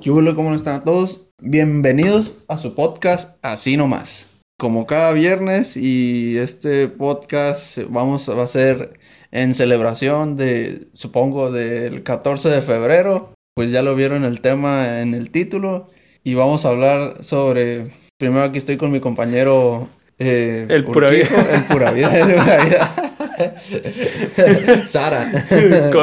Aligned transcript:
¿Qué 0.00 0.10
hubo? 0.10 0.34
¿Cómo 0.34 0.54
están 0.54 0.84
todos? 0.84 1.28
Bienvenidos 1.42 2.44
a 2.48 2.58
su 2.58 2.74
podcast 2.74 3.36
Así 3.42 3.76
Nomás. 3.76 4.28
Como 4.58 4.86
cada 4.86 5.12
viernes 5.12 5.76
y 5.76 6.38
este 6.38 6.88
podcast 6.88 7.78
vamos 7.90 8.28
va 8.30 8.44
a 8.44 8.48
ser 8.48 8.98
en 9.30 9.54
celebración 9.54 10.36
de, 10.36 10.86
supongo, 10.92 11.50
del 11.50 12.02
14 12.02 12.48
de 12.48 12.62
febrero. 12.62 13.32
Pues 13.54 13.70
ya 13.70 13.82
lo 13.82 13.94
vieron 13.96 14.24
el 14.24 14.40
tema 14.40 15.00
en 15.00 15.14
el 15.14 15.30
título 15.30 15.90
y 16.22 16.34
vamos 16.34 16.64
a 16.64 16.68
hablar 16.68 17.24
sobre... 17.24 17.90
Primero 18.18 18.44
aquí 18.44 18.58
estoy 18.58 18.76
con 18.76 18.90
mi 18.90 19.00
compañero... 19.00 19.88
eh, 20.18 20.66
El 20.68 20.84
pura 20.84 21.10
vida. 21.10 21.28
El 21.54 21.64
pura 21.64 21.90
vida. 21.92 22.18
el 22.18 22.34
pura 22.34 22.64
vida. 22.64 23.07
Sara. 24.86 25.30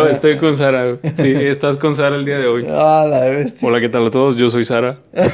Estoy 0.10 0.38
con 0.38 0.56
Sara. 0.56 0.98
Sí, 1.18 1.34
estás 1.34 1.78
con 1.78 1.96
Sara 1.96 2.16
el 2.16 2.26
día 2.26 2.40
de 2.40 2.48
hoy. 2.48 2.66
Ah, 2.70 3.06
bestia. 3.30 3.68
Hola, 3.68 3.80
¿qué 3.80 3.90
tal 3.90 4.08
a 4.08 4.12
todos? 4.12 4.36
Yo 4.36 4.50
soy 4.50 4.66
Sara. 4.66 5.00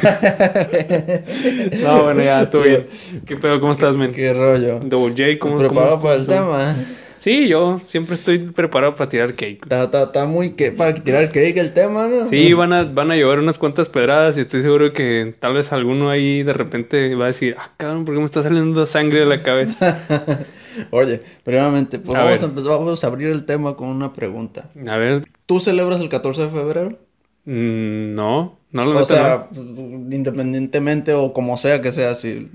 No, 1.81 2.03
bueno, 2.03 2.23
ya, 2.23 2.49
todo 2.49 2.63
bien. 2.63 2.85
¿Qué 3.25 3.35
pedo? 3.35 3.59
¿Cómo 3.59 3.71
estás, 3.71 3.95
men? 3.95 4.11
Qué 4.13 4.33
rollo. 4.33 4.79
Double 4.83 5.11
J, 5.11 5.39
¿cómo, 5.39 5.57
¿Preparado 5.57 5.99
cómo 5.99 6.03
para 6.03 6.15
el 6.15 6.27
tema? 6.27 6.75
Sí, 7.21 7.47
yo 7.47 7.79
siempre 7.85 8.15
estoy 8.15 8.39
preparado 8.39 8.95
para 8.95 9.09
tirar 9.09 9.33
cake. 9.33 9.59
Está, 9.61 9.83
está, 9.83 10.03
está 10.03 10.25
muy 10.25 10.51
que 10.51 10.71
para 10.71 10.93
tirar 10.95 11.27
cake 11.31 11.57
el 11.57 11.71
tema, 11.71 12.07
¿no? 12.07 12.27
Sí, 12.27 12.53
van 12.53 12.73
a, 12.73 12.83
van 12.83 13.11
a 13.11 13.15
llover 13.15 13.39
unas 13.39 13.59
cuantas 13.59 13.89
pedradas 13.89 14.37
y 14.37 14.41
estoy 14.41 14.63
seguro 14.63 14.91
que 14.91 15.35
tal 15.39 15.53
vez 15.53 15.71
alguno 15.71 16.09
ahí 16.09 16.41
de 16.41 16.53
repente 16.53 17.13
va 17.13 17.25
a 17.25 17.27
decir, 17.27 17.55
ah, 17.59 17.69
cabrón, 17.77 18.05
¿por 18.05 18.15
qué 18.15 18.19
me 18.19 18.25
está 18.25 18.41
saliendo 18.41 18.87
sangre 18.87 19.19
de 19.19 19.25
la 19.27 19.43
cabeza? 19.43 19.99
Oye, 20.91 21.21
primeramente, 21.43 21.99
pues 21.99 22.15
A 22.17 22.23
vamos 22.23 22.41
a, 22.41 22.45
empezar, 22.45 22.71
vamos 22.71 23.03
a 23.03 23.07
abrir 23.07 23.29
el 23.29 23.45
tema 23.45 23.75
con 23.75 23.89
una 23.89 24.13
pregunta. 24.13 24.69
A 24.87 24.97
ver, 24.97 25.25
¿Tú 25.45 25.59
celebras 25.59 26.01
el 26.01 26.09
14 26.09 26.43
de 26.43 26.49
febrero? 26.49 26.99
mm, 27.45 28.15
no, 28.15 28.59
no 28.71 28.85
lo 28.85 28.99
O 28.99 29.05
sea, 29.05 29.47
independientemente 29.53 31.13
o 31.13 31.33
como 31.33 31.57
sea 31.57 31.81
que 31.81 31.91
sea, 31.91 32.15
si 32.15 32.49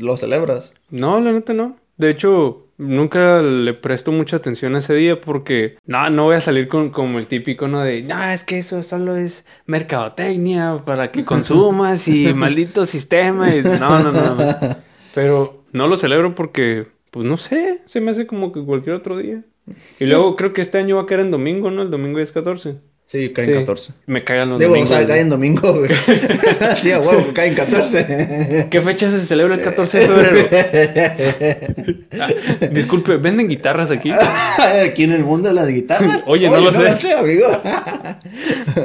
lo 0.00 0.16
celebras. 0.16 0.72
No, 0.90 1.20
la 1.20 1.32
neta 1.32 1.52
no. 1.52 1.76
De 1.96 2.10
hecho, 2.10 2.68
nunca 2.78 3.42
le 3.42 3.74
presto 3.74 4.12
mucha 4.12 4.36
atención 4.36 4.76
a 4.76 4.78
ese 4.78 4.94
día 4.94 5.20
porque 5.20 5.76
no, 5.84 6.08
no 6.10 6.24
voy 6.24 6.36
a 6.36 6.40
salir 6.40 6.68
con 6.68 6.90
como 6.90 7.18
el 7.18 7.26
típico, 7.26 7.66
¿no? 7.68 7.82
De, 7.82 8.02
no, 8.02 8.22
es 8.30 8.44
que 8.44 8.58
eso 8.58 8.82
solo 8.84 9.16
es 9.16 9.46
mercadotecnia 9.66 10.82
para 10.86 11.10
que 11.10 11.24
consumas 11.24 12.06
y 12.08 12.32
maldito 12.34 12.86
sistema. 12.86 13.54
Y... 13.54 13.62
No, 13.62 14.02
no, 14.02 14.12
no, 14.12 14.34
no. 14.36 14.56
Pero 15.14 15.64
no 15.72 15.88
lo 15.88 15.96
celebro 15.96 16.34
porque, 16.34 16.86
pues 17.10 17.26
no 17.26 17.36
sé, 17.36 17.80
se 17.86 18.00
me 18.00 18.10
hace 18.10 18.26
como 18.26 18.52
que 18.52 18.62
cualquier 18.64 18.96
otro 18.96 19.16
día. 19.16 19.42
Y 20.00 20.06
luego 20.06 20.34
creo 20.36 20.52
que 20.52 20.62
este 20.62 20.78
año 20.78 20.96
va 20.96 21.02
a 21.02 21.06
caer 21.06 21.20
en 21.20 21.30
domingo, 21.30 21.70
¿no? 21.70 21.82
El 21.82 21.90
domingo 21.90 22.18
es 22.20 22.32
14. 22.32 22.76
Sí, 23.04 23.30
cae 23.30 23.46
en 23.46 23.52
Sí. 23.52 23.58
14. 23.60 23.92
Me 24.06 24.22
cagan 24.22 24.50
los 24.50 24.60
domingos. 24.60 24.82
o 24.84 24.86
sea, 24.86 24.98
güey. 24.98 25.08
cae 25.08 25.20
en 25.20 25.28
domingo, 25.30 25.72
güey. 25.72 25.90
sí, 26.76 26.92
a 26.92 27.00
huevo, 27.00 27.24
cae 27.34 27.48
en 27.48 27.54
14. 27.54 28.68
¿Qué 28.70 28.80
fecha 28.82 29.10
se 29.10 29.24
celebra 29.24 29.54
el 29.54 29.62
14 29.62 29.98
de 29.98 30.06
febrero? 30.06 30.48
Ah, 32.20 32.28
disculpe, 32.72 33.16
¿venden 33.16 33.48
guitarras 33.48 33.90
aquí? 33.90 34.10
Aquí 34.84 35.04
en 35.04 35.12
el 35.12 35.24
mundo 35.24 35.48
de 35.48 35.54
las 35.54 35.68
guitarras. 35.68 36.24
Oye, 36.26 36.50
no 36.50 36.60
lo 36.60 36.70
sé. 36.70 37.12
amigo. 37.12 37.46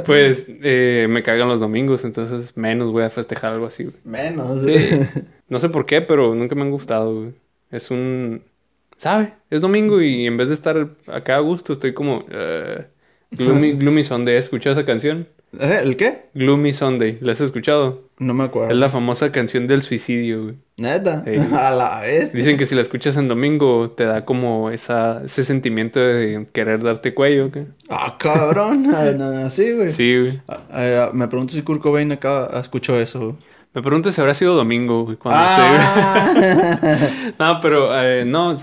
Pues 0.06 0.46
eh, 0.62 1.06
me 1.10 1.22
cagan 1.22 1.48
los 1.48 1.60
domingos, 1.60 2.04
entonces 2.04 2.56
menos 2.56 2.92
voy 2.92 3.04
a 3.04 3.10
festejar 3.10 3.52
algo 3.52 3.66
así, 3.66 3.84
güey. 3.84 3.96
Menos. 4.04 4.64
Sí. 4.64 4.74
No 5.48 5.58
sé 5.58 5.68
por 5.68 5.84
qué, 5.84 6.00
pero 6.00 6.34
nunca 6.34 6.54
me 6.54 6.62
han 6.62 6.70
gustado, 6.70 7.14
güey. 7.14 7.32
Es 7.74 7.90
un... 7.90 8.42
¿Sabe? 8.96 9.34
Es 9.50 9.60
domingo 9.62 10.00
y 10.00 10.26
en 10.26 10.36
vez 10.36 10.48
de 10.48 10.54
estar 10.54 10.88
acá 11.08 11.36
a 11.36 11.40
gusto, 11.40 11.72
estoy 11.72 11.92
como... 11.92 12.24
eh, 12.30 12.86
Gloomy, 13.32 13.72
Gloomy 13.76 14.04
Sunday. 14.04 14.36
¿Has 14.36 14.44
escuchado 14.44 14.74
esa 14.78 14.86
canción? 14.86 15.26
¿Eh? 15.58 15.80
¿El 15.82 15.96
qué? 15.96 16.26
Gloomy 16.34 16.72
Sunday. 16.72 17.18
¿La 17.20 17.32
has 17.32 17.40
escuchado? 17.40 18.08
No 18.18 18.32
me 18.34 18.44
acuerdo. 18.44 18.70
Es 18.70 18.76
la 18.76 18.88
famosa 18.88 19.32
canción 19.32 19.66
del 19.66 19.82
suicidio, 19.82 20.44
güey. 20.44 20.54
Neta. 20.76 21.24
Sí. 21.24 21.32
A 21.52 21.70
la 21.72 22.00
vez. 22.02 22.32
Dicen 22.32 22.56
que 22.56 22.66
si 22.66 22.76
la 22.76 22.80
escuchas 22.82 23.16
en 23.16 23.26
domingo 23.28 23.90
te 23.90 24.04
da 24.04 24.24
como 24.24 24.70
esa, 24.70 25.22
ese 25.24 25.42
sentimiento 25.42 25.98
de 26.00 26.46
querer 26.52 26.82
darte 26.82 27.12
cuello, 27.14 27.50
¿qué? 27.50 27.66
Ah, 27.88 28.16
cabrón. 28.18 28.86
Ah, 28.94 29.50
sí, 29.50 29.72
güey. 29.72 29.90
Sí, 29.90 30.16
güey. 30.18 30.40
Ah, 30.46 30.60
ah, 30.70 31.10
me 31.12 31.26
pregunto 31.26 31.54
si 31.54 31.62
Kurt 31.62 31.82
Cobain 31.82 32.12
acá 32.12 32.48
escuchó 32.60 32.98
eso. 33.00 33.18
güey. 33.20 33.36
Me 33.74 33.82
pregunto 33.82 34.12
si 34.12 34.20
habrá 34.20 34.34
sido 34.34 34.54
domingo, 34.54 35.04
cuando 35.18 35.40
Ah. 35.42 36.32
se- 36.32 37.34
No, 37.38 37.60
pero 37.60 37.90
eh, 38.00 38.24
no, 38.24 38.56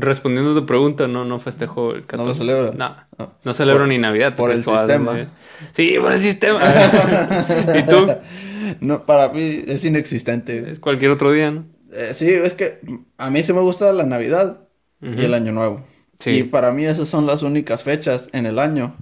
respondiendo 0.00 0.50
a 0.50 0.54
tu 0.54 0.66
pregunta, 0.66 1.06
no, 1.06 1.24
no 1.24 1.38
festejo 1.38 1.92
el 1.92 2.04
14. 2.06 2.16
¿No 2.22 2.28
lo 2.28 2.34
celebra? 2.34 2.72
No, 2.76 2.96
Ah. 3.18 3.32
no 3.44 3.54
celebro 3.54 3.82
Por- 3.82 3.88
ni 3.88 3.98
Navidad. 3.98 4.34
por 4.36 4.50
el 4.50 4.64
sistema. 4.64 5.28
Sí, 5.72 5.94
por 6.00 6.12
el 6.12 6.20
sistema. 6.20 6.58
¿Y 7.78 7.82
tú? 7.86 8.06
no, 8.80 9.06
para 9.06 9.28
mí 9.28 9.62
es 9.66 9.84
inexistente. 9.84 10.70
Es 10.70 10.80
cualquier 10.80 11.12
otro 11.12 11.30
día, 11.30 11.50
¿no? 11.52 11.64
Eh, 11.92 12.12
sí, 12.12 12.28
es 12.28 12.54
que 12.54 12.80
a 13.16 13.30
mí 13.30 13.42
sí 13.42 13.52
me 13.52 13.60
gusta 13.60 13.92
la 13.92 14.04
Navidad 14.04 14.58
y 15.00 15.24
el 15.24 15.34
Año 15.34 15.52
Nuevo. 15.52 15.84
Sí. 16.18 16.30
Y 16.30 16.42
para 16.42 16.72
mí 16.72 16.84
esas 16.84 17.08
son 17.08 17.26
las 17.26 17.42
únicas 17.44 17.84
fechas 17.84 18.28
en 18.32 18.44
el 18.44 18.58
año 18.58 18.96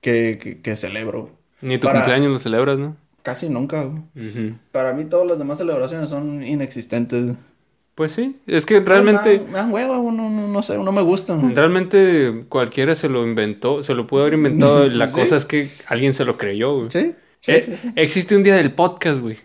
que, 0.00 0.38
que, 0.42 0.60
que 0.62 0.74
celebro. 0.74 1.30
Ni 1.60 1.76
tu 1.78 1.86
Para- 1.86 2.00
cumpleaños 2.00 2.32
lo 2.32 2.38
celebras, 2.38 2.78
¿no? 2.78 2.96
Casi 3.22 3.48
nunca. 3.48 3.84
güey. 3.84 4.54
Para 4.72 4.92
mí 4.92 5.04
todas 5.04 5.26
las 5.26 5.38
demás 5.38 5.58
celebraciones 5.58 6.08
son 6.10 6.44
inexistentes. 6.46 7.36
Pues 7.94 8.12
sí, 8.12 8.40
es 8.46 8.64
que 8.64 8.80
realmente... 8.80 9.40
Me 9.48 9.52
dan 9.52 9.70
hueva, 9.72 9.96
no, 9.98 10.10
no, 10.12 10.48
no 10.48 10.62
sé, 10.62 10.78
no 10.78 10.92
me 10.92 11.02
gustan. 11.02 11.54
Realmente 11.54 12.46
cualquiera 12.48 12.94
se 12.94 13.08
lo 13.10 13.22
inventó, 13.26 13.82
se 13.82 13.94
lo 13.94 14.06
pudo 14.06 14.22
haber 14.22 14.34
inventado. 14.34 14.88
La 14.88 15.06
Sí. 15.06 15.12
cosa 15.12 15.36
es 15.36 15.44
que 15.44 15.70
alguien 15.86 16.14
se 16.14 16.24
lo 16.24 16.38
creyó, 16.38 16.74
güey. 16.76 16.90
¿Sí? 16.90 17.14
Sí, 17.40 17.52
Eh, 17.52 17.60
sí. 17.60 17.90
Existe 17.96 18.34
un 18.34 18.42
día 18.44 18.56
del 18.56 18.72
podcast, 18.72 19.20
güey. 19.20 19.36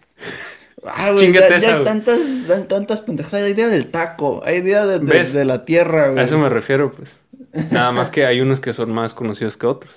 Ah, 0.85 1.11
güey, 1.11 1.33
ya, 1.33 1.49
ya 1.49 1.57
esa, 1.57 1.67
hay 1.67 1.73
güey. 1.73 1.83
tantas, 1.85 2.19
tan- 2.47 2.67
tantas 2.69 3.01
pendejas. 3.01 3.33
Hay 3.33 3.53
día 3.53 3.67
del 3.67 3.87
taco, 3.91 4.41
hay 4.45 4.61
día 4.61 4.85
de, 4.85 4.99
de- 4.99 5.45
la 5.45 5.65
tierra, 5.65 6.05
A 6.05 6.09
güey. 6.11 6.23
eso 6.23 6.37
me 6.39 6.47
refiero, 6.49 6.91
pues. 6.93 7.19
Nada 7.71 7.91
más 7.91 8.09
que 8.09 8.25
hay 8.25 8.41
unos 8.41 8.59
que 8.59 8.73
son 8.73 8.91
más 8.93 9.13
conocidos 9.13 9.57
que 9.57 9.65
otros. 9.67 9.93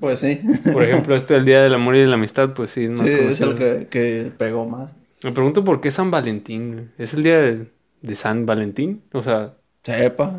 Pues 0.00 0.20
sí. 0.20 0.40
Por 0.72 0.82
ejemplo, 0.84 1.14
este 1.16 1.36
el 1.36 1.44
Día 1.44 1.62
del 1.62 1.74
Amor 1.74 1.96
y 1.96 2.00
de 2.00 2.06
la 2.06 2.14
Amistad, 2.14 2.54
pues 2.54 2.70
sí, 2.70 2.84
es 2.84 2.98
más 2.98 3.08
Sí, 3.08 3.12
es 3.14 3.20
conocido. 3.38 3.50
el 3.50 3.56
que, 3.58 3.86
que 3.88 4.32
pegó 4.36 4.66
más. 4.66 4.94
Me 5.22 5.32
pregunto 5.32 5.64
por 5.64 5.80
qué 5.80 5.90
San 5.90 6.10
Valentín, 6.10 6.72
güey. 6.74 6.86
¿Es 6.98 7.14
el 7.14 7.22
día 7.22 7.40
de, 7.40 7.66
de 8.02 8.14
San 8.14 8.44
Valentín? 8.46 9.02
O 9.12 9.22
sea, 9.22 9.54
Sepa. 9.82 10.38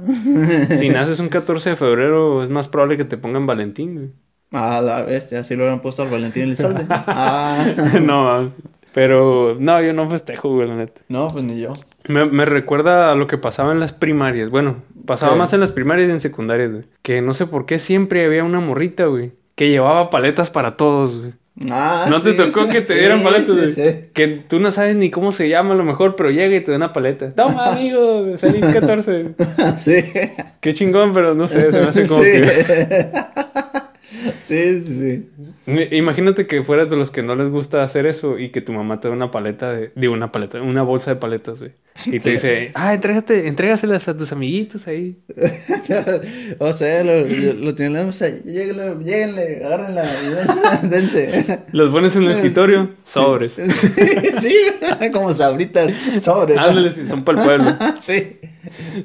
si 0.77 0.89
naces 0.89 1.19
un 1.19 1.29
14 1.29 1.71
de 1.71 1.75
febrero, 1.75 2.43
es 2.43 2.49
más 2.49 2.67
probable 2.67 2.97
que 2.97 3.05
te 3.05 3.17
pongan 3.17 3.45
Valentín, 3.45 3.95
güey. 3.95 4.09
Ah, 4.51 4.79
la 4.81 5.01
bestia, 5.01 5.39
así 5.39 5.55
lo 5.55 5.63
hubieran 5.63 5.81
puesto 5.81 6.03
al 6.03 6.09
Valentín 6.09 6.43
Elizalde. 6.43 6.85
Ah. 6.89 7.65
no, 8.01 8.51
pero 8.95 9.57
no, 9.59 9.81
yo 9.81 9.91
no 9.91 10.09
festejo, 10.09 10.47
güey, 10.53 10.69
la 10.69 10.75
neta. 10.77 11.01
No, 11.09 11.27
pues 11.27 11.43
ni 11.43 11.59
yo. 11.59 11.73
Me, 12.07 12.23
me 12.23 12.45
recuerda 12.45 13.11
a 13.11 13.15
lo 13.15 13.27
que 13.27 13.37
pasaba 13.37 13.73
en 13.73 13.81
las 13.81 13.91
primarias. 13.91 14.49
Bueno, 14.49 14.83
pasaba 15.05 15.33
¿Qué? 15.33 15.39
más 15.39 15.51
en 15.51 15.59
las 15.59 15.73
primarias 15.73 16.07
y 16.07 16.13
en 16.13 16.21
secundarias, 16.21 16.71
güey. 16.71 16.83
Que 17.01 17.21
no 17.21 17.33
sé 17.33 17.45
por 17.45 17.65
qué 17.65 17.77
siempre 17.77 18.23
había 18.25 18.45
una 18.45 18.61
morrita, 18.61 19.07
güey. 19.07 19.33
Que 19.55 19.67
llevaba 19.69 20.09
paletas 20.09 20.49
para 20.49 20.77
todos, 20.77 21.19
güey. 21.19 21.33
Ah, 21.69 22.07
¿No 22.09 22.21
te 22.21 22.35
tocó 22.35 22.69
que 22.69 22.79
te 22.79 22.87
Sí, 22.93 22.99
dieran 22.99 23.21
paletas, 23.21 23.73
sí. 23.73 23.81
Que 24.13 24.27
tú 24.27 24.61
no 24.61 24.71
sabes 24.71 24.95
ni 24.95 25.11
cómo 25.11 25.33
se 25.33 25.49
llama 25.49 25.73
a 25.73 25.77
lo 25.77 25.83
mejor, 25.83 26.15
pero 26.15 26.31
llega 26.31 26.55
y 26.55 26.61
te 26.61 26.71
da 26.71 26.77
una 26.77 26.93
paleta. 26.93 27.33
Toma, 27.33 27.73
amigo, 27.73 28.37
feliz 28.37 28.65
14. 28.73 29.35
Sí. 29.77 30.05
Qué 30.61 30.73
chingón, 30.73 31.13
pero 31.13 31.35
no 31.35 31.49
sé, 31.49 31.69
se 31.73 31.81
me 31.81 31.87
hace 31.87 32.07
como 32.07 32.23
sí. 32.23 32.31
que... 32.31 33.11
sí, 34.41 34.81
sí, 34.81 35.27
sí. 35.65 35.95
Imagínate 35.95 36.47
que 36.47 36.63
fueras 36.63 36.89
de 36.89 36.95
los 36.95 37.11
que 37.11 37.23
no 37.23 37.35
les 37.35 37.49
gusta 37.49 37.83
hacer 37.83 38.05
eso 38.05 38.39
y 38.39 38.51
que 38.51 38.61
tu 38.61 38.71
mamá 38.71 38.99
te 38.99 39.07
da 39.07 39.13
una 39.13 39.31
paleta 39.31 39.71
de... 39.71 39.91
Digo, 39.95 40.13
una 40.13 40.31
paleta, 40.31 40.61
una 40.61 40.83
bolsa 40.83 41.11
de 41.13 41.17
paletas, 41.17 41.59
güey. 41.59 41.71
Y 42.05 42.19
te 42.19 42.31
dice, 42.31 42.71
ah, 42.75 42.93
entrégate, 42.93 43.47
entrégaselas 43.47 44.07
a 44.07 44.15
tus 44.15 44.31
amiguitos 44.31 44.87
ahí. 44.87 45.17
o 46.59 46.73
sea, 46.73 47.03
lo, 47.03 47.25
lo, 47.53 47.75
tienen, 47.75 48.07
o 48.07 48.11
sea, 48.11 48.29
lléguenle, 48.29 48.95
lléguenle, 49.03 49.65
agárrenla, 49.65 50.03
dense. 50.83 51.63
Los 51.71 51.91
pones 51.91 52.15
en 52.15 52.23
el 52.23 52.31
escritorio, 52.31 52.91
sobres. 53.05 53.53
Sí, 53.53 54.55
como 55.11 55.33
sabritas, 55.33 55.91
sobres. 56.21 56.57
Ándale, 56.57 56.91
sí, 56.91 57.07
son 57.07 57.23
para 57.23 57.39
el 57.39 57.45
pueblo. 57.45 57.77
Sí. 57.99 58.39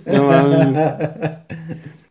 No 0.06 0.24
mames. 0.24 0.78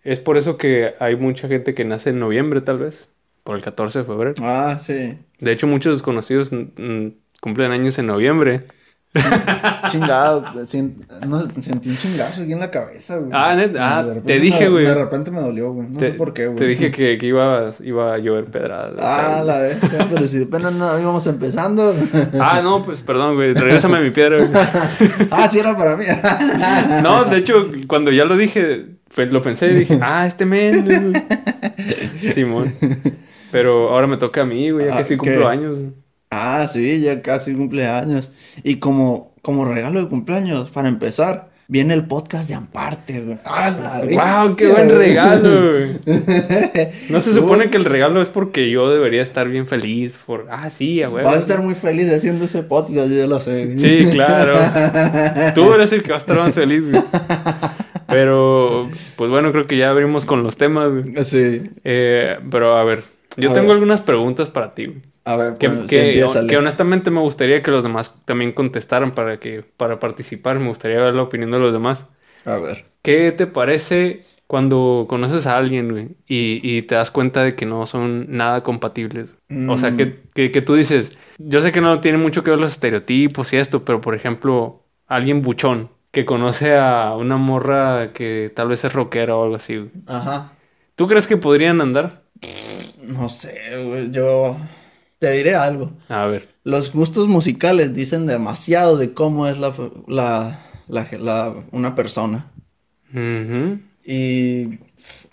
Es 0.09 0.19
por 0.19 0.38
eso 0.38 0.57
que 0.57 0.95
hay 1.00 1.15
mucha 1.15 1.47
gente 1.47 1.75
que 1.75 1.85
nace 1.85 2.09
en 2.09 2.19
noviembre, 2.19 2.61
tal 2.61 2.79
vez. 2.79 3.09
Por 3.44 3.56
el 3.56 3.61
14 3.61 4.00
de 4.00 4.06
febrero. 4.06 4.33
Ah, 4.41 4.75
sí. 4.79 5.19
De 5.39 5.51
hecho, 5.51 5.67
muchos 5.67 5.97
desconocidos 5.97 6.51
mm, 6.51 7.09
cumplen 7.39 7.71
años 7.71 8.00
en 8.00 8.07
noviembre. 8.07 8.63
Chingado, 9.88 10.65
sin- 10.65 11.06
no, 11.27 11.41
sentí 11.45 11.89
un 11.89 11.97
chingazo 11.97 12.41
aquí 12.41 12.53
en 12.53 12.59
la 12.59 12.71
cabeza, 12.71 13.17
güey. 13.17 13.29
Ah, 13.33 13.56
neta, 13.56 14.00
ah, 14.00 14.06
te 14.25 14.39
dije, 14.39 14.65
me- 14.65 14.69
güey. 14.71 14.85
De 14.85 14.95
repente 14.95 15.29
me 15.29 15.41
dolió, 15.41 15.73
güey. 15.73 15.89
No 15.89 16.00
te, 16.00 16.07
sé 16.07 16.13
por 16.13 16.33
qué, 16.33 16.45
güey. 16.47 16.57
Te 16.57 16.65
dije 16.65 16.89
que, 16.91 17.17
que 17.19 17.25
iba, 17.27 17.71
iba 17.83 18.13
a 18.15 18.17
llover 18.17 18.45
pedradas. 18.45 18.94
Ah, 19.00 19.44
la 19.45 19.59
vez, 19.59 19.77
pero 20.12 20.27
si 20.27 20.44
apenas 20.44 20.73
no 20.73 21.00
íbamos 21.00 21.25
empezando. 21.27 21.95
Ah, 22.39 22.62
no, 22.63 22.83
pues 22.83 23.01
perdón, 23.01 23.35
güey. 23.35 23.53
Regrésame 23.53 24.00
mi 24.01 24.09
piedra. 24.09 24.38
güey. 24.38 24.50
ah, 25.31 25.47
sí 25.50 25.59
era 25.59 25.75
para 25.77 25.95
mí. 25.95 26.05
No, 27.03 27.25
de 27.25 27.38
hecho, 27.38 27.71
cuando 27.88 28.12
ya 28.12 28.25
lo 28.25 28.35
dije, 28.38 28.99
pues, 29.13 29.31
lo 29.31 29.41
pensé 29.41 29.71
y 29.71 29.75
dije, 29.75 30.00
ah, 30.01 30.25
este 30.27 30.45
men. 30.45 30.85
güey. 30.85 31.23
Simón. 32.33 32.73
Pero 33.51 33.89
ahora 33.89 34.07
me 34.07 34.17
toca 34.17 34.41
a 34.41 34.45
mí, 34.45 34.69
güey, 34.69 34.85
ya 34.88 34.97
Ah, 34.97 35.03
sí 35.03 35.15
¿qué? 35.15 35.17
cumplo 35.17 35.47
años. 35.47 35.77
Ah, 36.31 36.67
sí, 36.67 37.01
ya 37.01 37.21
casi 37.21 37.53
cumpleaños. 37.56 38.31
Y 38.63 38.75
como, 38.75 39.33
como 39.41 39.65
regalo 39.65 40.00
de 40.00 40.07
cumpleaños, 40.07 40.69
para 40.69 40.88
empezar, 40.88 41.50
viene 41.67 41.95
el 41.95 42.06
podcast 42.06 42.47
de 42.47 42.53
Amparte, 42.53 43.19
güey. 43.21 43.39
¡Ah, 43.45 44.03
la 44.07 44.45
¡Wow! 44.45 44.56
¡Qué 44.56 44.67
buen 44.67 44.85
güey! 44.89 44.97
regalo, 45.07 45.71
güey! 45.71 46.00
No 47.09 47.19
se 47.21 47.33
supone 47.33 47.71
que 47.71 47.77
el 47.77 47.85
regalo 47.85 48.21
es 48.21 48.29
porque 48.29 48.69
yo 48.69 48.91
debería 48.91 49.23
estar 49.23 49.47
bien 49.47 49.65
feliz 49.65 50.19
por... 50.23 50.45
Ah, 50.51 50.69
sí, 50.69 51.01
a 51.01 51.09
huevo. 51.09 51.27
Vas 51.27 51.38
a 51.38 51.39
estar 51.39 51.62
muy 51.63 51.73
feliz 51.73 52.12
haciendo 52.13 52.45
ese 52.45 52.62
podcast, 52.62 53.09
yo 53.12 53.25
lo 53.25 53.39
sé. 53.39 53.79
Sí, 53.79 54.07
claro. 54.12 54.53
Tú 55.55 55.73
eres 55.73 55.91
el 55.94 56.03
que 56.03 56.09
va 56.09 56.17
a 56.17 56.19
estar 56.19 56.38
más 56.38 56.53
feliz, 56.53 56.91
güey. 56.91 57.01
Pero, 58.09 58.89
pues 59.15 59.29
bueno, 59.29 59.51
creo 59.51 59.67
que 59.67 59.77
ya 59.77 59.89
abrimos 59.89 60.25
con 60.25 60.44
los 60.44 60.57
temas, 60.57 60.91
güey. 60.91 61.23
Sí. 61.23 61.63
Eh, 61.83 62.38
pero 62.51 62.75
a 62.77 62.83
ver, 62.83 63.03
yo 63.38 63.51
A 63.51 63.53
tengo 63.53 63.67
ver. 63.67 63.75
algunas 63.75 64.01
preguntas 64.01 64.50
para 64.50 64.73
ti, 64.73 64.88
güey. 64.88 65.01
A 65.25 65.35
ver, 65.38 65.57
Que, 65.57 65.69
sí, 65.88 66.47
que- 66.47 66.57
honestamente 66.57 67.11
me 67.11 67.19
gustaría 67.19 67.61
que 67.61 67.69
los 67.71 67.83
demás 67.83 68.15
también 68.25 68.51
contestaran 68.51 69.11
para 69.11 69.39
que 69.39 69.63
para 69.77 70.00
participar. 70.00 70.57
Me 70.59 70.69
gustaría 70.69 71.00
ver 71.00 71.13
la 71.13 71.21
opinión 71.23 71.51
de 71.51 71.59
los 71.59 71.71
demás. 71.71 72.07
A 72.45 72.57
ver. 72.57 72.85
¿Qué 73.03 73.31
te 73.31 73.45
parece 73.45 74.23
cuando 74.47 75.05
conoces 75.07 75.45
a 75.45 75.57
alguien, 75.57 75.91
güey, 75.91 76.07
y, 76.27 76.59
y 76.63 76.81
te 76.81 76.95
das 76.95 77.12
cuenta 77.12 77.44
de 77.44 77.53
que 77.53 77.67
no 77.67 77.85
son 77.85 78.25
nada 78.29 78.63
compatibles? 78.63 79.27
O 79.67 79.77
sea, 79.77 79.91
Mm. 79.91 79.97
que, 79.97 80.15
que, 80.33 80.51
que 80.51 80.62
tú 80.63 80.73
dices, 80.73 81.17
yo 81.38 81.62
sé 81.62 81.71
que 81.71 81.81
no 81.81 82.00
tiene 82.01 82.17
mucho 82.17 82.44
que 82.44 82.50
ver 82.50 82.59
los 82.59 82.71
estereotipos 82.71 83.53
y 83.53 83.57
esto, 83.57 83.85
pero 83.85 84.01
por 84.01 84.15
ejemplo, 84.15 84.83
alguien 85.05 85.44
buchón 85.44 85.89
que 86.11 86.25
conoce 86.25 86.75
a 86.75 87.15
una 87.17 87.38
morra 87.38 88.11
que 88.13 88.51
tal 88.56 88.67
vez 88.69 88.83
es 88.83 88.94
rockera 88.94 89.35
o 89.35 89.44
algo 89.44 89.56
así, 89.56 89.77
güey. 89.77 89.91
Ajá. 90.07 90.53
¿Tú 90.95 91.07
crees 91.07 91.27
que 91.27 91.38
podrían 91.38 91.81
andar? 91.81 92.23
No 93.03 93.29
sé, 93.29 93.57
güey, 93.85 94.11
yo 94.11 94.57
te 95.19 95.31
diré 95.31 95.56
algo. 95.56 95.91
A 96.09 96.25
ver. 96.25 96.47
Los 96.63 96.91
gustos 96.91 97.27
musicales 97.27 97.94
dicen 97.94 98.27
demasiado 98.27 98.97
de 98.97 99.13
cómo 99.13 99.47
es 99.47 99.57
la, 99.59 99.73
la, 100.07 100.59
la, 100.88 101.07
la- 101.19 101.53
una 101.71 101.95
persona. 101.95 102.51
Ujú. 103.13 103.79
Y 104.05 104.79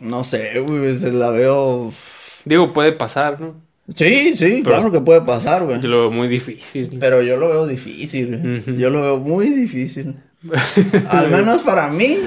no 0.01 0.25
sé, 0.25 0.61
güey, 0.61 0.95
se 0.95 1.13
la 1.13 1.31
veo. 1.31 1.93
Digo, 2.45 2.73
puede 2.73 2.93
pasar, 2.93 3.41
¿no? 3.41 3.55
Sí, 3.95 4.35
sí, 4.35 4.63
Pero- 4.65 4.77
claro 4.77 4.93
que 4.93 5.01
puede 5.01 5.23
pasar, 5.23 5.65
güey. 5.65 5.81
Yo 5.81 5.89
lo 5.89 6.01
veo 6.03 6.11
muy 6.11 6.29
difícil. 6.29 6.97
Pero 7.01 7.23
yo 7.23 7.37
lo 7.37 7.49
veo 7.49 7.67
difícil, 7.67 8.39
güey. 8.39 8.77
Yo 8.79 8.91
lo 8.91 9.03
veo 9.03 9.19
muy 9.19 9.49
difícil. 9.51 10.17
Al 11.11 11.31
menos 11.31 11.63
para 11.63 11.89
mí, 11.89 12.19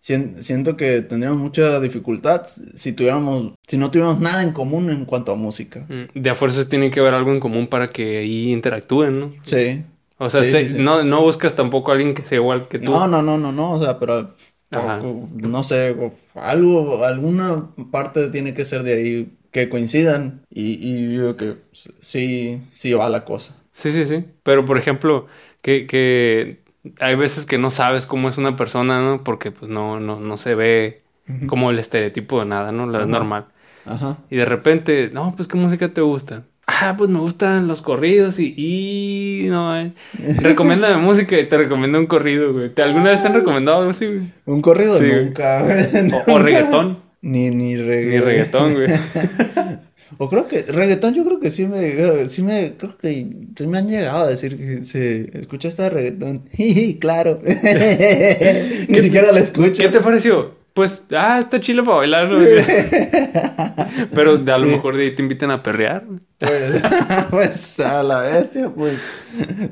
sien- 0.00 0.42
siento 0.42 0.76
que 0.76 1.00
tendríamos 1.02 1.40
mucha 1.40 1.80
dificultad 1.80 2.46
si 2.74 2.92
tuviéramos, 2.92 3.52
si 3.66 3.76
no 3.76 3.90
tuviéramos 3.90 4.20
nada 4.20 4.42
en 4.42 4.52
común 4.52 4.90
en 4.90 5.04
cuanto 5.04 5.32
a 5.32 5.36
música. 5.36 5.86
Mm, 5.88 6.18
De 6.20 6.30
a 6.30 6.34
fuerzas 6.34 6.68
tiene 6.68 6.90
que 6.90 7.00
haber 7.00 7.14
algo 7.14 7.32
en 7.32 7.40
común 7.40 7.66
para 7.66 7.88
que 7.90 8.18
ahí 8.18 8.52
interactúen, 8.52 9.18
¿no? 9.20 9.34
Sí. 9.42 9.82
O 10.18 10.30
sea, 10.30 10.44
Sí, 10.44 10.50
se- 10.50 10.66
sí, 10.68 10.76
sí. 10.76 10.78
No, 10.82 11.02
no 11.02 11.22
buscas 11.22 11.54
tampoco 11.56 11.90
a 11.90 11.94
alguien 11.94 12.14
que 12.14 12.24
sea 12.24 12.36
igual 12.36 12.68
que 12.68 12.78
tú. 12.78 12.90
No, 12.90 13.08
no, 13.08 13.22
no, 13.22 13.36
no, 13.38 13.50
no, 13.52 13.72
o 13.72 13.82
sea, 13.82 13.98
pero 13.98 14.30
o- 14.76 15.28
no 15.34 15.62
sé, 15.62 15.96
algo, 16.34 17.04
alguna 17.04 17.68
parte 17.90 18.28
tiene 18.30 18.54
que 18.54 18.64
ser 18.64 18.82
de 18.82 18.94
ahí 18.94 19.32
que 19.50 19.68
coincidan 19.68 20.42
y, 20.50 20.72
y 20.84 21.14
yo 21.14 21.36
creo 21.36 21.54
que 21.54 21.60
sí, 22.00 22.60
sí 22.72 22.92
va 22.92 23.08
la 23.08 23.24
cosa. 23.24 23.56
Sí, 23.72 23.92
sí, 23.92 24.04
sí. 24.04 24.24
Pero, 24.42 24.64
por 24.64 24.78
ejemplo, 24.78 25.26
que, 25.62 25.86
que 25.86 26.58
hay 27.00 27.14
veces 27.14 27.46
que 27.46 27.58
no 27.58 27.70
sabes 27.70 28.06
cómo 28.06 28.28
es 28.28 28.38
una 28.38 28.56
persona, 28.56 29.00
¿no? 29.00 29.24
Porque 29.24 29.50
pues 29.50 29.70
no, 29.70 30.00
no, 30.00 30.20
no 30.20 30.36
se 30.38 30.54
ve 30.54 31.02
como 31.46 31.70
el 31.70 31.78
estereotipo 31.78 32.40
de 32.40 32.46
nada, 32.46 32.70
¿no? 32.72 32.86
Lo 32.86 32.98
Ajá. 32.98 33.06
normal. 33.06 33.46
Ajá. 33.86 34.18
Y 34.30 34.36
de 34.36 34.44
repente, 34.44 35.10
no, 35.12 35.34
pues 35.36 35.48
¿qué 35.48 35.56
música 35.56 35.88
te 35.88 36.00
gusta? 36.00 36.42
Ah, 36.66 36.94
pues 36.96 37.10
me 37.10 37.18
gustan 37.18 37.68
los 37.68 37.82
corridos 37.82 38.38
y... 38.38 38.54
y 38.56 39.46
no, 39.48 39.78
eh. 39.78 39.92
Recomiéndame 40.40 40.96
música 40.96 41.38
y 41.38 41.46
te 41.46 41.58
recomiendo 41.58 41.98
un 41.98 42.06
corrido, 42.06 42.52
güey. 42.52 42.70
¿Te, 42.70 42.82
¿Alguna 42.82 43.10
vez 43.10 43.20
te 43.22 43.28
han 43.28 43.34
recomendado 43.34 43.78
algo 43.78 43.90
así, 43.90 44.06
güey? 44.06 44.20
Un 44.46 44.62
corrido 44.62 44.94
Sí, 44.94 45.10
nunca, 45.12 45.62
güey. 45.62 46.10
O, 46.26 46.32
o 46.34 46.38
reggaetón. 46.38 46.98
Ni, 47.20 47.50
ni 47.50 47.76
reggaetón. 47.76 48.10
Ni 48.10 48.18
reggaetón, 48.18 48.74
güey. 48.74 48.88
O 50.18 50.28
creo 50.28 50.48
que 50.48 50.62
reggaetón 50.62 51.14
yo 51.14 51.24
creo 51.24 51.40
que 51.40 51.50
sí 51.50 51.66
me, 51.66 52.24
sí 52.28 52.42
me, 52.42 52.74
creo 52.76 52.96
que 52.98 53.26
sí 53.56 53.66
me 53.66 53.78
han 53.78 53.88
llegado 53.88 54.24
a 54.24 54.28
decir 54.28 54.56
que 54.56 54.84
se 54.84 55.30
escucha 55.40 55.68
esta 55.68 55.84
de 55.84 55.90
reggaetón. 55.90 56.48
claro. 57.00 57.40
Ni 58.88 59.00
siquiera 59.00 59.32
la 59.32 59.40
escucho. 59.40 59.82
¿Qué 59.82 59.88
te 59.88 60.00
pareció? 60.00 60.62
Pues, 60.74 61.02
ah, 61.16 61.38
está 61.38 61.60
chilo 61.60 61.84
para 61.84 61.98
bailar, 61.98 62.28
¿no? 62.28 62.38
Pero 64.14 64.38
de 64.38 64.52
a 64.52 64.58
lo 64.58 64.66
Sí. 64.66 64.72
mejor 64.72 64.96
de 64.96 65.04
ahí 65.04 65.14
te 65.14 65.22
invitan 65.22 65.52
a 65.52 65.62
perrear. 65.62 66.04
Pues, 66.38 66.82
pues 67.30 67.80
a 67.80 68.02
la 68.02 68.20
bestia, 68.22 68.70
pues. 68.74 68.94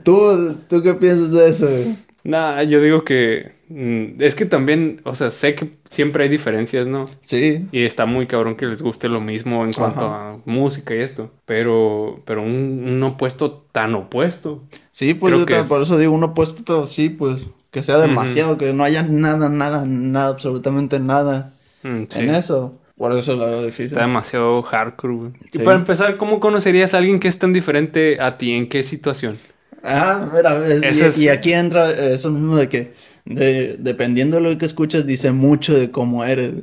¿Tú, 0.04 0.56
¿Tú 0.68 0.80
qué 0.82 0.94
piensas 0.94 1.32
de 1.32 1.48
eso? 1.50 1.68
güey? 1.68 1.96
Nah, 2.24 2.62
yo 2.62 2.80
digo 2.80 3.04
que 3.04 3.50
mm, 3.68 4.22
es 4.22 4.34
que 4.36 4.44
también, 4.46 5.00
o 5.04 5.14
sea, 5.16 5.30
sé 5.30 5.54
que 5.56 5.70
siempre 5.90 6.24
hay 6.24 6.30
diferencias, 6.30 6.86
¿no? 6.86 7.08
Sí. 7.20 7.66
Y 7.72 7.82
está 7.82 8.06
muy 8.06 8.26
cabrón 8.26 8.54
que 8.56 8.66
les 8.66 8.80
guste 8.80 9.08
lo 9.08 9.20
mismo 9.20 9.64
en 9.64 9.72
cuanto 9.72 10.02
a 10.02 10.38
música 10.44 10.94
y 10.94 10.98
esto. 11.00 11.30
Pero, 11.46 12.20
pero 12.24 12.42
un, 12.42 12.84
un 12.86 13.02
opuesto 13.02 13.64
tan 13.72 13.94
opuesto. 13.94 14.62
Sí, 14.90 15.14
pues 15.14 15.32
Creo 15.32 15.40
yo 15.40 15.46
que 15.46 15.54
también 15.54 15.64
es- 15.64 15.68
por 15.68 15.82
eso 15.82 15.98
digo 15.98 16.12
uno 16.12 16.32
puesto 16.34 16.62
todo 16.62 16.84
así, 16.84 17.08
pues 17.08 17.46
que 17.72 17.82
sea 17.82 17.98
demasiado, 17.98 18.58
que 18.58 18.72
no 18.74 18.84
haya 18.84 19.02
nada, 19.02 19.48
nada, 19.48 19.84
nada, 19.86 20.28
absolutamente 20.28 21.00
nada 21.00 21.52
Mm, 21.82 22.02
sí. 22.08 22.18
en 22.20 22.30
eso. 22.30 22.78
Por 22.96 23.16
eso 23.18 23.34
lo 23.34 23.46
veo 23.46 23.64
difícil. 23.64 23.86
Está 23.86 24.02
demasiado 24.02 24.62
hardcore, 24.62 25.14
güey. 25.14 25.30
Y 25.52 25.58
Sí. 25.58 25.64
para 25.64 25.76
empezar, 25.78 26.16
¿cómo 26.18 26.38
conocerías 26.38 26.94
a 26.94 26.98
alguien 26.98 27.18
que 27.18 27.26
es 27.26 27.36
tan 27.38 27.52
diferente 27.52 28.20
a 28.20 28.38
ti? 28.38 28.52
¿En 28.52 28.68
qué 28.68 28.84
situación? 28.84 29.36
Ah, 29.84 30.28
mira, 30.32 30.56
es- 30.64 30.82
Ese 30.82 31.04
y, 31.04 31.08
es- 31.08 31.18
y 31.18 31.28
aquí 31.28 31.52
entra 31.52 31.90
eso 31.90 32.30
mismo 32.30 32.56
de 32.56 32.68
que 32.68 32.94
de, 33.24 33.76
dependiendo 33.78 34.38
de 34.38 34.42
lo 34.42 34.58
que 34.58 34.66
escuchas 34.66 35.06
dice 35.06 35.30
mucho 35.32 35.74
de 35.78 35.90
cómo 35.92 36.24
eres. 36.24 36.54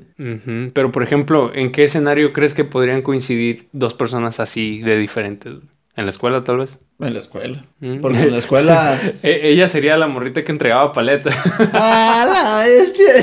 Pero, 0.74 0.92
por 0.92 1.04
ejemplo, 1.04 1.54
¿en 1.54 1.72
qué 1.72 1.86
escenario 1.86 2.34
crees 2.34 2.54
que 2.54 2.66
podrían 2.66 3.02
coincidir 3.02 3.70
dos 3.72 3.94
personas 3.94 4.40
así 4.42 4.82
de 4.82 4.98
diferentes? 4.98 5.54
¿En 5.96 6.06
la 6.06 6.12
escuela, 6.12 6.44
tal 6.44 6.58
vez? 6.58 6.80
En 7.00 7.14
la 7.14 7.20
escuela. 7.20 7.66
Mm. 7.80 8.00
Porque 8.00 8.20
en 8.20 8.32
la 8.32 8.38
escuela... 8.38 8.98
E- 9.24 9.50
Ella 9.50 9.68
sería 9.68 9.98
la 9.98 10.08
morrita 10.08 10.44
que 10.46 10.52
entregaba 10.52 10.94
paleta. 10.94 11.30
¡Ah, 11.74 12.26
la 12.34 12.64
bestia! 12.66 13.14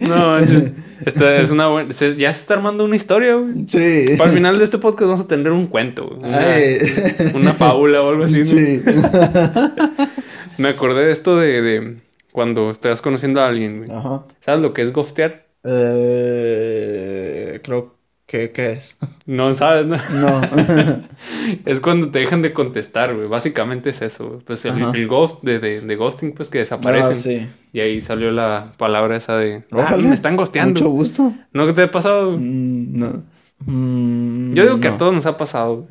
no, 0.08 0.38
es- 0.38 0.72
esta 1.08 1.36
es 1.36 1.50
una 1.50 1.68
buena... 1.68 1.92
se- 1.92 2.16
Ya 2.16 2.32
se 2.32 2.40
está 2.40 2.54
armando 2.54 2.84
una 2.84 2.96
historia, 2.96 3.34
güey. 3.34 3.66
sí. 3.66 4.14
Para 4.16 4.30
el 4.30 4.36
final 4.36 4.58
de 4.58 4.64
este 4.64 4.78
podcast 4.78 5.08
vamos 5.10 5.20
a 5.24 5.28
tener 5.28 5.50
un 5.52 5.66
cuento, 5.66 6.06
güey. 6.06 6.18
Una, 6.20 6.38
Ay. 6.40 6.78
una 7.34 7.54
fábula 7.54 8.02
o 8.02 8.10
algo 8.10 8.24
así. 8.24 8.38
¿no? 8.38 8.44
Sí. 8.44 8.82
Me 10.58 10.68
acordé 10.68 11.06
de 11.06 11.12
esto 11.12 11.36
de, 11.36 11.62
de 11.62 11.96
cuando 12.32 12.70
estás 12.70 13.00
conociendo 13.02 13.40
a 13.40 13.48
alguien, 13.48 13.78
güey. 13.84 13.90
Ajá. 13.96 14.24
¿Sabes 14.40 14.60
lo 14.60 14.72
que 14.74 14.82
es 14.82 14.92
ghostear? 14.92 15.46
Eh, 15.64 17.60
creo 17.62 17.94
que... 18.26 18.50
¿Qué 18.52 18.72
es? 18.72 18.98
No 19.26 19.54
sabes, 19.54 19.86
¿no? 19.86 19.96
No. 20.12 20.40
Es 21.64 21.80
cuando 21.80 22.10
te 22.10 22.18
dejan 22.18 22.42
de 22.42 22.52
contestar, 22.52 23.14
güey. 23.14 23.26
Básicamente 23.26 23.88
es 23.90 24.02
eso, 24.02 24.28
güey. 24.28 24.40
Pues 24.40 24.64
el, 24.66 25.06
ghost 25.08 25.42
de, 25.42 25.58
de, 25.58 25.80
de 25.80 25.96
ghosting, 25.96 26.32
pues 26.34 26.50
que 26.50 26.58
desaparecen. 26.58 27.12
Ah, 27.12 27.14
sí. 27.14 27.46
Y 27.72 27.80
ahí 27.80 28.00
salió 28.00 28.30
la 28.30 28.72
palabra 28.78 29.16
esa 29.16 29.36
de... 29.36 29.64
Ah, 29.72 29.96
me 29.96 30.14
están 30.14 30.36
ghosteando. 30.36 30.80
Mucho 30.80 30.90
gusto. 30.90 31.34
¿No 31.52 31.72
te 31.74 31.82
ha 31.82 31.90
pasado? 31.90 32.32
Mm, 32.32 32.98
no. 32.98 33.22
Mm, 33.66 34.54
Yo 34.54 34.62
digo 34.64 34.80
que 34.80 34.88
no. 34.88 34.94
a 34.94 34.98
todos 34.98 35.14
nos 35.14 35.26
ha 35.26 35.36
pasado. 35.36 35.86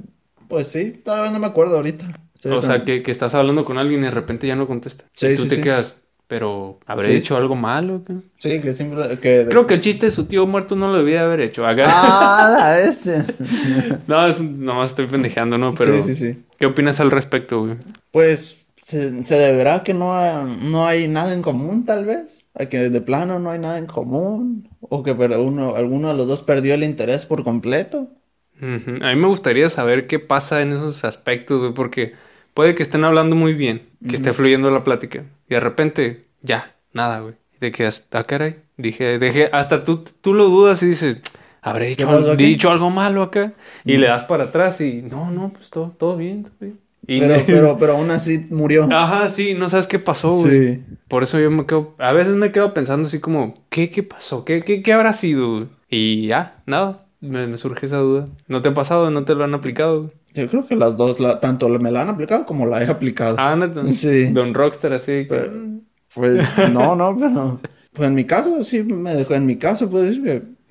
Pues 0.48 0.68
sí, 0.68 1.02
tal 1.04 1.22
vez 1.22 1.32
no 1.32 1.40
me 1.40 1.48
acuerdo 1.48 1.76
ahorita. 1.78 2.06
Sí, 2.36 2.50
o 2.50 2.62
sea, 2.62 2.86
que, 2.86 3.04
que 3.04 3.12
estás 3.12 3.34
hablando 3.36 3.66
con 3.66 3.78
alguien 3.78 4.02
y 4.02 4.06
de 4.06 4.12
repente 4.12 4.48
ya 4.48 4.56
no 4.56 4.68
contesta. 4.68 5.06
Sí, 5.16 5.28
y 5.28 5.36
tú 5.36 5.44
sí, 5.44 5.50
te 5.50 5.56
sí. 5.56 5.62
quedas, 5.62 5.96
pero 6.28 6.80
¿habré 6.86 7.16
hecho 7.16 7.36
algo 7.36 7.56
malo? 7.56 8.04
qué?" 8.06 8.14
Sí, 8.38 8.62
que 8.62 8.74
siempre... 8.74 9.20
Que... 9.20 9.46
Creo 9.50 9.68
que 9.68 9.74
el 9.76 9.82
chiste 9.82 10.06
de 10.08 10.12
su 10.12 10.26
tío 10.26 10.46
muerto 10.48 10.76
no 10.76 10.92
lo 10.92 11.00
debía 11.00 11.24
haber 11.24 11.42
hecho. 11.42 11.66
Acá. 11.68 11.86
¡Ah, 11.88 12.50
la 12.58 12.80
ese! 12.90 13.24
No, 14.08 14.26
es, 14.28 14.40
nomás 14.42 14.92
estoy 14.92 15.08
pendejeando, 15.08 15.58
¿no? 15.58 15.72
Pero, 15.74 15.98
Sí, 15.98 16.14
sí, 16.14 16.16
sí. 16.34 16.44
¿qué 16.58 16.66
opinas 16.68 17.00
al 17.00 17.12
respecto, 17.12 17.62
güey? 17.66 17.76
Pues 18.12 18.66
se, 18.88 19.26
se 19.26 19.36
deberá 19.38 19.84
que 19.84 19.94
no, 19.94 20.16
hay- 20.18 20.60
no 20.62 20.88
hay 20.88 21.10
nada 21.10 21.34
en 21.34 21.42
común, 21.42 21.84
tal 21.84 22.06
vez. 22.06 22.48
A 22.54 22.68
que 22.68 22.90
de 22.90 23.02
plano 23.02 23.38
no 23.38 23.50
hay 23.50 23.60
nada 23.60 23.78
en 23.80 23.86
común. 23.86 24.70
O 24.80 25.04
que 25.04 25.14
pero 25.14 25.44
uno, 25.44 25.76
alguno 25.76 26.08
de 26.08 26.14
los 26.14 26.26
dos 26.26 26.42
perdió 26.42 26.74
el 26.74 26.86
interés 26.86 27.26
por 27.26 27.44
completo. 27.44 28.08
Ujú. 28.62 29.04
A 29.04 29.14
mí 29.14 29.20
me 29.20 29.28
gustaría 29.28 29.68
saber 29.68 30.08
qué 30.08 30.20
pasa 30.20 30.62
en 30.62 30.72
esos 30.72 31.04
aspectos, 31.04 31.60
güey, 31.60 31.74
porque 31.74 32.14
puede 32.54 32.76
que 32.76 32.84
estén 32.84 33.04
hablando 33.04 33.36
muy 33.36 33.54
bien, 33.54 33.90
que 34.08 34.16
esté 34.16 34.32
fluyendo 34.32 34.72
la 34.72 34.86
plática, 34.86 35.26
y 35.50 35.54
de 35.54 35.60
repente, 35.60 36.26
ya, 36.42 36.74
nada, 36.94 37.20
güey. 37.20 37.36
Y 37.56 37.60
te 37.60 37.72
quedas, 37.74 38.08
ah, 38.12 38.24
caray. 38.24 38.56
Dije, 38.78 39.20
dejé, 39.20 39.50
hasta 39.52 39.84
tú, 39.84 40.06
tú 40.22 40.34
lo 40.34 40.46
dudas 40.46 40.82
y 40.82 40.88
dices, 40.88 41.18
¿habré 41.62 41.94
¿Qué 41.96 42.06
dicho, 42.06 42.36
dicho 42.38 42.72
algo 42.72 42.90
malo 42.90 43.22
acá? 43.22 43.54
Y 43.84 43.98
le 43.98 44.08
das 44.08 44.24
para 44.24 44.46
atrás 44.46 44.80
y, 44.80 45.02
no, 45.02 45.30
no, 45.30 45.50
pues 45.50 45.70
todo, 45.70 45.94
todo 45.98 46.16
bien, 46.16 46.44
todo 46.46 46.56
bien. 46.62 46.87
Y 47.06 47.20
Pero, 47.20 47.36
me- 47.36 47.44
pero, 47.46 47.78
pero 47.80 47.94
aún 47.98 48.12
así 48.12 48.46
murió. 48.50 48.88
Ajá, 48.92 49.30
sí, 49.30 49.54
no 49.54 49.70
sabes 49.70 49.88
qué 49.88 50.00
pasó, 50.00 50.32
güey. 50.32 50.76
Sí. 50.76 50.84
Por 51.08 51.24
eso 51.24 51.40
yo 51.40 51.50
me 51.52 51.66
quedo, 51.66 51.96
a 52.00 52.12
veces 52.12 52.36
me 52.36 52.52
quedo 52.52 52.74
pensando 52.74 53.08
así 53.08 53.20
como, 53.20 53.54
¿qué, 53.70 53.90
qué 53.90 54.04
pasó? 54.04 54.44
¿Qué, 54.46 54.62
qué, 54.62 54.82
qué 54.82 54.94
habrá 54.94 55.14
sido? 55.14 55.68
Y 55.90 56.28
ya, 56.28 56.62
nada, 56.66 57.06
me, 57.22 57.48
me 57.48 57.58
surge 57.58 57.86
esa 57.86 57.98
duda. 57.98 58.28
¿No 58.48 58.62
te 58.62 58.70
ha 58.70 58.74
pasado? 58.74 59.10
¿No 59.10 59.24
te 59.24 59.36
lo 59.36 59.44
han 59.44 59.54
aplicado? 59.54 60.02
güey? 60.04 60.12
Yo 60.34 60.48
creo 60.50 60.68
que 60.68 60.76
las 60.76 60.98
dos, 60.98 61.20
la- 61.20 61.40
tanto 61.40 61.70
me 61.70 61.92
la 61.92 62.02
han 62.02 62.10
aplicado 62.10 62.46
como 62.46 62.66
la 62.66 62.84
he 62.84 62.88
aplicado. 62.88 63.36
Ah, 63.40 63.56
neta. 63.56 63.86
Sí. 63.94 64.32
Don 64.32 64.54
Rockstar 64.54 64.94
así. 64.94 65.26
Pues, 65.28 65.50
pues, 66.14 66.72
no, 66.74 66.96
no, 66.96 67.18
pero... 67.20 67.60
Pues 67.94 68.08
en 68.10 68.16
mi 68.16 68.26
caso, 68.26 68.64
sí 68.64 68.84
me 68.84 69.14
dejó... 69.16 69.34
En 69.34 69.46
mi 69.46 69.56
caso, 69.56 69.90
pues, 69.90 70.20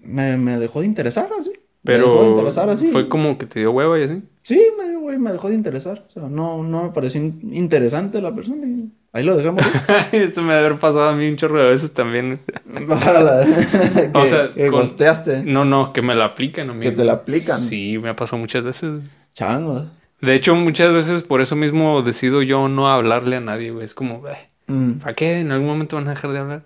me, 0.03 0.37
me 0.37 0.59
dejó 0.59 0.81
de 0.81 0.87
interesar 0.87 1.29
así. 1.39 1.51
Me 1.93 1.99
dejó 1.99 2.13
de 2.15 2.19
Pero 2.21 2.29
interesar 2.31 2.69
así. 2.71 2.89
fue 2.89 3.09
como 3.09 3.39
que 3.39 3.47
te 3.47 3.61
dio 3.61 3.73
hueva 3.73 3.99
y 3.99 4.03
así. 4.05 4.23
Sí, 4.43 4.61
me, 4.79 4.89
dio, 4.89 5.01
güey, 5.01 5.19
me 5.19 5.33
dejó 5.33 5.49
de 5.49 5.55
interesar. 5.55 6.05
O 6.09 6.11
sea, 6.11 6.25
no, 6.29 6.63
no 6.63 6.85
me 6.85 6.89
pareció 6.91 7.21
in- 7.21 7.51
interesante 7.53 8.21
la 8.23 8.35
persona 8.35 8.67
y 8.67 8.91
ahí 9.13 9.25
lo 9.25 9.37
dejamos. 9.37 9.65
Eso 10.13 10.43
me 10.43 10.55
debe 10.55 10.67
haber 10.67 10.79
pasado 10.79 11.09
a 11.09 11.17
mí 11.17 11.29
un 11.29 11.37
chorro 11.37 11.63
de 11.63 11.71
veces 11.71 11.93
también. 11.93 12.41
Que, 12.67 14.11
O 14.15 14.25
sea, 14.27 14.51
que 14.55 14.69
con- 14.69 14.81
gosteaste. 14.83 15.43
No, 15.45 15.65
no, 15.65 15.93
que 15.93 16.03
me 16.03 16.15
la 16.15 16.27
aplican 16.27 16.71
a 16.71 16.75
mí. 16.75 16.81
Que 16.83 16.93
te 16.93 17.05
la 17.05 17.15
aplican. 17.15 17.59
Sí, 17.59 17.99
me 17.99 18.09
ha 18.11 18.17
pasado 18.17 18.39
muchas 18.39 18.63
veces. 18.65 18.93
Chango. 19.35 19.87
De 20.21 20.35
hecho, 20.35 20.55
muchas 20.55 20.93
veces 20.93 21.23
por 21.23 21.41
eso 21.41 21.57
mismo 21.57 22.01
decido 22.03 22.41
yo 22.43 22.69
no 22.69 22.89
hablarle 22.89 23.37
a 23.37 23.41
nadie, 23.41 23.71
güey. 23.71 23.85
Es 23.85 23.95
como, 23.95 24.27
"Eh, 24.29 24.37
Mm. 24.69 24.93
¿para 24.95 25.13
qué? 25.15 25.39
En 25.41 25.53
algún 25.53 25.69
momento 25.69 25.95
van 25.97 26.09
a 26.09 26.11
dejar 26.11 26.33
de 26.33 26.39
hablar. 26.41 26.63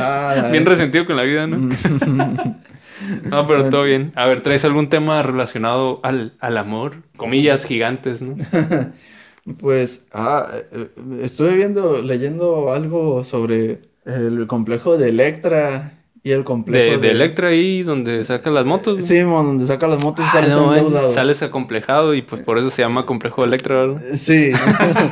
Ah, 0.00 0.48
bien 0.52 0.64
vez. 0.64 0.72
resentido 0.78 1.04
con 1.04 1.16
la 1.16 1.22
vida, 1.24 1.46
¿no? 1.46 1.68
No, 3.30 3.46
pero 3.46 3.70
todo 3.70 3.84
bien. 3.84 4.12
A 4.14 4.26
ver, 4.26 4.42
¿traes 4.42 4.64
algún 4.64 4.88
tema 4.88 5.22
relacionado 5.22 6.00
al, 6.02 6.34
al 6.40 6.56
amor? 6.58 6.96
Comillas 7.16 7.64
gigantes, 7.64 8.22
¿no? 8.22 8.34
Pues, 9.58 10.06
ah, 10.12 10.46
eh, 10.70 10.86
estuve 11.20 11.56
viendo, 11.56 12.00
leyendo 12.00 12.72
algo 12.72 13.24
sobre 13.24 13.80
el 14.06 14.46
complejo 14.46 14.96
de 14.96 15.08
Electra 15.08 15.98
y 16.22 16.30
el 16.30 16.44
complejo 16.44 16.92
De, 16.92 16.98
de 16.98 17.10
Electra 17.10 17.48
ahí, 17.48 17.82
donde 17.82 18.24
saca 18.24 18.50
las 18.50 18.64
motos. 18.66 19.02
Sí, 19.02 19.18
donde 19.18 19.66
saca 19.66 19.88
las 19.88 20.00
motos 20.00 20.24
y 20.24 20.28
Ah, 20.28 20.32
sales 20.32 20.54
no, 20.56 20.72
eh, 20.72 20.78
endeudado. 20.78 21.12
Sales 21.12 21.42
acomplejado 21.42 22.14
y 22.14 22.22
pues 22.22 22.42
por 22.42 22.56
eso 22.58 22.70
se 22.70 22.82
llama 22.82 23.04
complejo 23.04 23.42
de 23.42 23.48
Electra, 23.48 23.74
¿verdad? 23.86 24.02
Sí. 24.16 24.52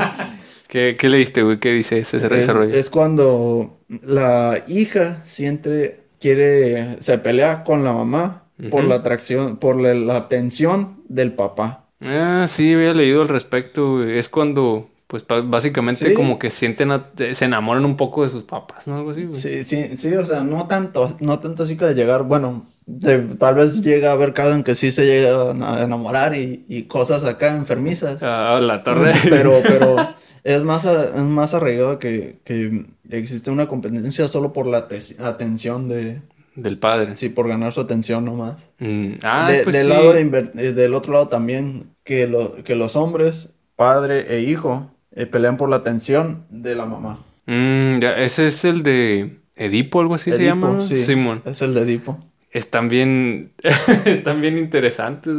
¿Qué, 0.68 0.94
qué 0.96 1.08
leíste, 1.08 1.42
güey? 1.42 1.58
¿Qué 1.58 1.72
dice 1.72 1.98
ese 1.98 2.18
es, 2.18 2.22
desarrollo? 2.30 2.72
es 2.72 2.88
cuando 2.88 3.80
la 3.88 4.62
hija 4.68 5.24
siempre 5.26 6.04
quiere, 6.20 7.00
se 7.02 7.18
pelea 7.18 7.64
con 7.64 7.84
la 7.84 7.92
mamá 7.92 8.44
por 8.70 8.84
la 8.84 8.96
atracción, 8.96 9.56
por 9.56 9.80
la, 9.80 9.94
la 9.94 10.16
atención 10.16 11.00
del 11.08 11.32
papá. 11.32 11.86
Ah, 12.04 12.44
sí, 12.48 12.72
había 12.74 12.92
leído 12.94 13.22
al 13.22 13.28
respecto. 13.28 14.04
Es 14.04 14.28
cuando, 14.28 14.90
pues 15.06 15.24
básicamente 15.44 16.08
Sí. 16.10 16.14
como 16.14 16.38
que 16.38 16.50
sienten, 16.50 16.90
a- 16.92 17.06
se 17.32 17.44
enamoran 17.44 17.84
un 17.86 17.96
poco 17.96 18.22
de 18.22 18.28
sus 18.28 18.42
papás, 18.42 18.86
¿no? 18.86 18.96
Algo 18.96 19.10
así, 19.12 19.24
güey. 19.24 19.40
Sí, 19.40 19.64
sí, 19.64 19.96
sí, 19.96 20.14
o 20.14 20.24
sea, 20.26 20.42
no 20.44 20.66
tanto, 20.68 21.16
no 21.20 21.38
tanto 21.38 21.62
así 21.62 21.76
que 21.76 21.86
de 21.86 21.94
llegar, 21.94 22.22
bueno, 22.24 22.64
de- 22.86 23.18
tal 23.38 23.54
vez 23.54 23.82
llega 23.82 24.10
a 24.10 24.12
haber 24.12 24.34
caso 24.34 24.52
en 24.54 24.62
que 24.62 24.74
sí 24.74 24.92
se 24.92 25.06
llega 25.06 25.52
a 25.52 25.82
enamorar 25.84 26.34
y, 26.36 26.64
y 26.68 26.82
cosas 26.84 27.24
acá 27.24 27.54
enfermizas. 27.56 28.22
Ah, 28.22 28.60
la 28.62 28.82
torre. 28.82 29.12
Pero, 29.28 29.60
pero 29.62 29.96
es 30.44 30.62
más, 30.62 30.84
es 30.84 31.14
más 31.22 31.54
arraigado 31.54 31.98
que, 31.98 32.40
que 32.44 32.84
existe 33.18 33.50
una 33.50 33.66
competencia 33.68 34.28
solo 34.28 34.52
por 34.52 34.66
la 34.66 34.88
te- 34.88 35.00
atención 35.22 35.88
de, 35.88 36.20
Del 36.56 36.78
padre. 36.78 37.16
sí, 37.16 37.28
por 37.28 37.48
ganar 37.48 37.72
su 37.72 37.80
atención 37.80 38.24
nomás. 38.24 38.56
Mm, 38.78 39.14
Ah, 39.22 39.50
De- 39.50 39.62
pues 39.64 39.76
del, 39.76 39.84
sí. 39.86 39.88
lado 39.88 40.12
de 40.12 40.20
eh, 40.58 40.72
del 40.72 40.94
otro 40.94 41.12
lado 41.12 41.28
también, 41.28 41.90
que, 42.04 42.26
lo- 42.26 42.62
que 42.64 42.74
los 42.74 42.96
hombres, 42.96 43.54
padre 43.76 44.24
e 44.36 44.40
hijo, 44.40 44.90
eh, 45.12 45.26
pelean 45.26 45.56
por 45.56 45.68
la 45.70 45.76
atención 45.76 46.44
de 46.50 46.74
la 46.74 46.86
mamá. 46.86 47.24
Mm, 47.46 47.98
ya, 48.00 48.12
ese 48.18 48.46
es 48.46 48.64
el 48.64 48.82
de 48.82 49.40
Edipo, 49.56 50.00
algo 50.00 50.14
así 50.14 50.30
se 50.32 50.44
llama. 50.44 50.80
Simón. 50.80 51.42
Es 51.44 51.60
el 51.62 51.74
de 51.74 51.82
Edipo. 51.82 52.18
Están 52.52 52.88
bien, 52.88 53.52
están 54.06 54.40
bien 54.40 54.58
interesantes. 54.58 55.34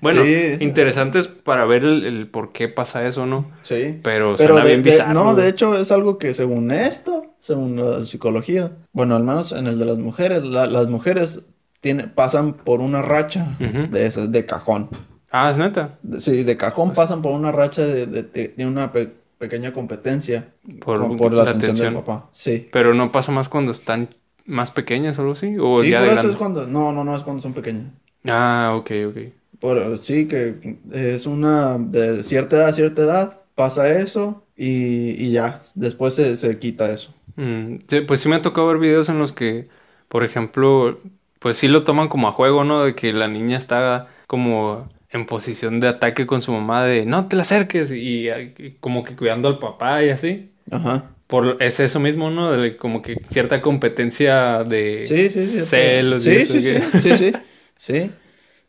Bueno, 0.00 0.22
Sí. 0.24 0.56
interesantes 0.60 1.28
para 1.28 1.66
ver 1.66 1.84
el, 1.84 2.04
el 2.06 2.26
por 2.28 2.52
qué 2.52 2.68
pasa 2.68 3.06
eso, 3.06 3.26
¿no? 3.26 3.50
Sí. 3.60 4.00
Pero, 4.02 4.34
Pero 4.38 4.54
suena 4.54 4.62
de- 4.64 4.70
bien 4.70 4.82
de- 4.82 4.90
bizarro. 4.90 5.12
no, 5.12 5.34
de 5.34 5.48
hecho 5.48 5.76
es 5.78 5.92
algo 5.92 6.16
que 6.16 6.32
según 6.32 6.70
esto, 6.70 7.34
según 7.36 7.76
la 7.76 8.04
psicología, 8.06 8.72
bueno, 8.92 9.14
al 9.14 9.24
menos 9.24 9.52
en 9.52 9.66
el 9.66 9.78
de 9.78 9.84
las 9.84 9.98
mujeres, 9.98 10.42
la- 10.44 10.66
las 10.66 10.88
mujeres 10.88 11.42
tiene, 11.82 12.08
pasan 12.08 12.54
por 12.54 12.80
una 12.80 13.02
racha 13.02 13.56
de 13.58 14.06
esas, 14.06 14.32
de 14.32 14.46
cajón. 14.46 14.88
Ah, 15.30 15.50
es 15.50 15.58
neta. 15.58 15.98
Sí, 16.18 16.44
de 16.44 16.56
cajón 16.56 16.88
Pues 16.94 16.96
pasan 16.96 17.20
por 17.20 17.32
una 17.38 17.52
racha 17.52 17.82
de, 17.82 18.06
de- 18.06 18.66
una 18.66 18.90
pe- 18.90 19.12
pequeña 19.36 19.74
competencia 19.74 20.48
Por, 20.82 21.00
la, 21.00 21.06
la 21.44 21.50
atención, 21.50 21.74
del 21.76 21.86
atención. 21.88 21.94
papá. 22.04 22.28
Sí. 22.32 22.68
Pero 22.72 22.94
no 22.94 23.12
pasa 23.12 23.32
más 23.32 23.50
cuando 23.50 23.72
están 23.72 24.08
más 24.46 24.70
pequeñas 24.70 25.18
o 25.18 25.22
algo 25.22 25.32
así. 25.32 25.56
O 25.58 25.82
Sí, 25.82 25.90
ya 25.90 26.00
por 26.00 26.08
de 26.08 26.14
eso 26.14 26.30
es 26.30 26.36
cuando, 26.36 26.66
no, 26.66 26.92
no, 26.92 27.04
no 27.04 27.16
es 27.16 27.22
cuando 27.22 27.42
son 27.42 27.54
pequeños. 27.54 27.86
Ah, 28.24 28.74
ok, 28.76 28.90
ok. 29.08 29.16
Por, 29.60 29.98
sí, 29.98 30.28
que 30.28 30.78
es 30.92 31.26
una, 31.26 31.78
de 31.78 32.22
cierta 32.22 32.56
edad 32.56 32.68
a 32.68 32.72
cierta 32.74 33.02
edad, 33.02 33.40
pasa 33.54 33.88
eso 33.88 34.44
y, 34.56 35.10
y 35.24 35.32
ya, 35.32 35.62
después 35.74 36.14
se, 36.14 36.36
se 36.36 36.58
quita 36.58 36.92
eso. 36.92 37.14
Mm, 37.36 37.76
sí, 37.88 38.00
pues 38.02 38.20
sí 38.20 38.28
me 38.28 38.36
ha 38.36 38.42
tocado 38.42 38.66
ver 38.68 38.78
videos 38.78 39.08
en 39.08 39.18
los 39.18 39.32
que, 39.32 39.68
por 40.08 40.24
ejemplo, 40.24 40.98
pues 41.38 41.56
sí 41.56 41.68
lo 41.68 41.84
toman 41.84 42.08
como 42.08 42.28
a 42.28 42.32
juego, 42.32 42.64
¿no? 42.64 42.84
De 42.84 42.94
que 42.94 43.12
la 43.12 43.28
niña 43.28 43.56
está 43.56 44.08
como 44.26 44.88
en 45.10 45.26
posición 45.26 45.80
de 45.80 45.88
ataque 45.88 46.26
con 46.26 46.42
su 46.42 46.52
mamá 46.52 46.84
de 46.84 47.06
no 47.06 47.28
te 47.28 47.36
la 47.36 47.42
acerques 47.42 47.90
y, 47.92 48.28
y 48.28 48.76
como 48.80 49.04
que 49.04 49.16
cuidando 49.16 49.48
al 49.48 49.58
papá 49.58 50.02
y 50.02 50.10
así. 50.10 50.50
Ajá. 50.70 51.13
Por, 51.26 51.56
es 51.62 51.80
eso 51.80 52.00
mismo, 52.00 52.30
¿no? 52.30 52.52
De 52.52 52.76
como 52.76 53.00
que 53.02 53.16
cierta 53.28 53.62
competencia 53.62 54.62
de 54.64 55.02
Sí, 55.02 55.30
sí, 55.30 55.46
sí. 55.46 55.60
celos 55.62 56.26
y 56.26 56.30
Sí, 56.34 56.36
eso, 56.36 56.60
sí, 56.60 56.72
que- 56.72 56.98
sí, 56.98 57.10
sí, 57.10 57.16
sí. 57.16 57.32
Sí. 57.76 58.10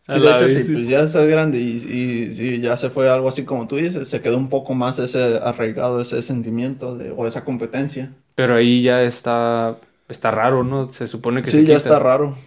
Sí, 0.08 0.20
de 0.20 0.32
hecho, 0.36 0.48
sí, 0.50 0.60
sí. 0.62 0.74
pues 0.74 0.88
ya 0.88 1.00
estás 1.00 1.26
grande 1.28 1.60
y, 1.60 1.72
y, 1.78 2.34
sí, 2.36 2.62
ya 2.62 2.78
se 2.78 2.90
fue 2.92 3.10
algo 3.10 3.28
así 3.28 3.44
como 3.44 3.68
tú 3.68 3.76
dices, 3.78 4.08
se 4.08 4.22
quedó 4.22 4.38
un 4.38 4.50
poco 4.50 4.76
más 4.76 5.00
ese 5.00 5.40
arraigado, 5.44 6.00
ese 6.02 6.22
sentimiento 6.22 6.96
de, 6.96 7.10
o 7.12 7.26
esa 7.28 7.44
competencia. 7.44 8.12
Pero 8.36 8.54
ahí 8.56 8.84
ya 8.84 9.02
está, 9.02 9.78
está 10.08 10.30
raro, 10.30 10.64
¿no? 10.64 10.94
Se 10.94 11.08
supone 11.08 11.42
que 11.42 11.50
Sí, 11.50 11.58
se 11.62 11.64
ya 11.64 11.78
quita. 11.78 11.90
está 11.90 12.00
raro. 12.00 12.38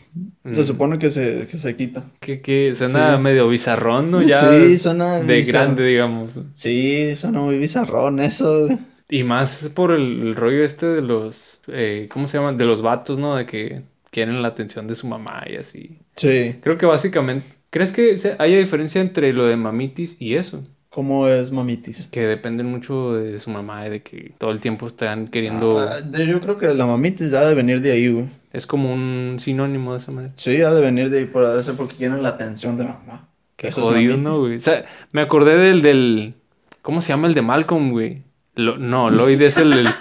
Se 0.53 0.63
Mm. 0.63 0.65
supone 0.65 0.99
que 1.01 1.11
se, 1.11 1.47
que 1.51 1.57
se 1.57 1.75
quita. 1.77 2.05
Que, 2.21 2.41
que 2.41 2.73
suena 2.75 3.17
Sí. 3.17 3.23
medio 3.23 3.49
bizarrón, 3.49 4.11
¿no? 4.13 4.23
Ya 4.23 4.41
Sí, 4.41 4.79
suena 4.79 5.19
de 5.21 5.35
bizarro. 5.37 5.59
grande, 5.65 5.87
digamos. 5.87 6.31
Sí, 6.53 7.17
suena 7.17 7.41
muy 7.41 7.59
bizarrón 7.59 8.21
eso. 8.21 8.69
Y 9.09 9.25
más 9.25 9.71
por 9.75 9.93
el, 9.93 10.21
el 10.21 10.35
rollo 10.35 10.63
este 10.63 10.87
de 10.87 11.03
los, 11.03 11.61
eh, 11.69 12.09
¿cómo 12.13 12.29
se 12.29 12.39
llaman? 12.39 12.59
De 12.59 12.67
los 12.67 12.83
vatos, 12.83 13.19
¿no? 13.19 13.37
De 13.37 13.47
que 13.47 13.83
quieren 14.11 14.43
la 14.43 14.49
atención 14.49 14.87
de 14.87 14.95
su 14.95 15.07
mamá 15.07 15.45
y 15.49 15.57
así. 15.57 15.99
Sí. 16.17 16.57
Creo 16.63 16.77
que 16.77 16.87
básicamente, 16.87 17.47
¿crees 17.71 17.93
que 17.93 18.17
haya 18.39 18.59
diferencia 18.59 19.01
entre 19.01 19.33
lo 19.33 19.47
de 19.47 19.57
mamitis 19.57 20.17
y 20.21 20.35
eso? 20.35 20.63
¿Cómo 20.91 21.29
es 21.29 21.53
mamitis? 21.53 22.09
Que 22.11 22.27
dependen 22.27 22.67
mucho 22.67 23.15
de 23.15 23.39
su 23.41 23.51
mamá 23.51 23.87
y 23.87 23.91
de 23.91 24.03
que 24.03 24.33
todo 24.37 24.51
el 24.51 24.61
tiempo 24.61 24.87
están 24.87 25.29
queriendo... 25.29 25.79
Ah, 25.79 26.01
yo 26.27 26.41
creo 26.41 26.59
que 26.59 26.67
la 26.75 26.87
mamitis 26.87 27.35
ha 27.35 27.47
de 27.47 27.55
venir 27.55 27.81
de 27.81 27.93
ahí, 27.93 28.09
güey. 28.09 28.27
Es 28.53 28.67
como 28.67 28.93
un 28.93 29.37
sinónimo 29.39 29.93
de 29.93 30.01
esa 30.01 30.11
manera. 30.11 30.33
Sí, 30.37 30.61
ha 30.63 30.71
de 30.71 30.81
venir 30.81 31.11
de 31.11 31.21
ahí 31.21 31.25
por 31.27 31.45
eso 31.59 31.77
porque 31.77 31.97
quieren 31.97 32.23
la 32.23 32.31
atención 32.31 32.77
de 32.77 32.85
la 32.85 32.95
mamá. 32.95 33.29
Qué 33.57 33.71
jodido. 33.71 34.17
¿no, 34.17 34.39
güey? 34.41 34.57
O 34.57 34.61
sea, 34.61 34.87
me 35.13 35.21
acordé 35.21 35.57
del, 35.57 35.83
del... 35.83 36.35
¿Cómo 36.83 37.03
se 37.03 37.09
llama 37.09 37.29
el 37.29 37.35
de 37.35 37.43
Malcolm, 37.43 37.91
güey? 37.91 38.23
Lo- 38.59 38.77
no, 38.77 39.09
Lloyd 39.11 39.41
es 39.43 39.57
el... 39.57 39.73
el- 39.73 39.89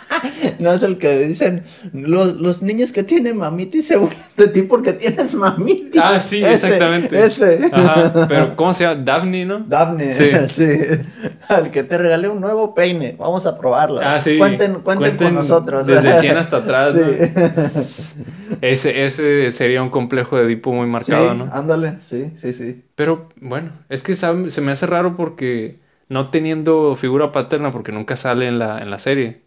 No 0.59 0.71
es 0.73 0.81
el 0.81 0.97
que 0.97 1.19
dicen, 1.27 1.63
los, 1.93 2.37
los 2.37 2.63
niños 2.63 2.91
que 2.91 3.03
tienen 3.03 3.37
mamitis 3.37 3.85
se 3.85 3.97
burlan 3.97 4.17
de 4.35 4.47
ti 4.47 4.63
porque 4.63 4.93
tienes 4.93 5.35
mamitis. 5.35 6.01
Ah, 6.03 6.19
sí, 6.19 6.41
Ese, 6.41 6.53
exactamente. 6.55 7.23
Ese. 7.23 7.69
Ajá, 7.71 8.25
pero 8.27 8.55
¿cómo 8.55 8.73
se 8.73 8.83
llama? 8.85 9.03
Daphne, 9.03 9.45
¿no? 9.45 9.59
Daphne, 9.59 10.15
Sí. 10.15 10.31
sí. 10.49 10.79
Al 11.47 11.69
que 11.69 11.83
te 11.83 11.99
regalé 11.99 12.29
un 12.29 12.41
nuevo 12.41 12.73
peine. 12.73 13.15
Vamos 13.19 13.45
a 13.45 13.55
probarlo. 13.59 13.99
Ah, 14.03 14.19
sí. 14.19 14.39
Cuenten, 14.39 14.75
cuenten, 14.81 15.17
con 15.17 15.35
nosotros. 15.35 15.85
Desde 15.85 16.11
el 16.15 16.21
100 16.21 16.37
hasta 16.37 16.57
atrás, 16.57 16.93
Sí. 16.93 18.07
Ese, 18.61 19.05
ese 19.05 19.51
sería 19.51 19.83
un 19.83 19.89
complejo 19.89 20.37
de 20.37 20.45
Edipo 20.45 20.71
muy 20.73 20.87
marcado, 20.87 21.31
Sí, 21.33 21.37
¿no? 21.37 21.49
ándale. 21.51 21.97
Sí, 21.99 22.31
sí, 22.35 22.53
sí. 22.53 22.83
Pero 22.95 23.29
bueno, 23.39 23.71
es 23.89 24.01
que 24.01 24.15
se 24.15 24.61
me 24.61 24.71
hace 24.71 24.85
raro 24.87 25.15
porque 25.15 25.79
no 26.09 26.29
teniendo 26.29 26.95
figura 26.95 27.31
paterna, 27.31 27.71
porque 27.71 27.91
nunca 27.91 28.15
sale 28.15 28.47
en 28.47 28.59
la, 28.59 28.79
en 28.81 28.89
la 28.89 28.99
serie, 28.99 29.41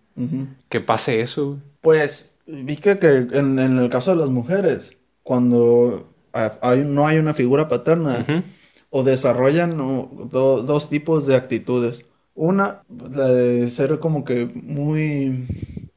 que 0.69 0.81
pase 0.81 1.21
eso. 1.21 1.59
Pues 1.81 2.35
vi 2.47 2.77
que, 2.77 2.99
que 2.99 3.17
en, 3.33 3.59
en 3.59 3.79
el 3.79 3.89
caso 3.89 4.11
de 4.11 4.17
las 4.17 4.29
mujeres, 4.29 4.99
cuando 5.23 6.09
ha- 6.33 6.59
hay- 6.63 6.85
no 6.85 7.07
hay 7.07 7.19
una 7.19 7.35
figura 7.35 7.69
paterna, 7.69 8.25
o 8.91 9.03
desarrollan 9.05 9.77
do- 9.77 10.63
dos 10.63 10.89
tipos 10.91 11.27
de 11.27 11.37
actitudes. 11.37 12.07
Una, 12.35 12.83
la 13.13 13.29
de 13.29 13.69
ser 13.69 13.99
como 13.99 14.25
que 14.25 14.47
muy... 14.47 15.47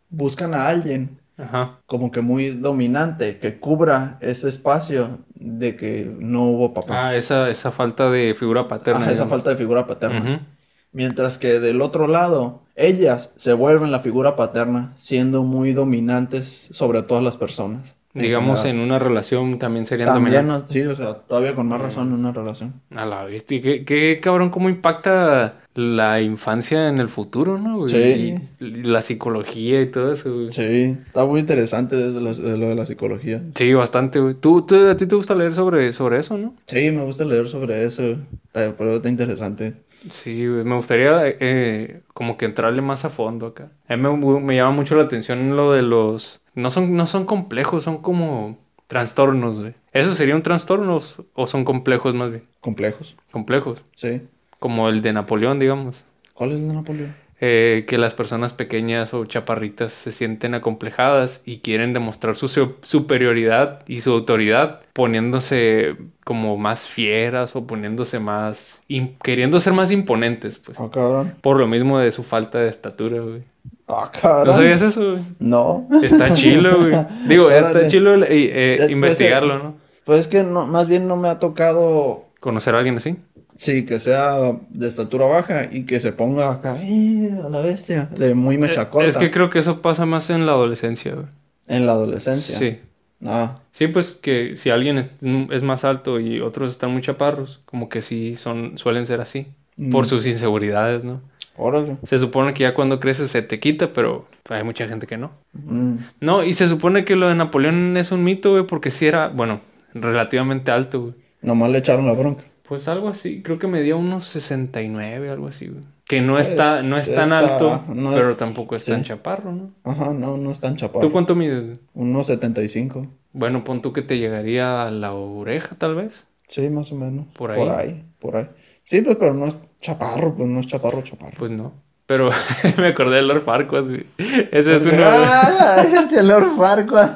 buscan 0.09 0.53
a 0.53 0.67
alguien 0.67 1.17
Ajá. 1.37 1.79
como 1.85 2.11
que 2.11 2.21
muy 2.21 2.49
dominante, 2.49 3.39
que 3.39 3.59
cubra 3.59 4.17
ese 4.21 4.47
espacio 4.49 5.19
de 5.35 5.75
que 5.75 6.11
no 6.19 6.43
hubo 6.43 6.73
papá. 6.73 7.07
Ah, 7.09 7.15
esa, 7.15 7.49
esa 7.49 7.71
falta 7.71 8.09
de 8.11 8.33
figura 8.35 8.67
paterna. 8.67 9.09
Esa 9.11 9.25
falta 9.27 9.49
de 9.49 9.55
figura 9.57 9.87
paterna. 9.87 10.45
Mientras 10.93 11.37
que 11.37 11.59
del 11.59 11.81
otro 11.81 12.07
lado, 12.07 12.61
ellas 12.75 13.33
se 13.35 13.53
vuelven 13.53 13.91
la 13.91 13.99
figura 13.99 14.35
paterna, 14.35 14.93
siendo 14.95 15.43
muy 15.43 15.73
dominantes 15.73 16.69
sobre 16.71 17.01
todas 17.03 17.23
las 17.23 17.37
personas. 17.37 17.95
Digamos, 18.15 18.63
en 18.65 18.77
una 18.79 18.99
relación 18.99 19.57
también 19.57 19.87
serían 19.87 20.07
También, 20.07 20.45
dominantes. 20.45 20.75
no- 20.75 20.81
sí, 20.83 20.87
o 20.87 20.95
sea, 20.95 21.15
todavía 21.15 21.55
con 21.55 21.67
más 21.67 21.81
razón 21.81 22.09
en 22.09 22.13
una 22.13 22.31
relación. 22.31 22.73
A 22.95 23.07
la 23.07 23.23
bestia. 23.25 23.59
¿Qué, 23.59 23.85
qué 23.85 24.19
cabrón, 24.21 24.51
cómo 24.51 24.69
impacta 24.69 25.61
la 25.73 26.21
infancia 26.21 26.89
en 26.89 26.99
el 26.99 27.09
futuro, 27.09 27.57
¿no? 27.57 27.79
güey? 27.79 27.89
Sí. 27.89 28.35
Y, 28.59 28.83
la 28.83 29.01
psicología 29.01 29.81
y 29.81 29.89
todo 29.89 30.13
eso, 30.13 30.31
güey. 30.31 30.51
Sí, 30.51 30.61
Sí, 30.61 30.97
está 31.07 31.25
muy 31.25 31.39
interesante 31.39 31.95
desde 31.95 32.21
lo, 32.21 32.33
de 32.35 32.57
lo 32.57 32.69
de 32.69 32.75
la 32.75 32.85
psicología. 32.85 33.41
bastante, 33.75 34.19
güey. 34.19 34.35
¿Tú, 34.35 34.61
tú, 34.63 34.75
a 34.87 34.95
ti 34.95 35.07
te 35.07 35.15
gusta 35.15 35.33
leer 35.33 35.55
sobre, 35.55 35.91
sobre 35.91 36.19
eso, 36.19 36.37
¿no? 36.37 36.53
Sí, 36.67 36.91
me 36.91 37.03
gusta 37.03 37.25
leer 37.25 37.47
sobre 37.47 37.83
eso, 37.83 38.17
pero 38.51 38.91
está 38.93 39.09
interesante. 39.09 39.73
Sí. 40.11 40.43
Me 40.43 40.75
gustaría 40.75 41.21
eh, 41.25 42.01
como 42.13 42.37
que 42.37 42.45
entrarle 42.45 42.81
más 42.81 43.05
a 43.05 43.09
fondo 43.09 43.47
acá. 43.47 43.71
A 43.87 43.95
mí 43.95 44.03
me, 44.03 44.39
me 44.41 44.55
llama 44.55 44.71
mucho 44.71 44.95
la 44.95 45.03
atención 45.03 45.55
lo 45.55 45.71
de 45.73 45.81
los... 45.81 46.41
No 46.55 46.69
son, 46.71 46.95
no 46.95 47.05
son 47.07 47.25
complejos, 47.25 47.83
son 47.83 48.01
como 48.01 48.57
trastornos, 48.87 49.59
güey. 49.59 49.73
¿Eso 49.91 50.13
sería 50.13 50.35
un 50.35 50.43
trastorno 50.43 50.99
o 51.33 51.47
son 51.47 51.65
complejos 51.65 52.13
más 52.15 52.29
bien? 52.29 52.43
Complejos, 52.59 53.15
Complejos. 53.31 53.81
sí. 53.95 54.21
Como 54.59 54.87
el 54.87 55.01
de 55.01 55.11
Napoleón, 55.13 55.59
digamos. 55.59 56.03
¿Cuál 56.33 56.51
es 56.51 56.59
el 56.61 56.67
de 56.69 56.73
Napoleón? 56.75 57.15
eh, 57.45 57.83
que 57.89 57.97
las 57.97 58.13
personas 58.13 58.53
pequeñas 58.53 59.13
o 59.13 59.25
chaparritas 59.25 59.91
se 59.91 60.13
sienten 60.13 60.53
acomplejadas 60.53 61.41
y 61.45 61.57
quieren 61.59 61.91
demostrar 61.93 62.37
su- 62.37 62.47
superioridad 62.83 63.83
y 63.85 63.99
su 63.99 64.11
autoridad 64.13 64.79
poniéndose 64.93 65.97
como 66.23 66.57
más 66.57 66.87
fieras 66.87 67.55
o 67.55 67.65
poniéndose 67.65 68.19
más... 68.19 68.83
queriendo 69.21 69.59
ser 69.59 69.73
más 69.73 69.91
imponentes, 69.91 70.57
pues. 70.57 70.79
Ah, 70.79 70.89
cabrón. 70.91 71.33
Por 71.41 71.59
lo 71.59 71.67
mismo 71.67 71.99
de 71.99 72.11
su 72.11 72.23
falta 72.23 72.59
de 72.59 72.69
estatura, 72.69 73.19
güey. 73.19 73.41
Ah, 73.87 74.09
cabrón. 74.11 74.47
¿No 74.47 74.53
sabías 74.53 74.81
eso, 74.81 75.11
güey? 75.11 75.23
No. 75.39 75.87
Está 76.01 76.33
chilo, 76.33 76.77
güey. 76.77 76.93
Digo, 77.27 77.49
está 77.51 77.87
chilo 77.87 78.15
eh, 78.23 78.27
eh, 78.29 78.75
pues, 78.77 78.91
investigarlo, 78.91 79.55
eh, 79.55 79.59
¿no? 79.63 79.75
Pues 80.05 80.19
es 80.21 80.27
que 80.27 80.43
no, 80.43 80.67
más 80.67 80.87
bien 80.87 81.07
no 81.07 81.15
me 81.17 81.27
ha 81.29 81.39
tocado, 81.39 82.25
Conocer 82.39 82.75
a 82.75 82.79
alguien 82.79 82.97
así. 82.97 83.15
sí, 83.55 83.85
que 83.85 83.99
sea 84.01 84.35
de 84.69 84.87
estatura 84.87 85.25
baja 85.25 85.69
y 85.71 85.85
que 85.85 85.99
se 86.01 86.11
ponga 86.11 86.51
acá, 86.51 86.77
¡eh! 86.81 87.31
a 87.41 87.47
la 87.47 87.61
bestia, 87.61 88.09
de 88.17 88.33
muy 88.33 88.57
mecha 88.57 88.81
Eh, 88.81 88.89
corta 88.89 89.07
Es 89.09 89.17
que 89.17 89.31
creo 89.31 89.49
que 89.49 89.59
eso 89.59 89.81
pasa 89.81 90.05
más 90.05 90.29
en 90.29 90.45
la 90.45 90.51
adolescencia, 90.53 91.13
güey. 91.13 91.27
en 91.67 91.85
la 91.85 91.93
adolescencia. 91.93 92.57
Sí. 92.57 92.79
Ah, 93.25 93.59
Sí, 93.71 93.87
pues 93.87 94.11
que 94.11 94.55
si 94.55 94.69
alguien 94.69 94.97
es, 94.99 95.11
es 95.51 95.63
más 95.63 95.83
alto 95.83 96.19
y 96.19 96.39
otros 96.41 96.69
están 96.71 96.91
muy 96.91 97.01
chaparros, 97.01 97.61
como 97.65 97.89
que 97.89 98.01
sí 98.03 98.35
son, 98.35 98.77
suelen 98.77 99.07
ser 99.07 99.19
así. 99.21 99.47
Por 99.91 100.05
Mm. 100.05 100.09
sus 100.09 100.27
inseguridades, 100.27 101.03
¿no? 101.03 101.21
órale. 101.55 101.97
Se 102.03 102.17
supone 102.19 102.53
que 102.53 102.63
ya 102.63 102.73
cuando 102.73 102.99
creces 102.99 103.29
se 103.31 103.41
te 103.43 103.59
quita, 103.59 103.89
pero 103.93 104.27
hay 104.49 104.63
mucha 104.63 104.87
gente 104.87 105.05
que 105.07 105.17
no. 105.17 105.31
Mm, 105.53 105.95
No, 106.19 106.43
y 106.43 106.53
se 106.53 106.67
supone 106.67 107.05
que 107.05 107.15
lo 107.15 107.27
de 107.29 107.35
Napoleón 107.35 107.95
es 107.97 108.11
un 108.11 108.23
mito, 108.23 108.51
güey, 108.51 108.65
porque 108.65 108.89
sí 108.91 109.05
era, 109.05 109.27
bueno, 109.29 109.61
relativamente 109.93 110.71
alto, 110.71 111.01
güey. 111.01 111.13
Nomás 111.41 111.69
le 111.71 111.77
echaron 111.79 112.05
la 112.07 112.13
bronca. 112.13 112.43
Pues 112.67 112.87
algo 112.87 113.07
así, 113.09 113.41
creo 113.43 113.59
que 113.59 113.67
medía 113.67 113.95
unos 113.95 114.25
69, 114.25 115.29
algo 115.29 115.47
así, 115.47 115.67
güey. 115.67 115.83
Que 116.13 116.21
no 116.21 116.37
está, 116.39 116.81
no 116.83 116.97
es 116.97 117.13
tan 117.13 117.25
está- 117.25 117.39
alto, 117.39 117.83
no 117.93 118.11
pero 118.13 118.29
es- 118.31 118.37
tampoco 118.37 118.75
es 118.75 118.83
sí. 118.83 118.91
tan 118.91 119.03
chaparro, 119.03 119.51
¿no? 119.51 119.71
Ajá, 119.83 120.13
no, 120.13 120.37
no 120.37 120.51
es 120.51 120.59
tan 120.59 120.73
¿Tú 120.75 120.79
chaparro. 120.81 121.11
cuánto 121.11 121.35
mides? 121.35 121.79
Unos 121.93 122.27
75. 122.27 123.07
Bueno, 123.33 123.63
pon 123.63 123.81
tú 123.81 123.93
que 123.93 124.01
te 124.01 124.17
llegaría 124.19 124.85
a 124.85 124.91
la 124.91 125.13
oreja, 125.13 125.75
tal 125.77 125.95
vez. 125.95 126.27
Sí, 126.47 126.69
más 126.69 126.91
o 126.91 126.95
menos. 126.95 127.25
Por 127.35 127.51
ahí. 127.51 127.57
Por 127.59 127.69
ahí, 127.69 128.03
por 128.19 128.35
ahí. 128.35 128.47
Sí, 128.83 129.01
pues, 129.01 129.15
pero 129.15 129.33
no 129.33 129.45
es 129.47 129.57
chaparro, 129.81 130.35
pues 130.35 130.47
no 130.49 130.59
es 130.59 130.67
chaparro, 130.67 131.01
chaparro. 131.01 131.35
Pues 131.39 131.51
no. 131.51 131.73
Pero 132.05 132.29
me 132.77 132.87
acordé 132.87 133.15
de 133.17 133.21
Lord 133.21 133.43
Farquaad. 133.43 133.83
güey. 133.85 134.05
Ese 134.51 134.75
es 134.75 134.85
uno. 134.85 134.97
¡Ah! 134.99 135.85
Este 136.03 136.21
Lord 136.23 136.55
Farquaad. 136.57 137.11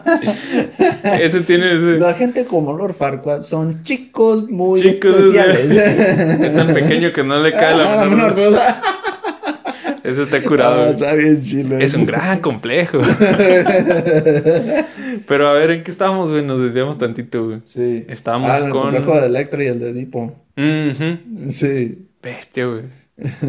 Ese 1.22 1.41
tiene. 1.41 1.75
Ese, 1.75 2.00
La 2.00 2.13
gente 2.13 2.46
como 2.46 2.72
Lord 2.74 2.94
Farquaad 2.96 3.41
son 3.41 3.84
chicos 3.84 4.50
muy 4.50 4.82
Chicos, 4.82 5.13
especiales. 5.20 5.65
es 6.41 6.56
tan 6.56 6.74
pequeño 6.74 7.12
que 7.12 7.24
no 7.24 7.39
le 7.39 7.51
cae 7.51 7.74
Ah, 7.74 7.96
la 7.98 8.06
menor. 8.06 8.34
duda. 8.36 8.82
Ese 10.03 10.22
está 10.22 10.38
Ah, 10.38 10.41
curado. 10.44 10.82
güey. 10.84 10.94
está 10.94 11.13
bien 11.15 11.41
chilo. 11.41 11.77
Es 11.77 11.94
un 11.94 12.05
gran 12.05 12.40
complejo. 12.40 13.00
Pero 15.27 15.50
a 15.50 15.53
ver, 15.53 15.72
¿en 15.72 15.83
qué 15.83 15.92
estábamos, 15.92 16.31
güey? 16.31 16.44
Nos 16.46 16.62
desviamos 16.62 16.98
tantito, 16.98 17.46
güey. 17.46 17.59
Sí. 17.66 18.05
Estábamos 18.07 18.50
ah, 18.50 18.57
el 18.59 18.70
con- 18.72 18.81
complejo 18.83 19.20
de 19.20 19.25
Electra 19.27 19.64
y 19.64 19.68
el 19.68 19.79
de 19.79 19.90
Edipo. 19.90 20.33
Sí. 21.50 22.07
Bestia, 22.22 22.66
güey. 22.68 22.83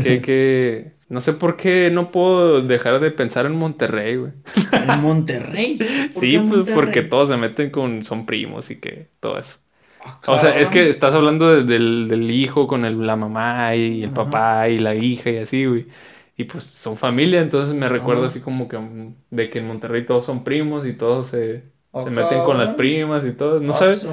Que, 0.03 0.21
que... 0.23 0.93
No 1.09 1.21
sé 1.23 1.33
por 1.33 1.57
qué 1.57 1.91
no 1.91 2.11
puedo 2.11 2.61
dejar 2.63 3.01
de 3.01 3.11
pensar 3.11 3.47
en 3.47 3.53
Monterrey, 3.57 4.17
güey. 4.17 4.33
En 4.73 5.01
Monterrey. 5.01 5.79
¿Por 5.79 5.87
Sí, 6.13 6.37
pues 6.39 6.43
Monterrey? 6.51 6.75
porque 6.75 7.03
todos 7.03 7.29
se 7.29 7.37
meten 7.37 7.71
con... 7.71 8.05
Son 8.05 8.27
primos 8.27 8.71
y 8.71 8.81
que... 8.81 9.09
Todo 9.21 9.39
eso. 9.39 9.59
Ah, 10.05 10.21
O 10.27 10.39
sea, 10.39 10.59
es 10.61 10.69
que 10.71 10.89
estás 10.89 11.15
hablando 11.15 11.49
de- 11.55 11.65
del, 11.65 12.09
del 12.09 12.31
hijo 12.31 12.67
con 12.67 12.85
el- 12.85 13.07
la 13.07 13.17
mamá 13.17 13.75
y 13.75 14.03
el 14.03 14.11
Ajá. 14.11 14.15
papá 14.15 14.69
y 14.69 14.79
la 14.79 14.95
hija 14.95 15.31
y 15.31 15.39
así, 15.39 15.65
güey. 15.67 15.87
Y 16.37 16.45
pues 16.45 16.65
son 16.65 16.97
familia, 16.97 17.41
entonces 17.41 17.75
me 17.75 17.89
recuerdo 17.89 18.25
así 18.27 18.41
como 18.41 18.69
que 18.69 18.79
mm, 18.79 19.15
de 19.31 19.51
que 19.51 19.59
en 19.59 19.67
Monterrey 19.67 20.07
todos 20.07 20.25
son 20.25 20.45
primos 20.45 20.87
y 20.87 20.93
todos 20.93 21.29
se, 21.29 21.65
se 22.05 22.11
meten 22.11 22.43
con 22.45 22.59
las 22.59 22.71
primas 22.71 23.25
y 23.25 23.33
todo. 23.33 23.61
¿No 23.61 23.73
Ah, 23.75 23.79
sabes? 23.79 24.07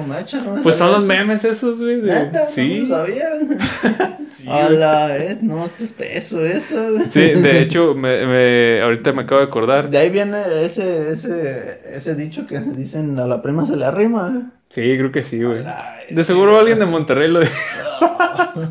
Pues 0.62 0.76
son 0.76 0.92
los 0.92 1.04
memes 1.04 1.44
esos, 1.44 1.80
güey. 1.80 2.02
Sí. 2.50 2.86
no 2.88 2.96
sabía. 2.96 3.28
Sí, 4.28 4.48
A 4.50 4.68
la 4.68 5.06
vez, 5.06 5.42
no, 5.42 5.64
este 5.64 5.84
es 5.84 5.92
peso 5.92 6.44
eso. 6.44 6.74
güey. 6.92 7.06
Sí, 7.06 7.20
de 7.20 7.60
hecho, 7.62 7.94
me, 7.94 8.26
me- 8.26 8.82
ahorita 8.82 9.12
me 9.14 9.22
acabo 9.22 9.40
de 9.40 9.46
acordar. 9.46 9.88
De 9.88 9.96
ahí 9.96 10.10
viene 10.10 10.38
ese, 10.62 11.10
ese, 11.12 11.80
ese 11.94 12.14
dicho 12.16 12.46
que 12.46 12.58
dicen 12.60 13.18
a 13.18 13.26
la 13.26 13.40
prima 13.40 13.64
se 13.66 13.76
le 13.76 13.86
arrima. 13.86 14.52
Sí, 14.68 14.82
creo 14.98 15.10
que 15.10 15.22
sí, 15.24 15.42
güey. 15.42 15.64
De 16.10 16.22
seguro 16.22 16.58
alguien 16.58 16.78
de 16.78 16.84
Monterrey 16.86 17.28
lo 17.30 17.40
dijo. 17.40 17.52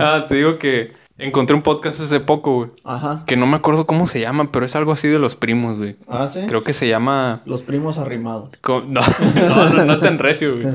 ah, 0.00 0.24
te 0.28 0.36
digo 0.36 0.58
que 0.58 0.92
encontré 1.18 1.54
un 1.54 1.62
podcast 1.62 2.00
hace 2.00 2.20
poco, 2.20 2.54
güey. 2.56 2.70
Ajá. 2.84 3.22
Que 3.26 3.36
no 3.36 3.46
me 3.46 3.56
acuerdo 3.56 3.86
cómo 3.86 4.06
se 4.06 4.20
llama, 4.20 4.50
pero 4.52 4.64
es 4.64 4.74
algo 4.76 4.92
así 4.92 5.08
de 5.08 5.18
los 5.18 5.36
primos, 5.36 5.78
güey. 5.78 5.96
Ah, 6.08 6.26
sí. 6.26 6.40
Creo 6.48 6.62
que 6.62 6.72
se 6.72 6.88
llama... 6.88 7.42
Los 7.44 7.62
primos 7.62 7.98
arrimados. 7.98 8.50
No, 8.66 8.80
no, 8.86 9.00
no, 9.70 9.84
no 9.84 10.00
tan 10.00 10.18
recio, 10.18 10.56
güey. 10.56 10.66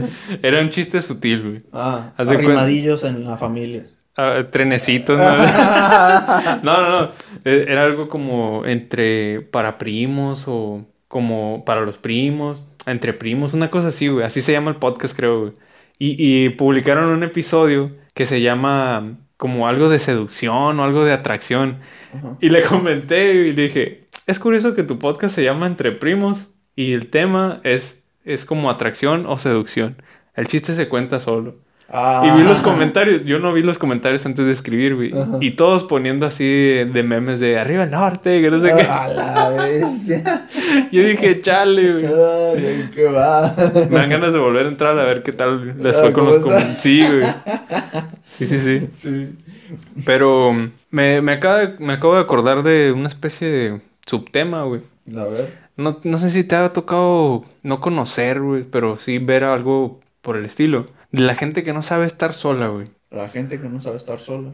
Era 0.42 0.62
un 0.62 0.70
chiste 0.70 1.02
sutil, 1.02 1.42
güey. 1.42 1.62
Ah, 1.74 2.12
Haz 2.18 2.30
arrimadillos 2.30 3.04
en 3.04 3.26
la 3.26 3.38
familia. 3.38 3.86
Ah, 4.16 4.44
trenecitos, 4.52 5.20
¿no? 5.20 5.26
No, 6.64 6.82
no, 6.82 7.02
no. 7.02 7.10
Eh, 7.46 7.66
Era 7.68 7.84
algo 7.84 8.10
como 8.10 8.66
entre 8.66 9.42
para 9.42 9.78
primos 9.78 10.46
o 10.48 10.86
como 11.08 11.64
para 11.66 11.82
los 11.82 11.98
primos, 11.98 12.64
entre 12.86 13.14
primos, 13.14 13.54
una 13.54 13.70
cosa 13.70 13.90
así, 13.90 14.08
güey. 14.08 14.26
Así 14.26 14.42
se 14.42 14.52
llama 14.52 14.72
el 14.72 14.78
podcast, 14.78 15.16
creo, 15.16 15.40
güey. 15.42 15.54
Y, 16.00 16.16
y 16.46 16.50
publicaron 16.50 17.06
un 17.06 17.24
episodio 17.24 17.92
que 18.14 18.26
se 18.26 18.42
llama 18.42 19.18
como 19.38 19.68
algo 19.68 19.90
de 19.90 20.00
seducción 20.00 20.80
o 20.80 20.84
algo 20.84 21.06
de 21.06 21.14
atracción. 21.14 21.80
Y 22.42 22.50
le 22.50 22.64
comenté 22.64 23.34
y 23.34 23.54
le 23.54 23.64
dije, 23.64 24.08
es 24.26 24.40
curioso 24.40 24.76
que 24.76 24.84
tu 24.84 25.00
podcast 25.00 25.36
se 25.36 25.44
llama 25.44 25.68
Entre 25.68 25.92
Primos 25.92 26.56
y 26.76 26.94
el 26.94 27.10
tema 27.10 27.62
es, 27.64 28.08
es 28.26 28.46
como 28.46 28.70
atracción 28.70 29.26
o 29.28 29.38
seducción. 29.38 30.02
El 30.36 30.48
chiste 30.48 30.74
se 30.74 30.90
cuenta 30.90 31.20
solo. 31.20 31.56
Ah. 31.90 32.22
Y 32.26 32.38
vi 32.38 32.48
los 32.48 32.60
comentarios, 32.60 33.24
yo 33.24 33.40
no 33.40 33.54
vi 33.54 33.64
los 33.64 33.78
comentarios 33.78 34.26
antes 34.26 34.46
de 34.46 34.52
escribir, 34.52 34.96
güey. 34.96 35.18
Ajá. 35.18 35.38
Y 35.40 35.52
todos 35.52 35.86
poniendo 35.86 36.26
así 36.26 36.44
de, 36.44 36.86
de 36.86 37.04
memes 37.04 37.40
de 37.40 37.58
arriba 37.58 37.86
norte, 37.86 38.42
que 38.42 38.52
no 38.52 38.60
sé 38.60 38.74
qué. 38.76 38.82
A 38.82 39.08
la 39.08 39.50
bestia. 39.50 40.24
Yo 40.92 41.04
dije, 41.04 41.40
chale, 41.40 41.94
güey. 41.94 42.06
Ay, 42.06 42.90
¿qué 42.94 43.06
va? 43.06 43.54
Me 43.90 43.98
dan 43.98 44.10
ganas 44.10 44.34
de 44.34 44.40
volver 44.40 44.66
a 44.66 44.70
entrar 44.70 45.00
a 45.00 45.04
ver 45.04 45.24
qué 45.24 45.32
tal 45.32 45.82
les 45.82 45.96
Ah, 45.96 46.02
fue 46.02 46.14
con 46.14 46.26
¿cómo 46.26 46.36
los 46.36 46.44
comentarios. 46.44 46.78
Sí, 46.78 47.02
güey. 47.02 47.24
Sí, 48.28 48.48
sí, 48.48 48.60
sí. 48.60 48.90
Sí. 48.92 49.36
Pero 50.06 50.52
me, 50.92 51.22
me, 51.22 51.32
acaba 51.34 51.74
me 51.80 51.94
acabo 51.94 52.16
de 52.16 52.22
acordar 52.22 52.64
de 52.64 52.92
una 52.92 53.08
especie 53.08 53.50
de 53.50 53.82
subtema, 54.06 54.64
güey. 54.64 54.82
A 55.18 55.24
ver. 55.24 55.54
No, 55.78 56.00
no 56.04 56.18
sé 56.18 56.32
si 56.32 56.44
te 56.44 56.56
ha 56.56 56.74
tocado 56.74 57.46
no 57.64 57.80
conocer, 57.80 58.42
güey, 58.42 58.64
pero 58.64 58.98
sí 58.98 59.20
ver 59.20 59.44
algo 59.46 60.02
por 60.22 60.36
el 60.36 60.46
estilo. 60.46 60.86
De 61.12 61.22
la 61.22 61.36
gente 61.36 61.64
que 61.64 61.74
no 61.74 61.82
sabe 61.82 62.06
estar 62.06 62.34
sola, 62.34 62.68
güey. 62.68 62.88
La 63.10 63.30
gente 63.30 63.62
que 63.62 63.70
no 63.70 63.80
sabe 63.80 63.98
estar 63.98 64.20
sola. 64.20 64.52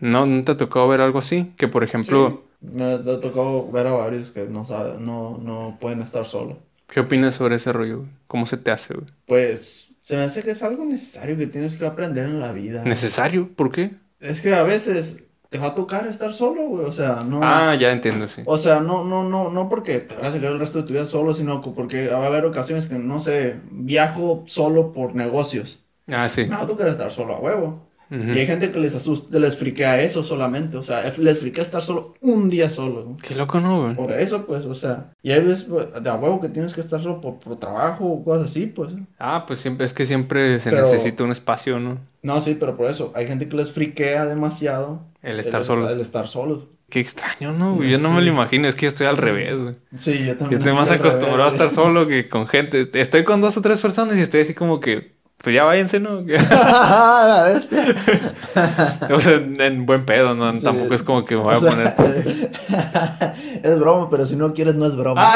¿No, 0.00 0.26
¿No 0.26 0.44
te 0.44 0.52
ha 0.52 0.56
tocado 0.56 0.88
ver 0.88 1.00
algo 1.00 1.18
así? 1.18 1.52
Que 1.58 1.68
por 1.68 1.84
ejemplo, 1.84 2.44
Sí, 2.62 2.68
me 2.74 2.84
ha 2.84 3.02
tocado 3.20 3.70
ver 3.70 3.86
a 3.86 3.92
varios 3.92 4.30
que 4.30 4.46
no 4.46 4.64
saben, 4.64 5.04
no, 5.04 5.38
no 5.38 5.76
pueden 5.80 6.02
estar 6.02 6.26
solos. 6.26 6.56
¿qué 6.90 7.00
opinas 7.00 7.36
sobre 7.36 7.56
ese 7.56 7.72
rollo, 7.72 7.98
güey? 7.98 8.10
¿Cómo 8.26 8.46
se 8.46 8.56
te 8.56 8.70
hace, 8.70 8.94
güey? 8.94 9.06
Pues 9.26 9.92
se 10.00 10.16
me 10.16 10.22
hace 10.22 10.42
que 10.42 10.50
es 10.50 10.62
algo 10.62 10.84
necesario 10.84 11.36
que 11.36 11.46
tienes 11.46 11.76
que 11.76 11.86
aprender 11.86 12.26
en 12.26 12.40
la 12.40 12.52
vida. 12.52 12.84
¿Necesario? 12.84 13.48
¿Por 13.54 13.70
qué? 13.70 13.92
Es 14.20 14.42
que 14.42 14.54
a 14.54 14.62
veces 14.62 15.24
te 15.48 15.58
va 15.58 15.68
a 15.68 15.74
tocar 15.74 16.06
estar 16.06 16.32
solo, 16.32 16.62
güey. 16.66 16.84
O 16.84 16.92
sea, 16.92 17.22
no. 17.24 17.40
Ah, 17.42 17.74
ya 17.74 17.92
entiendo, 17.92 18.28
sí. 18.28 18.42
O 18.44 18.58
sea, 18.58 18.80
no, 18.80 19.04
no, 19.04 19.24
no, 19.24 19.50
no 19.50 19.68
porque 19.68 20.00
te 20.00 20.16
vas 20.16 20.34
a 20.34 20.38
quedar 20.38 20.52
el 20.52 20.58
resto 20.58 20.78
de 20.78 20.88
tu 20.88 20.92
vida 20.92 21.06
solo, 21.06 21.32
sino 21.32 21.60
porque 21.60 22.08
va 22.08 22.24
a 22.24 22.26
haber 22.26 22.44
ocasiones 22.44 22.88
que, 22.88 22.98
no 22.98 23.20
sé, 23.20 23.60
viajo 23.70 24.44
solo 24.46 24.92
por 24.92 25.14
negocios. 25.14 25.84
Ah, 26.08 26.28
sí. 26.28 26.44
Va 26.44 26.62
a 26.62 26.66
tocar 26.66 26.88
estar 26.88 27.10
solo 27.10 27.34
a 27.34 27.40
huevo. 27.40 27.90
Y 28.12 28.36
hay 28.36 28.44
gente 28.44 28.72
que 28.72 28.80
les 28.80 28.92
asusta, 28.96 29.38
les 29.38 29.56
friquea 29.56 30.02
eso 30.02 30.24
solamente. 30.24 30.76
O 30.76 30.82
sea, 30.82 31.08
les 31.18 31.38
friquea 31.38 31.62
estar 31.62 31.80
solo 31.80 32.14
un 32.20 32.50
día 32.50 32.68
solo. 32.68 33.04
¿no? 33.04 33.16
Qué 33.16 33.36
loco, 33.36 33.60
¿no, 33.60 33.82
güey? 33.82 33.94
Por 33.94 34.10
eso, 34.10 34.46
pues, 34.46 34.64
o 34.64 34.74
sea. 34.74 35.12
Y 35.22 35.30
hay 35.30 35.42
veces 35.44 35.62
pues, 35.62 35.86
de 36.02 36.10
a 36.10 36.16
huevo 36.16 36.40
que 36.40 36.48
tienes 36.48 36.74
que 36.74 36.80
estar 36.80 37.00
solo 37.00 37.20
por, 37.20 37.38
por 37.38 37.56
trabajo 37.60 38.04
o 38.06 38.24
cosas 38.24 38.46
así, 38.50 38.66
pues. 38.66 38.90
Ah, 39.20 39.44
pues 39.46 39.60
siempre, 39.60 39.86
es 39.86 39.92
que 39.92 40.04
siempre 40.04 40.58
se 40.58 40.70
Pero- 40.70 40.82
necesita 40.82 41.22
un 41.22 41.30
espacio, 41.30 41.78
¿no? 41.78 42.00
No, 42.22 42.40
sí, 42.40 42.56
pero 42.58 42.76
por 42.76 42.90
eso. 42.90 43.12
Hay 43.14 43.28
gente 43.28 43.48
que 43.48 43.56
les 43.56 43.70
friquea 43.70 44.24
demasiado. 44.24 45.02
El 45.22 45.38
estar 45.38 45.62
solo. 45.64 45.88
El 45.88 46.00
estar 46.00 46.26
solos. 46.26 46.64
Qué 46.88 46.98
extraño, 46.98 47.52
¿no? 47.52 47.76
güey? 47.76 47.90
Yo 47.90 47.98
no 47.98 48.12
me 48.12 48.20
lo 48.22 48.26
imagino, 48.26 48.66
es 48.66 48.74
que 48.74 48.86
yo 48.86 48.88
estoy 48.88 49.06
al 49.06 49.18
revés, 49.18 49.56
güey. 49.56 49.76
Sí, 49.96 50.24
yo 50.26 50.36
también. 50.36 50.60
estoy 50.60 50.76
más 50.76 50.90
al 50.90 50.98
revés, 50.98 51.14
acostumbrado 51.14 51.48
a 51.48 51.52
estar 51.52 51.70
solo 51.70 52.08
que 52.08 52.28
con 52.28 52.48
gente. 52.48 52.90
Estoy 52.94 53.22
con 53.22 53.40
dos 53.40 53.56
o 53.56 53.62
tres 53.62 53.78
personas 53.78 54.18
y 54.18 54.22
estoy 54.22 54.40
así 54.40 54.54
como 54.54 54.80
que, 54.80 55.19
pues 55.42 55.56
ya 55.56 55.64
váyanse, 55.64 56.00
¿no? 56.00 56.18
O 59.10 59.20
sea, 59.20 59.36
en 59.36 59.86
buen 59.86 60.04
pedo, 60.04 60.34
¿no? 60.34 60.52
Sí, 60.52 60.62
Tampoco 60.62 60.94
es 60.94 61.02
como 61.02 61.24
que 61.24 61.34
me 61.34 61.40
voy 61.42 61.54
a 61.54 61.58
poner. 61.58 61.94
es 63.62 63.80
broma, 63.80 64.10
pero 64.10 64.26
si 64.26 64.36
no 64.36 64.52
quieres, 64.52 64.74
no 64.74 64.84
es 64.86 64.94
broma. 64.94 65.32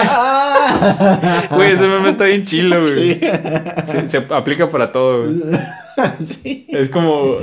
Güey, 1.51 1.73
ese 1.73 1.89
meme 1.89 2.11
está 2.11 2.25
bien 2.25 2.45
chilo, 2.45 2.81
güey. 2.81 2.93
Sí. 2.93 3.19
Sí, 3.87 4.09
se 4.09 4.19
aplica 4.19 4.69
para 4.69 4.93
todo, 4.93 5.23
güey. 5.23 5.41
sí. 6.21 6.67
Es 6.69 6.91
como, 6.91 7.39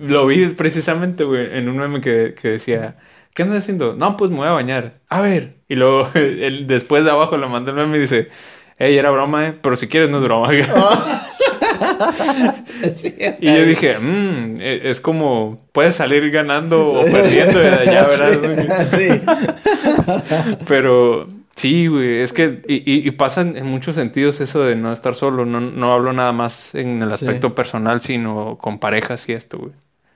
lo 0.00 0.26
vi 0.26 0.46
precisamente, 0.48 1.24
güey, 1.24 1.58
en 1.58 1.68
un 1.68 1.76
meme 1.76 2.00
que, 2.00 2.34
que 2.40 2.52
decía, 2.52 2.96
¿qué 3.34 3.42
andas 3.42 3.58
haciendo? 3.58 3.94
No, 3.94 4.16
pues 4.16 4.30
me 4.30 4.38
voy 4.38 4.48
a 4.48 4.52
bañar. 4.52 5.00
A 5.08 5.20
ver. 5.20 5.58
Y 5.68 5.74
luego, 5.74 6.08
el, 6.14 6.66
después 6.66 7.04
de 7.04 7.10
abajo 7.10 7.36
le 7.36 7.46
mandó 7.46 7.72
el 7.72 7.76
meme 7.76 7.98
y 7.98 8.00
dice, 8.00 8.30
hey, 8.78 8.96
era 8.96 9.10
broma, 9.10 9.48
eh, 9.48 9.58
pero 9.60 9.76
si 9.76 9.86
quieres 9.86 10.08
no 10.08 10.16
es 10.18 10.24
broma. 10.24 10.48
Y 13.40 13.46
yo 13.46 13.64
dije, 13.64 13.98
mmm, 13.98 14.56
es 14.60 15.00
como, 15.00 15.58
puedes 15.72 15.94
salir 15.94 16.30
ganando 16.30 16.88
o 16.88 17.04
perdiendo 17.04 17.58
de 17.58 17.68
allá, 17.68 18.06
¿verdad? 18.06 18.88
Sí. 18.90 20.56
Pero 20.68 21.26
sí, 21.54 21.86
güey, 21.86 22.20
es 22.20 22.32
que, 22.32 22.62
y, 22.68 22.76
y, 22.76 23.06
y 23.06 23.10
pasa 23.12 23.42
en, 23.42 23.66
muchos 23.66 23.94
sentidos 23.96 24.40
eso 24.40 24.62
de 24.64 24.76
no 24.76 24.92
estar 24.92 25.14
solo. 25.14 25.44
No, 25.46 25.60
no 25.60 25.92
hablo 25.92 26.12
nada 26.12 26.32
más 26.32 26.74
en 26.74 27.02
el 27.02 27.08
Sí. 27.10 27.14
aspecto 27.14 27.54
personal, 27.54 28.00
sino 28.02 28.58
con 28.60 28.78
parejas 28.78 29.28
y 29.28 29.32
esto, 29.32 29.58
güey. 29.58 29.72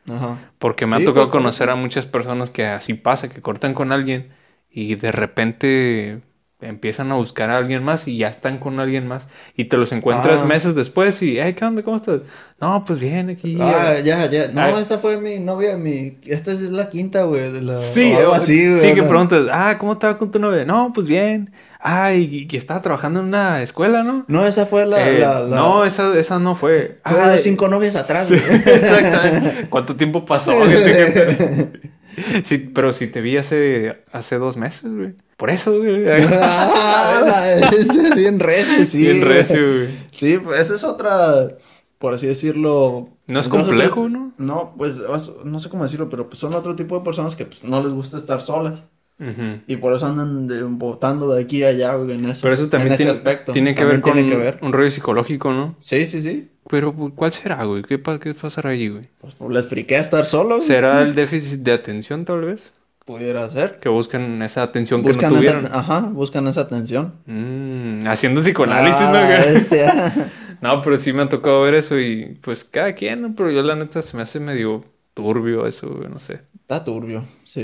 Ajá. 0.08 0.38
Porque 0.58 0.86
me 0.86 0.96
Sí, 0.96 1.02
ha 1.02 1.06
tocado 1.06 1.26
pues, 1.30 1.40
conocer 1.42 1.70
a 1.70 1.76
muchas 1.76 2.06
personas 2.06 2.50
que 2.50 2.66
así 2.66 2.94
pasa, 2.94 3.28
que 3.28 3.40
cortan 3.42 3.74
con 3.74 3.92
alguien 3.92 4.28
y 4.70 4.94
de 4.94 5.12
repente 5.12 6.20
empiezan 6.62 7.10
a 7.12 7.14
buscar 7.14 7.50
a 7.50 7.56
alguien 7.58 7.82
más 7.82 8.06
y 8.08 8.18
ya 8.18 8.28
están 8.28 8.58
con 8.58 8.80
alguien 8.80 9.06
más 9.08 9.26
y 9.56 9.64
te 9.64 9.76
los 9.76 9.92
encuentras 9.92 10.40
Ah. 10.42 10.46
meses 10.46 10.74
después 10.74 11.22
y, 11.22 11.38
hey, 11.38 11.54
¿qué 11.54 11.64
onda? 11.64 11.82
¿Cómo 11.82 11.96
estás? 11.96 12.20
No, 12.60 12.84
pues 12.86 12.98
bien, 13.00 13.30
aquí. 13.30 13.56
Ah, 13.60 13.94
eh". 13.96 14.02
ya, 14.04 14.26
ya. 14.28 14.48
No, 14.48 14.60
Ah. 14.60 14.80
esa 14.80 14.98
fue 14.98 15.16
mi 15.18 15.38
novia, 15.40 15.76
mi... 15.76 16.18
Esta 16.26 16.50
es 16.52 16.60
la 16.62 16.90
quinta, 16.90 17.22
güey, 17.24 17.50
de 17.52 17.62
la... 17.62 17.78
Sí, 17.78 18.12
o 18.12 18.34
así, 18.34 18.68
güey. 18.68 18.80
sí, 18.80 18.94
que 18.94 19.02
preguntas, 19.02 19.46
ah, 19.50 19.76
¿cómo 19.78 19.94
estaba 19.94 20.18
con 20.18 20.30
tu 20.30 20.38
novia? 20.38 20.64
No, 20.64 20.92
pues 20.94 21.06
bien. 21.06 21.50
Ah, 21.82 22.12
y, 22.12 22.46
y 22.50 22.56
estaba 22.58 22.82
trabajando 22.82 23.20
en 23.20 23.26
una 23.26 23.62
escuela, 23.62 24.02
¿no? 24.02 24.26
No, 24.28 24.44
esa 24.44 24.66
fue 24.66 24.86
la... 24.86 25.08
Eh, 25.08 25.18
la, 25.18 25.40
la- 25.40 25.56
No, 25.56 25.86
esa, 25.86 26.14
esa 26.18 26.38
no 26.38 26.54
fue. 26.54 26.98
Fue 27.06 27.18
Ah, 27.22 27.30
de 27.30 27.38
cinco 27.38 27.68
novias 27.68 27.96
atrás, 27.96 28.28
güey. 28.28 28.42
Exactamente. 28.66 29.66
¿Cuánto 29.70 29.96
tiempo 29.96 30.26
pasó? 30.26 30.52
Sí, 32.42 32.58
pero 32.74 32.92
si 32.92 33.06
te 33.06 33.20
vi 33.22 33.36
hace, 33.36 34.02
hace 34.12 34.36
dos 34.36 34.56
meses, 34.56 34.92
güey. 34.94 35.14
Por 35.40 35.48
eso, 35.50 35.76
güey. 35.78 36.04
Ah, 36.08 37.54
es 37.72 38.14
bien 38.14 38.38
recio, 38.38 38.84
sí. 38.84 38.98
Bien 39.04 39.22
recio, 39.22 39.56
güey. 39.66 39.88
Sí, 40.10 40.38
pues 40.38 40.60
esa 40.60 40.74
es 40.74 40.84
otra, 40.84 41.56
por 41.98 42.12
así 42.14 42.26
decirlo. 42.26 43.08
No 43.26 43.40
es 43.40 43.48
complejo, 43.48 44.08
¿no? 44.10 44.32
No, 44.36 44.74
pues 44.76 44.96
no 45.44 45.58
sé 45.60 45.68
cómo 45.70 45.84
decirlo, 45.84 46.10
pero 46.10 46.28
pues 46.28 46.38
son 46.38 46.52
otro 46.54 46.76
tipo 46.76 46.98
de 46.98 47.04
personas 47.04 47.34
que 47.36 47.46
pues 47.46 47.64
no 47.64 47.82
les 47.82 47.90
gusta 47.92 48.18
estar 48.18 48.42
solas. 48.42 48.84
Y 49.66 49.76
por 49.76 49.92
eso 49.94 50.06
andan 50.06 50.46
de- 50.46 50.62
botando 50.62 51.30
de 51.34 51.42
aquí 51.42 51.62
a 51.62 51.68
allá, 51.68 51.94
güey, 51.94 52.12
en 52.16 52.24
eso. 52.26 52.40
Pero 52.42 52.54
eso 52.54 52.68
también 52.70 52.88
en 52.88 52.94
ese 52.94 53.04
tiene, 53.04 53.10
aspecto. 53.18 53.52
tiene 53.52 53.74
que 53.74 53.82
También 53.82 54.00
ver 54.00 54.12
con 54.12 54.14
que 54.28 54.34
un- 54.34 54.40
ver. 54.40 54.58
un 54.62 54.72
rollo 54.72 54.90
psicológico, 54.90 55.52
¿no? 55.52 55.74
Sí, 55.78 56.06
sí, 56.06 56.22
sí. 56.22 56.48
Pero, 56.70 56.94
pues, 56.94 57.12
¿cuál 57.14 57.30
será, 57.32 57.62
güey? 57.64 57.82
¿Qué, 57.82 57.98
pa- 57.98 58.18
qué 58.18 58.32
pasará 58.32 58.70
ahí, 58.70 58.88
güey? 58.88 59.02
Pues, 59.20 59.34
pues, 59.34 59.50
les 59.52 59.66
friquea 59.66 60.00
estar 60.00 60.24
solos. 60.24 60.64
¿Será 60.64 61.02
el 61.02 61.14
déficit 61.14 61.60
de 61.60 61.72
atención, 61.72 62.24
tal 62.24 62.40
vez? 62.46 62.72
Pudiera 63.10 63.50
ser. 63.50 63.80
Que 63.80 63.88
buscan 63.88 64.40
esa 64.42 64.62
atención 64.62 65.02
que 65.02 65.12
no 65.12 65.18
esa, 65.18 65.28
tuvieron. 65.28 65.66
ajá, 65.72 66.00
buscan 66.12 66.46
esa 66.46 66.60
atención. 66.60 67.14
Mm, 67.26 68.06
haciendo 68.06 68.40
psicoanálisis, 68.40 69.00
Ah, 69.02 69.12
¿no? 69.12 69.18
este, 69.56 69.86
No, 70.60 70.80
pero 70.80 70.96
sí 70.96 71.12
me 71.12 71.22
ha 71.22 71.28
tocado 71.28 71.62
ver 71.62 71.74
eso 71.74 71.98
y 71.98 72.38
pues 72.40 72.62
cada 72.64 72.94
quien, 72.94 73.22
¿no? 73.22 73.34
Pero 73.34 73.50
yo 73.50 73.62
la 73.64 73.74
neta 73.74 74.00
se 74.00 74.16
me 74.16 74.22
hace 74.22 74.38
medio 74.38 74.84
turbio 75.14 75.66
eso, 75.66 75.88
güey, 75.88 76.08
no 76.08 76.20
sé. 76.20 76.42
está 76.60 76.84
turbio, 76.84 77.24
sí. 77.44 77.62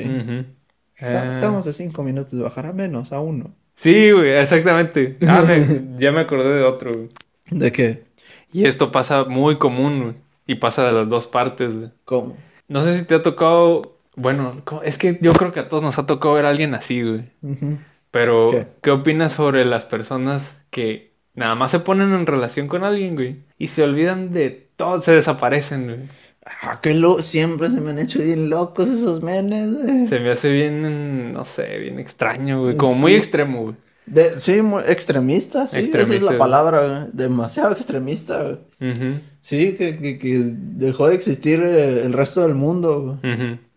Eh, 0.98 1.32
Estamos 1.36 1.64
de 1.64 1.72
cinco 1.72 2.02
minutos 2.02 2.32
de 2.32 2.42
bajar 2.42 2.66
a 2.66 2.72
menos, 2.72 3.12
a 3.12 3.20
uno. 3.20 3.54
Sí, 3.76 4.10
güey, 4.10 4.30
exactamente. 4.30 5.16
Ah, 5.28 5.44
me- 5.46 5.96
ya 5.98 6.10
me 6.10 6.20
acordé 6.20 6.56
de 6.56 6.64
otro, 6.64 6.92
güey. 6.92 7.08
¿De 7.50 7.70
qué? 7.70 8.04
Y 8.52 8.64
esto 8.64 8.90
pasa 8.90 9.24
muy 9.24 9.58
común, 9.58 10.02
güey. 10.02 10.14
Y 10.46 10.56
pasa 10.56 10.86
de 10.86 10.92
las 10.92 11.08
dos 11.08 11.26
partes, 11.28 11.72
güey. 11.76 11.90
¿Cómo? 12.04 12.36
No 12.66 12.80
sé 12.80 12.98
si 12.98 13.04
te 13.04 13.14
ha 13.14 13.22
tocado... 13.22 13.95
Bueno, 14.16 14.62
es 14.82 14.98
que 14.98 15.18
yo 15.20 15.34
creo 15.34 15.52
que 15.52 15.60
a 15.60 15.68
todos 15.68 15.82
nos 15.82 15.98
ha 15.98 16.06
tocado 16.06 16.34
ver 16.34 16.46
a 16.46 16.48
alguien 16.48 16.74
así, 16.74 17.02
güey. 17.02 17.30
Pero, 18.10 18.48
¿Qué? 18.50 18.66
¿qué, 18.82 18.90
opinas 18.90 19.34
sobre 19.34 19.64
las 19.66 19.84
personas 19.84 20.64
que 20.70 21.12
nada 21.34 21.54
más 21.54 21.70
se 21.70 21.80
ponen 21.80 22.12
en 22.14 22.26
relación 22.26 22.66
con 22.66 22.82
alguien, 22.82 23.14
güey? 23.14 23.42
Y 23.58 23.66
se 23.68 23.82
olvidan 23.82 24.32
de 24.32 24.70
todo, 24.76 25.02
se 25.02 25.12
desaparecen, 25.12 25.84
güey. 25.84 26.08
Ah, 26.62 26.80
que 26.80 26.94
lo... 26.94 27.20
siempre 27.20 27.68
se 27.68 27.80
me 27.80 27.90
han 27.90 27.98
hecho 27.98 28.20
bien 28.20 28.48
locos 28.48 28.86
esos 28.86 29.22
menes. 29.22 29.82
güey. 29.82 30.06
Se 30.06 30.20
me 30.20 30.30
hace 30.30 30.50
bien, 30.50 31.32
no 31.32 31.44
sé, 31.44 31.78
bien 31.78 31.98
extraño, 31.98 32.62
güey. 32.62 32.76
Como 32.76 32.94
muy 32.94 33.14
extremo, 33.14 33.62
güey. 33.64 33.74
De- 34.06 34.38
sí, 34.38 34.62
muy 34.62 34.82
extremista, 34.86 35.66
sí. 35.66 35.78
Esa 36.02 36.14
es 36.14 36.22
la 36.22 36.30
palabra. 36.38 37.08
Demasiado 37.12 37.72
extremista, 37.72 38.58
Sí, 39.40 39.74
que, 39.76 39.98
que, 39.98 40.18
que 40.18 40.42
dejó 40.54 41.08
de 41.08 41.14
existir 41.14 41.60
eh, 41.64 42.02
el 42.04 42.12
resto 42.12 42.42
del 42.42 42.54
mundo. 42.54 43.18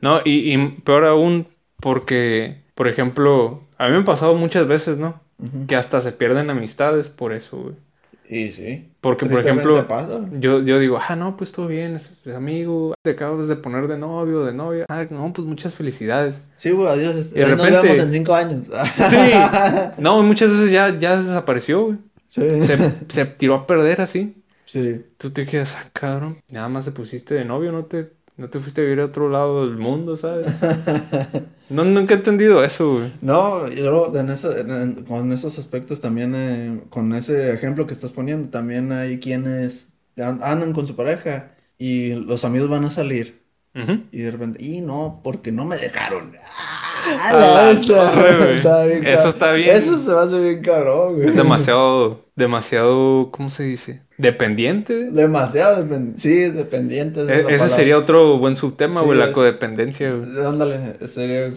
No, 0.02 0.22
y, 0.24 0.54
y 0.54 0.68
peor 0.84 1.06
aún, 1.06 1.48
porque, 1.82 2.64
por 2.76 2.88
ejemplo, 2.88 3.68
a 3.78 3.88
mí 3.88 3.94
me 3.94 4.00
ha 4.00 4.06
pasado 4.06 4.36
muchas 4.36 4.68
veces, 4.68 4.98
¿no? 4.98 5.22
Que 5.68 5.76
hasta 5.76 6.02
se 6.02 6.12
pierden 6.12 6.50
amistades 6.50 7.10
por 7.10 7.34
eso, 7.34 7.58
güey. 7.62 7.76
Y 8.32 8.50
sí. 8.52 8.92
Porque, 9.02 9.26
por 9.26 9.40
ejemplo, 9.40 9.88
pasa. 9.88 10.22
yo, 10.34 10.62
yo 10.62 10.78
digo, 10.78 11.00
ah, 11.08 11.16
no, 11.16 11.36
pues 11.36 11.52
todo 11.52 11.66
bien, 11.66 11.96
es, 11.96 12.22
es 12.24 12.36
amigo, 12.36 12.94
te 13.04 13.10
acabas 13.12 13.48
de 13.48 13.56
poner 13.56 13.88
de 13.88 13.98
novio, 13.98 14.46
de 14.46 14.54
novia. 14.54 14.86
Ah, 14.88 15.06
no, 15.10 15.34
pues 15.34 15.48
muchas 15.48 15.74
felicidades. 15.74 16.44
Sí, 16.56 16.70
güey, 16.70 16.88
adiós. 16.90 17.32
Y 17.32 17.40
de 17.40 17.44
Ahí 17.46 17.52
Nos 17.52 17.60
repente- 17.64 17.82
vemos 17.88 18.00
en 18.06 18.12
cinco 18.12 18.36
años. 18.36 18.68
Sí. 18.88 19.16
No, 19.98 20.22
muchas 20.22 20.50
veces 20.50 20.70
ya, 20.70 20.96
ya 21.00 21.18
desapareció, 21.18 21.86
güey. 21.86 21.98
sí. 22.28 22.48
Se, 22.50 22.78
se 23.10 23.26
tiró 23.26 23.56
a 23.56 23.66
perder 23.68 24.02
así. 24.02 24.36
Sí. 24.66 25.02
Tú 25.18 25.32
te 25.32 25.48
quedas, 25.48 25.76
ah, 25.82 25.90
cabrón. 25.92 26.38
Nada 26.50 26.70
más 26.70 26.86
te 26.86 26.92
pusiste 26.92 27.34
de 27.34 27.44
novio, 27.46 27.72
no 27.72 27.86
te, 27.86 28.12
no 28.40 28.50
te 28.50 28.60
fuiste 28.60 28.82
a 28.82 28.84
vivir 28.86 29.00
a 29.02 29.06
otro 29.06 29.30
lado 29.30 29.68
del 29.68 29.78
mundo, 29.78 30.18
¿sabes? 30.18 30.48
No, 31.70 31.84
nunca 31.84 32.16
he 32.16 32.18
entendido 32.18 32.64
eso, 32.64 32.94
güey. 32.96 33.12
No, 33.22 33.68
y 33.68 33.76
luego 33.82 34.18
en 34.18 34.30
eso- 34.32 34.58
en- 34.58 35.04
con 35.04 35.32
esos 35.32 35.60
aspectos 35.60 36.02
también, 36.02 36.34
eh, 36.36 36.82
con 36.90 37.14
ese 37.14 37.54
ejemplo 37.54 37.86
que 37.86 37.94
estás 37.94 38.10
poniendo, 38.10 38.50
también 38.50 38.92
hay 38.92 39.20
quienes 39.20 39.90
an- 40.18 40.40
andan 40.42 40.74
con 40.74 40.88
su 40.88 40.96
pareja 40.96 41.52
y 41.78 42.16
los 42.16 42.44
amigos 42.44 42.70
van 42.70 42.86
a 42.86 42.92
salir 42.92 43.44
Ujú. 43.76 44.02
y 44.12 44.22
de 44.22 44.32
repente, 44.32 44.66
y 44.66 44.82
no, 44.82 45.22
porque 45.24 45.52
no 45.52 45.64
me 45.66 45.78
dejaron. 45.78 46.36
A 46.38 46.89
¡Ah. 47.06 47.72
Está 47.74 48.86
bien 48.86 49.06
Eso 49.08 49.30
está 49.30 49.54
bien. 49.54 49.70
Eso 49.76 50.00
se 50.00 50.12
me 50.12 50.18
hace 50.20 50.42
bien 50.42 50.62
cabrón, 50.62 51.16
güey. 51.16 51.30
Es 51.30 51.36
demasiado, 51.36 52.26
demasiado, 52.36 53.30
¿cómo 53.32 53.50
se 53.50 53.64
dice? 53.64 54.02
Dependiente. 54.18 55.06
Demasiado, 55.12 55.86
depen- 55.86 56.16
sí, 56.18 56.50
dependiente. 56.52 57.22
es 57.22 57.30
E- 57.30 57.34
ese 57.34 57.44
palabra. 57.44 57.68
sería 57.70 57.98
otro 57.98 58.38
buen 58.38 58.56
subtema, 58.56 59.00
Sí, 59.00 59.06
güey, 59.06 59.18
la 59.18 59.32
codependencia, 59.32 60.14
güey. 60.14 60.46
Ándale, 60.46 61.08
sería... 61.08 61.54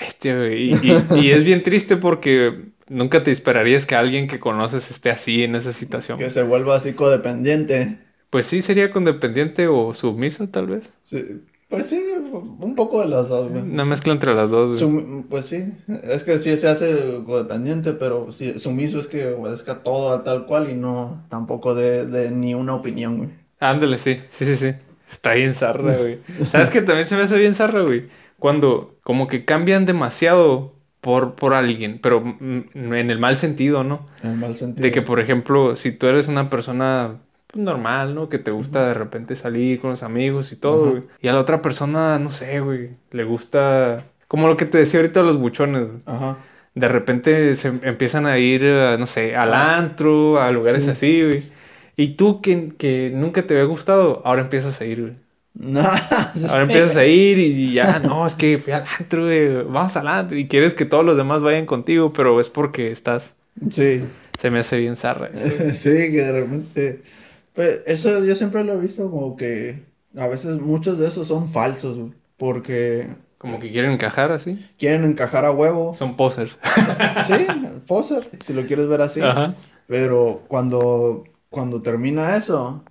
Bestia, 0.00 0.36
güey. 0.36 0.72
Y, 0.72 0.78
y- 1.14 1.18
y 1.20 1.30
es 1.30 1.42
bien 1.44 1.62
triste 1.62 1.96
porque 1.96 2.66
nunca 2.88 3.22
te 3.22 3.30
esperarías 3.32 3.86
que 3.86 3.94
alguien 3.96 4.28
que 4.28 4.38
conoces 4.38 4.90
esté 4.90 5.10
así 5.10 5.42
en 5.42 5.54
esa 5.56 5.72
situación. 5.72 6.18
que 6.18 6.30
se 6.30 6.42
vuelva 6.42 6.76
así 6.76 6.92
codependiente. 6.92 7.98
Pues 8.30 8.46
sí, 8.46 8.60
sería 8.62 8.90
condependiente 8.90 9.66
o 9.68 9.94
sumiso, 9.94 10.48
tal 10.48 10.66
vez. 10.66 10.92
Sí, 11.02 11.24
pues 11.68 11.86
sí, 11.86 12.00
un 12.32 12.74
poco 12.76 13.00
de 13.00 13.08
las 13.08 13.28
dos, 13.28 13.50
güey. 13.50 13.62
Una 13.62 13.84
mezcla 13.84 14.12
entre 14.12 14.34
las 14.34 14.50
dos, 14.50 14.82
güey. 14.82 15.22
Pues 15.28 15.46
sí, 15.46 15.72
es 16.04 16.22
que 16.22 16.38
sí 16.38 16.56
se 16.56 16.68
hace 16.68 17.22
codependiente, 17.24 17.92
pero 17.92 18.32
sí, 18.32 18.58
sumiso 18.58 19.00
es 19.00 19.08
que 19.08 19.26
obedezca 19.32 19.82
todo 19.82 20.20
tal 20.22 20.46
cual 20.46 20.70
y 20.70 20.74
no 20.74 21.24
tampoco 21.28 21.74
de, 21.74 22.06
de 22.06 22.30
ni 22.30 22.54
una 22.54 22.74
opinión, 22.74 23.18
güey. 23.18 23.30
Ándale, 23.58 23.98
sí, 23.98 24.20
sí, 24.28 24.44
sí, 24.44 24.56
sí. 24.56 24.74
Está 25.08 25.34
bien 25.34 25.54
zarra, 25.54 25.96
güey. 25.96 26.18
¿Sabes 26.48 26.70
que 26.70 26.82
también 26.82 27.06
se 27.06 27.16
me 27.16 27.22
hace 27.22 27.38
bien 27.38 27.54
zarra, 27.54 27.82
güey? 27.82 28.08
Cuando 28.38 28.98
como 29.02 29.28
que 29.28 29.44
cambian 29.44 29.86
demasiado 29.86 30.74
por, 31.00 31.36
por 31.36 31.54
alguien, 31.54 32.00
pero 32.02 32.20
mm, 32.20 32.92
en 32.92 33.10
el 33.10 33.18
mal 33.18 33.38
sentido, 33.38 33.84
¿no? 33.84 34.06
En 34.24 34.32
el 34.32 34.36
mal 34.36 34.56
sentido. 34.56 34.82
De 34.82 34.90
que, 34.90 35.02
por 35.02 35.20
ejemplo, 35.20 35.76
si 35.76 35.92
tú 35.92 36.06
eres 36.08 36.28
una 36.28 36.50
persona 36.50 37.20
normal, 37.58 38.14
¿no? 38.14 38.28
Que 38.28 38.38
te 38.38 38.50
gusta 38.50 38.86
de 38.88 38.94
repente 38.94 39.36
salir 39.36 39.78
con 39.80 39.90
los 39.90 40.02
amigos 40.02 40.52
y 40.52 40.56
todo, 40.56 40.90
güey. 40.90 41.02
Y 41.22 41.28
a 41.28 41.32
la 41.32 41.40
otra 41.40 41.62
persona, 41.62 42.18
no 42.18 42.30
sé, 42.30 42.60
güey, 42.60 42.90
le 43.10 43.24
gusta... 43.24 44.04
Como 44.28 44.48
lo 44.48 44.56
que 44.56 44.64
te 44.66 44.78
decía 44.78 45.00
ahorita 45.00 45.22
los 45.22 45.38
buchones, 45.38 45.82
güey. 45.86 45.98
Ajá. 46.06 46.38
De 46.74 46.88
repente 46.88 47.54
se 47.54 47.68
empiezan 47.68 48.26
a 48.26 48.38
ir, 48.38 48.66
a, 48.66 48.96
no 48.98 49.06
sé, 49.06 49.34
al 49.36 49.54
Ah. 49.54 49.76
antro, 49.78 50.40
a 50.40 50.50
lugares 50.50 50.84
Sí. 50.84 50.90
así, 50.90 51.22
güey. 51.24 51.42
Y 51.96 52.08
tú 52.16 52.42
que, 52.42 52.72
que 52.76 53.10
nunca 53.14 53.42
te 53.42 53.54
había 53.54 53.64
gustado, 53.66 54.20
ahora 54.24 54.42
empiezas 54.42 54.80
a 54.80 54.84
ir, 54.84 55.00
güey. 55.00 55.12
No, 55.54 55.80
Ahora 56.50 56.62
empiezas 56.64 56.96
a 56.96 57.06
ir 57.06 57.38
y 57.38 57.72
ya, 57.72 57.98
no, 58.00 58.26
es 58.26 58.34
que 58.34 58.58
fui 58.58 58.74
al 58.74 58.84
antro, 58.98 59.24
güey, 59.24 59.62
vamos 59.62 59.96
al 59.96 60.06
antro. 60.08 60.36
Y 60.36 60.48
quieres 60.48 60.74
que 60.74 60.84
todos 60.84 61.02
los 61.02 61.16
demás 61.16 61.40
vayan 61.40 61.64
contigo, 61.64 62.12
pero 62.12 62.38
es 62.40 62.50
porque 62.50 62.92
estás, 62.92 63.36
Sí. 63.70 64.04
se 64.38 64.50
me 64.50 64.58
hace 64.58 64.76
bien 64.78 64.96
zarra 64.96 65.30
eso. 65.32 65.48
Sí, 65.74 65.88
que 66.12 66.22
de 66.22 66.32
repente. 66.42 67.00
Pues 67.56 67.82
eso 67.86 68.24
yo 68.24 68.36
siempre 68.36 68.62
lo 68.62 68.74
he 68.74 68.80
visto 68.80 69.10
como 69.10 69.34
que 69.36 69.82
a 70.16 70.28
veces 70.28 70.60
muchos 70.60 70.98
de 70.98 71.08
esos 71.08 71.26
son 71.26 71.48
falsos, 71.48 71.98
güey. 71.98 72.12
Porque 72.36 73.08
Como 73.38 73.58
que 73.58 73.70
quieren 73.70 73.90
encajar 73.92 74.30
así. 74.30 74.64
quieren 74.78 75.04
encajar 75.04 75.44
a 75.44 75.50
huevo. 75.50 75.94
Son 75.94 76.16
posers. 76.16 76.58
Sí, 77.26 77.46
poser, 77.86 78.28
si 78.40 78.52
lo 78.52 78.64
quieres 78.66 78.86
ver 78.88 79.00
así. 79.00 79.20
Ajá. 79.22 79.54
Pero 79.88 80.42
cuando, 80.48 81.24
cuando 81.50 81.80
termina 81.82 82.36
eso, 82.36 82.84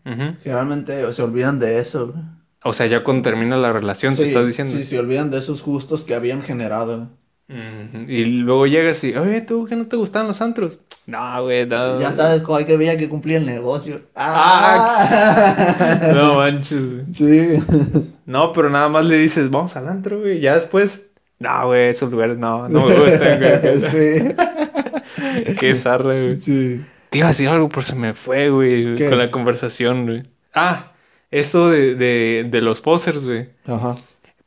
generalmente 0.44 1.14
se 1.14 1.22
olvidan 1.22 1.60
de 1.60 1.80
eso. 1.80 2.08
güey. 2.12 2.24
O 2.64 2.74
sea, 2.74 2.88
ya 2.88 3.04
cuando 3.04 3.22
termina 3.22 3.58
la 3.58 3.72
relación, 3.72 4.16
te 4.16 4.28
estás 4.28 4.46
diciendo. 4.48 4.74
Sí, 4.76 4.84
se 4.84 4.98
olvidan 4.98 5.30
de 5.30 5.38
esos 5.40 5.64
gustos 5.64 6.04
que 6.04 6.16
habían 6.16 6.42
generado. 6.42 7.10
Y 7.48 8.26
luego 8.26 8.66
llegas 8.66 9.04
y, 9.04 9.16
oye, 9.16 9.42
¿tú 9.42 9.66
que 9.66 9.76
no 9.76 9.86
te 9.86 9.96
gustan 9.96 10.26
los 10.26 10.42
antros? 10.42 10.80
No, 11.06 11.44
güey, 11.44 11.68
no. 11.68 12.00
Ya 12.00 12.12
sabes 12.12 12.42
cuál 12.42 12.66
que 12.66 12.76
veía 12.76 12.98
que 12.98 13.08
cumplía 13.08 13.38
el 13.38 13.46
negocio. 13.46 14.02
Ah, 14.16 16.00
No 16.16 16.36
manches, 16.38 16.92
güey. 16.92 17.06
Sí. 17.14 17.60
No, 18.26 18.52
pero 18.52 18.72
nada 18.72 18.90
más 18.90 19.06
le 19.06 19.18
dices, 19.18 19.52
vamos 19.52 19.76
al 19.76 19.88
antro, 19.88 20.20
güey. 20.22 20.40
Ya 20.40 20.56
después, 20.56 21.12
no, 21.38 21.68
güey, 21.68 21.90
esos 21.90 22.12
lugares 22.12 22.40
no, 22.40 22.68
no 22.68 22.88
me 22.88 22.96
gustan, 22.96 23.40
güey. 23.40 23.82
sí. 23.82 25.56
Qué 25.60 25.74
zarra, 25.76 26.14
güey. 26.14 26.36
Sí. 26.36 26.84
Te 27.12 27.20
iba 27.20 27.28
a 27.28 27.30
decir 27.30 27.48
algo, 27.48 27.70
pero 27.70 27.84
se 27.84 27.94
me 27.96 28.16
fue, 28.16 28.50
güey, 28.50 28.96
¿Qué? 28.96 29.08
con 29.08 29.20
la 29.20 29.30
conversación, 29.30 30.06
güey. 30.08 30.24
Ah, 30.56 30.94
esto 31.30 31.70
de, 31.70 31.94
de, 31.94 32.48
de 32.50 32.62
los 32.62 32.82
posers, 32.82 33.24
güey. 33.24 33.50
Ajá. 33.68 33.98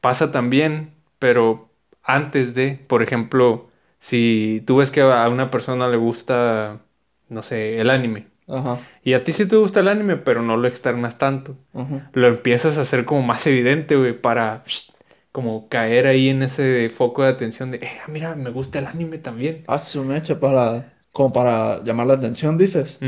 Pasa 0.01 0.33
también, 0.33 0.91
pero 1.21 1.68
antes 2.09 2.55
de, 2.55 2.73
por 2.89 3.03
ejemplo, 3.05 3.69
si 4.01 4.63
tú 4.67 4.79
ves 4.79 4.91
que 4.91 5.03
a 5.03 5.29
una 5.29 5.51
persona 5.53 5.87
le 5.89 5.97
gusta, 5.97 6.81
no 7.29 7.43
sé, 7.45 7.79
el 7.81 7.91
anime. 7.91 8.27
Ajá. 8.49 8.81
Y 9.05 9.13
a 9.13 9.23
ti 9.25 9.33
sí 9.33 9.47
te 9.47 9.57
gusta 9.57 9.81
el 9.81 9.89
anime, 9.89 10.17
pero 10.17 10.43
no 10.43 10.57
lo 10.57 10.67
externas 10.67 11.19
tanto. 11.19 11.57
Ajá. 11.75 12.11
Lo 12.15 12.27
empiezas 12.29 12.79
a 12.79 12.81
hacer 12.81 13.05
como 13.05 13.23
más 13.23 13.47
evidente, 13.47 13.95
güey, 13.95 14.21
para 14.21 14.65
psh, 14.65 14.91
como 15.33 15.69
caer 15.69 16.07
ahí 16.07 16.31
en 16.31 16.43
ese 16.43 16.89
foco 16.89 17.23
de 17.23 17.29
atención 17.29 17.71
de, 17.71 17.77
eh, 17.79 17.91
mira, 18.09 18.35
me 18.35 18.51
gusta 18.51 18.79
el 18.79 18.87
anime 18.87 19.19
también. 19.19 19.65
Haz 19.67 19.89
su 19.89 20.03
mecha 20.05 20.41
para, 20.41 20.95
como 21.13 21.33
para 21.33 21.85
llamar 21.85 22.07
la 22.07 22.15
atención, 22.15 22.57
dices. 22.57 22.99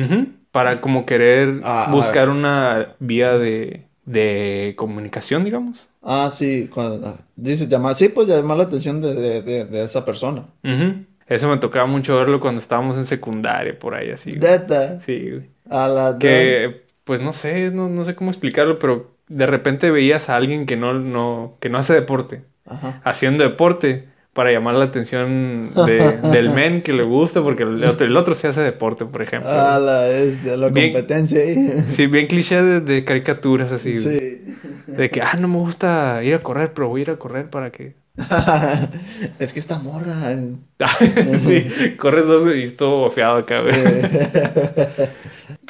Para 0.52 0.80
como 0.80 1.06
querer 1.06 1.60
Ah, 1.64 1.86
ah. 1.88 1.92
buscar 1.92 2.28
una 2.28 2.94
vía 2.98 3.38
de, 3.38 3.88
de 4.10 4.74
comunicación, 4.76 5.44
digamos. 5.44 5.88
Ah, 6.02 6.30
sí, 6.32 6.68
cuando 6.72 7.18
dices 7.36 7.68
llamar, 7.68 7.94
sí, 7.94 8.08
pues 8.08 8.26
llamar 8.28 8.58
la 8.58 8.64
atención 8.64 9.00
de, 9.00 9.14
de, 9.14 9.42
de, 9.42 9.64
de 9.64 9.84
esa 9.84 10.04
persona. 10.04 10.46
Ujú. 10.64 11.04
Eso 11.26 11.48
me 11.48 11.58
tocaba 11.58 11.86
mucho 11.86 12.16
verlo 12.16 12.40
cuando 12.40 12.60
estábamos 12.60 12.96
en 12.96 13.04
secundaria, 13.04 13.78
por 13.78 13.94
ahí 13.94 14.10
así. 14.10 14.32
Neta. 14.32 15.00
Sí, 15.00 15.30
güey. 15.30 15.50
A 15.68 15.88
la 15.88 16.18
Que, 16.18 16.82
pues 17.04 17.20
no 17.20 17.32
sé, 17.32 17.70
no, 17.70 17.88
no 17.88 18.04
sé 18.04 18.16
cómo 18.16 18.30
explicarlo, 18.30 18.78
pero 18.80 19.14
de 19.28 19.46
repente 19.46 19.92
veías 19.92 20.28
a 20.28 20.36
alguien 20.36 20.66
que 20.66 20.76
no, 20.76 20.92
no, 20.94 21.56
que 21.60 21.68
no 21.68 21.78
hace 21.78 21.94
deporte, 21.94 22.42
Ajá. 22.66 23.00
haciendo 23.04 23.44
deporte 23.44 24.08
para 24.32 24.52
llamar 24.52 24.74
la 24.76 24.84
atención 24.84 25.70
de- 25.86 26.18
del 26.32 26.50
men 26.50 26.82
que 26.82 26.92
le 26.92 27.02
gusta, 27.02 27.42
porque 27.42 27.64
el 27.64 27.82
otro, 27.84 28.06
el 28.06 28.16
otro 28.16 28.34
sí 28.34 28.46
hace 28.46 28.60
deporte, 28.62 29.04
por 29.04 29.22
ejemplo. 29.22 29.50
A 29.50 29.78
la, 29.78 30.06
la 30.56 30.68
Bien. 30.68 30.92
competencia 30.92 31.40
ahí. 31.40 31.84
Sí, 31.88 32.06
bien 32.06 32.26
cliché 32.26 32.62
de, 32.62 32.80
de 32.80 33.04
caricaturas 33.04 33.72
así. 33.72 33.98
Sí. 33.98 34.42
De 34.86 35.10
que, 35.10 35.20
ah, 35.22 35.36
no 35.40 35.48
me 35.48 35.58
gusta 35.58 36.20
ir 36.22 36.34
a 36.34 36.38
correr, 36.40 36.72
pero 36.72 36.88
voy 36.88 37.00
a 37.00 37.02
ir 37.02 37.10
a 37.10 37.16
correr 37.16 37.50
para 37.50 37.70
que... 37.70 37.94
es 39.38 39.52
que 39.52 39.58
esta 39.60 39.78
morra. 39.78 40.14
sí, 41.36 41.66
corres 41.96 42.26
dos 42.26 42.44
y 42.54 42.62
estuvo 42.62 43.08
fiado 43.10 43.36
acá, 43.38 43.60
güey. 43.62 43.72
eh, 43.74 45.08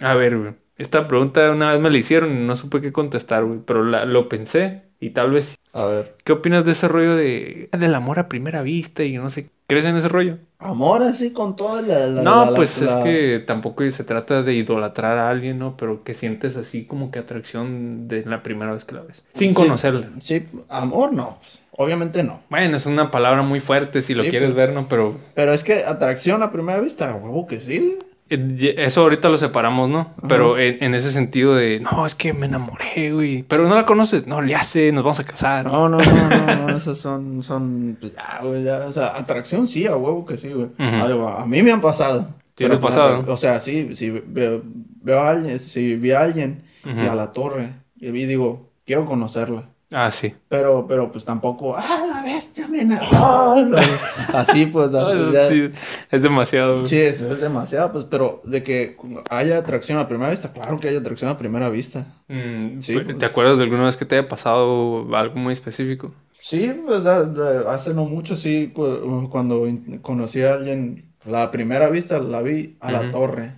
A 0.03 0.15
ver, 0.15 0.37
güey. 0.39 0.53
Esta 0.81 1.07
pregunta 1.07 1.51
una 1.51 1.73
vez 1.73 1.81
me 1.81 1.91
la 1.91 1.99
hicieron 1.99 2.31
y 2.37 2.45
no 2.47 2.57
supe 2.57 2.81
qué 2.81 2.93
contestar, 2.93 3.45
güey. 3.45 3.61
Pero 3.67 3.85
la- 3.85 4.05
lo 4.05 4.29
pensé 4.29 4.83
y 4.99 5.11
tal 5.11 5.31
vez... 5.31 5.57
a 5.73 5.85
ver. 5.85 6.17
¿Qué 6.25 6.33
opinas 6.33 6.65
de 6.65 6.73
ese 6.73 6.89
rollo 6.89 7.17
de... 7.17 7.69
del 7.73 7.95
amor 7.95 8.19
a 8.19 8.29
primera 8.29 8.63
vista 8.63 9.05
y 9.05 9.17
no 9.19 9.31
sé... 9.31 9.49
¿Crees 9.67 9.85
en 9.85 9.97
ese 9.97 10.09
rollo? 10.09 10.39
Amor 10.59 11.03
así 11.05 11.33
con 11.33 11.55
toda 11.55 11.81
la. 11.81 11.99
la- 12.09 12.23
no, 12.23 12.47
la- 12.51 12.57
pues 12.57 12.83
es 12.83 12.91
que 13.05 13.39
tampoco 13.47 13.89
se 13.93 14.03
trata 14.03 14.43
de 14.43 14.55
idolatrar 14.55 15.17
a 15.17 15.31
alguien, 15.31 15.61
¿no? 15.61 15.77
Pero 15.77 16.03
que 16.03 16.13
sientes 16.13 16.57
así 16.57 16.87
como 16.87 17.13
que 17.13 17.21
atracción 17.21 18.09
de 18.09 18.25
la 18.27 18.43
primera 18.43 18.73
vez 18.75 18.85
que 18.85 18.97
la 18.97 19.03
ves. 19.03 19.25
Sin 19.33 19.51
Sí. 19.51 19.55
conocerla. 19.55 20.09
Sí, 20.21 20.45
amor 20.69 21.13
no. 21.13 21.37
pues, 21.39 21.63
obviamente 21.77 22.25
no. 22.25 22.43
Bueno, 22.51 22.77
es 22.77 22.87
una 22.87 23.13
palabra 23.13 23.43
muy 23.43 23.61
fuerte 23.61 24.01
si 24.01 24.13
lo 24.15 24.25
quieres 24.25 24.49
pues. 24.51 24.57
ver, 24.57 24.73
¿no? 24.73 24.89
Pero 24.89 25.17
Pero 25.35 25.53
es 25.53 25.63
que 25.63 25.85
atracción 25.85 26.43
a 26.43 26.51
primera 26.51 26.81
vista, 26.81 27.15
huevo 27.15 27.47
que 27.47 27.61
sí. 27.61 27.97
Eh, 28.31 28.75
eso 28.79 29.03
ahorita 29.03 29.29
lo 29.29 29.37
separamos, 29.37 29.91
¿no? 29.91 30.15
Pero 30.29 30.57
en, 30.57 30.79
en 30.81 30.95
ese 30.95 31.11
sentido 31.11 31.57
de, 31.57 31.81
no, 31.81 32.07
es 32.07 32.15
que 32.15 32.33
me 32.33 32.47
enamoré, 32.47 33.13
güey. 33.13 33.43
Pero 33.43 33.69
no 33.69 33.75
la 33.75 33.85
conoces. 33.85 34.29
No, 34.29 34.41
le 34.41 34.55
hace, 34.55 34.93
nos 34.93 35.03
vamos 35.03 35.19
a 35.19 35.25
casar. 35.25 35.67
No, 35.67 35.89
no, 35.89 35.99
no, 35.99 36.29
no, 36.29 36.57
no, 36.57 36.69
esas 36.77 36.97
son, 36.97 37.43
son, 37.43 37.99
pues, 38.01 38.15
ya, 38.15 38.41
güey, 38.43 38.63
ya, 38.63 38.87
o 38.87 38.93
sea, 38.93 39.17
atracción 39.17 39.67
sí, 39.67 39.87
a 39.87 39.97
huevo 39.97 40.25
que 40.25 40.37
sí, 40.37 40.49
güey. 40.49 40.69
A, 40.79 41.43
a 41.43 41.47
mí 41.47 41.63
me 41.63 41.73
han 41.73 41.81
pasado. 41.81 42.29
¿Te 42.55 42.67
han 42.67 42.79
pues, 42.79 42.95
pasado? 42.95 43.25
O 43.27 43.37
sea, 43.37 43.61
sí, 43.61 43.97
si 43.97 44.11
veo, 44.11 44.63
veo 44.65 45.21
a 45.21 45.31
alguien, 45.31 45.59
si 45.59 45.97
vi 45.97 46.13
a 46.13 46.21
alguien 46.21 46.63
y 46.85 47.07
a 47.07 47.15
la 47.17 47.33
torre, 47.33 47.75
y 47.97 48.11
vi, 48.13 48.27
digo, 48.27 48.71
quiero 48.87 49.07
conocerla. 49.07 49.70
Ah, 49.93 50.11
sí. 50.13 50.33
Pero, 50.49 50.87
pero, 50.87 51.11
pues 51.11 51.25
tampoco, 51.25 51.75
ah, 51.77 52.07
la 52.09 52.23
bestia 52.23 52.69
me 52.69 52.83
enamoró. 52.83 53.77
Así, 54.33 54.67
pues, 54.67 54.91
No, 54.91 55.33
ya- 55.33 55.43
sí, 55.49 55.71
es 56.11 56.23
demasiado. 56.23 56.85
Sí, 56.85 56.97
eso 56.99 57.33
es 57.33 57.41
demasiado, 57.41 57.93
pues, 57.93 58.05
pero 58.05 58.41
de 58.45 58.63
que 58.63 58.97
haya 59.31 59.59
atracción 59.59 59.99
a 59.99 60.07
primera 60.07 60.31
vista, 60.31 60.53
claro 60.53 60.79
que 60.79 60.89
hay 60.89 60.97
atracción 60.97 61.29
a 61.31 61.39
primera 61.39 61.69
vista. 61.69 62.07
Mm, 62.29 62.81
Sí, 62.81 62.93
pues, 62.93 63.05
pues. 63.07 63.19
¿Te 63.19 63.27
acuerdas 63.27 63.59
de 63.59 63.65
alguna 63.65 63.85
vez 63.87 63.97
que 63.97 64.05
te 64.05 64.17
haya 64.17 64.29
pasado 64.29 65.09
algo 65.17 65.35
muy 65.37 65.53
específico? 65.53 66.15
Sí, 66.39 66.73
pues 66.87 67.05
hace 67.07 67.93
no 67.93 68.05
mucho, 68.05 68.37
sí, 68.37 68.73
cu- 68.75 69.29
cuando 69.31 69.67
conocí 70.03 70.41
a 70.43 70.55
alguien, 70.55 71.13
la 71.25 71.51
primera 71.51 71.89
vista 71.89 72.19
la 72.21 72.41
vi 72.43 72.77
a 72.81 72.93
la 72.93 73.11
torre. 73.11 73.55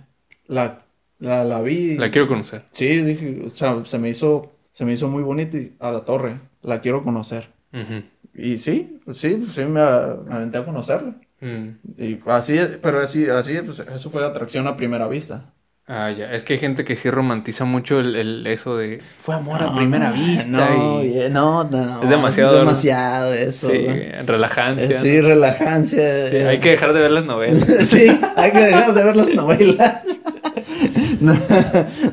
La, 0.47 0.83
la, 1.19 1.43
la 1.45 1.61
vi. 1.61 1.95
La 1.97 2.09
quiero 2.11 2.27
conocer. 2.27 2.65
Sí, 2.71 2.87
dije, 2.87 3.43
o 3.45 3.49
sea, 3.49 3.85
se 3.85 3.99
me 3.99 4.09
hizo, 4.09 4.51
se 4.73 4.83
me 4.83 4.91
hizo 4.91 5.07
muy 5.07 5.23
bonita 5.23 5.55
y 5.57 5.73
a 5.79 5.89
la 5.91 6.01
torre. 6.01 6.37
La 6.61 6.81
quiero 6.81 7.01
conocer. 7.03 7.47
Ujú. 7.73 8.03
Y 8.35 8.57
sí, 8.57 8.99
sí, 9.13 9.47
sí 9.49 9.61
me, 9.65 9.79
a- 9.79 10.17
me 10.27 10.35
aventé 10.35 10.57
a 10.57 10.65
conocerla. 10.65 11.15
Mm. 11.39 11.69
Y 11.97 12.19
así, 12.27 12.59
pero 12.81 12.99
así, 12.99 13.29
así, 13.29 13.53
pues 13.65 13.79
eso 13.79 14.09
fue 14.09 14.25
atracción 14.25 14.67
a 14.67 14.75
primera 14.75 15.07
vista. 15.07 15.53
Ah, 15.85 16.09
ya. 16.11 16.31
Es 16.31 16.43
que 16.43 16.53
hay 16.53 16.59
gente 16.59 16.85
que 16.85 16.95
sí 16.95 17.09
romantiza 17.11 17.65
mucho 17.65 17.99
el, 17.99 18.15
el- 18.15 18.47
eso 18.47 18.77
de 18.77 19.01
fue 19.19 19.35
amor 19.35 19.61
a 19.61 19.65
No, 19.65 19.75
primera 19.75 20.09
no, 20.11 20.15
vista. 20.15 20.47
No, 20.49 21.03
y... 21.03 21.09
bien, 21.09 21.33
no, 21.33 21.65
no, 21.65 22.01
Es 22.03 22.09
demasiado- 22.09 22.53
Es 22.53 22.59
demasiado 22.59 23.33
eso. 23.33 23.69
Sí, 23.69 23.85
¿no? 23.87 24.25
relajancia. 24.25 24.85
Eh, 24.89 24.93
Sí, 24.95 25.17
¿no? 25.17 25.27
relajancia. 25.27 26.29
Sí, 26.29 26.37
hay 26.37 26.59
que 26.61 26.69
dejar 26.69 26.93
de 26.93 27.01
ver 27.01 27.11
las 27.11 27.25
novelas. 27.25 27.65
Sí, 27.85 28.07
hay 28.37 28.51
que 28.51 28.59
dejar 28.61 28.93
de 28.93 29.03
ver 29.03 29.17
las 29.17 29.33
novelas. 29.35 30.01
No, 31.21 31.33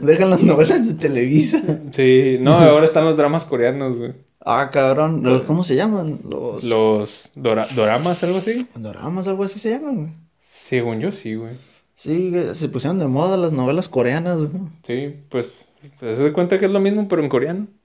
dejan 0.02 0.30
las 0.30 0.42
novelas 0.42 0.86
de 0.86 0.94
Televisa. 0.94 1.60
Sí, 1.90 2.38
no, 2.40 2.52
ahora 2.58 2.84
están 2.86 3.04
los 3.04 3.16
dramas 3.16 3.44
coreanos, 3.44 3.96
güey. 3.98 4.12
Ah, 4.44 4.70
cabrón. 4.72 5.22
¿los- 5.22 5.42
¿Cómo 5.42 5.64
se 5.64 5.76
llaman? 5.76 6.20
Los... 6.28 6.64
Los 6.64 7.30
dora- 7.34 7.66
doramas, 7.74 8.22
algo 8.24 8.38
así. 8.38 8.66
Doramas, 8.74 9.26
algo 9.28 9.44
así 9.44 9.58
se 9.58 9.70
llaman, 9.70 9.96
güey. 9.96 10.08
Según 10.38 11.00
yo, 11.00 11.12
sí, 11.12 11.34
güey. 11.34 11.52
Sí, 11.94 12.32
se 12.54 12.68
pusieron 12.70 12.98
de 12.98 13.06
moda 13.06 13.36
las 13.36 13.52
novelas 13.52 13.88
coreanas, 13.88 14.38
güey. 14.38 14.62
Sí, 14.86 15.14
pues, 15.28 15.52
pues 15.98 16.16
se 16.16 16.22
da 16.22 16.32
cuenta 16.32 16.58
que 16.58 16.64
es 16.66 16.70
lo 16.70 16.80
mismo, 16.80 17.06
pero 17.08 17.22
en 17.22 17.28
coreano. 17.28 17.66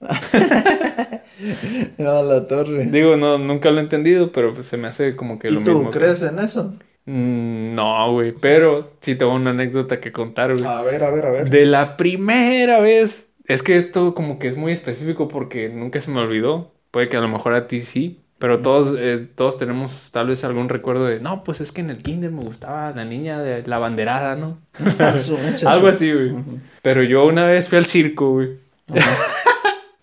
A 1.98 2.22
la 2.22 2.46
torre. 2.48 2.86
Digo, 2.86 3.16
no, 3.16 3.36
nunca 3.38 3.70
lo 3.70 3.78
he 3.78 3.82
entendido, 3.82 4.32
pero 4.32 4.54
pues, 4.54 4.66
se 4.66 4.76
me 4.78 4.88
hace 4.88 5.14
como 5.16 5.38
que 5.38 5.48
¿Y 5.48 5.50
lo 5.52 5.60
tú 5.62 5.72
mismo. 5.72 5.90
que- 5.90 5.98
crees 5.98 6.22
en 6.22 6.38
eso? 6.38 6.74
Mm, 7.06 7.74
no, 7.74 8.12
güey, 8.12 8.32
pero 8.32 8.90
sí 9.00 9.14
tengo 9.14 9.34
una 9.34 9.50
anécdota 9.50 10.00
que 10.00 10.12
contar, 10.12 10.52
güey. 10.54 10.66
A 10.66 10.82
ver, 10.82 11.02
a 11.04 11.10
ver, 11.10 11.26
a 11.26 11.30
ver. 11.30 11.50
De 11.50 11.64
la 11.66 11.96
primera 11.96 12.80
vez. 12.80 13.30
Es 13.46 13.62
que 13.62 13.76
esto 13.76 14.14
como 14.14 14.38
que 14.38 14.48
es 14.48 14.56
muy 14.56 14.72
específico 14.72 15.28
porque 15.28 15.68
nunca 15.68 16.00
se 16.00 16.10
me 16.10 16.20
olvidó. 16.20 16.72
Puede 16.90 17.08
que 17.08 17.16
a 17.16 17.20
lo 17.20 17.28
mejor 17.28 17.54
a 17.54 17.66
ti 17.68 17.80
sí. 17.80 18.20
Pero 18.38 18.60
todos, 18.60 18.94
eh, 18.98 19.26
todos 19.34 19.56
tenemos 19.56 20.10
tal 20.12 20.26
vez 20.26 20.44
algún 20.44 20.68
recuerdo 20.68 21.06
de, 21.06 21.20
no, 21.20 21.42
pues 21.42 21.62
es 21.62 21.72
que 21.72 21.80
en 21.80 21.88
el 21.88 22.02
kinder 22.02 22.30
me 22.30 22.42
gustaba 22.42 22.90
la 22.90 23.04
niña 23.06 23.40
de 23.40 23.66
la 23.66 23.78
banderada, 23.78 24.36
¿no? 24.36 24.58
Algo 24.98 25.56
sí. 25.56 25.66
así, 25.88 26.12
güey. 26.12 26.34
Pero 26.82 27.02
yo 27.02 27.24
una 27.24 27.46
vez 27.46 27.68
fui 27.68 27.78
al 27.78 27.86
circo, 27.86 28.32
güey. 28.32 28.58
Ajá. 28.92 29.16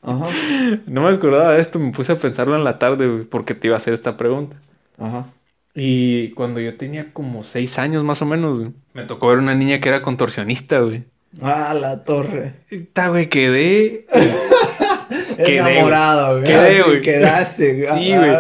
No 0.86 1.04
me 1.04 1.10
acordaba 1.10 1.54
de 1.54 1.62
esto, 1.62 1.80
me 1.80 1.94
puse 1.94 2.12
a 2.12 2.18
pensarlo 2.18 2.58
en 2.58 2.66
la 2.66 2.78
tarde, 2.78 3.08
güey, 3.08 3.24
porque 3.24 3.56
te 3.56 3.68
iba 3.68 3.76
a 3.76 3.78
hacer 3.78 3.94
esta 3.94 4.18
pregunta. 4.18 4.58
Ajá. 4.98 5.28
Y 5.76 6.32
cuando 6.32 6.60
yo 6.60 6.78
tenía 6.78 7.14
como 7.14 7.44
seis 7.44 7.80
años 7.80 8.04
más 8.04 8.22
o 8.22 8.26
menos, 8.26 8.60
güey, 8.60 8.72
me 8.94 9.04
tocó 9.06 9.28
ver 9.28 9.40
una 9.40 9.56
niña 9.56 9.80
que 9.80 9.90
era 9.90 10.02
contorsionista, 10.04 10.80
güey. 10.80 11.06
Ah, 11.42 11.74
la 11.74 12.04
torre. 12.04 12.54
Esta, 12.70 13.10
güey, 13.10 13.28
quedé. 13.28 14.06
Quedé, 15.38 15.58
Enamorado, 15.58 16.40
güey. 16.40 16.44
Quedé, 16.52 16.82
güey. 16.84 17.02
Quedaste, 17.02 17.74
güey. 17.86 17.88
Sí, 18.00 18.16
güey. 18.16 18.32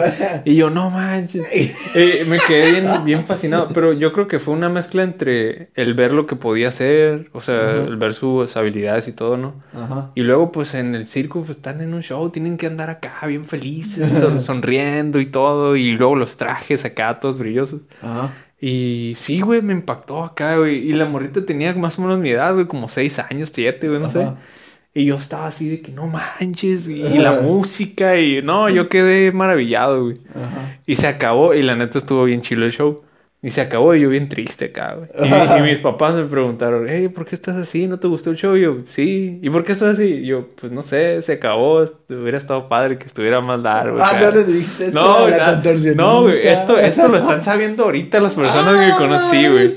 Y 0.45 0.55
yo, 0.55 0.69
no 0.69 0.89
manches. 0.89 1.45
Eh, 1.95 2.25
me 2.27 2.37
quedé 2.39 2.71
bien, 2.71 2.87
bien 3.05 3.23
fascinado. 3.25 3.67
Pero 3.73 3.93
yo 3.93 4.11
creo 4.13 4.27
que 4.27 4.39
fue 4.39 4.53
una 4.53 4.67
mezcla 4.69 5.03
entre 5.03 5.69
el 5.75 5.93
ver 5.93 6.11
lo 6.11 6.25
que 6.25 6.35
podía 6.35 6.69
hacer, 6.69 7.29
o 7.33 7.41
sea, 7.41 7.55
Ajá. 7.59 7.83
el 7.87 7.97
ver 7.97 8.13
sus 8.13 8.57
habilidades 8.57 9.07
y 9.07 9.11
todo, 9.11 9.37
¿no? 9.37 9.61
Ajá. 9.73 10.11
Y 10.15 10.21
luego, 10.21 10.51
pues 10.51 10.73
en 10.73 10.95
el 10.95 11.07
circo, 11.07 11.43
pues 11.43 11.57
están 11.57 11.81
en 11.81 11.93
un 11.93 12.01
show, 12.01 12.29
tienen 12.31 12.57
que 12.57 12.67
andar 12.67 12.89
acá 12.89 13.13
bien 13.27 13.45
felices, 13.45 14.17
son- 14.19 14.41
sonriendo 14.43 15.19
y 15.19 15.27
todo. 15.27 15.75
Y 15.75 15.91
luego 15.91 16.15
los 16.15 16.37
trajes 16.37 16.83
acá, 16.85 17.19
todos 17.19 17.37
brillosos. 17.37 17.81
Ajá. 18.01 18.31
Y 18.59 19.13
sí, 19.17 19.41
güey, 19.41 19.61
me 19.61 19.73
impactó 19.73 20.23
acá, 20.23 20.55
güey. 20.57 20.77
Y 20.89 20.93
la 20.93 21.05
morrita 21.05 21.45
tenía 21.45 21.73
más 21.73 21.99
o 21.99 22.01
menos 22.01 22.17
mi 22.19 22.29
edad, 22.29 22.53
güey, 22.53 22.65
como 22.65 22.87
seis 22.87 23.19
años, 23.19 23.51
siete, 23.53 23.89
güey, 23.89 23.99
no 23.99 24.09
sé. 24.09 24.25
Y 24.95 25.05
yo 25.05 25.15
estaba 25.15 25.47
así 25.47 25.69
de 25.69 25.81
que 25.81 25.91
no 25.91 26.07
manches, 26.07 26.87
y, 26.87 27.01
y 27.01 27.17
la 27.17 27.41
música, 27.41 28.19
y 28.19 28.43
no, 28.43 28.69
yo 28.69 28.89
quedé 28.89 29.31
maravillado, 29.31 30.03
güey. 30.03 30.17
Ajá. 30.29 30.77
Y 30.85 30.95
se 30.95 31.07
acabó, 31.07 31.55
y 31.55 31.63
la 31.63 31.75
neta 31.75 31.97
estuvo 31.97 32.23
bien 32.25 32.41
chilo 32.41 32.65
el 32.65 32.71
show. 32.71 33.01
Y 33.45 33.51
se 33.51 33.59
acabó, 33.59 33.93
y 33.93 33.99
yo 33.99 34.07
bien 34.09 34.29
triste 34.29 34.65
acá, 34.65 34.95
güey. 34.95 35.09
Y, 35.29 35.59
y 35.59 35.61
mis 35.63 35.79
papás 35.79 36.13
me 36.15 36.23
preguntaron, 36.23 36.85
hey, 36.87 37.09
¿por 37.09 37.25
qué 37.25 37.35
estás 37.35 37.57
así? 37.57 37.87
¿No 37.87 37.99
te 37.99 38.07
gustó 38.07 38.29
el 38.29 38.37
show? 38.37 38.55
Y 38.55 38.61
yo, 38.61 38.77
sí. 38.85 39.37
¿Y 39.41 39.49
por 39.49 39.65
qué 39.65 39.73
estás 39.73 39.89
así? 39.99 40.05
Y 40.05 40.27
yo, 40.27 40.47
pues 40.55 40.71
no 40.71 40.81
sé, 40.81 41.21
se 41.21 41.33
acabó. 41.33 41.83
Hubiera 42.09 42.37
estado 42.37 42.69
padre 42.69 42.97
que 42.97 43.05
estuviera 43.05 43.41
más 43.41 43.61
largo. 43.61 43.97
Ah, 44.01 44.11
acá". 44.11 44.19
no 44.21 44.31
le 44.31 44.43
dijiste 44.45 44.85
esto 44.85 44.99
No, 45.01 45.27
la 45.27 45.61
no, 45.95 46.21
güey, 46.21 46.47
esto, 46.47 46.77
esto 46.79 47.09
lo 47.09 47.17
están 47.17 47.43
sabiendo 47.43 47.83
ahorita 47.83 48.21
las 48.21 48.33
personas 48.33 48.75
Ah, 48.77 48.85
que 48.97 49.03
conocí, 49.03 49.47
güey. 49.47 49.73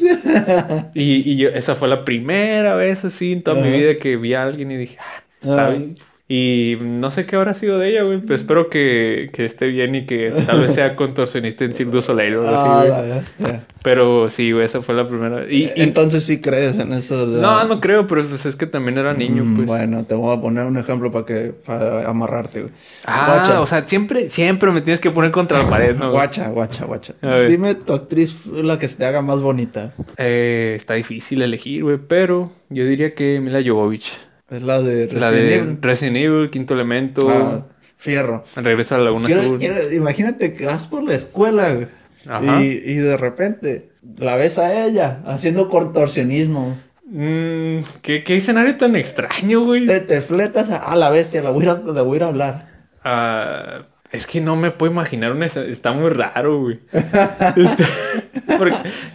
Y, 0.94 1.33
y 1.33 1.37
yo, 1.37 1.48
esa 1.48 1.74
fue 1.74 1.88
la 1.88 2.05
primera 2.05 2.74
vez 2.76 3.05
así 3.05 3.33
en 3.33 3.42
toda 3.42 3.61
mi 3.61 3.70
vida 3.76 3.96
que 3.96 4.16
vi 4.16 4.35
a 4.35 4.44
alguien 4.44 4.70
y 4.70 4.76
dije, 4.76 4.96
ah, 5.00 5.22
está 5.42 5.66
Ah. 5.66 5.70
bien. 5.70 5.94
Y 6.28 6.76
no 6.80 7.12
sé 7.12 7.24
qué 7.24 7.36
habrá 7.36 7.54
sido 7.54 7.78
de 7.78 7.90
ella, 7.90 8.02
güey. 8.02 8.18
Pero 8.18 8.34
espero 8.34 8.68
que, 8.68 9.30
que 9.32 9.44
esté 9.44 9.68
bien 9.68 9.94
y 9.94 10.06
que 10.06 10.32
tal 10.46 10.60
vez 10.60 10.74
sea 10.74 10.96
contorsionista 10.96 11.64
en 11.64 11.72
Cirque 11.72 11.92
du 11.92 12.02
Soleil 12.02 12.34
o 12.34 12.40
algo 12.42 12.50
Ah, 12.52 12.80
así, 13.20 13.42
la 13.42 13.48
güey. 13.48 13.60
Pero 13.84 14.28
sí, 14.28 14.50
güey, 14.50 14.64
esa 14.64 14.82
fue 14.82 14.96
la 14.96 15.06
primera. 15.06 15.44
Y, 15.48 15.66
y- 15.66 15.70
Entonces 15.76 16.24
sí 16.24 16.40
crees 16.40 16.80
en 16.80 16.92
eso 16.94 17.28
de... 17.28 17.40
no, 17.40 17.62
no 17.64 17.80
creo, 17.80 18.08
pero 18.08 18.24
pues 18.26 18.44
es 18.44 18.56
que 18.56 18.66
también 18.66 18.98
era 18.98 19.14
niño, 19.14 19.44
Mm, 19.44 19.56
pues. 19.56 19.68
Bueno, 19.68 20.04
te 20.04 20.16
voy 20.16 20.36
a 20.36 20.40
poner 20.40 20.64
un 20.64 20.76
ejemplo 20.78 21.12
para 21.12 21.24
que 21.26 21.54
para 21.64 22.08
amarrarte, 22.10 22.62
güey. 22.62 22.72
ah, 23.04 23.34
guacha. 23.36 23.60
o 23.60 23.66
sea, 23.68 23.86
siempre, 23.86 24.28
siempre 24.28 24.72
me 24.72 24.80
tienes 24.80 24.98
que 24.98 25.12
poner 25.12 25.30
contra 25.30 25.62
la 25.62 25.70
pared, 25.70 25.92
¿no? 25.94 26.06
güey? 26.10 26.12
Guacha, 26.12 26.48
guacha, 26.48 26.86
guacha. 26.86 27.14
Dime 27.46 27.76
tu 27.76 27.92
actriz 27.92 28.46
la 28.46 28.80
que 28.80 28.88
se 28.88 28.96
te 28.96 29.04
haga 29.04 29.22
más 29.22 29.38
bonita. 29.40 29.94
Eh, 30.16 30.74
está 30.76 30.94
difícil 30.94 31.40
elegir, 31.42 31.84
güey, 31.84 31.98
pero 31.98 32.50
yo 32.68 32.84
diría 32.84 33.14
que 33.14 33.38
Mila 33.40 33.60
Jovovich. 33.64 34.18
Es 34.50 34.62
la 34.62 34.80
de 34.80 35.12
La 35.12 35.30
Resident 35.30 35.48
de 35.50 35.54
Evil. 35.56 35.78
Resident 35.82 36.16
Evil, 36.16 36.50
Quinto 36.50 36.74
Elemento, 36.74 37.28
Ah, 37.30 37.66
fierro. 37.96 38.44
Regreso 38.56 38.94
a 38.94 38.98
la 38.98 39.04
Laguna 39.04 39.26
Quiero- 39.26 39.40
Azul. 39.42 39.59
quiero- 39.59 39.92
imagínate 39.92 40.54
que 40.54 40.66
vas 40.66 40.87
por 40.87 41.02
la 41.02 41.14
escuela, 41.14 41.72
güey. 41.72 41.88
Ajá. 42.28 42.62
Y, 42.62 42.66
y 42.85 42.94
de 42.96 43.16
repente 43.16 43.90
la 44.18 44.37
ves 44.37 44.59
a 44.59 44.85
ella 44.87 45.18
haciendo 45.26 45.68
contorsionismo. 45.68 46.78
Mm, 47.09 47.78
¿qué, 48.02 48.24
qué 48.24 48.37
escenario 48.37 48.76
tan 48.76 48.96
extraño, 48.96 49.64
güey. 49.64 49.87
Te, 49.87 50.00
te 50.00 50.20
fletas 50.20 50.70
a, 50.70 50.76
a 50.76 50.96
la 50.96 51.11
bestia, 51.11 51.42
la 51.42 51.50
voy 51.50 51.66
a, 51.66 51.74
la 51.74 52.02
voy 52.02 52.18
a 52.20 52.26
hablar. 52.28 52.66
Ah, 53.04 53.82
es 54.12 54.27
que 54.27 54.40
no 54.40 54.57
me 54.57 54.71
puedo 54.71 54.92
imaginar 54.92 55.33
una 55.33 55.47
Está 55.47 55.92
muy 55.92 56.11
raro, 56.11 56.61
güey. 56.62 56.79
Este- 57.57 57.85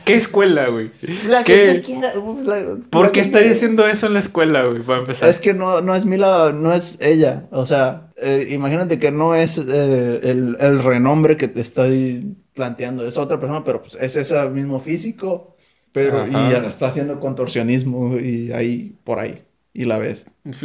¿Qué 0.06 0.16
escuela, 0.16 0.68
güey? 0.68 0.92
La 1.28 1.44
¿Qué? 1.44 1.54
que 1.66 1.74
tú 1.80 1.86
quieras. 1.86 2.16
la- 2.16 2.78
¿Por 2.90 3.06
la 3.06 3.12
qué 3.12 3.20
estaría 3.22 3.52
haciendo 3.52 3.88
eso 3.88 4.08
en 4.08 4.14
la 4.14 4.20
escuela, 4.20 4.66
güey? 4.66 4.82
Para 4.82 5.00
empezar. 5.00 5.30
Es 5.30 5.40
que 5.40 5.54
no, 5.54 5.82
no 5.82 5.96
es 5.96 6.06
Mila, 6.06 6.52
no 6.54 6.74
es 6.74 6.98
ella. 7.02 7.48
O 7.52 7.66
sea, 7.66 8.12
eh, 8.18 8.48
imagínate 8.52 9.00
que 9.00 9.12
no 9.12 9.34
es 9.36 9.58
eh, 9.58 10.20
el, 10.24 10.58
el 10.60 10.80
renombre 10.84 11.38
que 11.38 11.48
te 11.48 11.62
estoy 11.62 12.36
planteando. 12.54 13.08
Es 13.08 13.18
otra 13.18 13.40
persona, 13.40 13.64
pero 13.64 13.82
pues 13.82 13.96
es 13.96 14.16
ese 14.16 14.50
mismo 14.50 14.80
físico. 14.80 15.56
Pero, 15.94 16.26
y 16.26 16.32
ya 16.32 16.60
está 16.66 16.88
haciendo 16.88 17.20
contorsionismo 17.20 18.18
y 18.18 18.52
ahí, 18.54 18.96
por 19.04 19.20
ahí. 19.20 19.44
Y 19.74 19.86
la 19.86 19.98
ves. 19.98 20.26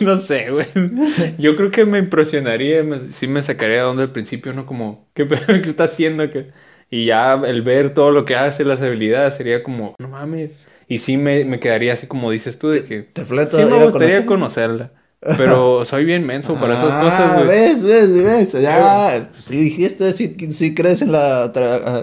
No 0.00 0.16
sé, 0.16 0.50
güey. 0.50 0.66
Yo 1.38 1.56
creo 1.56 1.70
que 1.70 1.84
me 1.84 1.98
impresionaría, 1.98 2.82
me- 2.82 2.98
sí 3.00 3.26
me 3.26 3.42
sacaría 3.42 3.76
de 3.78 3.82
onda 3.82 4.02
al 4.02 4.12
principio, 4.12 4.54
¿no? 4.54 4.64
Como, 4.64 5.08
¿qué 5.12 5.26
pedo 5.26 5.44
que 5.62 5.68
está 5.68 5.84
haciendo? 5.84 6.24
Y 6.90 7.04
ya 7.04 7.34
el 7.34 7.60
ver 7.60 7.92
todo 7.92 8.10
lo 8.10 8.24
que 8.24 8.34
hace, 8.34 8.64
las 8.64 8.80
habilidades, 8.80 9.34
sería 9.34 9.62
como, 9.62 9.94
no 9.98 10.08
mames. 10.08 10.52
Y 10.88 10.98
sí 10.98 11.18
me, 11.18 11.44
me 11.44 11.60
quedaría 11.60 11.92
así 11.92 12.06
como 12.06 12.30
dices 12.30 12.58
tú, 12.58 12.70
de 12.70 12.82
que 12.84 13.00
Te 13.02 13.26
fleta 13.26 13.56
sí 13.58 13.62
me 13.64 13.84
gustaría 13.84 14.24
conocerla. 14.24 14.92
Pero 15.36 15.84
soy 15.84 16.06
bien 16.06 16.24
menso 16.24 16.54
para 16.54 16.72
esas 16.74 16.94
Ah, 16.94 17.00
cosas, 17.02 17.34
güey. 17.34 17.48
ves, 17.48 17.84
ves, 17.84 18.24
ves. 18.24 18.52
Ya, 18.62 19.28
si 19.34 19.56
dijiste, 19.64 20.12
si, 20.14 20.34
si 20.52 20.74
crees 20.74 21.02
en 21.02 21.12
la, 21.12 21.52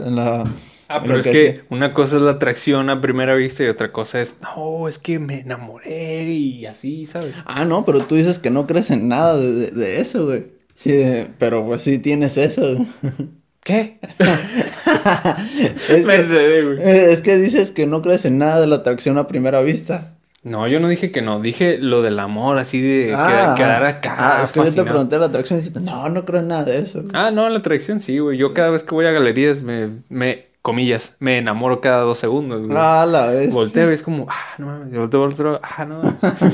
en 0.05 0.15
la... 0.15 0.43
Ah, 0.89 1.01
pero 1.03 1.19
es 1.19 1.27
que 1.27 1.61
una 1.69 1.93
cosa 1.93 2.15
es 2.17 2.21
la 2.21 2.31
atracción 2.31 2.89
a 2.89 3.01
primera 3.01 3.35
vista 3.35 3.63
y 3.63 3.67
otra 3.67 3.91
cosa 3.91 4.21
es, 4.21 4.37
no, 4.41 4.87
es 4.87 4.97
que 4.99 5.19
me 5.19 5.39
enamoré 5.41 6.23
y 6.25 6.65
así, 6.65 7.05
¿sabes? 7.05 7.35
Ah, 7.45 7.65
no, 7.65 7.85
pero 7.85 8.01
tú 8.01 8.15
dices 8.15 8.39
que 8.39 8.49
no 8.51 8.67
crees 8.67 8.89
en 8.91 9.07
nada 9.07 9.35
de, 9.37 9.51
de- 9.51 9.71
de 9.71 10.01
eso, 10.01 10.25
güey. 10.25 10.45
Sí, 10.73 11.03
pero 11.39 11.65
pues 11.65 11.81
sí 11.81 11.99
tienes 11.99 12.37
eso. 12.37 12.85
¿Qué? 13.63 13.99
es, 15.89 16.05
Me 16.07 16.15
que, 16.15 16.21
enredé, 16.21 16.63
güey. 16.63 16.77
es 16.81 17.21
que 17.21 17.35
dices 17.37 17.71
que 17.71 17.85
no 17.87 18.01
crees 18.01 18.25
en 18.25 18.37
nada 18.37 18.61
de 18.61 18.67
la 18.67 18.77
atracción 18.77 19.17
a 19.17 19.27
primera 19.27 19.61
vista. 19.61 20.13
No, 20.43 20.67
yo 20.67 20.79
no 20.79 20.87
dije 20.87 21.11
que 21.11 21.21
no, 21.21 21.41
dije 21.41 21.77
lo 21.79 22.01
del 22.01 22.19
amor, 22.19 22.57
así 22.57 22.79
de 22.81 23.13
Ah, 23.13 23.53
que- 23.57 23.63
quedar 23.63 23.83
acá. 23.83 24.15
Ah, 24.17 24.41
es 24.43 24.51
que 24.53 24.59
yo 24.59 24.63
te 24.63 24.69
fascinado. 24.69 24.89
pregunté 24.91 25.19
la 25.19 25.25
atracción 25.25 25.59
y 25.59 25.61
dijiste, 25.63 25.81
no, 25.81 26.07
no 26.09 26.23
creo 26.23 26.39
en 26.39 26.47
nada 26.47 26.63
de 26.63 26.77
eso. 26.77 27.03
Ah, 27.13 27.31
no, 27.31 27.49
la 27.49 27.57
atracción 27.59 27.99
sí, 27.99 28.19
güey. 28.19 28.37
Yo 28.37 28.53
cada 28.53 28.69
vez 28.69 28.83
que 28.83 28.95
voy 28.95 29.05
a 29.05 29.11
galerías 29.11 29.61
me, 29.61 29.89
me 30.07 30.46
comillas, 30.67 31.15
me 31.19 31.37
enamoro 31.37 31.79
cada 31.79 32.01
dos 32.01 32.19
segundos, 32.19 32.59
güey. 32.65 32.77
Ah, 32.77 33.07
la 33.09 33.27
bestia. 33.27 33.53
Volteo 33.53 33.89
y 33.89 33.93
es 33.93 34.03
como, 34.03 34.27
ah, 34.29 34.35
no 34.57 34.65
mames, 34.67 34.93
volteo, 34.97 35.19
volteo, 35.21 35.59
ah, 35.63 35.85
no. 35.85 36.01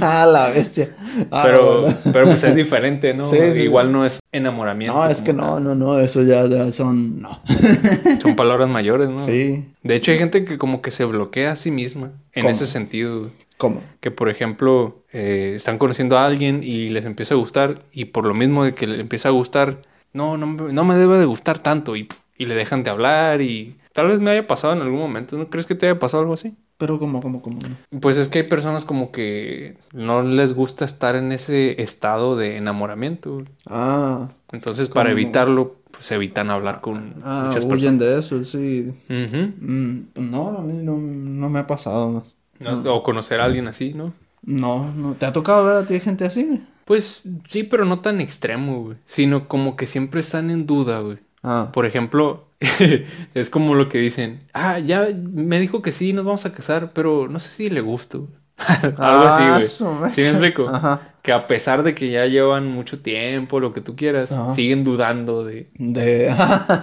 ah, 0.01 0.25
la 0.31 0.51
bestia. 0.51 0.95
Ah, 1.31 1.41
pero, 1.43 1.81
bueno. 1.81 1.97
pero 2.13 2.25
pues 2.25 2.43
es 2.43 2.53
diferente, 2.53 3.15
¿no? 3.15 3.25
Sí, 3.25 3.37
sí. 3.53 3.61
Igual 3.61 3.91
no 3.91 4.05
es 4.05 4.19
enamoramiento. 4.31 4.95
No, 4.95 5.07
es 5.09 5.21
que 5.23 5.33
no, 5.33 5.59
no, 5.59 5.73
no, 5.73 5.97
eso 5.99 6.21
ya, 6.21 6.45
ya 6.45 6.71
son, 6.71 7.19
no. 7.21 7.41
Son 8.21 8.35
palabras 8.35 8.69
mayores, 8.69 9.09
¿no? 9.09 9.17
Sí. 9.19 9.65
De 9.81 9.95
hecho, 9.95 10.11
hay 10.11 10.19
gente 10.19 10.45
que 10.45 10.57
como 10.59 10.81
que 10.83 10.91
se 10.91 11.05
bloquea 11.05 11.53
a 11.53 11.55
sí 11.55 11.71
misma 11.71 12.11
en 12.33 12.43
¿Cómo? 12.43 12.51
ese 12.51 12.67
sentido, 12.67 13.19
güey. 13.21 13.31
¿Cómo? 13.57 13.81
Que 13.99 14.11
por 14.11 14.29
ejemplo, 14.29 15.03
eh, 15.11 15.53
están 15.55 15.77
conociendo 15.77 16.17
a 16.17 16.25
alguien 16.25 16.61
y 16.63 16.89
les 16.89 17.05
empieza 17.05 17.33
a 17.33 17.37
gustar, 17.37 17.79
y 17.91 18.05
por 18.05 18.25
lo 18.27 18.33
mismo 18.33 18.63
de 18.63 18.73
que 18.75 18.85
le 18.87 18.99
empieza 18.99 19.29
a 19.29 19.31
gustar, 19.31 19.77
no, 20.13 20.37
no, 20.37 20.45
me- 20.47 20.71
no 20.73 20.83
me 20.83 20.95
debe 20.95 21.17
de 21.17 21.25
gustar 21.25 21.57
tanto, 21.59 21.95
y, 21.95 22.07
y 22.37 22.45
le 22.45 22.55
dejan 22.55 22.83
de 22.83 22.89
hablar, 22.91 23.41
y 23.41 23.75
tal 23.93 24.07
vez 24.07 24.19
me 24.19 24.31
haya 24.31 24.45
pasado 24.47 24.73
en 24.73 24.81
algún 24.81 24.99
momento, 24.99 25.37
¿no 25.37 25.49
crees 25.49 25.65
que 25.65 25.75
te 25.75 25.85
haya 25.87 25.97
pasado 25.99 26.21
algo 26.21 26.33
así? 26.33 26.55
Pero 26.77 26.99
¿cómo, 26.99 27.21
cómo, 27.21 27.41
cómo? 27.41 27.59
Pues 28.01 28.17
es 28.17 28.27
que 28.27 28.39
hay 28.39 28.47
personas 28.47 28.83
como 28.83 29.11
que 29.11 29.77
no 29.93 30.21
les 30.23 30.53
gusta 30.53 30.83
estar 30.83 31.15
en 31.15 31.31
ese 31.31 31.81
estado 31.81 32.35
de 32.35 32.57
enamoramiento. 32.57 33.43
Ah, 33.67 34.29
Entonces, 34.51 34.89
para 34.89 35.09
¿Cómo? 35.11 35.21
evitarlo, 35.21 35.75
pues 35.91 36.11
evitan 36.11 36.49
hablar 36.49 36.81
con 36.81 37.21
ah, 37.23 37.45
muchas 37.47 37.63
huyen 37.65 37.99
de 37.99 38.19
eso, 38.19 38.43
sí. 38.43 38.91
personas. 39.07 39.25
Ujú. 39.25 39.53
Mm, 39.61 40.31
no, 40.31 40.57
a 40.57 40.61
mí 40.61 40.73
no, 40.83 40.97
no 40.97 41.49
me 41.49 41.59
ha 41.59 41.67
pasado 41.67 42.09
más. 42.09 42.35
No, 42.59 42.95
O 42.95 43.03
conocer 43.03 43.39
a 43.39 43.45
alguien 43.45 43.67
así, 43.67 43.93
¿no? 43.93 44.13
No, 44.41 44.91
no. 44.93 45.13
¿Te 45.13 45.25
ha 45.25 45.31
tocado 45.33 45.65
ver 45.65 45.75
a 45.77 45.85
ti 45.87 45.99
gente 45.99 46.25
así? 46.25 46.61
Pues 46.85 47.23
sí, 47.47 47.63
pero 47.63 47.85
no 47.85 47.99
tan 47.99 48.19
extremo, 48.19 48.83
güey. 48.83 48.97
Sino 49.05 49.47
como 49.47 49.75
que 49.77 49.85
siempre 49.85 50.19
están 50.19 50.49
en 50.49 50.65
duda, 50.65 50.99
güey. 50.99 51.19
Ah, 51.43 51.69
Por 51.73 51.85
ejemplo, 51.85 52.47
es 53.33 53.49
como 53.49 53.75
lo 53.75 53.89
que 53.89 53.97
dicen, 53.99 54.39
ah, 54.53 54.79
ya 54.79 55.07
me 55.31 55.59
dijo 55.59 55.81
que 55.81 55.91
sí, 55.91 56.13
nos 56.13 56.25
vamos 56.25 56.45
a 56.45 56.53
casar, 56.53 56.91
pero 56.93 57.27
no 57.27 57.39
sé 57.39 57.49
si 57.49 57.69
le 57.69 57.81
gusto. 57.81 58.19
güey". 58.21 58.43
Algo 58.97 59.23
así, 59.23 59.43
Ah, 59.43 59.55
güey. 59.57 59.67
su 59.67 59.85
¿Sí 60.11 60.21
me 60.21 60.27
explico? 60.27 60.69
Ajá. 60.69 61.01
Que 61.23 61.31
a 61.31 61.47
pesar 61.47 61.83
de 61.83 61.95
que 61.95 62.11
ya 62.11 62.25
llevan 62.27 62.67
mucho 62.67 62.99
tiempo, 62.99 63.59
lo 63.61 63.73
que 63.73 63.79
tú 63.81 63.95
quieras, 63.95 64.31
Ajá. 64.33 64.53
siguen 64.53 64.83
dudando 64.83 65.43
de... 65.45 65.69
De... 65.75 66.33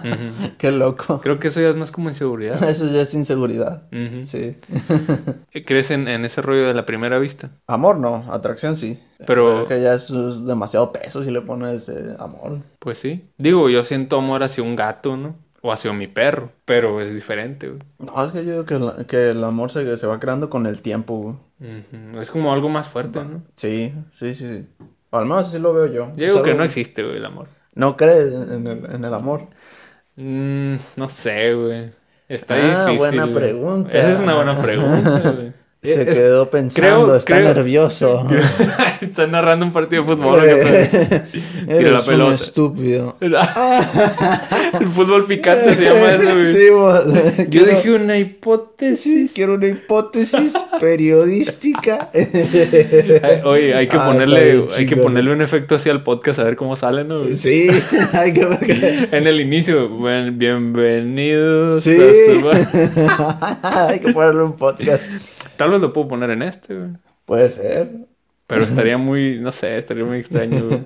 Qué 0.59 0.71
loco. 0.73 1.21
Creo 1.21 1.39
que 1.39 1.49
eso 1.49 1.61
ya 1.61 1.69
es 1.69 1.77
más 1.77 1.91
como 1.93 2.09
inseguridad. 2.09 2.63
Eso 2.69 2.87
ya 2.87 3.03
es 3.03 3.13
inseguridad. 3.15 3.85
Sí. 4.23 4.57
¿Crees 5.67 5.91
en, 5.91 6.09
en 6.09 6.25
ese 6.25 6.41
rollo 6.43 6.67
de 6.67 6.75
la 6.75 6.87
primera 6.87 7.19
vista? 7.19 7.51
Amor 7.67 7.99
no, 7.99 8.25
atracción 8.33 8.77
sí. 8.77 8.99
Pero- 9.27 9.69
que 9.69 9.81
ya 9.83 9.93
es 9.95 10.09
es 10.11 10.45
demasiado 10.47 10.91
peso 10.93 11.23
si 11.23 11.31
le 11.31 11.43
pones 11.43 11.89
eh, 11.91 12.17
amor. 12.19 12.61
Pues 12.79 12.99
sí. 12.99 13.27
Digo, 13.37 13.69
yo 13.69 13.85
siento 13.85 14.17
amor 14.19 14.43
hacia 14.43 14.65
un 14.65 14.75
gato, 14.75 15.17
¿no? 15.19 15.37
O 15.63 15.73
hacia 15.73 15.93
mi 15.93 16.07
perro, 16.07 16.53
pero 16.65 17.01
es 17.03 17.13
diferente, 17.13 17.69
güey. 17.69 17.81
No, 17.99 18.25
es 18.25 18.33
que 18.33 18.45
yo 18.45 18.53
digo 18.53 18.65
que, 18.65 18.79
la- 18.79 19.05
que 19.07 19.31
el 19.31 19.45
amor 19.45 19.71
se, 19.71 19.97
se 19.99 20.07
va 20.07 20.19
creando 20.19 20.49
con 20.49 20.67
el 20.67 20.81
tiempo. 20.81 21.37
güey. 21.61 21.85
Es 22.21 22.31
como 22.31 22.53
algo 22.53 22.69
más 22.71 22.89
fuerte, 22.89 23.23
¿no? 23.25 23.43
Sí, 23.55 23.93
sí, 24.11 24.35
sí. 24.35 24.67
Al 25.11 25.25
menos 25.25 25.49
así 25.49 25.59
lo 25.59 25.75
veo 25.75 25.87
yo. 25.87 26.13
Yo 26.17 26.27
digo 26.27 26.43
que 26.43 26.55
no 26.55 26.65
existe, 26.65 27.03
güey, 27.03 27.17
el 27.19 27.25
amor. 27.27 27.49
¿No 27.75 27.97
crees 27.97 28.33
en 28.33 28.67
el, 28.67 28.85
en 28.87 29.05
el 29.05 29.13
amor? 29.15 29.49
Mm, 30.17 30.75
no 30.97 31.09
sé, 31.09 31.55
güey. 31.55 31.91
Está 32.29 32.55
Ah, 32.55 32.87
difícil. 32.87 32.99
buena 32.99 33.25
güey. 33.25 33.35
pregunta. 33.37 33.91
Esa 33.99 34.13
es 34.13 34.21
una 34.21 34.35
buena 34.37 34.57
pregunta, 34.63 35.31
güey. 35.33 35.53
Se 35.83 36.03
Es- 36.03 36.09
quedó 36.19 36.51
pensando, 36.51 37.05
creo- 37.07 37.17
está 37.17 37.37
creo- 37.37 37.55
nervioso. 37.55 38.27
Está 39.01 39.27
narrando 39.27 39.65
un 39.65 39.73
partido 39.73 40.03
de 40.03 40.09
fútbol. 40.15 40.39
¿o 40.39 40.43
qué 40.43 40.55
pedo? 41.67 41.79
Tira 41.79 41.91
la 41.93 42.03
pelota. 42.05 42.29
un 42.29 42.35
estúpido. 42.35 43.17
el 43.21 43.35
fútbol 44.95 45.25
picante 45.25 45.75
se 45.75 45.85
llama 45.85 46.11
eso. 46.13 46.45
Sí, 46.45 47.47
Yo 47.49 47.65
dije 47.65 47.93
una 47.93 48.19
hipótesis. 48.19 49.33
quiero 49.35 49.55
una 49.55 49.69
hipótesis 49.69 50.53
periodística. 50.81 52.11
Oye, 53.45 53.75
hay 53.75 53.89
que 53.89 53.97
Ah, 53.97 54.07
ponerle, 54.07 54.53
bien 54.57 54.69
hay 54.77 54.87
que 54.87 54.97
ponerle 54.97 55.33
un 55.33 55.41
efecto 55.41 55.77
así 55.77 55.89
al 55.89 56.03
podcast 56.03 56.41
a 56.41 56.45
ver 56.45 56.57
cómo 56.57 56.77
sale, 56.77 57.05
¿no? 57.05 57.25
Sí, 57.35 57.71
hay 58.13 58.35
que 58.35 58.45
ver 58.45 59.09
En 59.13 59.27
el 59.27 59.41
inicio, 59.41 59.89
buen- 59.89 60.39
bienvenidos. 60.39 61.83
Sí. 61.83 61.97
a 61.97 62.43
su- 62.43 63.89
hay 63.89 63.99
que 64.01 64.13
ponerle 64.13 64.43
un 64.43 64.57
podcast. 64.57 65.13
Tal 65.61 65.71
vez 65.71 65.81
lo 65.81 65.93
puedo 65.93 66.09
poner 66.09 66.31
en 66.31 66.41
este, 66.43 66.75
güey. 66.75 66.91
Puede 67.27 67.51
ser. 67.51 67.91
Pero 68.47 68.65
estaría 68.71 68.97
muy, 68.99 69.39
no 69.39 69.53
sé, 69.53 69.77
estaría 69.77 70.05
muy 70.05 70.19
extraño, 70.19 70.67
güey. 70.69 70.85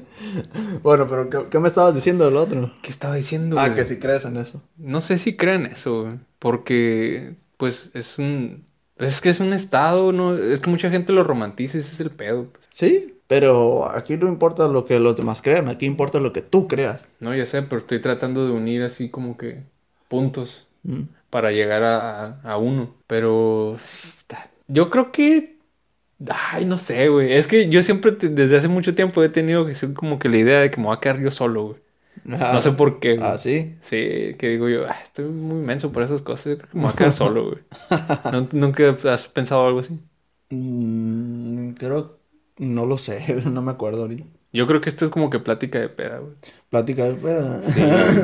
Bueno, 0.83 1.07
pero 1.09 1.31
¿qué, 1.31 1.39
qué 1.51 1.59
me 1.61 1.69
estabas 1.69 1.95
diciendo 1.95 2.25
del 2.25 2.37
otro? 2.37 2.73
¿Qué 2.83 2.91
estaba 2.91 3.15
diciendo, 3.15 3.57
Ah, 3.59 3.67
güey? 3.67 3.77
que 3.77 3.85
si 3.85 3.99
crees 4.01 4.25
en 4.25 4.37
eso. 4.37 4.63
No 4.77 5.01
sé 5.01 5.17
si 5.19 5.37
creen 5.37 5.67
eso, 5.67 6.03
güey. 6.03 6.15
Porque, 6.41 7.37
pues, 7.57 7.91
es 7.95 8.19
un... 8.19 8.65
Es 8.99 9.21
que 9.21 9.29
es 9.31 9.41
un 9.41 9.53
estado, 9.53 10.13
¿no? 10.13 10.37
Es 10.37 10.61
que 10.61 10.71
mucha 10.71 10.91
gente 10.91 11.13
lo 11.13 11.25
romantiza, 11.25 11.79
ese 11.79 11.93
es 11.93 12.01
el 12.01 12.11
pedo. 12.11 12.47
pues. 12.53 12.67
Sí, 12.71 13.15
pero 13.27 13.89
aquí 13.91 14.17
no 14.17 14.29
importa 14.29 14.69
lo 14.69 14.85
que 14.85 14.99
los 15.01 15.17
demás 15.17 15.41
crean, 15.41 15.69
aquí 15.69 15.87
importa 15.87 16.21
lo 16.21 16.33
que 16.33 16.43
tú 16.43 16.69
creas. 16.69 17.07
No, 17.21 17.35
ya 17.35 17.47
sé, 17.47 17.63
pero 17.63 17.81
estoy 17.81 18.01
tratando 18.01 18.45
de 18.47 18.53
unir 18.53 18.83
así 18.83 19.09
como 19.09 19.37
que 19.37 19.63
puntos 20.09 20.69
Mm. 20.87 21.05
para 21.31 21.51
llegar 21.51 21.83
a, 21.83 22.41
a- 22.43 22.59
uno. 22.59 22.95
Pero 23.07 23.79
yo 24.69 24.91
creo 24.91 25.13
que... 25.13 25.55
Ay, 26.53 26.65
no 26.65 26.79
sé, 26.79 27.09
güey. 27.09 27.33
Es 27.33 27.47
que 27.47 27.69
yo 27.69 27.83
siempre, 27.83 28.13
desde 28.13 28.57
hace 28.57 28.69
mucho 28.69 28.95
tiempo, 28.95 29.23
he 29.23 29.29
tenido 29.29 29.67
como 29.95 30.19
que 30.19 30.29
la 30.29 30.37
idea 30.39 30.61
de 30.61 30.71
que 30.71 30.79
me 30.81 30.87
voy 30.87 30.97
a 30.97 31.01
quedar 31.01 31.21
yo 31.21 31.31
solo, 31.31 31.65
güey. 31.69 31.77
No 32.25 32.63
sé 32.63 32.71
por 32.73 33.01
qué, 33.01 33.17
güey. 33.17 33.29
Ah, 33.29 33.37
sí. 33.37 33.75
Sí, 33.81 34.35
que 34.39 34.49
digo 34.49 34.69
yo, 34.69 34.87
"Ah, 34.89 34.97
estoy 35.03 35.27
muy 35.27 35.61
inmenso 35.61 35.93
por 35.93 36.03
esas 36.03 36.23
cosas. 36.23 36.47
Yo 36.53 36.57
creo 36.59 36.71
que 36.71 36.77
me 36.77 36.85
voy 36.85 36.93
a 36.93 36.97
quedar 36.97 37.13
solo, 37.13 37.45
güey. 37.51 37.59
¿No- 38.33 38.49
¿Nunca 38.53 38.97
has 39.13 39.27
pensado 39.29 39.67
algo 39.67 39.81
así? 39.81 39.99
Mm, 40.49 41.71
creo, 41.73 42.19
no 42.59 42.87
lo 42.87 42.97
sé, 42.97 43.43
no 43.51 43.61
me 43.61 43.73
acuerdo 43.73 44.03
ahorita. 44.03 44.25
Yo 44.53 44.69
creo 44.69 44.81
que 44.81 44.89
esto 44.89 45.05
es 45.05 45.11
como 45.11 45.31
que 45.31 45.41
plática 45.41 45.81
de 45.81 45.89
peda, 45.89 46.19
güey. 46.19 46.35
Plática 46.71 47.05
de 47.07 47.15
peda. 47.15 47.61
Sí. 47.63 47.81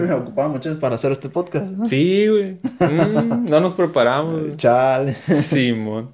Me 0.07 0.13
ocupaba 0.15 0.49
mucho 0.49 0.79
para 0.79 0.95
hacer 0.95 1.11
este 1.11 1.29
podcast. 1.29 1.73
¿no? 1.73 1.87
Sí, 1.87 2.29
güey. 2.29 2.53
Mm, 2.79 3.47
no 3.51 3.61
nos 3.61 3.75
preparamos. 3.75 4.57
Chale. 4.57 5.15
Simón. 5.17 6.13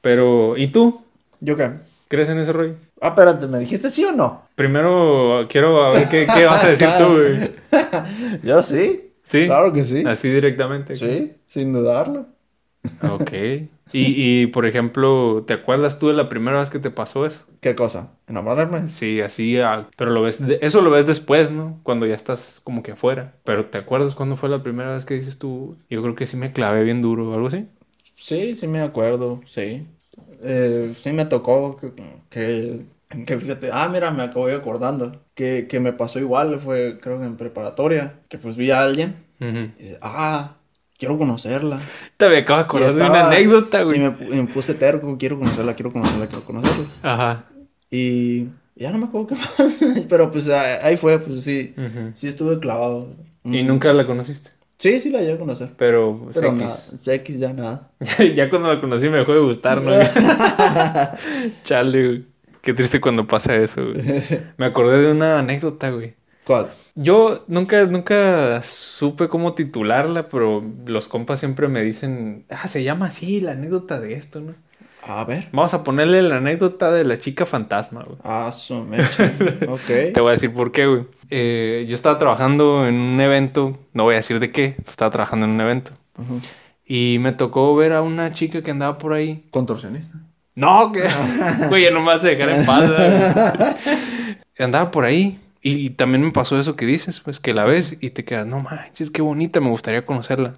Pero, 0.00 0.56
¿y 0.56 0.68
tú? 0.68 1.02
¿Yo 1.40 1.56
qué? 1.56 1.70
¿Crees 2.08 2.28
en 2.28 2.38
ese 2.38 2.52
rollo? 2.52 2.74
Ah, 3.00 3.08
espérate, 3.08 3.46
¿me 3.46 3.58
dijiste 3.58 3.90
sí 3.90 4.04
o 4.04 4.12
no? 4.12 4.42
Primero 4.56 5.46
quiero 5.48 5.82
a 5.84 5.90
ver 5.92 6.08
qué, 6.08 6.26
qué 6.34 6.44
vas 6.44 6.64
a 6.64 6.68
decir 6.70 6.88
tú, 6.98 7.04
güey. 7.18 7.50
Yo 8.42 8.62
sí. 8.62 9.12
¿Sí? 9.22 9.46
Claro 9.46 9.72
que 9.72 9.84
sí. 9.84 10.02
Así 10.06 10.28
directamente. 10.28 10.94
Sí, 10.94 11.32
sin 11.46 11.72
dudarlo. 11.72 12.26
Ok. 13.08 13.32
Y, 13.92 14.42
y, 14.42 14.46
por 14.48 14.66
ejemplo, 14.66 15.42
¿te 15.46 15.52
acuerdas 15.52 15.98
tú 15.98 16.08
de 16.08 16.14
la 16.14 16.28
primera 16.28 16.60
vez 16.60 16.70
que 16.70 16.78
te 16.78 16.90
pasó 16.90 17.26
eso? 17.26 17.42
¿Qué 17.60 17.74
cosa? 17.74 18.12
¿Enamorarme? 18.28 18.88
Sí, 18.88 19.20
así, 19.20 19.58
ah, 19.58 19.88
pero 19.96 20.12
lo 20.12 20.22
ves, 20.22 20.44
de- 20.46 20.58
eso 20.62 20.80
lo 20.80 20.90
ves 20.90 21.06
después, 21.08 21.50
¿no? 21.50 21.80
Cuando 21.82 22.06
ya 22.06 22.14
estás 22.14 22.60
como 22.62 22.82
que 22.84 22.92
afuera. 22.92 23.34
Pero 23.44 23.66
¿te 23.66 23.78
acuerdas 23.78 24.14
cuándo 24.14 24.36
fue 24.36 24.48
la 24.48 24.62
primera 24.62 24.94
vez 24.94 25.04
que 25.04 25.14
dices 25.14 25.38
tú? 25.40 25.76
Yo 25.90 26.02
creo 26.02 26.14
que 26.14 26.26
sí 26.26 26.36
me 26.36 26.52
clavé 26.52 26.84
bien 26.84 27.02
duro 27.02 27.30
o 27.30 27.34
algo 27.34 27.48
así. 27.48 27.66
Sí, 28.20 28.54
sí 28.54 28.66
me 28.66 28.80
acuerdo, 28.82 29.40
sí. 29.46 29.86
Eh, 30.42 30.92
sí 31.00 31.12
me 31.12 31.24
tocó 31.24 31.76
que, 31.76 31.92
que, 32.28 32.84
que 33.24 33.38
fíjate, 33.38 33.70
ah, 33.72 33.88
mira, 33.90 34.10
me 34.10 34.22
acabo 34.24 34.46
de 34.46 34.54
acordando, 34.54 35.24
que, 35.34 35.66
que 35.68 35.80
me 35.80 35.92
pasó 35.92 36.18
igual, 36.18 36.60
fue 36.60 36.98
creo 37.00 37.18
que 37.18 37.26
en 37.26 37.36
preparatoria, 37.36 38.20
que 38.28 38.38
pues 38.38 38.56
vi 38.56 38.70
a 38.70 38.82
alguien 38.82 39.24
Ujú. 39.40 39.70
y 39.78 39.82
dice, 39.84 39.98
ah, 40.02 40.56
quiero 40.98 41.16
conocerla. 41.16 41.80
Te 42.18 42.28
me 42.28 42.38
acabo 42.38 42.58
de 42.58 42.64
acordar 42.64 42.90
Y 42.90 42.94
de 42.94 42.96
una 43.00 43.06
estaba- 43.06 43.26
anécdota, 43.28 43.80
Y 43.80 43.84
güey. 43.84 43.98
me, 44.00 44.06
y 44.32 44.36
me 44.42 44.44
puse 44.52 44.74
terco, 44.74 45.16
quiero 45.18 45.38
conocerla, 45.38 45.74
quiero 45.74 45.92
conocerla, 45.92 46.26
quiero 46.26 46.44
conocerla. 46.44 46.86
Ajá. 47.02 47.46
Y 47.90 48.48
ya 48.76 48.90
no 48.92 48.98
me 48.98 49.06
acuerdo 49.06 49.28
qué 49.28 49.34
más, 49.36 49.78
pero 50.10 50.30
pues 50.30 50.48
ah, 50.50 50.80
ahí 50.86 50.96
fue, 50.98 51.18
pues 51.20 51.42
sí, 51.42 51.74
Ujú. 51.76 52.10
sí 52.14 52.28
estuve 52.28 52.58
clavado. 52.58 53.08
Y 53.44 53.62
nunca 53.62 53.92
la 53.94 54.06
conociste. 54.06 54.50
Sí, 54.80 54.98
sí 54.98 55.10
la 55.10 55.20
llegué 55.20 55.34
a 55.34 55.38
conocer. 55.38 55.68
Pero, 55.76 56.18
pues, 56.24 56.36
Pero 56.36 56.56
X. 56.56 56.94
nada, 57.04 57.14
X 57.16 57.38
ya 57.38 57.52
nada. 57.52 57.90
ya 58.34 58.48
cuando 58.48 58.72
la 58.72 58.80
conocí 58.80 59.10
me 59.10 59.18
dejó 59.18 59.34
de 59.34 59.40
gustar, 59.40 59.82
¿no? 59.82 59.92
Chale, 61.64 62.06
güey. 62.06 62.24
Qué 62.62 62.72
triste 62.72 62.98
cuando 62.98 63.26
pasa 63.26 63.54
eso, 63.56 63.92
güey. 63.92 64.22
Me 64.56 64.64
acordé 64.64 65.02
de 65.02 65.10
una 65.10 65.38
anécdota, 65.38 65.90
güey. 65.90 66.14
¿Cuál? 66.44 66.70
Yo 66.94 67.44
nunca, 67.46 67.84
nunca 67.84 68.62
supe 68.62 69.28
cómo 69.28 69.52
titularla, 69.52 70.30
pero 70.30 70.64
los 70.86 71.08
compas 71.08 71.40
siempre 71.40 71.68
me 71.68 71.82
dicen, 71.82 72.46
ah, 72.48 72.66
se 72.66 72.82
llama 72.82 73.06
así 73.06 73.42
la 73.42 73.52
anécdota 73.52 74.00
de 74.00 74.14
esto, 74.14 74.40
¿no? 74.40 74.54
A 75.10 75.24
ver. 75.24 75.48
Vamos 75.52 75.74
a 75.74 75.82
ponerle 75.82 76.22
la 76.22 76.36
anécdota 76.36 76.92
de 76.92 77.04
la 77.04 77.18
chica 77.18 77.44
fantasma, 77.44 78.04
güey. 78.04 78.16
Ah, 78.22 78.52
su 78.52 78.84
mecha. 78.84 79.24
ok. 79.68 80.12
Te 80.14 80.20
voy 80.20 80.28
a 80.28 80.32
decir 80.32 80.54
por 80.54 80.70
qué, 80.70 80.86
güey. 80.86 81.06
Eh, 81.30 81.84
yo 81.88 81.96
estaba 81.96 82.16
trabajando 82.16 82.86
en 82.86 82.94
un 82.94 83.20
evento, 83.20 83.76
no 83.92 84.04
voy 84.04 84.14
a 84.14 84.18
decir 84.18 84.38
de 84.38 84.52
qué, 84.52 84.76
estaba 84.86 85.10
trabajando 85.10 85.46
en 85.46 85.52
un 85.52 85.60
evento. 85.60 85.90
Ujú. 86.16 86.40
Y 86.84 87.18
me 87.20 87.32
tocó 87.32 87.74
ver 87.74 87.92
a 87.92 88.02
una 88.02 88.32
chica 88.32 88.62
que 88.62 88.70
andaba 88.70 88.98
por 88.98 89.12
ahí. 89.12 89.48
Contorsionista. 89.50 90.18
No, 90.54 90.92
que. 90.92 91.02
Güey, 91.68 91.84
ya 91.84 91.90
no 91.90 92.00
me 92.00 92.06
vas 92.06 92.24
a 92.24 92.28
dejar 92.28 92.50
en 92.50 92.66
paz. 92.66 92.90
Andaba 94.58 94.90
por 94.90 95.04
ahí. 95.04 95.38
Y, 95.62 95.90
también 95.90 96.22
me 96.22 96.30
pasó 96.30 96.58
eso 96.58 96.74
que 96.74 96.86
dices, 96.86 97.20
pues 97.20 97.38
que 97.38 97.52
la 97.52 97.66
ves 97.66 97.98
y 98.00 98.10
te 98.10 98.24
quedas, 98.24 98.46
no 98.46 98.60
manches, 98.60 99.10
qué 99.10 99.20
bonita, 99.20 99.60
me 99.60 99.68
gustaría 99.68 100.06
conocerla. 100.06 100.54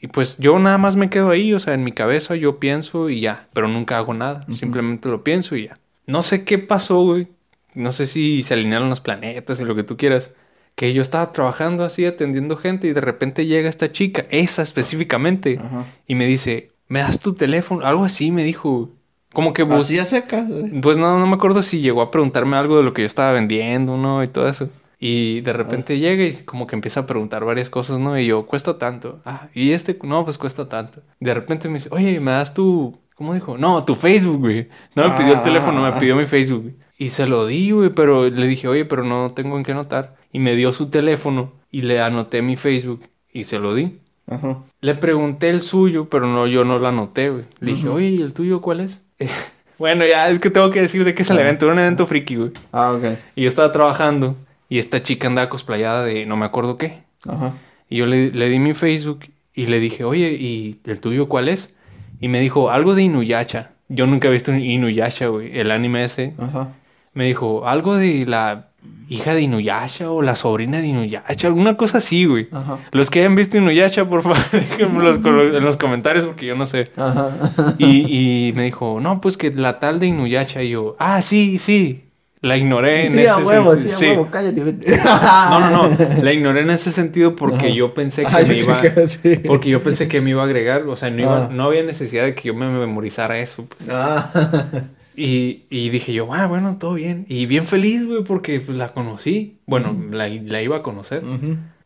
Y 0.00 0.06
pues 0.06 0.38
yo 0.38 0.56
nada 0.60 0.78
más 0.78 0.94
me 0.94 1.10
quedo 1.10 1.30
ahí, 1.30 1.52
o 1.52 1.58
sea, 1.58 1.74
en 1.74 1.82
mi 1.82 1.90
cabeza 1.90 2.36
yo 2.36 2.60
pienso 2.60 3.10
y 3.10 3.20
ya, 3.20 3.48
pero 3.52 3.66
nunca 3.66 3.98
hago 3.98 4.14
nada, 4.14 4.46
simplemente 4.52 5.08
lo 5.08 5.24
pienso 5.24 5.56
y 5.56 5.66
ya. 5.66 5.76
No 6.06 6.22
sé 6.22 6.44
qué 6.44 6.58
pasó, 6.58 7.02
güey. 7.02 7.26
No 7.74 7.90
sé 7.90 8.06
si 8.06 8.44
se 8.44 8.54
alinearon 8.54 8.88
los 8.88 9.00
planetas 9.00 9.60
y 9.60 9.64
lo 9.64 9.74
que 9.74 9.82
tú 9.82 9.96
quieras. 9.96 10.34
Que 10.76 10.92
yo 10.92 11.02
estaba 11.02 11.32
trabajando 11.32 11.84
así, 11.84 12.04
atendiendo 12.04 12.56
gente 12.56 12.86
y 12.86 12.92
de 12.92 13.00
repente 13.00 13.46
llega 13.46 13.68
esta 13.68 13.90
chica, 13.90 14.26
esa 14.30 14.62
específicamente, 14.62 15.58
y 16.06 16.14
me 16.14 16.26
dice, 16.26 16.70
¿me 16.88 17.00
das 17.00 17.20
tu 17.20 17.34
teléfono? 17.34 17.84
Algo 17.84 18.04
así 18.04 18.30
me 18.30 18.44
dijo. 18.44 18.90
Como 19.34 19.52
que 19.52 19.64
bus- 19.64 19.74
Así 19.84 19.98
a 19.98 20.06
secas. 20.06 20.48
eh. 20.50 20.78
Pues 20.80 20.96
no, 20.96 21.18
no 21.18 21.26
me 21.26 21.34
acuerdo 21.34 21.60
si 21.60 21.80
llegó 21.80 22.00
a 22.00 22.10
preguntarme 22.10 22.56
algo 22.56 22.78
de 22.78 22.82
lo 22.84 22.94
que 22.94 23.02
yo 23.02 23.06
estaba 23.06 23.32
vendiendo, 23.32 23.98
¿no? 23.98 24.22
Y 24.24 24.28
todo 24.28 24.48
eso. 24.48 24.70
Y 24.98 25.42
de 25.42 25.52
repente 25.52 25.98
llega 25.98 26.24
y 26.24 26.32
como 26.46 26.66
que 26.66 26.76
empieza 26.76 27.00
a 27.00 27.06
preguntar 27.06 27.44
varias 27.44 27.68
cosas, 27.68 27.98
¿no? 27.98 28.18
Y 28.18 28.24
yo, 28.26 28.46
cuesta 28.46 28.78
tanto. 28.78 29.20
Ah, 29.26 29.48
y 29.54 29.72
este, 29.72 29.98
no, 30.02 30.24
pues 30.24 30.38
cuesta 30.38 30.66
tanto. 30.68 31.02
De 31.20 31.34
repente 31.34 31.68
me 31.68 31.74
dice, 31.74 31.90
oye, 31.92 32.18
¿me 32.20 32.30
das 32.30 32.54
tu... 32.54 32.96
¿Cómo 33.14 33.34
dijo? 33.34 33.58
No, 33.58 33.84
tu 33.84 33.94
Facebook, 33.94 34.38
güey. 34.40 34.66
No 34.96 35.06
me 35.08 35.14
pidió 35.16 35.34
el 35.34 35.38
Ah. 35.40 35.42
teléfono, 35.42 35.82
me 35.82 35.92
pidió 36.00 36.16
mi 36.16 36.24
Facebook, 36.24 36.62
güey. 36.62 36.74
Y 36.96 37.10
se 37.10 37.26
lo 37.26 37.46
di, 37.46 37.70
güey, 37.72 37.90
pero 37.90 38.30
le 38.30 38.46
dije, 38.46 38.66
oye, 38.66 38.84
pero 38.86 39.04
no 39.04 39.28
tengo 39.30 39.56
en 39.58 39.62
qué 39.64 39.72
anotar. 39.72 40.16
Y 40.32 40.38
me 40.38 40.56
dio 40.56 40.72
su 40.72 40.88
teléfono 40.90 41.52
y 41.70 41.82
le 41.82 42.00
anoté 42.00 42.40
mi 42.40 42.56
Facebook 42.56 43.00
y 43.32 43.44
se 43.44 43.58
lo 43.58 43.74
di. 43.74 43.98
Ajá. 44.26 44.58
Le 44.80 44.94
pregunté 44.94 45.50
el 45.50 45.60
suyo, 45.60 46.08
pero 46.08 46.26
no, 46.26 46.46
yo 46.46 46.64
no 46.64 46.78
lo 46.78 46.88
anoté, 46.88 47.28
güey. 47.30 47.44
Le 47.60 47.72
dije, 47.72 47.88
oye, 47.88 48.06
¿y 48.08 48.22
el 48.22 48.32
tuyo 48.32 48.60
cuál 48.62 48.80
es? 48.80 49.03
bueno, 49.78 50.04
ya 50.06 50.28
es 50.28 50.38
que 50.38 50.50
tengo 50.50 50.70
que 50.70 50.80
decir 50.80 51.04
de 51.04 51.14
qué 51.14 51.22
es 51.22 51.30
el 51.30 51.38
evento. 51.38 51.66
Era 51.66 51.74
un 51.74 51.80
evento 51.80 52.06
friki, 52.06 52.36
güey. 52.36 52.50
Ah, 52.72 52.92
ok. 52.92 53.18
Y 53.36 53.42
yo 53.42 53.48
estaba 53.48 53.72
trabajando 53.72 54.36
y 54.68 54.78
esta 54.78 55.02
chica 55.02 55.28
andaba 55.28 55.48
cosplayada 55.48 56.04
de 56.04 56.26
no 56.26 56.36
me 56.36 56.46
acuerdo 56.46 56.76
qué. 56.78 57.02
Ajá. 57.28 57.54
Y 57.88 57.98
yo 57.98 58.06
le, 58.06 58.30
le 58.30 58.48
di 58.48 58.58
mi 58.58 58.74
Facebook 58.74 59.26
y 59.54 59.66
le 59.66 59.78
dije, 59.80 60.04
oye, 60.04 60.32
¿y 60.32 60.80
el 60.84 61.00
tuyo 61.00 61.28
cuál 61.28 61.48
es? 61.48 61.76
Y 62.20 62.28
me 62.28 62.40
dijo, 62.40 62.70
algo 62.70 62.94
de 62.94 63.02
Inuyasha. 63.02 63.70
yo 63.88 64.06
nunca 64.06 64.28
he 64.28 64.30
visto 64.30 64.50
un 64.50 64.60
Inuyasha, 64.60 65.28
güey, 65.28 65.58
el 65.58 65.70
anime 65.70 66.04
ese. 66.04 66.34
Ajá. 66.38 66.72
Me 67.12 67.26
dijo, 67.26 67.68
algo 67.68 67.94
de 67.94 68.26
la 68.26 68.70
hija 69.08 69.34
de 69.34 69.42
Inuyasha 69.42 70.10
o 70.10 70.22
la 70.22 70.34
sobrina 70.34 70.78
de 70.78 70.86
Inuyasha, 70.88 71.46
alguna 71.46 71.76
cosa 71.76 71.98
así, 71.98 72.24
güey. 72.24 72.48
Ajá. 72.52 72.78
Los 72.90 73.10
que 73.10 73.20
hayan 73.20 73.34
visto 73.34 73.58
Inuyasha, 73.58 74.06
por 74.08 74.22
favor, 74.22 74.38
déjenme 74.52 75.10
en 75.58 75.64
los 75.64 75.76
comentarios 75.76 76.24
porque 76.24 76.46
yo 76.46 76.56
no 76.56 76.66
sé. 76.66 76.90
Ajá. 76.96 77.30
Y, 77.78 78.48
y 78.48 78.52
me 78.54 78.64
dijo, 78.64 78.98
no, 79.00 79.20
pues 79.20 79.36
que 79.36 79.50
la 79.50 79.78
tal 79.78 80.00
de 80.00 80.06
Inuyasha. 80.06 80.62
Y 80.62 80.70
yo, 80.70 80.96
ah, 80.98 81.20
sí, 81.22 81.58
sí. 81.58 82.00
La 82.40 82.58
ignoré 82.58 83.00
en 83.00 83.06
ese 83.06 83.26
huevo, 83.42 83.74
sí, 83.74 83.88
sentido. 83.88 84.10
a 84.12 84.16
huevo, 84.16 84.28
cállate. 84.30 84.64
vete. 84.64 84.98
No, 85.50 85.60
no, 85.70 85.88
no. 85.88 86.22
La 86.22 86.30
ignoré 86.32 86.60
en 86.60 86.70
ese 86.70 86.92
sentido 86.92 87.34
porque 87.36 87.56
Ajá. 87.68 87.68
yo 87.68 87.94
pensé 87.94 88.22
que 88.22 88.28
Ah, 88.30 88.40
me 88.46 88.58
iba. 88.58 88.76
que 88.82 89.06
sí. 89.06 89.36
Porque 89.46 89.70
yo 89.70 89.82
pensé 89.82 90.08
que 90.08 90.20
me 90.20 90.28
iba 90.30 90.42
a 90.42 90.44
agregar. 90.44 90.82
O 90.82 90.94
sea, 90.94 91.08
no, 91.08 91.20
iba, 91.22 91.44
Ah. 91.44 91.48
no 91.50 91.64
había 91.64 91.82
necesidad 91.84 92.24
de 92.24 92.34
que 92.34 92.48
yo 92.48 92.54
me 92.54 92.66
memorizara 92.68 93.38
eso. 93.38 93.66
pues. 93.66 93.88
Y, 95.16 95.64
y 95.70 95.90
dije 95.90 96.12
yo, 96.12 96.32
ah, 96.32 96.46
bueno, 96.46 96.76
todo 96.78 96.94
bien. 96.94 97.26
Y 97.28 97.46
bien 97.46 97.64
feliz, 97.64 98.04
güey, 98.06 98.24
porque 98.24 98.60
pues, 98.60 98.76
la 98.76 98.92
conocí. 98.92 99.58
Bueno, 99.66 99.96
la, 100.10 100.28
la 100.28 100.62
iba 100.62 100.78
a 100.78 100.82
conocer. 100.82 101.22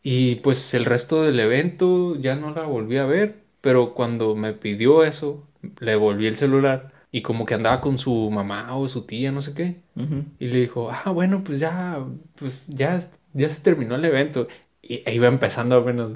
Y 0.01 0.35
pues 0.35 0.73
el 0.73 0.85
resto 0.85 1.23
del 1.23 1.39
evento 1.39 2.15
ya 2.15 2.35
no 2.35 2.53
la 2.53 2.63
volví 2.63 2.97
a 2.97 3.05
ver, 3.05 3.43
pero 3.61 3.93
cuando 3.93 4.35
me 4.35 4.53
pidió 4.53 5.03
eso, 5.03 5.47
le 5.79 5.95
volví 5.95 6.25
el 6.27 6.37
celular 6.37 6.93
y 7.11 7.21
como 7.21 7.45
que 7.45 7.55
andaba 7.55 7.81
con 7.81 7.97
su 7.97 8.29
mamá 8.31 8.75
o 8.75 8.87
su 8.87 9.05
tía, 9.05 9.31
no 9.31 9.41
sé 9.41 9.53
qué. 9.53 9.81
Y 10.39 10.47
le 10.47 10.59
dijo, 10.61 10.89
ah, 10.91 11.09
bueno, 11.11 11.43
pues 11.43 11.59
ya, 11.59 11.99
pues 12.35 12.67
ya, 12.67 13.01
ya 13.33 13.49
se 13.49 13.61
terminó 13.61 13.95
el 13.95 14.05
evento. 14.05 14.47
Y 14.81 15.03
e 15.05 15.13
iba 15.13 15.27
empezando 15.27 15.75
apenas. 15.75 16.11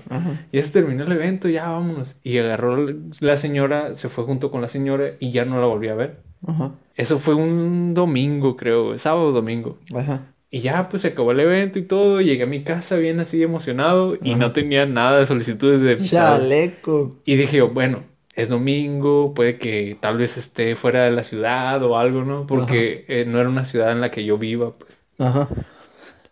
Ya 0.52 0.62
se 0.64 0.72
terminó 0.72 1.04
el 1.04 1.12
evento, 1.12 1.50
ya 1.50 1.70
vámonos. 1.70 2.20
Y 2.24 2.38
agarró 2.38 2.88
la 3.20 3.38
señora, 3.38 3.96
se 3.96 4.10
fue 4.10 4.24
junto 4.24 4.50
con 4.52 4.62
la 4.62 4.68
señora 4.70 5.12
y 5.20 5.32
ya 5.32 5.46
no 5.46 5.60
la 5.60 5.68
volví 5.68 5.90
a 5.90 5.96
ver. 5.96 6.24
Ajá. 6.48 6.72
Eso 6.96 7.20
fue 7.20 7.34
un 7.36 7.94
domingo, 7.94 8.56
creo, 8.56 8.98
sábado 8.98 9.28
o 9.28 9.32
domingo. 9.32 9.78
Ajá. 9.96 10.22
Y 10.52 10.60
ya, 10.60 10.88
pues 10.90 11.02
se 11.02 11.08
acabó 11.10 11.32
el 11.32 11.40
evento 11.40 11.80
y 11.80 11.84
todo. 11.84 12.22
Llegué 12.22 12.44
a 12.44 12.48
mi 12.48 12.64
casa 12.64 12.98
bien 12.98 13.20
así 13.20 13.42
emocionado 13.42 14.16
y 14.22 14.32
Ajá. 14.32 14.40
no 14.40 14.52
tenía 14.52 14.86
nada 14.86 15.18
de 15.18 15.26
solicitudes 15.26 15.82
de 15.82 15.94
amistad. 15.94 16.38
Chaleco. 16.38 17.16
Y 17.26 17.36
dije 17.38 17.58
yo, 17.58 17.70
bueno, 17.70 18.04
es 18.36 18.50
domingo, 18.50 19.34
puede 19.34 19.58
que 19.58 19.98
tal 20.00 20.18
vez 20.18 20.38
esté 20.38 20.76
fuera 20.76 21.04
de 21.06 21.12
la 21.12 21.24
ciudad 21.24 21.82
o 21.84 21.98
algo, 21.98 22.24
¿no? 22.24 22.46
Porque 22.46 23.06
eh, 23.08 23.26
no 23.28 23.40
era 23.40 23.50
una 23.50 23.66
ciudad 23.66 23.92
en 23.92 24.02
la 24.02 24.12
que 24.12 24.26
yo 24.26 24.38
viva, 24.38 24.72
pues. 24.72 25.02
Ajá. 25.20 25.50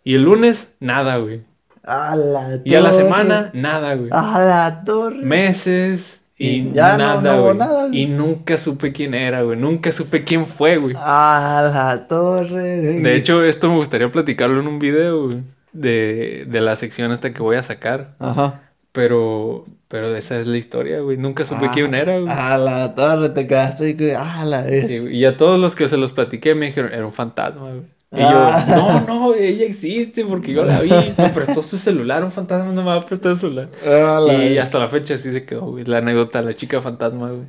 Y 0.04 0.14
el 0.14 0.22
lunes, 0.22 0.76
nada, 0.78 1.16
güey. 1.16 1.42
A 1.84 2.14
la 2.14 2.60
Y 2.64 2.74
a 2.76 2.80
la 2.80 2.90
torre. 2.90 3.02
semana, 3.02 3.50
nada, 3.54 3.94
güey. 3.96 4.10
A 4.12 4.38
la 4.38 4.84
torre. 4.84 5.16
Meses 5.24 6.21
y, 6.48 6.72
ya 6.72 6.96
nada, 6.96 7.20
no 7.20 7.34
hubo 7.36 7.42
güey. 7.44 7.56
nada, 7.56 7.86
güey. 7.88 8.00
Y 8.00 8.06
nunca 8.06 8.58
supe 8.58 8.92
quién 8.92 9.14
era, 9.14 9.42
güey. 9.42 9.58
Nunca 9.58 9.92
supe 9.92 10.24
quién 10.24 10.46
fue, 10.46 10.76
güey. 10.76 10.94
A 10.98 11.70
la 11.72 12.08
torre. 12.08 12.82
güey. 12.82 13.02
De 13.02 13.14
hecho, 13.16 13.44
esto 13.44 13.68
me 13.68 13.76
gustaría 13.76 14.10
platicarlo 14.10 14.60
en 14.60 14.66
un 14.66 14.78
video, 14.78 15.26
güey. 15.26 15.42
De, 15.72 16.44
de 16.48 16.60
la 16.60 16.76
sección 16.76 17.12
esta 17.12 17.32
que 17.32 17.42
voy 17.42 17.56
a 17.56 17.62
sacar. 17.62 18.14
Ajá. 18.18 18.60
Pero, 18.92 19.64
pero 19.88 20.14
esa 20.14 20.38
es 20.38 20.46
la 20.46 20.58
historia, 20.58 21.00
güey. 21.00 21.16
Nunca 21.16 21.44
supe 21.46 21.70
quién 21.72 21.94
era, 21.94 22.18
güey. 22.18 22.30
A 22.30 22.58
la 22.58 22.94
torre 22.94 23.30
te 23.30 23.46
quedaste 23.46 23.88
y 23.90 23.94
que. 23.94 24.14
A 24.14 24.44
la 24.44 24.62
vez. 24.62 24.88
Sí, 24.88 24.98
güey. 24.98 25.16
y 25.16 25.24
a 25.24 25.36
todos 25.36 25.58
los 25.58 25.74
que 25.74 25.88
se 25.88 25.96
los 25.96 26.12
platiqué 26.12 26.54
me 26.54 26.66
dijeron, 26.66 26.92
era 26.92 27.06
un 27.06 27.12
fantasma, 27.12 27.70
güey. 27.70 27.82
Y 28.12 28.20
Ah. 28.20 28.64
yo, 28.68 28.76
no, 28.76 29.00
no, 29.30 29.34
ella 29.34 29.64
existe 29.64 30.24
porque 30.24 30.52
yo 30.52 30.64
la 30.64 30.80
vi. 30.80 30.90
Me 31.16 31.28
prestó 31.30 31.62
su 31.62 31.78
celular, 31.78 32.22
un 32.22 32.30
fantasma 32.32 32.70
no 32.72 32.82
me 32.82 32.88
va 32.88 32.96
a 32.96 33.04
prestar 33.06 33.32
el 33.32 33.38
celular. 33.38 33.68
A 33.86 34.20
la 34.20 34.44
Y 34.44 34.58
hasta 34.58 34.78
la 34.78 34.88
fecha 34.88 35.14
así 35.14 35.32
se 35.32 35.44
quedó, 35.44 35.62
güey. 35.62 35.84
La 35.84 35.98
anécdota, 35.98 36.42
la 36.42 36.54
chica 36.54 36.82
fantasma, 36.82 37.30
güey. 37.30 37.48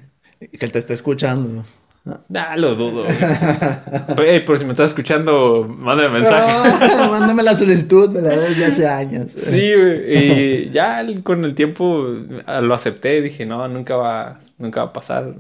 Que 0.57 0.67
te 0.67 0.79
esté 0.79 0.93
escuchando. 0.93 1.63
Ah, 2.35 2.57
lo 2.57 2.75
dudo, 2.75 3.03
güey. 3.05 4.27
Ey, 4.29 4.43
pero 4.45 4.57
si 4.57 4.65
me 4.65 4.71
estás 4.71 4.89
escuchando, 4.89 5.65
mándame 5.69 6.09
mensaje. 6.19 6.43
Ah, 6.45 7.07
mándame 7.11 7.43
la 7.43 7.55
solicitud, 7.55 8.09
me 8.09 8.21
la 8.21 8.29
desde 8.29 8.65
hace 8.65 8.87
años. 8.87 9.31
Sí, 9.31 9.73
güey. 9.73 10.17
Y 10.65 10.69
ya 10.71 11.01
con 11.23 11.45
el 11.45 11.55
tiempo 11.55 12.05
ah, 12.45 12.59
lo 12.61 12.73
acepté. 12.73 13.21
Dije, 13.21 13.45
no, 13.45 13.65
nunca 13.69 13.95
va, 13.95 14.39
nunca 14.57 14.83
va 14.83 14.89
a 14.89 14.93
pasar. 14.93 15.33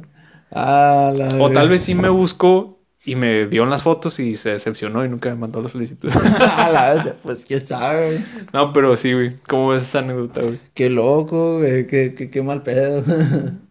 La 0.51 1.11
O 1.39 1.49
tal 1.49 1.67
vez. 1.67 1.79
vez 1.79 1.81
sí 1.81 1.95
me 1.95 2.09
buscó 2.09 2.79
y 3.05 3.15
me 3.15 3.45
vio 3.47 3.63
en 3.63 3.69
las 3.69 3.83
fotos 3.83 4.17
y 4.19 4.37
se 4.37 4.51
decepcionó 4.51 5.03
y 5.03 5.09
nunca 5.09 5.29
me 5.31 5.35
mandó 5.35 5.61
la 5.61 5.67
solicitud. 5.69 6.09
Pues 7.23 7.43
quién 7.45 7.65
sabe. 7.65 8.23
No, 8.53 8.71
pero 8.73 8.95
sí, 8.97 9.13
güey. 9.13 9.35
¿Cómo 9.47 9.69
ves 9.69 9.83
esa 9.83 9.99
anécdota, 9.99 10.41
güey? 10.41 10.59
Qué 10.73 10.89
loco, 10.89 11.59
güey. 11.59 11.87
Qué, 11.87 12.13
qué, 12.15 12.29
qué 12.29 12.41
mal 12.41 12.63
pedo. 12.63 13.03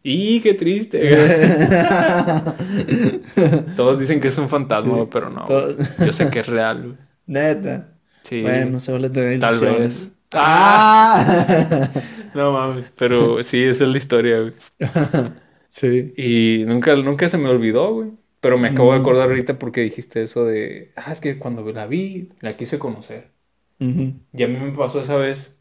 Y 0.05 0.41
qué 0.41 0.55
triste. 0.55 1.01
Todos 3.76 3.99
dicen 4.01 4.20
que 4.20 4.28
es 4.28 4.39
un 4.39 4.49
fantasma, 4.49 4.95
Sí, 4.99 5.09
pero 5.12 5.30
no. 5.30 5.45
todos-. 5.45 5.76
Yo 6.05 6.12
sé 6.12 6.28
que 6.30 6.41
es 6.41 6.47
real, 6.49 6.83
güey. 6.83 6.95
Neta. 7.26 7.89
Sí. 8.22 8.43
Bueno, 8.43 8.80
se 8.80 8.91
vale 8.93 9.11
tener 9.11 9.39
Tal 9.41 9.55
ilusiones. 9.57 9.78
vez. 9.80 10.12
¡Ah! 10.35 11.89
No 12.35 12.53
mames. 12.53 12.91
Pero 12.97 13.43
sí, 13.45 13.62
esa 13.62 13.85
es 13.85 13.91
la 13.91 13.99
historia, 13.99 14.41
güey. 14.41 14.55
sí. 15.68 16.14
Y 16.16 16.64
nunca, 16.66 16.97
nunca 16.97 17.28
se 17.28 17.39
me 17.39 17.49
olvidó, 17.49 17.95
güey. 17.95 18.11
Pero 18.43 18.59
me 18.59 18.68
acabo 18.68 18.93
de 18.93 18.99
acordar 18.99 19.28
ahorita 19.28 19.57
porque 19.59 19.82
dijiste 19.82 20.20
eso 20.20 20.45
de, 20.45 20.90
ah, 20.97 21.12
es 21.12 21.20
que 21.20 21.38
cuando 21.38 21.64
la 21.72 21.86
vi, 21.86 22.30
la 22.40 22.57
quise 22.57 22.80
conocer. 22.80 23.28
Ujú. 23.78 24.14
Y 24.32 24.43
a 24.43 24.49
mí 24.49 24.59
me 24.59 24.72
pasó 24.72 25.01
esa 25.01 25.16
vez 25.16 25.59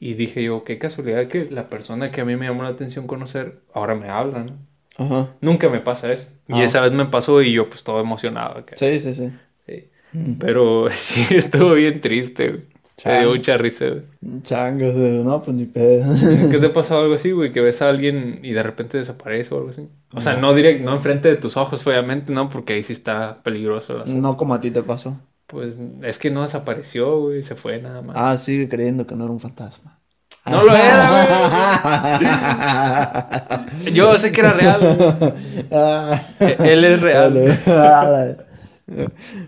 y 0.00 0.14
dije 0.14 0.42
yo, 0.42 0.64
qué 0.64 0.80
casualidad 0.80 1.28
que 1.28 1.48
la 1.48 1.70
persona 1.70 2.10
que 2.10 2.20
a 2.20 2.24
mí 2.24 2.34
me 2.34 2.46
llamó 2.46 2.64
la 2.64 2.70
atención 2.70 3.06
conocer, 3.06 3.62
ahora 3.72 3.94
me 3.94 4.08
habla, 4.08 4.42
¿no? 4.42 4.58
Ajá. 4.98 5.32
Nunca 5.40 5.68
me 5.68 5.78
pasa 5.78 6.12
eso. 6.12 6.28
Y 6.48 6.54
Ah. 6.54 6.64
esa 6.64 6.80
vez 6.80 6.90
me 6.90 7.06
pasó 7.06 7.40
y 7.40 7.52
yo 7.52 7.68
pues 7.70 7.84
todo 7.84 8.00
emocionado. 8.00 8.64
Sí, 8.74 9.00
sí, 9.00 9.14
sí. 9.14 9.30
Sí. 9.66 9.88
Mm. 10.12 10.32
Pero 10.40 10.86
sí, 10.92 11.36
estuvo 11.36 11.74
bien 11.74 12.00
triste. 12.00 12.56
Me 13.04 13.18
dio 13.20 13.30
mucha 13.30 13.56
risa, 13.56 13.86
güey. 13.88 14.02
Changos, 14.42 14.94
güey. 14.94 15.24
no, 15.24 15.42
pues 15.42 15.56
ni 15.56 15.64
pedo. 15.66 16.04
¿Qué 16.50 16.58
te 16.58 16.66
ha 16.66 16.72
pasado 16.72 17.02
algo 17.02 17.14
así, 17.14 17.32
güey? 17.32 17.52
Que 17.52 17.60
ves 17.60 17.82
a 17.82 17.88
alguien 17.88 18.38
y 18.42 18.52
de 18.52 18.62
repente 18.62 18.98
desaparece 18.98 19.52
o 19.54 19.58
algo 19.58 19.70
así. 19.70 19.88
O 20.14 20.20
sea, 20.20 20.36
no 20.36 20.54
direct, 20.54 20.84
no 20.84 20.92
enfrente 20.94 21.28
de 21.28 21.36
tus 21.36 21.56
ojos, 21.56 21.84
obviamente, 21.86 22.32
¿no? 22.32 22.48
Porque 22.48 22.74
ahí 22.74 22.82
sí 22.84 22.92
está 22.92 23.42
peligroso. 23.42 24.04
No 24.06 24.36
como 24.36 24.54
a 24.54 24.60
ti 24.60 24.70
te 24.70 24.82
pasó. 24.82 25.18
Pues 25.46 25.78
es 26.02 26.18
que 26.18 26.30
no 26.30 26.42
desapareció, 26.42 27.20
güey, 27.20 27.42
se 27.42 27.54
fue 27.56 27.80
nada 27.82 28.00
más. 28.00 28.16
Ah, 28.18 28.38
sigue 28.38 28.68
creyendo 28.68 29.06
que 29.06 29.14
no 29.16 29.24
era 29.24 29.32
un 29.32 29.40
fantasma. 29.40 29.98
No 30.46 30.62
lo 30.62 30.72
Yo 33.92 34.16
sé 34.18 34.32
que 34.32 34.40
era 34.40 34.52
real, 34.52 34.80
güey. 34.96 35.32
Ah. 35.72 36.20
E- 36.40 36.56
Él 36.60 36.84
es 36.84 37.00
real. 37.00 37.36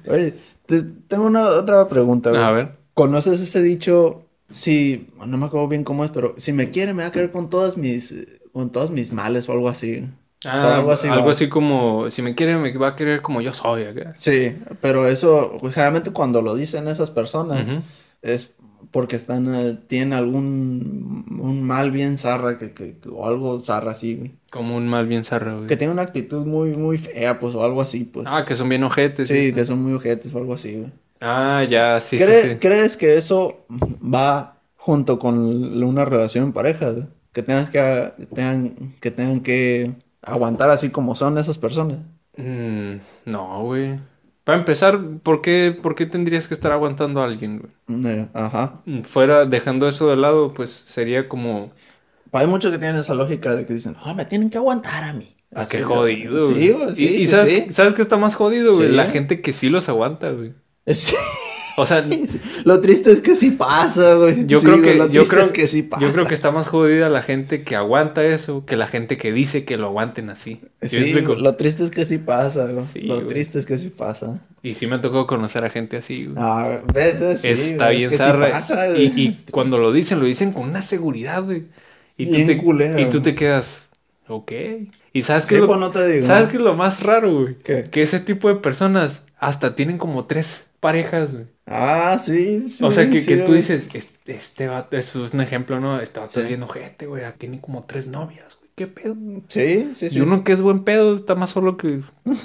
Oye, 0.08 0.34
te- 0.66 0.82
tengo 1.08 1.26
una 1.26 1.42
otra 1.44 1.86
pregunta, 1.88 2.30
güey. 2.30 2.42
A 2.42 2.50
ver. 2.50 2.75
¿Conoces 2.96 3.42
ese 3.42 3.62
dicho? 3.62 4.22
Si, 4.48 5.08
no 5.26 5.36
me 5.36 5.44
acuerdo 5.44 5.68
bien 5.68 5.84
cómo 5.84 6.02
es, 6.02 6.10
pero 6.10 6.34
si 6.38 6.54
me 6.54 6.70
quiere 6.70 6.94
me 6.94 7.02
va 7.02 7.10
a 7.10 7.12
querer 7.12 7.30
con 7.30 7.50
todas 7.50 7.76
mis, 7.76 8.14
con 8.54 8.70
todos 8.72 8.90
mis 8.90 9.12
males 9.12 9.48
o 9.50 9.52
algo 9.52 9.68
así. 9.68 10.08
Ah, 10.46 10.62
algo 10.62 10.76
algo 10.78 10.92
así, 10.92 11.08
así 11.08 11.44
va. 11.44 11.50
como, 11.50 12.08
si 12.08 12.22
me 12.22 12.34
quiere, 12.34 12.56
me 12.56 12.74
va 12.78 12.88
a 12.88 12.96
querer 12.96 13.20
como 13.20 13.42
yo 13.42 13.52
soy. 13.52 13.82
acá. 13.84 14.14
Sí, 14.16 14.56
pero 14.80 15.08
eso, 15.08 15.58
pues, 15.60 15.74
generalmente 15.74 16.10
cuando 16.12 16.40
lo 16.40 16.54
dicen 16.54 16.88
esas 16.88 17.10
personas, 17.10 17.66
es 18.22 18.54
porque 18.92 19.16
están, 19.16 19.54
eh, 19.54 19.74
tienen 19.88 20.14
algún 20.14 21.26
un 21.38 21.62
mal 21.64 21.90
bien 21.90 22.16
zarra, 22.16 22.56
que, 22.56 22.72
que- 22.72 22.96
que- 22.98 23.08
o 23.10 23.26
algo 23.26 23.60
zarra 23.60 23.90
así, 23.92 24.14
güey. 24.14 24.32
Como 24.50 24.74
un 24.74 24.88
mal 24.88 25.06
bien 25.06 25.22
zarra, 25.22 25.54
güey. 25.54 25.66
Que 25.66 25.76
tiene 25.76 25.92
una 25.92 26.02
actitud 26.02 26.46
muy, 26.46 26.70
muy 26.76 26.96
fea, 26.96 27.38
pues, 27.40 27.54
o 27.54 27.62
algo 27.62 27.82
así, 27.82 28.04
pues. 28.04 28.26
Ah, 28.30 28.46
que 28.46 28.54
son 28.54 28.70
bien 28.70 28.84
ojetes. 28.84 29.28
sí, 29.28 29.52
que 29.52 29.66
son 29.66 29.82
muy 29.82 29.92
ojetes 29.92 30.32
o 30.34 30.38
algo 30.38 30.54
así, 30.54 30.76
güey. 30.76 30.92
Ah, 31.20 31.64
ya, 31.68 32.00
sí, 32.00 32.18
¿Cree- 32.18 32.42
sí. 32.42 32.56
¿Crees 32.56 32.96
que 32.96 33.16
eso 33.16 33.66
va 34.02 34.60
junto 34.76 35.18
con 35.18 35.38
una 35.82 36.04
relación 36.04 36.44
en 36.44 36.52
pareja? 36.52 36.90
güey? 36.90 37.06
Que 37.32 37.42
tengas 37.42 37.70
que, 37.70 38.12
tengan, 38.34 38.74
que 39.00 39.10
tengan 39.10 39.40
que 39.40 39.92
aguantar 40.22 40.70
así 40.70 40.90
como 40.90 41.14
son 41.14 41.38
esas 41.38 41.58
personas. 41.58 41.98
Mm, 42.36 42.96
no, 43.26 43.62
güey. 43.62 43.98
Para 44.44 44.58
empezar, 44.58 45.00
¿por 45.22 45.42
qué, 45.42 45.76
¿por 45.82 45.94
qué 45.96 46.06
tendrías 46.06 46.46
que 46.48 46.54
estar 46.54 46.70
aguantando 46.70 47.20
a 47.20 47.24
alguien, 47.24 47.58
güey? 47.88 48.06
Eh, 48.06 48.28
ajá. 48.32 48.80
Mm, 48.84 49.00
Fuera, 49.02 49.44
dejando 49.44 49.88
eso 49.88 50.08
de 50.08 50.16
lado, 50.16 50.54
pues 50.54 50.70
sería 50.86 51.28
como... 51.28 51.72
Hay 52.32 52.46
muchos 52.46 52.70
que 52.70 52.78
tienen 52.78 52.96
esa 53.00 53.14
lógica 53.14 53.54
de 53.54 53.64
que 53.66 53.72
dicen, 53.74 53.96
ah, 54.04 54.12
me 54.14 54.24
tienen 54.26 54.50
que 54.50 54.58
aguantar 54.58 55.02
a 55.04 55.12
mí. 55.14 55.34
Ah, 55.54 55.64
qué 55.68 55.78
Así, 55.78 55.82
güey. 55.84 56.26
jodido, 56.26 56.48
Sí, 56.48 56.54
güey. 56.54 56.72
güey, 56.72 56.90
Y- 56.90 56.94
sí, 56.94 57.04
y, 57.06 57.18
sí, 57.22 57.26
sabes, 57.28 57.48
sí. 57.48 57.66
¿sabes 57.72 57.94
qué 57.94 58.02
está 58.02 58.16
más 58.18 58.34
jodido, 58.34 58.74
güey? 58.76 58.92
La 58.92 59.06
gente 59.06 59.40
que 59.40 59.52
sí 59.52 59.68
los 59.70 59.88
aguanta, 59.88 60.30
güey. 60.30 60.52
Sí. 60.86 61.14
O 61.78 61.84
sea, 61.84 62.04
Lo 62.64 62.80
triste 62.80 63.12
es 63.12 63.20
que 63.20 63.36
sí 63.36 63.50
pasa, 63.50 64.14
güey. 64.14 64.46
yo 64.46 64.60
Sí, 64.60 64.66
creo 64.66 64.78
güey, 64.78 64.92
que... 64.92 64.94
Lo 64.98 65.08
Yo 65.08 65.26
creo, 65.26 65.42
es 65.44 65.52
que 65.52 65.68
sí 65.68 65.82
pasa. 65.82 66.02
yo 66.02 66.10
creo 66.12 66.26
que 66.26 66.34
está 66.34 66.50
más 66.50 66.66
jodida 66.66 67.08
la 67.08 67.22
gente 67.22 67.62
que 67.62 67.76
aguanta 67.76 68.24
eso 68.24 68.64
que 68.64 68.76
la 68.76 68.86
gente 68.86 69.16
que 69.18 69.32
dice 69.32 69.64
que 69.64 69.76
lo 69.76 69.88
aguanten 69.88 70.30
así. 70.30 70.60
¿Sí 70.80 71.12
lo 71.12 71.54
triste 71.56 71.82
es 71.82 71.90
que 71.90 72.04
sí 72.04 72.18
pasa, 72.18 72.66
güey. 72.66 72.84
Sí, 72.84 73.00
lo 73.00 73.16
güey. 73.16 73.28
triste 73.28 73.58
es 73.58 73.66
que 73.66 73.76
sí 73.78 73.90
pasa. 73.90 74.40
Y 74.62 74.74
sí 74.74 74.86
me 74.86 74.98
tocó 74.98 75.26
conocer 75.26 75.64
a 75.64 75.70
gente 75.70 75.98
así, 75.98 76.24
güey. 76.24 76.36
Ah, 76.38 76.80
¿ves? 76.94 77.20
¿Ves? 77.20 77.44
Está 77.44 77.90
bien 77.90 78.10
es 78.10 78.18
que 78.18 78.32
pasa, 78.50 78.88
y, 78.96 79.10
güey. 79.10 79.20
y 79.20 79.44
cuando 79.50 79.78
lo 79.78 79.92
dicen, 79.92 80.18
lo 80.18 80.24
dicen 80.24 80.52
con 80.52 80.62
una 80.70 80.82
seguridad, 80.82 81.44
güey. 81.44 81.64
Y 82.16 82.24
tú, 82.26 82.32
Bien 82.32 82.46
te, 82.46 82.56
culera, 82.56 82.98
y 83.00 83.10
tú 83.10 83.20
te 83.20 83.34
quedas, 83.34 83.90
Ok. 84.28 84.52
¿Y 85.12 85.22
sabes 85.22 85.50
lo, 85.50 85.66
pues 85.66 85.78
no 85.78 85.90
te 85.90 86.06
digo. 86.10 86.26
¿sabes 86.26 86.48
qué 86.48 86.56
es 86.56 86.62
lo 86.62 86.74
más 86.74 87.02
raro, 87.02 87.42
güey? 87.42 87.56
¿Qué? 87.62 87.84
Que 87.84 88.02
ese 88.02 88.18
tipo 88.18 88.48
de 88.48 88.56
personas 88.56 89.24
hasta 89.38 89.74
tienen 89.74 89.98
como 89.98 90.24
tres 90.24 90.66
parejas, 90.80 91.32
güey. 91.32 91.46
Ah, 91.66 92.16
sí, 92.18 92.68
sí. 92.68 92.84
o 92.84 92.92
sea, 92.92 93.10
que, 93.10 93.18
sí, 93.18 93.26
que 93.26 93.36
tú 93.38 93.46
güey. 93.48 93.56
dices, 93.56 93.88
este, 93.92 94.34
este 94.36 94.68
vato, 94.68 94.96
eso 94.96 95.24
es 95.26 95.34
un 95.34 95.40
ejemplo, 95.40 95.80
¿no? 95.80 96.00
Este 96.00 96.20
vato 96.20 96.32
Sí. 96.32 96.40
es 96.40 96.48
bien 96.48 96.62
ojete, 96.62 97.06
güey. 97.06 97.22
Tiene 97.38 97.60
como 97.60 97.84
tres 97.84 98.06
novias, 98.08 98.56
güey. 98.60 98.70
¿Qué 98.76 98.86
pedo? 98.86 99.16
Sí, 99.48 99.90
sí, 99.94 100.10
sí. 100.10 100.18
y 100.18 100.20
uno 100.20 100.44
que 100.44 100.52
es 100.52 100.60
buen 100.60 100.84
pedo 100.84 101.16
está 101.16 101.34
más 101.34 101.50
solo 101.50 101.76
que, 101.78 102.00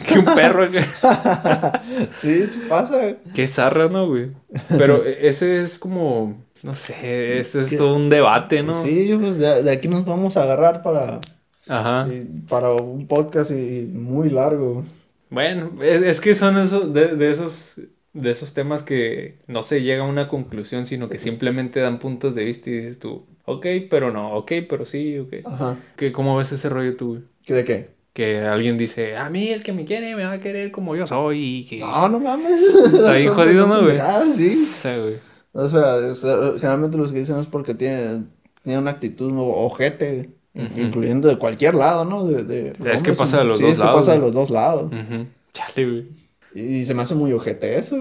que 0.07 0.19
un 0.19 0.25
perro. 0.25 0.69
güey. 0.69 0.83
sí, 2.13 2.47
sí 2.47 2.61
pasa. 2.69 3.15
Qué 3.33 3.47
zarra, 3.47 3.89
¿no, 3.89 4.07
güey? 4.07 4.31
Pero 4.77 5.05
e- 5.05 5.27
ese 5.27 5.61
es 5.63 5.77
como, 5.77 6.41
no 6.63 6.75
sé, 6.75 7.39
ese 7.39 7.61
es 7.61 7.69
¿Qué? 7.71 7.77
todo 7.77 7.95
un 7.95 8.09
debate, 8.09 8.63
¿no? 8.63 8.81
Sí, 8.81 9.15
pues 9.19 9.37
de, 9.37 9.63
de 9.63 9.71
aquí 9.71 9.87
nos 9.87 10.05
vamos 10.05 10.37
a 10.37 10.43
agarrar 10.43 10.81
para, 10.81 11.19
Ajá. 11.67 12.07
y- 12.11 12.25
para 12.47 12.71
un 12.71 13.07
podcast 13.07 13.51
y 13.51 13.89
muy 13.91 14.29
largo. 14.29 14.85
Bueno, 15.29 15.71
es, 15.81 16.01
es 16.01 16.21
que 16.21 16.35
son 16.35 16.57
esos, 16.57 16.93
de, 16.93 17.15
de 17.15 17.31
esos, 17.31 17.79
de 18.13 18.31
esos 18.31 18.53
temas 18.53 18.83
que 18.83 19.37
no 19.47 19.63
se 19.63 19.81
llega 19.81 20.03
a 20.03 20.07
una 20.07 20.27
conclusión, 20.27 20.85
sino 20.85 21.07
que 21.09 21.17
simplemente 21.17 21.79
dan 21.79 21.99
puntos 21.99 22.35
de 22.35 22.43
vista 22.45 22.69
y 22.69 22.73
dices 22.73 22.99
tú, 22.99 23.25
ok, 23.45 23.65
pero 23.89 24.11
no, 24.11 24.33
ok, 24.35 24.51
pero 24.67 24.85
sí, 24.85 25.17
ok. 25.17 25.33
Ajá. 25.45 25.77
¿Qué, 25.95 26.11
¿Cómo 26.11 26.37
ves 26.37 26.51
ese 26.51 26.69
rollo 26.69 26.95
tú? 26.97 27.23
¿Qué 27.45 27.53
de 27.53 27.63
qué? 27.63 27.89
Que 28.13 28.39
alguien 28.39 28.77
dice, 28.77 29.15
a 29.15 29.29
mí 29.29 29.49
el 29.49 29.63
que 29.63 29.71
me 29.71 29.85
quiere 29.85 30.15
me 30.15 30.25
va 30.25 30.33
a 30.33 30.39
querer 30.39 30.71
como 30.71 30.95
yo 30.95 31.07
soy 31.07 31.59
y 31.59 31.65
que... 31.65 31.79
No, 31.79 32.09
no 32.09 32.19
mames. 32.19 32.61
Está 32.93 33.13
bien 33.15 33.27
jodido, 33.33 33.67
¿no, 33.67 33.81
güey? 33.81 33.97
Ah, 33.97 34.23
sí. 34.25 34.61
O 34.61 34.65
sea, 34.65 34.97
güey. 34.97 35.15
O 35.53 35.67
sea, 35.67 35.95
o 35.95 36.15
sea, 36.15 36.37
generalmente 36.59 36.97
los 36.97 37.11
que 37.11 37.19
dicen 37.19 37.37
es 37.37 37.45
porque 37.45 37.73
tienen, 37.73 38.29
tienen 38.63 38.81
una 38.81 38.91
actitud 38.91 39.33
ojete, 39.37 40.29
incluyendo 40.53 41.27
de 41.29 41.37
cualquier 41.37 41.75
lado, 41.75 42.05
¿no? 42.05 42.25
De, 42.25 42.43
de 42.43 42.73
Es 42.91 43.03
que 43.03 43.13
pasa 43.13 43.39
de 43.39 43.45
los 43.45 43.57
sí, 43.57 43.63
dos 43.63 43.73
es 43.73 43.79
que 43.79 43.85
pasa 43.85 44.13
de 44.13 44.19
los 44.19 44.33
dos 44.33 44.49
lados. 44.49 44.91
Chale, 45.53 45.85
güey. 45.85 46.20
Y 46.53 46.83
se 46.85 46.93
me 46.93 47.03
hace 47.03 47.15
muy 47.15 47.31
ojete 47.33 47.77
eso. 47.77 47.97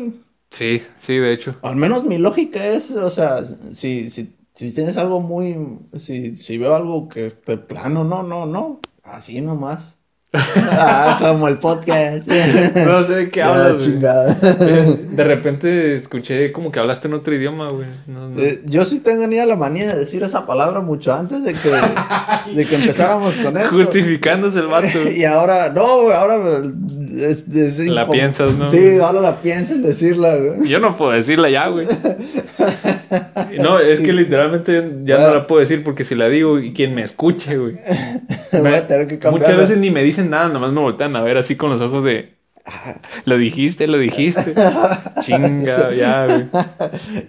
Sí, 0.50 0.82
sí, 0.98 1.16
de 1.16 1.32
hecho. 1.32 1.56
Al 1.62 1.76
menos 1.76 2.04
mi 2.04 2.18
lógica 2.18 2.64
es, 2.66 2.90
o 2.90 3.10
sea, 3.10 3.44
si, 3.72 4.10
si, 4.10 4.34
si 4.54 4.72
tienes 4.72 4.96
algo 4.96 5.20
muy, 5.20 5.56
si, 5.96 6.36
si 6.36 6.58
veo 6.58 6.74
algo 6.74 7.08
que 7.08 7.32
de 7.46 7.56
plano, 7.56 8.04
no, 8.04 8.22
no, 8.22 8.46
no, 8.46 8.80
así 9.04 9.40
nomás. 9.40 9.96
ah, 10.32 11.18
como 11.20 11.48
el 11.48 11.58
podcast. 11.58 12.28
No 12.86 13.02
sé 13.02 13.14
de 13.14 13.30
qué 13.30 13.42
hablas, 13.42 14.00
De 14.00 15.24
repente 15.24 15.94
escuché 15.94 16.52
como 16.52 16.70
que 16.70 16.78
hablaste 16.78 17.08
en 17.08 17.14
otro 17.14 17.34
idioma, 17.34 17.68
güey. 17.68 17.88
No, 18.06 18.28
no. 18.28 18.40
Eh, 18.40 18.60
yo 18.66 18.84
sí 18.84 19.00
tenía 19.00 19.44
la 19.44 19.56
manía 19.56 19.88
de 19.88 19.98
decir 19.98 20.22
esa 20.22 20.46
palabra 20.46 20.80
mucho 20.82 21.12
antes 21.12 21.42
de 21.42 21.54
que, 21.54 21.70
de 22.54 22.64
que 22.64 22.76
empezáramos 22.76 23.34
con 23.36 23.56
esto. 23.56 23.70
Justificándose 23.70 24.60
el 24.60 24.68
vato. 24.68 25.10
Y 25.10 25.24
ahora, 25.24 25.70
no, 25.70 26.02
güey, 26.02 26.16
ahora 26.16 26.38
es, 27.12 27.44
es 27.48 27.78
La 27.86 28.06
incom- 28.06 28.12
piensas, 28.12 28.52
¿no? 28.54 28.70
Sí, 28.70 28.98
ahora 28.98 29.20
la 29.20 29.40
pienso 29.40 29.74
en 29.74 29.82
decirla, 29.82 30.34
güey. 30.36 30.68
Yo 30.68 30.78
no 30.78 30.96
puedo 30.96 31.12
decirla 31.12 31.48
ya, 31.50 31.68
güey. 31.68 31.86
No, 33.60 33.78
es 33.78 33.98
Sí. 33.98 34.04
que 34.04 34.12
literalmente 34.12 34.90
ya 35.04 35.18
no 35.18 35.34
la 35.34 35.46
puedo 35.46 35.60
decir 35.60 35.82
porque 35.82 36.04
si 36.04 36.14
la 36.14 36.28
digo 36.28 36.58
y 36.60 36.72
quien 36.72 36.94
me 36.94 37.02
escuche, 37.02 37.56
güey. 37.58 37.74
Voy 38.52 38.74
a 38.74 38.86
tener 38.86 39.08
que 39.08 39.18
cambiar. 39.18 39.42
Muchas 39.42 39.58
veces 39.58 39.78
ni 39.78 39.90
me 39.90 40.02
dicen 40.02 40.30
nada, 40.30 40.48
nomás 40.48 40.70
me 40.72 40.80
voltean 40.80 41.14
a 41.16 41.22
ver 41.22 41.36
así 41.36 41.56
con 41.56 41.70
los 41.70 41.80
ojos 41.80 42.04
de. 42.04 42.34
Lo 43.24 43.36
dijiste, 43.36 43.86
lo 43.88 43.98
dijiste. 43.98 44.54
Chinga, 45.22 45.92
ya, 45.92 46.26
güey. 46.26 46.44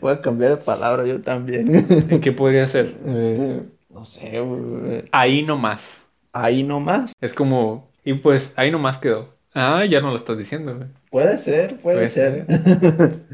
Voy 0.01 0.13
a 0.13 0.21
cambiar 0.21 0.51
de 0.51 0.57
palabra 0.57 1.05
yo 1.07 1.21
también. 1.21 1.88
¿En 2.09 2.21
qué 2.21 2.32
podría 2.32 2.67
ser? 2.67 2.93
Eh, 3.07 3.61
no 3.89 4.05
sé, 4.05 4.39
güey. 4.41 5.03
Ahí 5.11 5.41
nomás. 5.43 6.03
Ahí 6.34 6.63
nomás. 6.63 7.13
Es 7.21 7.34
como. 7.34 7.89
Y 8.03 8.13
pues 8.15 8.53
ahí 8.57 8.69
nomás 8.71 8.97
quedó. 8.99 9.29
Ah, 9.54 9.84
ya 9.86 9.99
no 9.99 10.12
lo 10.12 10.16
estás 10.16 10.38
diciendo, 10.38 10.76
güey. 10.76 10.88
Puede 11.10 11.38
ser, 11.39 11.78
puede, 11.78 11.97
Puede 11.97 12.10
ser. 12.10 12.45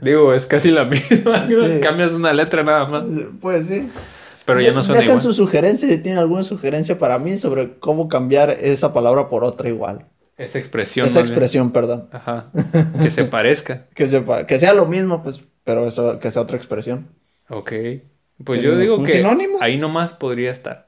Digo, 0.02 0.34
es 0.34 0.46
casi 0.48 0.72
la 0.72 0.86
misma. 0.86 1.48
Cambias 1.82 2.12
una 2.14 2.34
letra 2.34 2.64
nada 2.64 2.88
más. 2.88 3.04
pues 3.40 3.68
sí. 3.68 3.90
Pero 4.46 4.62
ya 4.62 4.72
no 4.74 4.82
suena 4.82 5.04
igual. 5.04 5.22
su 5.22 5.34
sugerencia 5.34 5.88
si 5.90 5.98
tienen 6.02 6.20
alguna 6.20 6.44
sugerencia 6.44 6.98
para 6.98 7.20
mí 7.20 7.38
sobre 7.38 7.78
cómo 7.80 8.08
cambiar 8.08 8.50
esa 8.50 8.94
palabra 8.94 9.30
por 9.30 9.44
otra 9.44 9.68
igual. 9.70 10.06
Esa 10.38 10.58
expresión. 10.60 11.06
esa 11.08 11.20
bien. 11.20 11.28
expresión, 11.32 11.72
perdón. 11.72 12.08
Ajá. 12.12 12.50
Que 13.04 13.12
se 13.12 13.26
parezca. 13.26 13.88
Que, 13.94 14.08
sepa, 14.08 14.48
que 14.48 14.58
sea 14.58 14.74
lo 14.74 14.86
mismo, 14.86 15.22
pues, 15.22 15.42
pero 15.64 15.88
eso, 15.88 16.20
que 16.20 16.32
sea 16.32 16.42
otra 16.44 16.58
expresión. 16.58 17.08
Ok. 17.50 17.72
Pues 18.44 18.60
¿Es 18.60 18.66
yo 18.66 18.78
digo 18.78 18.98
un 18.98 19.06
que 19.06 19.14
sinónimo? 19.14 19.58
ahí 19.62 19.78
nomás 19.78 20.14
podría 20.14 20.52
estar. 20.52 20.87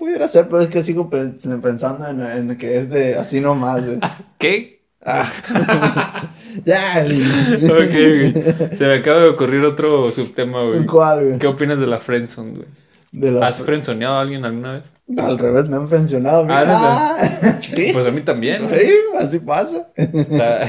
Pudiera 0.00 0.26
ser, 0.28 0.46
pero 0.48 0.62
es 0.62 0.68
que 0.68 0.82
sigo 0.82 1.10
pe- 1.10 1.34
pensando 1.62 2.08
en, 2.08 2.22
en 2.22 2.56
que 2.56 2.78
es 2.78 2.88
de 2.88 3.16
así 3.16 3.38
nomás, 3.40 3.84
güey. 3.84 3.98
¿Qué? 4.38 4.80
Ah. 5.04 5.30
ya, 6.64 7.04
Ok, 7.04 7.92
güey. 7.92 8.32
Se 8.76 8.86
me 8.86 8.94
acaba 8.94 9.20
de 9.20 9.28
ocurrir 9.28 9.62
otro 9.64 10.10
subtema, 10.10 10.64
güey. 10.64 10.86
¿cuál, 10.86 11.26
güey? 11.26 11.38
¿Qué 11.38 11.46
opinas 11.46 11.78
de 11.78 11.86
la 11.86 11.98
friendzone, 11.98 12.52
güey? 12.52 12.66
De 13.12 13.30
la- 13.32 13.46
¿Has 13.48 13.62
frenzoneado 13.62 14.14
a 14.14 14.20
alguien 14.22 14.44
alguna 14.44 14.72
vez? 14.74 14.84
Al 15.18 15.38
revés, 15.38 15.66
me 15.68 15.76
han 15.76 15.88
frencionado. 15.88 16.46
Ah, 16.48 17.16
Ah, 17.42 17.58
sí. 17.60 17.90
Pues 17.92 18.06
a 18.06 18.10
mí 18.10 18.22
también. 18.22 18.62
Sí, 18.72 18.90
así 19.18 19.38
pasa. 19.40 19.88
Está- 19.96 20.66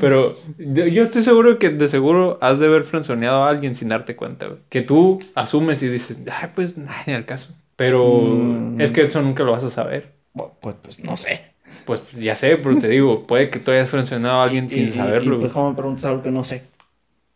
Pero 0.00 0.36
yo 0.58 0.86
yo 0.86 1.02
estoy 1.04 1.22
seguro 1.22 1.58
que 1.58 1.70
de 1.70 1.88
seguro 1.88 2.36
has 2.42 2.58
de 2.58 2.66
haber 2.66 2.84
frenzoneado 2.84 3.44
a 3.44 3.48
alguien 3.48 3.74
sin 3.74 3.88
darte 3.88 4.16
cuenta, 4.16 4.48
güey. 4.48 4.58
Que 4.68 4.82
tú 4.82 5.18
asumes 5.34 5.82
y 5.82 5.88
dices, 5.88 6.18
ay, 6.30 6.50
pues, 6.54 6.76
nada, 6.76 6.96
en 7.06 7.14
el 7.14 7.24
caso. 7.24 7.54
Pero 7.76 8.20
Mm. 8.22 8.80
es 8.80 8.90
que 8.92 9.02
eso 9.02 9.20
nunca 9.22 9.42
lo 9.44 9.52
vas 9.52 9.64
a 9.64 9.70
saber. 9.70 10.14
Pues, 10.60 10.76
pues 10.82 11.00
no 11.04 11.16
sé. 11.16 11.42
Pues 11.84 12.02
ya 12.18 12.34
sé, 12.36 12.56
pero 12.56 12.78
te 12.78 12.88
digo, 12.88 13.26
puede 13.26 13.48
que 13.50 13.58
tú 13.58 13.70
hayas 13.70 13.88
frenzoneado 13.90 14.40
a 14.40 14.44
alguien 14.44 14.66
Y- 14.66 14.70
sin 14.70 14.84
y- 14.84 14.88
saberlo, 14.90 15.36
Y, 15.36 15.38
pues, 15.38 15.40
güey. 15.40 15.50
¿cómo 15.52 15.70
me 15.70 15.76
preguntas 15.76 16.04
algo 16.06 16.22
que 16.22 16.30
no 16.30 16.44
sé? 16.44 16.62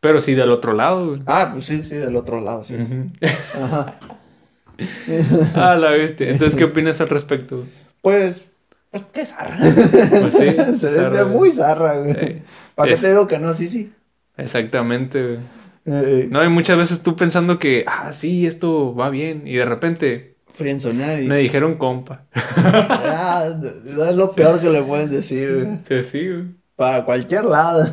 Pero 0.00 0.20
sí 0.20 0.34
del 0.34 0.50
otro 0.50 0.72
lado, 0.72 1.08
güey. 1.08 1.22
Ah, 1.26 1.50
pues 1.52 1.66
sí, 1.66 1.82
sí, 1.82 1.96
del 1.96 2.16
otro 2.16 2.40
lado, 2.40 2.62
sí. 2.62 2.74
Ujú. 2.74 3.10
Ajá. 3.62 3.94
Ah, 5.54 5.76
la 5.76 5.90
bestia. 5.90 6.30
Entonces, 6.30 6.56
¿qué 6.56 6.64
opinas 6.64 7.00
al 7.00 7.08
respecto? 7.10 7.64
Pues, 8.00 8.42
pues 8.90 9.02
qué 9.12 9.26
zarra. 9.26 9.58
Pues 9.58 10.34
sí, 10.34 10.78
Se 10.78 10.94
siente 10.94 11.24
muy 11.24 11.50
zarra, 11.50 11.98
güey. 11.98 12.14
Sí. 12.14 12.42
¿Para 12.74 12.88
qué 12.88 12.94
Es- 12.94 13.00
te 13.02 13.10
digo 13.10 13.26
que 13.28 13.38
no? 13.38 13.52
Sí, 13.54 13.68
sí. 13.68 13.92
Exactamente, 14.36 15.22
güey. 15.22 15.38
Eh, 15.86 16.28
No, 16.30 16.44
y 16.44 16.48
muchas 16.48 16.76
veces 16.78 17.02
tú 17.02 17.16
pensando 17.16 17.58
que, 17.58 17.84
ah, 17.86 18.12
sí, 18.12 18.46
esto 18.46 18.94
va 18.94 19.10
bien. 19.10 19.42
Y 19.46 19.54
de 19.54 19.64
repente 19.64 20.36
y... 20.58 21.26
me 21.28 21.38
dijeron 21.38 21.76
compa. 21.76 22.26
Ah, 22.56 23.48
es 23.62 24.14
lo 24.16 24.32
peor 24.32 24.60
que 24.60 24.68
le 24.70 24.82
pueden 24.82 25.10
decir, 25.10 25.64
güey. 25.64 25.78
Sí, 25.82 26.02
sí, 26.02 26.28
güey. 26.28 26.44
Para 26.76 27.04
cualquier 27.04 27.44
lado. 27.44 27.86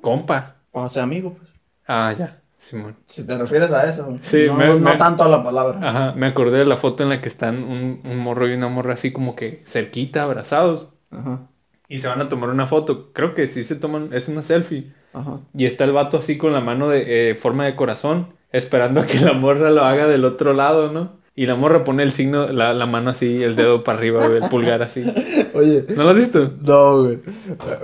Compa. 0.00 0.56
Cuando 0.70 0.90
sea 0.90 1.02
amigo, 1.04 1.34
pues. 1.34 1.50
Ah, 1.86 2.14
ya, 2.18 2.40
Simón. 2.58 2.96
Si 3.06 3.26
te 3.26 3.36
refieres 3.38 3.72
a 3.72 3.88
eso. 3.88 4.18
Sí, 4.22 4.44
no, 4.46 4.54
me- 4.54 4.66
no 4.66 4.78
me- 4.78 4.96
tanto 4.96 5.22
a 5.22 5.28
la 5.28 5.42
palabra. 5.42 5.78
Ajá, 5.88 6.12
me 6.16 6.26
acordé 6.26 6.58
de 6.58 6.64
la 6.64 6.76
foto 6.76 7.02
en 7.02 7.08
la 7.10 7.20
que 7.20 7.28
están 7.28 7.62
un, 7.62 8.00
un 8.04 8.18
morro 8.18 8.48
y 8.48 8.54
una 8.54 8.68
morra 8.68 8.94
así 8.94 9.12
como 9.12 9.36
que 9.36 9.62
cerquita, 9.66 10.22
abrazados. 10.22 10.88
Ajá. 11.10 11.48
Y 11.88 12.00
se 12.00 12.08
van 12.08 12.20
a 12.20 12.28
tomar 12.28 12.50
una 12.50 12.66
foto. 12.66 13.12
Creo 13.12 13.34
que 13.34 13.46
sí 13.46 13.62
se 13.64 13.76
toman, 13.76 14.08
es 14.12 14.28
una 14.28 14.42
selfie. 14.42 14.92
Ajá. 15.16 15.40
Y 15.56 15.66
está 15.66 15.84
el 15.84 15.92
vato 15.92 16.18
así 16.18 16.36
con 16.36 16.52
la 16.52 16.60
mano 16.60 16.88
de 16.88 17.30
eh, 17.30 17.34
forma 17.36 17.64
de 17.64 17.74
corazón, 17.74 18.34
esperando 18.52 19.00
a 19.00 19.06
que 19.06 19.18
la 19.18 19.32
morra 19.32 19.70
lo 19.70 19.82
haga 19.82 20.06
del 20.06 20.24
otro 20.24 20.52
lado, 20.52 20.92
¿no? 20.92 21.16
Y 21.34 21.46
la 21.46 21.54
morra 21.54 21.84
pone 21.84 22.02
el 22.02 22.12
signo, 22.12 22.46
la, 22.48 22.72
la 22.72 22.86
mano 22.86 23.10
así, 23.10 23.42
el 23.42 23.56
dedo 23.56 23.82
para 23.84 23.98
arriba, 23.98 24.26
güey, 24.26 24.42
el 24.42 24.48
pulgar 24.48 24.82
así. 24.82 25.04
Oye, 25.54 25.84
¿No 25.96 26.04
lo 26.04 26.10
has 26.10 26.16
visto? 26.16 26.52
no, 26.62 27.02
güey. 27.02 27.18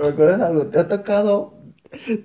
¿Me 0.01 0.07
acuerdas 0.09 0.41
algo? 0.41 0.67
¿Te 0.67 0.79
ha 0.79 0.87
tocado, 0.87 1.53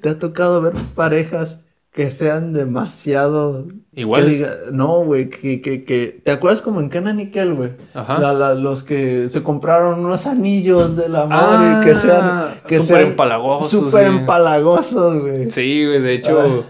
te 0.00 0.08
ha 0.10 0.18
tocado 0.18 0.60
ver 0.62 0.74
parejas 0.94 1.64
que 1.92 2.10
sean 2.10 2.52
demasiado... 2.52 3.66
Igual. 3.92 4.24
que 4.24 4.30
diga- 4.30 4.56
no, 4.72 5.00
güey, 5.04 5.28
que, 5.30 5.60
que, 5.60 5.84
que... 5.84 6.20
¿Te 6.24 6.30
acuerdas 6.30 6.62
como 6.62 6.80
en 6.80 6.88
Cana 6.88 7.12
Nickel, 7.12 7.54
güey? 7.54 7.72
Ajá. 7.94 8.18
La- 8.20 8.32
la- 8.34 8.54
los 8.54 8.84
que 8.84 9.28
se 9.28 9.42
compraron 9.42 10.04
unos 10.04 10.26
anillos 10.26 10.96
del 10.96 11.16
amor 11.16 11.82
y 11.82 11.84
que 11.84 11.94
sean... 11.96 12.60
Que 12.66 12.76
Ah, 12.76 12.80
súper 12.82 13.00
empalagosos, 13.02 13.70
Súper 13.70 14.06
empalagosos, 14.06 15.20
güey. 15.22 15.50
Sí, 15.50 15.84
güey, 15.84 16.00
de 16.00 16.14
hecho, 16.14 16.64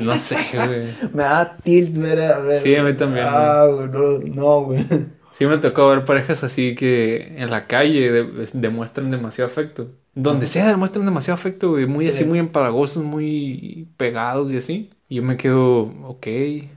no 0.00 0.12
sé, 0.14 0.36
güey. 0.54 0.84
Me 1.12 1.22
da 1.24 1.56
tilt 1.56 1.96
ver 1.96 2.20
a 2.20 2.38
ver. 2.40 2.60
Sí, 2.60 2.76
a 2.76 2.82
mí 2.84 2.94
también, 2.94 3.24
Ah, 3.28 3.66
güey, 3.68 3.88
no, 3.88 4.34
no, 4.34 4.60
güey. 4.66 4.86
Sí 5.32 5.46
me 5.46 5.58
tocó 5.58 5.88
ver 5.88 6.04
parejas 6.04 6.44
así 6.44 6.76
que 6.76 7.34
en 7.38 7.50
la 7.50 7.66
calle 7.66 8.12
de- 8.12 8.48
demuestran 8.52 9.10
demasiado 9.10 9.50
afecto. 9.50 9.88
Donde 10.14 10.46
sea 10.46 10.68
demuestran 10.68 11.04
demasiado 11.04 11.34
afecto, 11.34 11.70
güey. 11.70 11.86
Muy 11.86 12.04
Sí. 12.04 12.10
así, 12.10 12.24
muy 12.24 12.38
empalagosos, 12.38 13.02
muy 13.02 13.88
pegados 13.96 14.52
y 14.52 14.56
así. 14.56 14.90
Y 15.08 15.16
yo 15.16 15.22
me 15.22 15.36
quedo, 15.36 15.82
ok, 16.06 16.26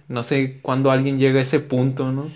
no 0.08 0.24
sé 0.24 0.60
cuándo 0.62 0.92
alguien 0.92 1.18
llega 1.20 1.40
a 1.40 1.44
ese 1.44 1.60
punto, 1.60 2.12
¿no? 2.12 2.30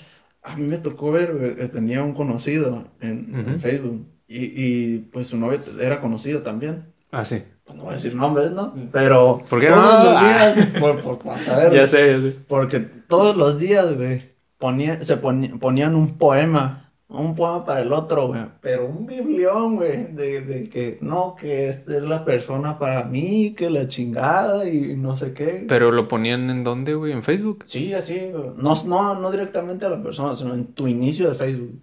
A 0.43 0.55
mí 0.55 0.65
me 0.65 0.77
tocó 0.77 1.11
ver, 1.11 1.55
que 1.57 1.67
tenía 1.67 2.03
un 2.03 2.13
conocido 2.13 2.87
en. 3.01 3.59
Facebook. 3.59 4.05
Y, 4.27 4.45
y, 4.55 4.97
pues 5.11 5.27
su 5.27 5.37
novia 5.37 5.59
era 5.81 5.99
conocida 6.01 6.41
también. 6.43 6.85
Ah, 7.11 7.25
sí. 7.25 7.43
Pues 7.65 7.77
no 7.77 7.83
voy 7.83 7.91
a 7.91 7.95
decir 7.95 8.15
nombres, 8.15 8.51
¿no? 8.51 8.73
Pero 8.93 9.43
¿Por 9.49 9.59
qué 9.59 9.67
todos 9.67 10.03
no? 10.05 10.11
los 10.13 10.21
días, 10.21 10.67
por, 10.79 11.01
por, 11.19 11.37
saber, 11.37 11.73
Ya 11.73 11.85
sé, 11.85 12.13
ya 12.13 12.19
sé. 12.21 12.35
porque 12.47 12.79
todos 12.79 13.35
los 13.35 13.59
días, 13.59 13.93
güey, 13.97 14.21
ponía, 14.57 15.01
se 15.01 15.17
ponía- 15.17 15.53
ponían 15.59 15.95
un 15.95 16.17
poema 16.17 16.90
un 17.11 17.35
poema 17.35 17.65
para 17.65 17.81
el 17.81 17.93
otro, 17.93 18.27
güey. 18.29 18.45
Pero 18.61 18.85
un 18.85 19.05
biblión, 19.05 19.75
güey, 19.75 20.13
de, 20.13 20.41
de 20.41 20.69
que 20.69 20.97
no, 21.01 21.35
que 21.35 21.69
esta 21.69 21.97
es 21.97 22.03
la 22.03 22.23
persona 22.25 22.79
para 22.79 23.03
mí, 23.03 23.53
que 23.55 23.69
la 23.69 23.87
chingada 23.87 24.67
y 24.67 24.95
no 24.95 25.17
sé 25.17 25.33
qué. 25.33 25.65
Pero 25.67 25.91
lo 25.91 26.07
ponían 26.07 26.49
en 26.49 26.63
dónde, 26.63 26.93
güey, 26.95 27.11
en 27.11 27.23
Facebook. 27.23 27.63
Sí, 27.65 27.93
así, 27.93 28.31
no, 28.57 28.75
no, 28.85 29.19
no 29.19 29.31
directamente 29.31 29.85
a 29.85 29.89
la 29.89 30.01
persona, 30.01 30.35
sino 30.35 30.53
en 30.53 30.67
tu 30.73 30.87
inicio 30.87 31.29
de 31.29 31.35
Facebook. 31.35 31.81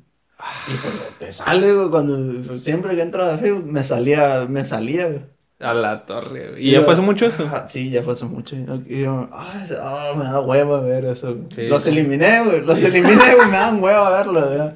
Y 0.68 0.76
pues 0.76 0.94
te 1.18 1.32
sale, 1.32 1.74
güey, 1.74 1.90
cuando 1.90 2.58
siempre 2.58 2.94
que 2.94 3.02
entro 3.02 3.24
a 3.24 3.36
Facebook 3.38 3.66
me 3.66 3.82
salía, 3.82 4.46
me 4.48 4.64
salía, 4.64 5.06
güey. 5.08 5.37
A 5.60 5.74
la 5.74 6.06
torre, 6.06 6.50
güey. 6.52 6.68
¿Y 6.68 6.70
ya 6.70 6.82
fue 6.82 6.92
hace 6.92 7.02
mucho 7.02 7.26
eso? 7.26 7.50
Sí, 7.66 7.90
ya 7.90 8.04
fue 8.04 8.12
hace 8.12 8.26
mucho. 8.26 8.54
Y 8.86 9.00
yo, 9.02 9.28
ay, 9.32 9.66
ah, 9.82 10.12
me 10.16 10.22
da 10.22 10.40
hueva 10.40 10.80
ver 10.82 11.04
eso. 11.06 11.36
Sí, 11.52 11.66
los 11.66 11.82
sí. 11.82 11.90
eliminé, 11.90 12.44
güey. 12.44 12.64
Los 12.64 12.82
eliminé, 12.84 13.34
güey. 13.34 13.48
Me 13.50 13.56
dan 13.56 13.82
hueva 13.82 14.08
verlo, 14.10 14.40
güey. 14.40 14.70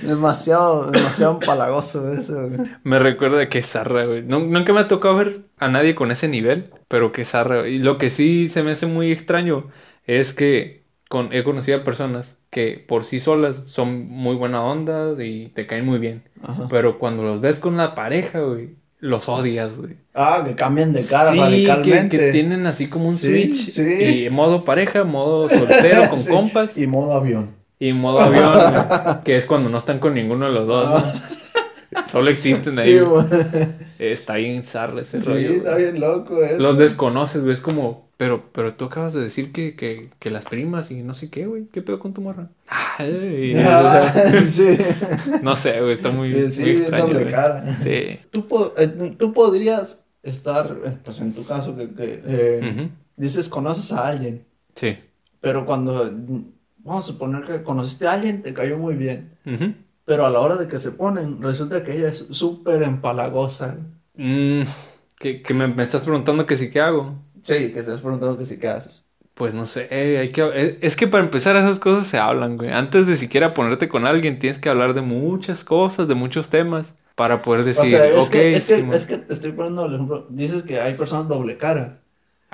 Demasiado, 0.00 0.90
demasiado 0.90 1.34
empalagoso 1.34 2.10
eso, 2.12 2.48
güey. 2.48 2.70
Me 2.82 2.98
recuerda 2.98 3.48
que 3.50 3.62
zarra, 3.62 4.04
güey. 4.06 4.22
Nun- 4.26 4.48
Nunca 4.48 4.72
me 4.72 4.80
ha 4.80 4.88
tocado 4.88 5.16
ver 5.16 5.40
a 5.58 5.68
nadie 5.68 5.94
con 5.94 6.10
ese 6.10 6.28
nivel, 6.28 6.70
pero 6.88 7.12
que 7.12 7.24
güey. 7.60 7.74
Y 7.74 7.78
lo 7.78 7.98
que 7.98 8.08
sí 8.08 8.48
se 8.48 8.62
me 8.62 8.72
hace 8.72 8.86
muy 8.86 9.12
extraño 9.12 9.68
es 10.06 10.32
que 10.32 10.86
con, 11.10 11.32
he 11.34 11.44
conocido 11.44 11.76
a 11.78 11.84
personas 11.84 12.38
que 12.48 12.82
por 12.88 13.04
sí 13.04 13.20
solas 13.20 13.60
son 13.66 14.08
muy 14.08 14.34
buena 14.36 14.62
onda 14.64 15.12
y 15.22 15.48
te 15.48 15.66
caen 15.66 15.84
muy 15.84 15.98
bien. 15.98 16.22
Ajá. 16.42 16.68
Pero 16.70 16.98
cuando 16.98 17.22
los 17.22 17.40
ves 17.42 17.58
con 17.58 17.76
la 17.76 17.94
pareja, 17.94 18.40
güey, 18.40 18.76
los 19.02 19.28
odias, 19.28 19.78
güey. 19.78 19.96
Ah, 20.14 20.42
que 20.46 20.54
cambian 20.54 20.92
de 20.94 21.04
cara 21.04 21.32
Sí, 21.32 21.38
radicalmente. 21.38 22.16
Que, 22.16 22.24
que 22.26 22.32
tienen 22.32 22.66
así 22.66 22.86
como 22.86 23.08
un 23.08 23.16
Sí, 23.16 23.26
switch. 23.26 23.68
sí. 23.68 24.24
Y 24.26 24.30
modo 24.30 24.64
pareja, 24.64 25.04
modo 25.04 25.50
soltero 25.50 26.08
con 26.08 26.24
compas. 26.30 26.78
Y 26.78 26.86
modo 26.86 27.12
avión. 27.12 27.50
Y 27.80 27.92
modo 27.92 28.20
avión, 28.20 28.52
güey, 28.52 29.22
que 29.24 29.36
es 29.36 29.44
cuando 29.44 29.68
no 29.68 29.76
están 29.78 29.98
con 29.98 30.14
ninguno 30.14 30.46
de 30.46 30.52
los 30.52 30.66
dos, 30.68 30.88
¿no? 30.88 31.12
Solo 32.10 32.30
existen 32.30 32.78
ahí. 32.78 32.94
Sí, 32.94 32.98
güey. 33.00 33.26
güey. 33.26 33.68
Está 33.98 34.36
bien 34.36 34.62
zarra 34.62 35.00
ese 35.02 35.20
Sí, 35.20 35.28
rollo. 35.28 35.46
güey. 35.46 35.56
está 35.58 35.76
bien 35.76 36.00
loco 36.00 36.42
eso. 36.42 36.58
Los 36.62 36.78
desconoces, 36.78 37.42
güey. 37.42 37.54
Es 37.54 37.60
como, 37.60 38.08
pero, 38.16 38.50
pero 38.52 38.74
tú 38.74 38.84
acabas 38.86 39.12
de 39.12 39.20
decir 39.20 39.52
que, 39.52 39.74
que, 39.76 40.10
que 40.18 40.30
las 40.30 40.44
primas 40.44 40.90
y 40.90 41.02
no 41.02 41.14
sé 41.14 41.30
qué, 41.30 41.46
güey. 41.46 41.66
¿Qué 41.72 41.82
pedo 41.82 41.98
con 41.98 42.14
tu 42.14 42.20
morra? 42.20 42.48
Ay, 42.68 43.54
Ah, 43.56 44.12
o 44.44 44.48
sea, 44.48 44.48
sí. 44.48 44.78
no 45.42 45.54
sé, 45.56 45.80
güey. 45.80 45.92
Está 45.92 46.10
muy, 46.10 46.32
Sí, 46.50 46.60
muy 46.60 46.70
bien 46.70 46.82
extraño. 46.82 47.04
doble 47.08 47.30
cara. 47.30 47.76
Sí. 47.80 48.18
Tú, 48.30 48.46
po- 48.48 48.72
eh, 48.78 48.88
tú 49.18 49.32
podrías 49.32 50.04
estar, 50.22 50.76
eh, 50.84 50.92
pues 51.04 51.20
en 51.20 51.32
tu 51.32 51.44
caso, 51.44 51.76
que, 51.76 51.88
que, 51.90 52.22
eh, 52.26 52.88
dices 53.16 53.48
conoces 53.48 53.92
a 53.92 54.06
alguien, 54.08 54.44
Sí. 54.74 54.96
pero 55.40 55.66
cuando, 55.66 56.10
vamos 56.78 57.04
a 57.04 57.08
suponer 57.08 57.42
que 57.44 57.62
conociste 57.62 58.06
a 58.06 58.12
alguien, 58.12 58.42
te 58.42 58.54
cayó 58.54 58.78
muy 58.78 58.94
bien, 58.94 59.32
Ujú. 59.44 59.74
Pero 60.04 60.26
a 60.26 60.30
la 60.30 60.40
hora 60.40 60.56
de 60.56 60.68
que 60.68 60.78
se 60.80 60.92
ponen, 60.92 61.42
resulta 61.42 61.82
que 61.84 61.96
ella 61.96 62.08
es 62.08 62.18
súper 62.30 62.82
empalagosa. 62.82 63.78
Mm, 64.14 64.62
que 65.18 65.42
que 65.42 65.54
me, 65.54 65.68
me 65.68 65.82
estás 65.82 66.04
preguntando 66.04 66.46
que 66.46 66.56
sí 66.56 66.70
que 66.70 66.80
hago. 66.80 67.16
Sí, 67.42 67.72
que 67.72 67.82
te 67.82 67.92
has 67.92 68.00
preguntado 68.00 68.36
que 68.38 68.44
sí, 68.44 68.58
¿qué 68.58 68.68
haces? 68.68 69.04
Pues 69.34 69.54
no 69.54 69.64
sé, 69.66 69.88
eh, 69.90 70.18
hay 70.18 70.30
que, 70.30 70.42
eh, 70.42 70.78
es 70.82 70.94
que 70.96 71.06
para 71.08 71.24
empezar 71.24 71.56
esas 71.56 71.80
cosas 71.80 72.06
se 72.06 72.18
hablan, 72.18 72.58
güey. 72.58 72.70
Antes 72.70 73.06
de 73.06 73.16
siquiera 73.16 73.54
ponerte 73.54 73.88
con 73.88 74.06
alguien, 74.06 74.38
tienes 74.38 74.58
que 74.58 74.68
hablar 74.68 74.92
de 74.94 75.00
muchas 75.00 75.64
cosas, 75.64 76.06
de 76.06 76.14
muchos 76.14 76.50
temas, 76.50 76.98
para 77.14 77.40
poder 77.42 77.64
decir, 77.64 77.96
o 77.96 77.98
sea, 77.98 78.06
es, 78.06 78.28
ok, 78.28 78.30
que, 78.30 78.52
es, 78.52 78.66
que, 78.66 78.76
Simón". 78.76 78.94
es 78.94 79.06
que 79.06 79.16
te 79.18 79.32
estoy 79.32 79.52
poniendo 79.52 79.86
el 79.86 79.94
ejemplo, 79.94 80.26
dices 80.28 80.62
que 80.64 80.80
hay 80.80 80.94
personas 80.94 81.28
doble 81.28 81.56
cara. 81.58 82.01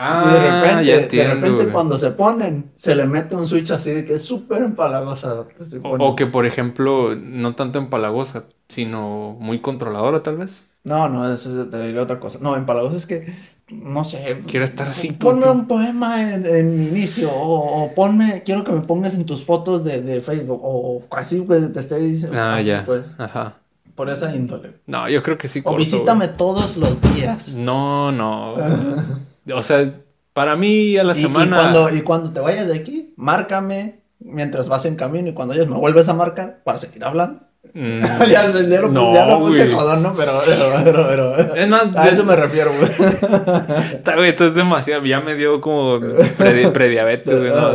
Ah, 0.01 0.25
y 0.25 0.33
de 0.33 0.41
repente, 0.61 0.85
ya 0.87 0.95
de 0.97 1.03
entiendo, 1.03 1.35
repente 1.35 1.63
güey. 1.65 1.73
cuando 1.73 1.99
se 1.99 2.11
ponen, 2.13 2.71
se 2.77 2.95
le 2.95 3.05
mete 3.07 3.35
un 3.35 3.49
switch 3.49 3.73
así 3.73 3.91
de 3.91 4.05
que 4.07 4.15
es 4.15 4.23
súper 4.25 4.63
empalagosa. 4.63 5.45
O, 5.83 6.15
que, 6.15 6.27
por 6.27 6.47
ejemplo, 6.47 7.17
no 7.17 7.57
tanto 7.57 7.81
empalagosa, 7.81 8.45
sino 8.69 9.37
muy 9.41 9.61
controladora, 9.61 10.23
tal 10.23 10.37
vez. 10.37 10.65
No, 10.85 11.09
no, 11.09 11.29
eso 11.29 11.51
es- 11.63 11.71
diré 11.73 11.99
otra 11.99 12.21
cosa. 12.21 12.39
No, 12.41 12.55
empalagoso 12.55 12.97
es 12.97 13.07
que, 13.07 13.27
no 13.71 14.05
sé. 14.05 14.41
Quiero 14.47 14.65
estar 14.65 14.87
así, 14.87 15.11
Ponme 15.13 15.43
tú- 15.47 15.51
un 15.51 15.67
poema 15.67 16.33
en, 16.33 16.47
en 16.47 16.79
mi 16.79 16.87
inicio, 16.87 17.33
o, 17.33 17.83
o 17.83 17.93
ponme, 17.95 18.45
quiero 18.45 18.63
que 18.63 18.71
me 18.71 18.83
pongas 18.83 19.17
en 19.17 19.27
tus 19.27 19.45
fotos 19.45 19.83
de, 19.83 20.01
de 20.03 20.21
Facebook, 20.21 20.61
o 20.63 21.03
así, 21.11 21.41
pues, 21.41 21.73
te 21.73 21.81
estoy 21.81 22.03
diciendo. 22.07 22.39
Ah, 22.41 22.57
así, 22.59 22.67
ya. 22.69 22.85
pues, 22.87 23.03
Ajá. 23.19 23.57
por 23.97 24.09
esa 24.11 24.33
índole. 24.35 24.75
No, 24.87 25.09
yo 25.11 25.25
creo 25.25 25.37
que 25.37 25.49
sí. 25.49 25.61
O 25.65 25.75
visítame 25.77 26.29
todos 26.29 26.77
los 26.77 27.01
días. 27.17 27.55
No, 27.55 28.13
no. 28.13 28.55
o 29.55 29.63
sea, 29.63 29.91
para 30.33 30.57
mí 30.57 30.97
a 30.97 31.05
la 31.05 31.15
Y, 31.17 31.21
y 31.21 31.23
semana. 31.23 31.57
cuando, 31.57 31.95
y 31.95 32.01
cuando 32.03 32.33
te 32.33 32.41
vayas 32.41 32.67
de 32.69 32.75
aquí, 32.75 33.13
márcame 33.17 34.01
mientras 34.21 34.69
vas 34.69 34.85
en 34.85 34.97
camino, 34.97 35.29
y 35.29 35.35
cuando 35.35 35.55
ellos 35.55 35.69
me 35.69 35.77
vuelves 35.77 36.09
a 36.09 36.15
marcar, 36.15 36.61
para 36.65 36.79
seguir 36.79 37.05
hablando. 37.05 37.41
Mm, 37.75 38.01
ya, 38.31 38.51
sé, 38.51 38.69
ya 38.69 38.81
lo, 38.81 38.89
no, 38.89 39.13
ya 39.15 39.27
lo 39.27 39.41
puse 39.41 39.71
jodón, 39.73 40.03
¿no? 40.03 40.13
Pero, 40.13 40.31
pero, 40.47 40.85
pero, 40.85 41.09
pero- 41.37 41.55
Es 41.57 41.69
más, 41.69 41.85
a 41.97 42.09
eso 42.09 42.25
me 42.25 42.35
refiero, 42.37 42.71
güey. 42.79 44.29
Esto 44.29 44.47
es 44.47 44.55
demasiado. 44.55 45.05
Ya 45.05 45.21
me 45.21 45.35
dio 45.35 45.61
como 45.61 45.99
predi- 45.99 46.71
prediabetes, 46.73 47.39
güey. 47.39 47.51
no. 47.51 47.69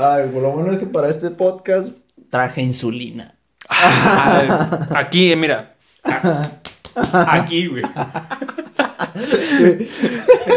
Ay, 0.00 0.28
pues 0.30 0.42
lo 0.42 0.50
bueno 0.52 0.72
es 0.72 0.78
que 0.78 0.86
para 0.86 1.08
este 1.08 1.30
podcast 1.30 1.88
traje 2.30 2.62
insulina. 2.62 3.34
Ah, 3.74 4.88
aquí, 4.96 5.34
mira. 5.34 5.74
Aquí, 7.28 7.66
güey. 7.66 7.82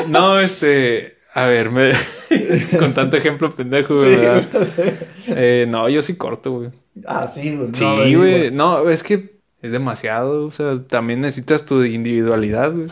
No, 0.08 0.40
este. 0.40 1.16
A 1.34 1.46
ver, 1.48 1.70
me... 1.70 1.92
con 2.80 2.94
tanto 2.94 3.18
ejemplo 3.18 3.54
pendejo, 3.54 4.02
Sí, 4.02 4.16
¿verdad? 4.16 4.48
no 4.54 4.64
sé. 4.64 5.08
Eh, 5.28 5.66
no, 5.68 5.90
yo 5.90 6.02
sí 6.02 6.16
corto, 6.16 6.52
güey. 6.52 6.70
Ah, 7.06 7.28
sí, 7.28 7.56
güey. 7.56 7.70
Sí, 7.74 8.16
güey. 8.16 8.52
No, 8.52 8.90
es 8.90 9.04
que 9.04 9.40
es 9.62 9.72
demasiado. 9.72 10.46
O 10.46 10.52
sea, 10.52 10.82
también 10.88 11.20
necesitas 11.22 11.66
tu 11.66 11.84
individualidad, 11.84 12.72
güey. 12.72 12.88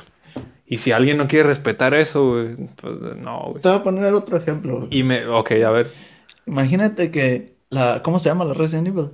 Y 0.66 0.78
si 0.80 0.92
alguien 0.92 1.18
no 1.18 1.28
quiere 1.28 1.46
respetar 1.48 1.94
eso, 1.94 2.32
güey, 2.32 2.56
pues 2.82 3.00
no, 3.18 3.50
güey. 3.52 3.62
Te 3.62 3.70
voy 3.70 3.78
a 3.78 3.84
poner 3.84 4.14
otro 4.14 4.36
ejemplo. 4.38 4.80
güey. 4.82 4.88
Y 4.92 5.04
me. 5.04 5.26
Ok, 5.28 5.52
a 5.66 5.70
ver. 5.70 5.90
Imagínate 6.46 7.12
que 7.12 7.54
la. 7.70 8.02
¿Cómo 8.04 8.20
se 8.20 8.28
llama 8.28 8.44
la 8.44 8.54
Resident 8.56 8.90
Evil? 8.90 9.12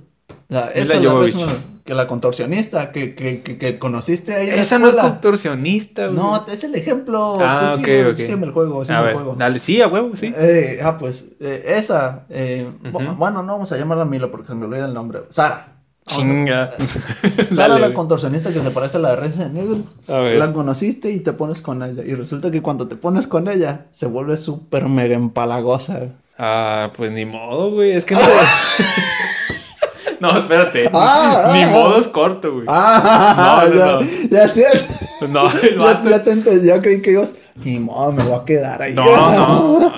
La, 0.48 0.66
esa 0.74 0.94
es 0.96 1.04
la. 1.04 1.14
Resident 1.14 1.50
Evil, 1.50 1.62
Que 1.84 1.94
la 1.94 2.06
contorsionista 2.06 2.92
que, 2.92 3.14
que, 3.14 3.40
que, 3.42 3.56
que 3.58 3.78
conociste 3.78 4.34
ahí 4.34 4.48
en 4.50 4.56
la 4.56 4.62
Esa 4.62 4.78
no 4.78 4.88
es 4.88 4.94
contorsionista, 4.94 6.06
güey. 6.06 6.16
No, 6.16 6.46
es 6.46 6.62
el 6.64 6.74
ejemplo. 6.74 7.38
Ah, 7.40 7.58
Tú 7.74 7.80
ok, 7.80 7.86
sigue- 7.86 8.06
ok. 8.10 8.16
sígueme 8.16 8.46
el 8.46 8.52
juego, 8.52 8.82
a 8.82 8.84
sígueme 8.84 9.00
el 9.02 9.06
ver, 9.08 9.14
juego. 9.16 9.34
dale, 9.38 9.58
sí, 9.58 9.80
a 9.80 9.88
huevo, 9.88 10.14
sí. 10.14 10.32
Eh, 10.36 10.78
ah, 10.82 10.98
pues, 10.98 11.28
eh, 11.40 11.64
esa. 11.78 12.26
eh. 12.28 12.68
Bueno, 13.16 13.42
no 13.42 13.52
vamos 13.54 13.72
a 13.72 13.76
llamarla 13.78 14.04
Milo 14.04 14.30
porque 14.30 14.48
se 14.48 14.54
me 14.54 14.66
olvida 14.66 14.84
el 14.86 14.94
nombre. 14.94 15.20
Sara. 15.30 15.54
A- 16.06 16.10
Chinga. 16.12 16.70
Sara, 17.50 17.78
la 17.78 17.94
contorsionista 17.94 18.52
que 18.52 18.60
se 18.60 18.70
parece 18.70 18.96
a 18.96 19.00
la 19.00 19.10
de 19.10 19.16
Resident 19.16 19.56
Evil. 19.56 19.84
A. 20.08 20.20
La 20.20 20.52
conociste 20.52 21.10
y 21.10 21.20
te 21.20 21.32
pones 21.32 21.60
con 21.60 21.82
ella. 21.82 22.02
Y 22.04 22.14
resulta 22.14 22.50
que 22.50 22.62
cuando 22.62 22.88
te 22.88 22.96
pones 22.96 23.26
con 23.26 23.48
ella, 23.48 23.86
se 23.90 24.06
vuelve 24.06 24.36
súper 24.36 24.86
mega 24.86 25.14
empalagosa. 25.14 26.08
Ah, 26.38 26.90
pues 26.96 27.10
ni 27.12 27.24
modo, 27.26 27.70
güey. 27.72 27.92
Es 27.92 28.04
que 28.04 28.14
no. 28.14 28.20
no, 30.20 30.38
espérate. 30.38 30.88
Ah, 30.92 31.50
ni 31.54 31.62
ah, 31.62 31.68
modo 31.68 31.98
es 31.98 32.08
corto, 32.08 32.52
güey. 32.52 32.66
Ah, 32.68 33.64
No, 33.68 33.74
no, 33.74 34.00
ya, 34.30 34.46
no. 34.46 34.52
sé. 34.52 34.64
No, 35.28 35.50
el 35.50 35.78
Ya, 35.78 35.84
vato- 35.84 36.08
ya 36.10 36.24
te 36.24 36.30
entendí, 36.32 36.66
ya 36.66 36.80
creí 36.80 37.02
que 37.02 37.12
ibas. 37.12 37.36
Ni 37.62 37.78
modo, 37.78 38.10
me 38.12 38.22
voy 38.24 38.40
a 38.40 38.44
quedar 38.46 38.80
ahí. 38.80 38.94
No, 38.94 39.04
no. 39.04 39.92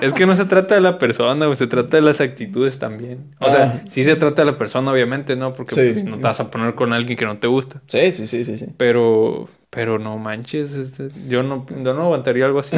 Es 0.00 0.14
que 0.14 0.24
no 0.24 0.34
se 0.34 0.46
trata 0.46 0.74
de 0.76 0.80
la 0.80 0.98
persona, 0.98 1.44
güey. 1.44 1.56
Se 1.56 1.66
trata 1.66 1.98
de 1.98 2.02
las 2.02 2.22
actitudes 2.22 2.78
también. 2.78 3.34
O 3.38 3.50
sea, 3.50 3.82
Ah. 3.82 3.84
sí 3.88 4.02
se 4.02 4.16
trata 4.16 4.42
de 4.44 4.50
la 4.52 4.56
persona, 4.56 4.90
obviamente, 4.92 5.36
¿no? 5.36 5.52
Porque 5.52 5.74
Sí. 5.74 5.80
pues, 5.92 6.04
no 6.06 6.16
te 6.16 6.22
vas 6.22 6.40
a 6.40 6.50
poner 6.50 6.74
con 6.74 6.92
alguien 6.94 7.18
que 7.18 7.26
no 7.26 7.36
te 7.38 7.48
gusta. 7.48 7.82
Sí, 7.86 8.12
sí, 8.12 8.26
sí, 8.26 8.46
sí, 8.46 8.56
sí. 8.56 8.66
Pero, 8.78 9.46
pero 9.68 9.98
no 9.98 10.16
manches, 10.16 10.74
este, 10.74 11.10
yo 11.28 11.42
no, 11.42 11.66
yo 11.82 11.92
no 11.92 12.02
aguantaría 12.04 12.46
algo 12.46 12.60
así. 12.60 12.76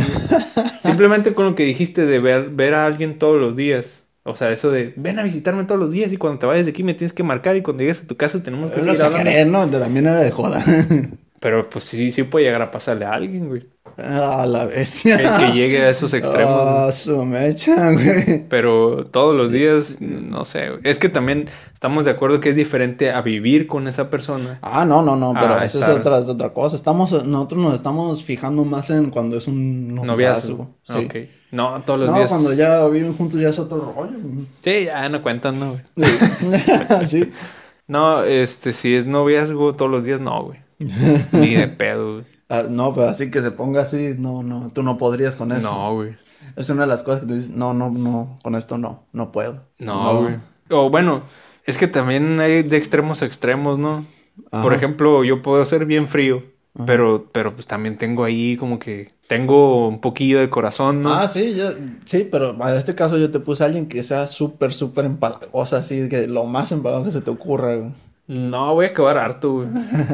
Simplemente 0.83 1.33
con 1.35 1.47
lo 1.47 1.55
que 1.55 1.65
dijiste 1.65 2.05
de 2.07 2.19
ver, 2.19 2.51
ver 2.51 2.75
a 2.75 2.87
alguien 2.87 3.19
todos 3.19 3.41
los 3.41 3.55
días. 3.57 4.04
O 4.27 4.35
sea, 4.35 4.51
eso 4.51 4.71
de 4.71 4.95
ven 4.97 5.19
a 5.19 5.23
visitarme 5.23 5.65
todos 5.65 5.79
los 5.79 5.91
días 5.91 6.13
y 6.13 6.17
cuando 6.17 6.39
te 6.39 6.47
vayas 6.47 6.65
de 6.65 6.71
aquí 6.71 6.83
me 6.83 6.95
tienes 6.95 7.13
que 7.13 7.23
marcar 7.23 7.57
y 7.57 7.63
cuando 7.63 7.83
llegues 7.83 8.03
a 8.03 8.07
tu 8.07 8.17
casa 8.17 8.43
tenemos 8.43 8.71
que 8.71 8.79
Lo 8.79 8.85
seguir 8.85 8.95
exageré, 8.95 9.45
¿no? 9.45 9.69
También 9.69 10.07
era 10.07 10.21
de 10.21 10.31
joda. 10.31 10.65
Pero 11.45 11.69
pues 11.69 11.85
sí, 11.85 12.11
sí 12.11 12.23
puede 12.23 12.47
llegar 12.47 12.63
a 12.63 12.71
pasarle 12.73 13.05
a 13.05 13.13
alguien, 13.13 13.49
güey. 13.49 13.67
A 13.99 14.47
la 14.47 14.65
bestia. 14.65 15.19
Que, 15.19 15.45
que 15.47 15.53
llegue 15.53 15.83
a 15.83 15.91
esos 15.91 16.15
extremos. 16.15 16.55
güey. 16.55 16.75
Ah, 16.89 16.91
su 16.91 17.23
mecha, 17.27 17.93
güey. 17.93 18.49
Pero 18.49 19.05
todos 19.05 19.37
los 19.37 19.53
días, 19.53 19.99
no 20.01 20.47
sé. 20.47 20.71
güey. 20.71 20.81
Es 20.85 20.99
que 20.99 21.11
también 21.11 21.51
estamos 21.75 22.07
de 22.07 22.13
acuerdo 22.13 22.41
que 22.41 22.49
es 22.49 22.57
diferente 22.57 23.11
a 23.13 23.21
vivir 23.21 23.67
con 23.67 23.89
esa 23.89 24.09
persona. 24.09 24.59
Ah, 24.63 24.87
no, 24.87 25.03
no, 25.03 25.17
no, 25.17 25.35
pero 25.39 25.57
Ah, 25.57 25.67
eso 25.67 25.81
estar- 25.81 25.91
es 25.93 25.99
otra, 25.99 26.19
es 26.19 26.29
otra 26.31 26.49
cosa. 26.55 26.77
Estamos, 26.77 27.13
nosotros 27.27 27.61
nos 27.63 27.75
estamos 27.75 28.25
fijando 28.25 28.65
más 28.65 28.89
en 28.89 29.11
cuando 29.11 29.37
es 29.37 29.47
un 29.47 29.95
Noviazgo. 29.95 30.71
Sí. 30.83 31.07
No, 31.51 31.83
todos 31.85 32.01
los 32.01 32.09
No, 32.11 32.17
días. 32.17 32.31
cuando 32.31 32.55
ya 32.55 32.87
viven 32.89 33.15
juntos 33.15 33.39
ya 33.39 33.51
es 33.51 33.59
otro 33.59 33.93
rollo. 33.95 34.17
Sí, 34.61 34.87
ya 34.87 35.07
no 35.11 35.21
cuentan, 35.23 35.61
no, 35.61 35.73
güey. 35.73 36.07
Sí. 37.07 37.31
No, 37.87 38.23
este, 38.25 38.73
si 38.73 38.95
es 38.95 39.05
noviazgo 39.05 39.75
todos 39.75 39.91
los 39.91 40.05
días, 40.05 40.19
no, 40.19 40.45
güey. 40.45 40.59
Ni 41.33 41.55
de 41.55 41.69
pedo, 41.69 42.15
güey. 42.15 42.25
Ah, 42.49 42.65
no, 42.69 42.95
pero 42.95 43.09
así 43.09 43.31
que 43.31 43.41
se 43.41 43.51
ponga 43.51 43.83
así, 43.83 44.15
no, 44.19 44.43
no, 44.43 44.71
tú 44.71 44.83
no 44.83 44.99
podrías 44.99 45.37
con 45.37 45.53
eso. 45.53 45.71
No, 45.71 45.95
güey. 45.95 46.17
Es 46.57 46.69
una 46.71 46.83
de 46.83 46.89
las 46.89 47.03
cosas 47.03 47.23
que 47.23 47.27
tú 47.27 47.35
dices, 47.35 47.51
no, 47.51 47.75
no, 47.75 47.91
no, 47.91 48.39
con 48.43 48.55
esto 48.55 48.79
no, 48.79 49.07
no 49.13 49.33
puedo. 49.33 49.65
No, 49.79 50.21
güey. 50.23 50.37
O 50.71 50.91
bueno, 50.91 51.25
Es 51.65 51.79
que 51.79 51.89
también 51.89 52.41
hay 52.41 52.63
de 52.63 52.77
extremos 52.77 53.23
a 53.23 53.27
extremos, 53.27 53.79
¿no? 53.79 54.05
Por 54.51 54.75
ejemplo, 54.75 55.25
yo 55.25 55.43
puedo 55.43 55.65
ser 55.65 55.87
bien 55.87 56.09
frío, 56.09 56.43
Ajá. 56.75 56.85
pero, 56.87 57.31
pero 57.33 57.53
pues 57.55 57.67
también 57.67 57.99
tengo 57.99 58.25
ahí 58.25 58.57
como 58.57 58.79
que 58.79 59.15
tengo 59.27 59.89
un 59.89 60.01
poquillo 60.01 60.39
de 60.41 60.51
corazón, 60.51 61.03
¿no? 61.03 61.13
Ah, 61.13 61.29
sí, 61.29 61.55
yo, 61.57 61.65
sí, 62.05 62.29
pero 62.31 62.51
en 62.51 62.77
este 62.77 62.95
caso 62.95 63.17
yo 63.17 63.31
te 63.31 63.41
puse 63.41 63.63
a 63.63 63.67
alguien 63.67 63.89
que 63.89 64.03
sea 64.03 64.27
súper, 64.29 64.73
súper 64.73 65.05
empalagosa, 65.07 65.79
así 65.79 66.09
que 66.09 66.27
lo 66.29 66.45
más 66.45 66.73
empalagoso 66.73 67.07
que 67.07 67.11
se 67.13 67.21
te 67.23 67.31
ocurra, 67.31 67.77
güey. 67.77 67.93
No, 68.27 68.75
voy 68.75 68.87
a 68.87 68.89
acabar 68.89 69.19
harto, 69.19 69.53
güey. 69.53 69.69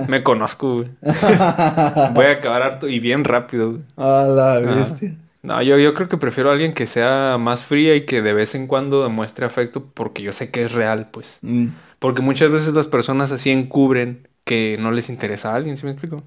Me 0.08 0.22
conozco, 0.22 0.76
güey. 0.76 0.88
Voy 2.12 2.24
a 2.26 2.32
acabar 2.32 2.62
harto 2.62 2.88
y 2.88 2.98
bien 2.98 3.24
rápido, 3.24 3.70
güey. 3.72 3.82
A 3.96 4.26
la 4.28 4.58
bestia. 4.60 5.16
No, 5.42 5.62
yo, 5.62 5.78
yo 5.78 5.94
creo 5.94 6.08
que 6.08 6.18
prefiero 6.18 6.50
a 6.50 6.52
alguien 6.52 6.74
que 6.74 6.86
sea 6.86 7.38
más 7.38 7.62
fría 7.62 7.94
y 7.96 8.04
que 8.04 8.20
de 8.20 8.34
vez 8.34 8.54
en 8.54 8.66
cuando 8.66 9.02
demuestre 9.02 9.46
afecto 9.46 9.86
porque 9.94 10.22
yo 10.22 10.32
sé 10.32 10.50
que 10.50 10.64
es 10.64 10.72
real, 10.72 11.10
pues. 11.10 11.38
Mm, 11.42 11.68
Porque 11.98 12.20
muchas 12.22 12.50
veces 12.50 12.74
las 12.74 12.88
personas 12.88 13.32
así 13.32 13.50
encubren 13.50 14.28
que 14.44 14.76
no 14.78 14.90
les 14.92 15.08
interesa 15.08 15.52
a 15.52 15.56
alguien, 15.56 15.76
¿sí 15.76 15.84
me 15.86 15.92
explico? 15.92 16.24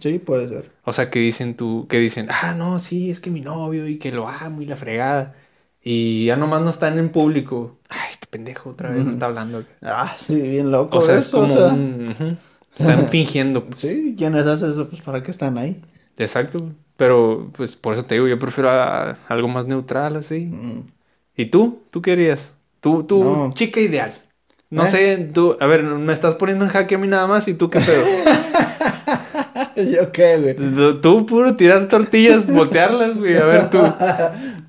Sí, 0.00 0.18
puede 0.18 0.48
ser. 0.48 0.72
O 0.84 0.92
sea, 0.92 1.10
que 1.10 1.20
dicen 1.20 1.56
tú, 1.56 1.86
que 1.88 1.98
dicen, 1.98 2.28
ah, 2.30 2.52
no, 2.54 2.78
sí, 2.80 3.10
es 3.10 3.20
que 3.20 3.30
mi 3.30 3.40
novio 3.40 3.86
y 3.86 3.98
que 3.98 4.10
lo 4.12 4.28
amo 4.28 4.60
y 4.62 4.66
la 4.66 4.76
fregada. 4.76 5.36
Y 5.82 6.26
ya 6.26 6.36
nomás 6.36 6.62
no 6.62 6.70
están 6.70 6.98
en 6.98 7.08
público. 7.10 7.78
Ay, 7.88 8.08
este 8.10 8.26
pendejo 8.26 8.70
otra 8.70 8.90
vez 8.90 9.04
no 9.04 9.10
está 9.12 9.26
hablando. 9.26 9.64
Ah, 9.82 10.12
sí, 10.18 10.34
bien 10.40 10.70
loco 10.70 10.98
O 10.98 11.00
sea, 11.00 11.18
es 11.18 11.26
eso, 11.26 11.38
o 11.38 11.42
como 11.42 11.54
sea. 11.54 11.66
un... 11.68 12.08
ujú. 12.18 12.36
Están 12.78 13.08
fingiendo. 13.10 13.64
pues. 13.64 13.78
Sí, 13.78 14.14
¿quiénes 14.18 14.44
hacen 14.46 14.70
eso? 14.70 14.88
Pues 14.88 15.00
¿para 15.02 15.22
qué 15.22 15.30
están 15.30 15.56
ahí? 15.56 15.80
Exacto. 16.18 16.72
Pero, 16.96 17.50
pues, 17.56 17.76
por 17.76 17.94
eso 17.94 18.02
te 18.04 18.16
digo, 18.16 18.26
yo 18.26 18.38
prefiero 18.38 18.70
a- 18.70 19.16
algo 19.28 19.46
más 19.48 19.66
neutral, 19.66 20.16
así. 20.16 20.46
Mm. 20.50 20.80
¿Y 21.36 21.46
tú? 21.46 21.80
¿Tú 21.90 22.02
qué 22.02 22.12
harías? 22.12 22.52
Tú, 22.80 23.04
tú, 23.04 23.22
No. 23.22 23.52
chica 23.54 23.80
ideal. 23.80 24.12
No 24.70 24.82
¿Eh? 24.84 24.86
sé, 24.88 25.30
tú, 25.32 25.56
a 25.60 25.66
ver, 25.66 25.82
me 25.84 26.12
estás 26.12 26.34
poniendo 26.34 26.64
en 26.64 26.70
jaque 26.70 26.96
a 26.96 26.98
mí 26.98 27.06
nada 27.08 27.26
más 27.26 27.46
y 27.48 27.54
tú 27.54 27.70
qué 27.70 27.78
pedo. 27.80 28.02
¿Yo 29.76 30.10
qué, 30.12 30.38
güey? 30.38 30.56
tú, 30.56 31.00
tú 31.00 31.24
puro 31.26 31.56
tirar 31.56 31.88
tortillas, 31.88 32.46
voltearlas, 32.52 33.16
güey. 33.16 33.36
A 33.36 33.44
ver 33.46 33.70
tú. 33.70 33.78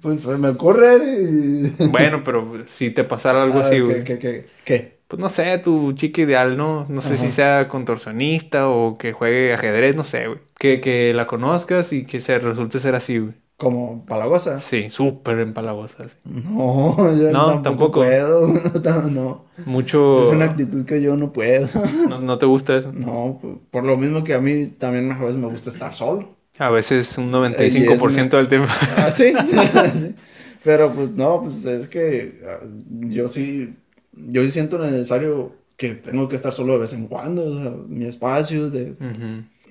Pues, 0.01 0.25
me 0.25 0.49
ocurre 0.49 0.97
y... 0.97 1.75
Bueno, 1.87 2.23
pero 2.23 2.63
si 2.67 2.91
te 2.91 3.03
pasara 3.03 3.43
algo 3.43 3.59
A 3.59 3.61
así, 3.61 3.79
güey. 3.79 4.03
¿Qué, 4.03 4.03
qué, 4.03 4.19
qué, 4.19 4.49
qué? 4.63 4.99
Pues 5.07 5.19
no 5.19 5.29
sé, 5.29 5.57
tu 5.57 5.93
chica 5.93 6.21
ideal, 6.21 6.55
¿no? 6.55 6.85
No 6.89 7.01
sé 7.01 7.17
si 7.17 7.29
sea 7.31 7.67
contorsionista 7.67 8.69
o 8.69 8.97
que 8.97 9.11
juegue 9.13 9.53
ajedrez, 9.53 9.95
no 9.95 10.03
sé, 10.03 10.27
güey. 10.27 10.39
Que, 10.59 10.79
que 10.81 11.13
la 11.15 11.25
conozcas 11.27 11.93
y 11.93 12.05
que 12.05 12.21
se 12.21 12.37
resulte 12.39 12.79
ser 12.79 12.95
así, 12.95 13.17
güey. 13.19 13.33
¿Como 13.57 14.05
palagosa? 14.05 14.59
Sí, 14.59 14.89
súper 14.89 15.39
empalagosa, 15.39 16.07
sí. 16.07 16.17
No, 16.23 16.95
yo 17.15 17.31
No, 17.31 17.61
tampoco, 17.61 17.61
tampoco. 17.61 17.99
puedo. 18.01 18.47
No, 18.83 19.01
no. 19.09 19.45
Mucho... 19.65 20.21
Es 20.21 20.31
una 20.31 20.45
actitud 20.45 20.85
que 20.85 21.01
yo 21.01 21.17
no 21.17 21.33
puedo. 21.33 21.67
¿No, 22.07 22.21
no 22.21 22.37
te 22.37 22.45
gusta 22.45 22.77
eso? 22.77 22.93
No, 22.93 23.37
pues, 23.41 23.57
por 23.71 23.83
lo 23.83 23.97
mismo 23.97 24.23
que 24.23 24.33
a 24.33 24.39
mí 24.41 24.67
también 24.67 25.11
a 25.11 25.19
veces 25.19 25.37
me 25.37 25.47
gusta 25.47 25.69
estar 25.69 25.93
solo. 25.93 26.38
A 26.59 26.69
veces 26.69 27.17
un 27.17 27.33
Eh, 27.33 27.53
y 27.59 27.65
es 27.65 27.75
95% 27.75 28.37
del 28.37 28.47
tiempo. 28.47 28.69
Ah, 28.97 29.11
sí. 29.11 29.33
Sí. 29.95 30.15
Pero 30.63 30.93
pues 30.93 31.11
no, 31.11 31.41
pues 31.41 31.63
es 31.65 31.87
que 31.87 32.41
ah, 32.45 32.59
yo 32.89 33.29
sí, 33.29 33.75
yo 34.11 34.41
sí 34.43 34.51
siento 34.51 34.77
necesario 34.77 35.55
que 35.77 35.95
tengo 35.95 36.27
que 36.27 36.35
estar 36.35 36.51
solo 36.51 36.73
de 36.73 36.79
vez 36.79 36.93
en 36.93 37.07
cuando, 37.07 37.45
o 37.45 37.61
sea, 37.61 37.71
mi 37.87 38.05
espacio, 38.05 38.69
de, 38.69 38.93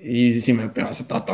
y 0.01 0.39
si 0.41 0.53
me 0.53 0.71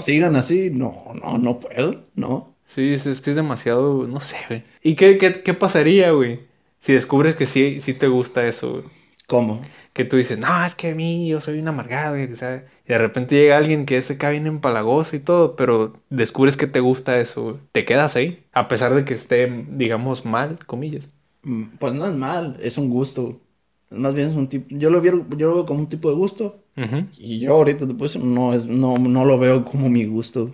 sigan 0.02 0.36
así, 0.36 0.70
no, 0.72 1.06
no, 1.24 1.38
no 1.38 1.60
puedo, 1.62 2.04
no. 2.16 2.54
Sí, 2.66 2.94
es, 2.94 3.06
es 3.06 3.22
que 3.22 3.30
es 3.30 3.36
demasiado, 3.38 4.06
no 4.08 4.20
sé, 4.20 4.38
güey. 4.50 4.64
¿Y 4.84 4.96
qué, 4.96 5.18
qué, 5.18 5.42
qué 5.42 5.54
pasaría, 5.54 6.12
güey? 6.12 6.42
Si 6.80 6.92
descubres 6.92 7.36
que 7.36 7.46
sí, 7.46 7.80
sí 7.80 7.94
te 7.94 8.08
gusta 8.08 8.46
eso, 8.46 8.72
güey. 8.74 8.84
¿Cómo? 9.28 9.62
Que 9.96 10.06
tú 10.06 10.18
dices, 10.18 10.38
no, 10.40 10.66
es 10.66 10.76
que 10.76 10.92
a 10.92 10.96
mí 10.96 11.28
yo 11.30 11.42
soy 11.42 11.60
un 11.60 11.68
amargado, 11.70 12.20
y, 12.20 12.36
sea, 12.36 12.66
y 12.86 12.90
de 12.90 12.98
repente 13.00 13.36
llega 13.36 13.58
alguien 13.58 13.86
que 13.88 14.02
se 14.04 14.18
cae 14.18 14.34
bien 14.34 14.48
empalagoso 14.48 15.16
y 15.16 15.20
todo, 15.22 15.56
pero 15.56 15.94
descubres 16.10 16.58
que 16.58 16.68
te 16.68 16.82
gusta 16.82 17.20
eso. 17.20 17.60
Te 17.72 17.86
quedas 17.86 18.16
ahí, 18.18 18.46
a 18.54 18.68
pesar 18.68 18.94
de 18.94 19.06
que 19.06 19.14
esté, 19.16 19.66
digamos, 19.70 20.26
mal, 20.26 20.60
comillas. 20.68 21.14
Mm, 21.44 21.64
Pues 21.80 21.94
no 21.94 22.06
es 22.08 22.14
mal, 22.16 22.58
es 22.62 22.78
un 22.78 22.90
gusto. 22.90 23.40
Más 23.92 24.14
bien 24.14 24.30
es 24.30 24.36
un 24.36 24.50
tipo, 24.50 24.68
yo 24.70 24.90
lo 24.90 25.02
veo, 25.02 25.26
yo 25.38 25.48
lo 25.50 25.56
veo 25.56 25.66
como 25.66 25.80
un 25.82 25.90
tipo 25.90 26.10
de 26.10 26.16
gusto. 26.16 26.62
Y 27.18 27.40
yo 27.40 27.54
ahorita 27.56 27.88
pues 27.98 28.18
no 28.18 28.54
es, 28.54 28.66
no, 28.68 28.98
no 28.98 29.26
lo 29.26 29.40
veo 29.40 29.64
como 29.66 29.90
mi 29.90 30.06
gusto. 30.06 30.52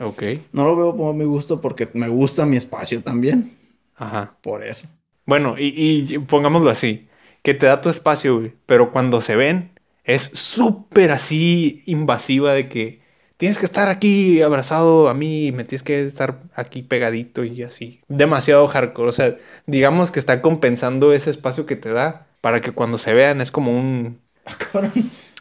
Ok, 0.00 0.22
No 0.52 0.64
lo 0.64 0.76
veo 0.76 0.92
como 0.96 1.12
mi 1.12 1.24
gusto 1.24 1.60
porque 1.60 1.88
me 1.94 2.08
gusta 2.08 2.46
mi 2.46 2.56
espacio 2.56 3.02
también. 3.02 3.56
ajá. 3.94 4.36
Por 4.42 4.64
eso. 4.64 4.88
Bueno, 5.26 5.56
y, 5.58 6.14
y 6.14 6.18
pongámoslo 6.18 6.70
así, 6.70 7.08
que 7.42 7.54
te 7.54 7.66
da 7.66 7.80
tu 7.80 7.88
espacio, 7.90 8.38
güey, 8.38 8.52
pero 8.66 8.92
cuando 8.92 9.20
se 9.20 9.36
ven 9.36 9.70
es 10.04 10.22
súper 10.34 11.10
así 11.12 11.82
invasiva 11.86 12.52
de 12.52 12.68
que 12.68 13.00
tienes 13.36 13.58
que 13.58 13.66
estar 13.66 13.88
aquí 13.88 14.40
abrazado 14.42 15.08
a 15.08 15.14
mí 15.14 15.46
y 15.48 15.52
me 15.52 15.64
tienes 15.64 15.82
que 15.82 16.04
estar 16.04 16.38
aquí 16.54 16.82
pegadito 16.82 17.44
y 17.44 17.62
así. 17.62 18.00
Demasiado 18.08 18.66
hardcore, 18.68 19.08
o 19.08 19.12
sea, 19.12 19.36
digamos 19.66 20.10
que 20.10 20.18
está 20.20 20.40
compensando 20.42 21.12
ese 21.12 21.30
espacio 21.30 21.66
que 21.66 21.76
te 21.76 21.90
da 21.92 22.26
para 22.40 22.60
que 22.60 22.72
cuando 22.72 22.98
se 22.98 23.12
vean 23.14 23.40
es 23.40 23.50
como 23.50 23.76
un... 23.76 24.20
Ah. 24.74 24.90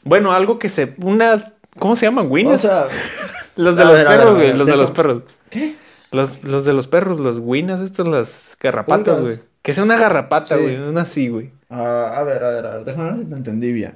Bueno, 0.03 0.31
algo 0.31 0.57
que 0.59 0.69
se... 0.69 0.95
Unas... 1.03 1.53
¿Cómo 1.77 1.95
se 1.95 2.05
llaman? 2.07 2.25
O 2.25 2.29
¿Winners? 2.29 2.61
sea, 2.61 2.85
los 3.55 3.75
de 3.75 3.83
a 3.83 3.85
los 3.85 3.93
ver, 3.97 4.07
perros, 4.07 4.35
güey. 4.35 4.53
Los 4.53 4.67
de 4.67 4.75
los 4.75 4.91
perros. 4.91 5.23
¿qué? 5.49 5.75
Los, 6.11 6.43
los 6.43 6.65
de 6.65 6.73
los 6.73 6.87
perros, 6.87 7.19
los 7.19 7.37
winners, 7.39 7.81
estos, 7.81 8.07
las 8.07 8.57
garrapatas, 8.59 9.21
güey. 9.21 9.39
Que 9.61 9.73
sea 9.73 9.83
una 9.83 9.97
garrapata, 9.97 10.57
Sí. 10.57 10.61
güey. 10.61 10.77
Una 10.79 11.01
así, 11.03 11.29
güey. 11.29 11.51
Ah, 11.71 12.13
a 12.17 12.23
ver, 12.23 12.43
a 12.43 12.49
ver, 12.51 12.65
a 12.65 12.75
ver, 12.77 12.85
déjame 12.85 13.11
ver 13.11 13.19
si 13.19 13.25
te 13.29 13.35
entendí 13.35 13.71
bien. 13.73 13.95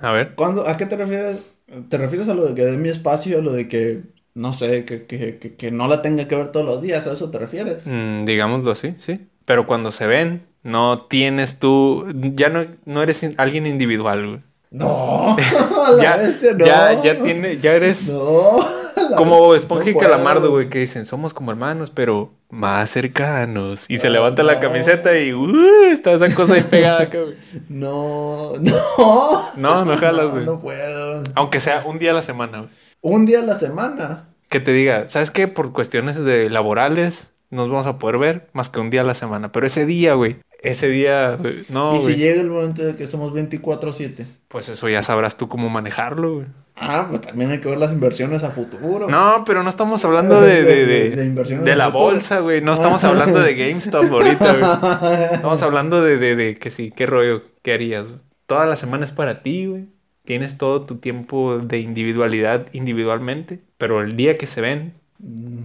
A 0.00 0.12
ver. 0.12 0.34
¿Cuándo, 0.34 0.66
¿A 0.68 0.76
qué 0.76 0.86
te 0.86 0.96
refieres? 0.96 1.40
¿Te 1.88 1.98
refieres 1.98 2.28
a 2.28 2.34
lo 2.34 2.46
de 2.46 2.54
que 2.54 2.64
dé 2.64 2.76
mi 2.76 2.88
espacio, 2.90 3.38
a 3.38 3.42
lo 3.42 3.52
de 3.52 3.68
que, 3.68 4.02
no 4.34 4.54
sé, 4.54 4.84
que, 4.84 5.06
que, 5.06 5.38
que, 5.38 5.56
que 5.56 5.70
no 5.70 5.88
la 5.88 6.02
tenga 6.02 6.28
que 6.28 6.36
ver 6.36 6.48
todos 6.48 6.66
los 6.66 6.82
días? 6.82 7.06
¿A 7.06 7.12
eso 7.12 7.30
te 7.30 7.38
refieres? 7.38 7.86
Mm, 7.86 8.24
digámoslo 8.24 8.70
así, 8.70 8.94
sí. 8.98 9.28
Pero 9.44 9.66
cuando 9.66 9.92
se 9.92 10.06
ven, 10.06 10.46
no 10.62 11.06
tienes 11.06 11.58
tú, 11.58 12.06
ya 12.34 12.48
no, 12.50 12.66
no 12.84 13.02
eres 13.02 13.22
in- 13.22 13.34
alguien 13.38 13.66
individual, 13.66 14.26
güey. 14.26 14.40
No, 14.70 15.36
la 15.96 16.02
Ya, 16.02 16.16
bestia, 16.16 16.52
no. 16.52 16.66
ya, 16.66 17.02
ya 17.02 17.18
tiene, 17.20 17.56
ya 17.58 17.74
eres 17.74 18.08
No. 18.08 18.58
Como 19.16 19.54
esponja 19.54 19.90
y 19.90 19.94
no 19.94 20.00
calamardo, 20.00 20.50
güey, 20.50 20.68
que 20.68 20.80
dicen, 20.80 21.04
somos 21.04 21.34
como 21.34 21.50
hermanos, 21.50 21.90
pero 21.90 22.32
más 22.50 22.90
cercanos. 22.90 23.86
Y 23.88 23.98
se 23.98 24.10
levanta 24.10 24.42
la 24.42 24.54
no. 24.54 24.60
camiseta 24.60 25.18
y, 25.18 25.32
uh, 25.32 25.84
está 25.90 26.12
esa 26.12 26.34
cosa 26.34 26.54
ahí 26.54 26.62
pegada 26.62 27.02
acá, 27.02 27.18
güey. 27.20 27.34
No, 27.68 28.52
no. 28.58 29.42
No, 29.56 29.84
no 29.84 29.96
jalas, 29.98 30.28
güey. 30.30 30.44
No 30.44 30.58
puedo. 30.60 31.24
Aunque 31.34 31.60
sea 31.60 31.84
un 31.86 31.98
día 31.98 32.10
a 32.10 32.14
la 32.14 32.22
semana, 32.22 32.58
güey. 32.58 32.70
Un 33.02 33.26
día 33.26 33.40
a 33.40 33.42
la 33.42 33.54
semana. 33.54 34.28
Que 34.48 34.60
te 34.60 34.72
diga, 34.72 35.08
¿sabes 35.08 35.30
qué? 35.30 35.48
Por 35.48 35.72
cuestiones 35.72 36.16
de 36.16 36.50
laborales, 36.50 37.34
nos 37.50 37.68
vamos 37.68 37.86
a 37.86 37.98
poder 37.98 38.18
ver 38.18 38.48
más 38.52 38.70
que 38.70 38.80
un 38.80 38.90
día 38.90 39.02
a 39.02 39.04
la 39.04 39.14
semana. 39.14 39.52
Pero 39.52 39.66
ese 39.66 39.86
día, 39.86 40.14
güey, 40.14 40.36
ese 40.62 40.88
día, 40.88 41.36
güey, 41.36 41.54
no, 41.68 41.94
y 41.94 41.98
si 41.98 42.02
güey. 42.04 42.16
llega 42.16 42.40
el 42.40 42.50
momento 42.50 42.84
de 42.84 42.96
que 42.96 43.06
somos 43.06 43.32
24-7. 43.32 44.24
Pues 44.48 44.68
eso 44.68 44.88
ya 44.88 45.02
sabrás 45.02 45.36
tú 45.36 45.48
cómo 45.48 45.68
manejarlo, 45.68 46.34
güey. 46.36 46.46
Ah, 46.78 47.06
pues 47.08 47.22
también 47.22 47.50
hay 47.50 47.60
que 47.60 47.68
ver 47.70 47.78
las 47.78 47.92
inversiones 47.92 48.42
a 48.42 48.50
futuro. 48.50 49.08
No, 49.08 49.44
pero 49.46 49.62
no 49.62 49.70
estamos 49.70 50.04
hablando 50.04 50.40
de, 50.42 50.62
de, 50.62 50.86
de, 50.86 51.10
De- 51.10 51.16
de 51.16 51.24
inversiones 51.24 51.64
de 51.64 51.72
a 51.72 51.76
la 51.76 51.86
futuro. 51.86 52.04
bolsa, 52.04 52.40
güey. 52.40 52.60
No 52.60 52.74
estamos 52.74 53.02
hablando 53.04 53.40
de 53.40 53.54
GameStop 53.54 54.04
ahorita, 54.12 54.56
güey. 54.56 55.24
Estamos 55.32 55.62
hablando 55.62 56.02
de, 56.02 56.18
de, 56.18 56.36
de 56.36 56.58
que 56.58 56.68
sí, 56.70 56.92
qué 56.94 57.06
rollo, 57.06 57.42
qué 57.62 57.72
harías. 57.72 58.06
güey? 58.08 58.20
Toda 58.46 58.66
la 58.66 58.76
semana 58.76 59.04
es 59.06 59.12
para 59.12 59.42
ti, 59.42 59.66
güey. 59.66 59.84
Tienes 60.26 60.58
todo 60.58 60.82
tu 60.82 60.96
tiempo 60.96 61.58
de 61.58 61.78
individualidad 61.78 62.66
individualmente. 62.72 63.60
Pero 63.78 64.02
el 64.02 64.14
día 64.16 64.36
que 64.36 64.46
se 64.46 64.60
ven. 64.60 64.92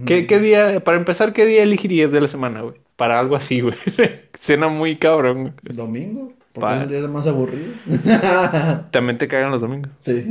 ¿Qué, 0.06 0.26
qué 0.26 0.38
día, 0.38 0.80
para 0.82 0.96
empezar, 0.96 1.34
qué 1.34 1.44
día 1.44 1.62
elegirías 1.62 2.10
de 2.10 2.22
la 2.22 2.28
semana, 2.28 2.62
güey? 2.62 2.76
Para 3.02 3.18
algo 3.18 3.34
así, 3.34 3.60
güey. 3.60 3.74
Cena 4.38 4.68
muy 4.68 4.94
cabrón, 4.94 5.42
güey. 5.42 5.76
Domingo. 5.76 6.32
Porque 6.52 6.76
es 6.76 6.82
el 6.82 6.88
día 6.88 7.08
más 7.08 7.26
aburrido. 7.26 7.72
También 8.92 9.18
te 9.18 9.26
cagan 9.26 9.50
los 9.50 9.60
domingos. 9.60 9.90
sí. 9.98 10.24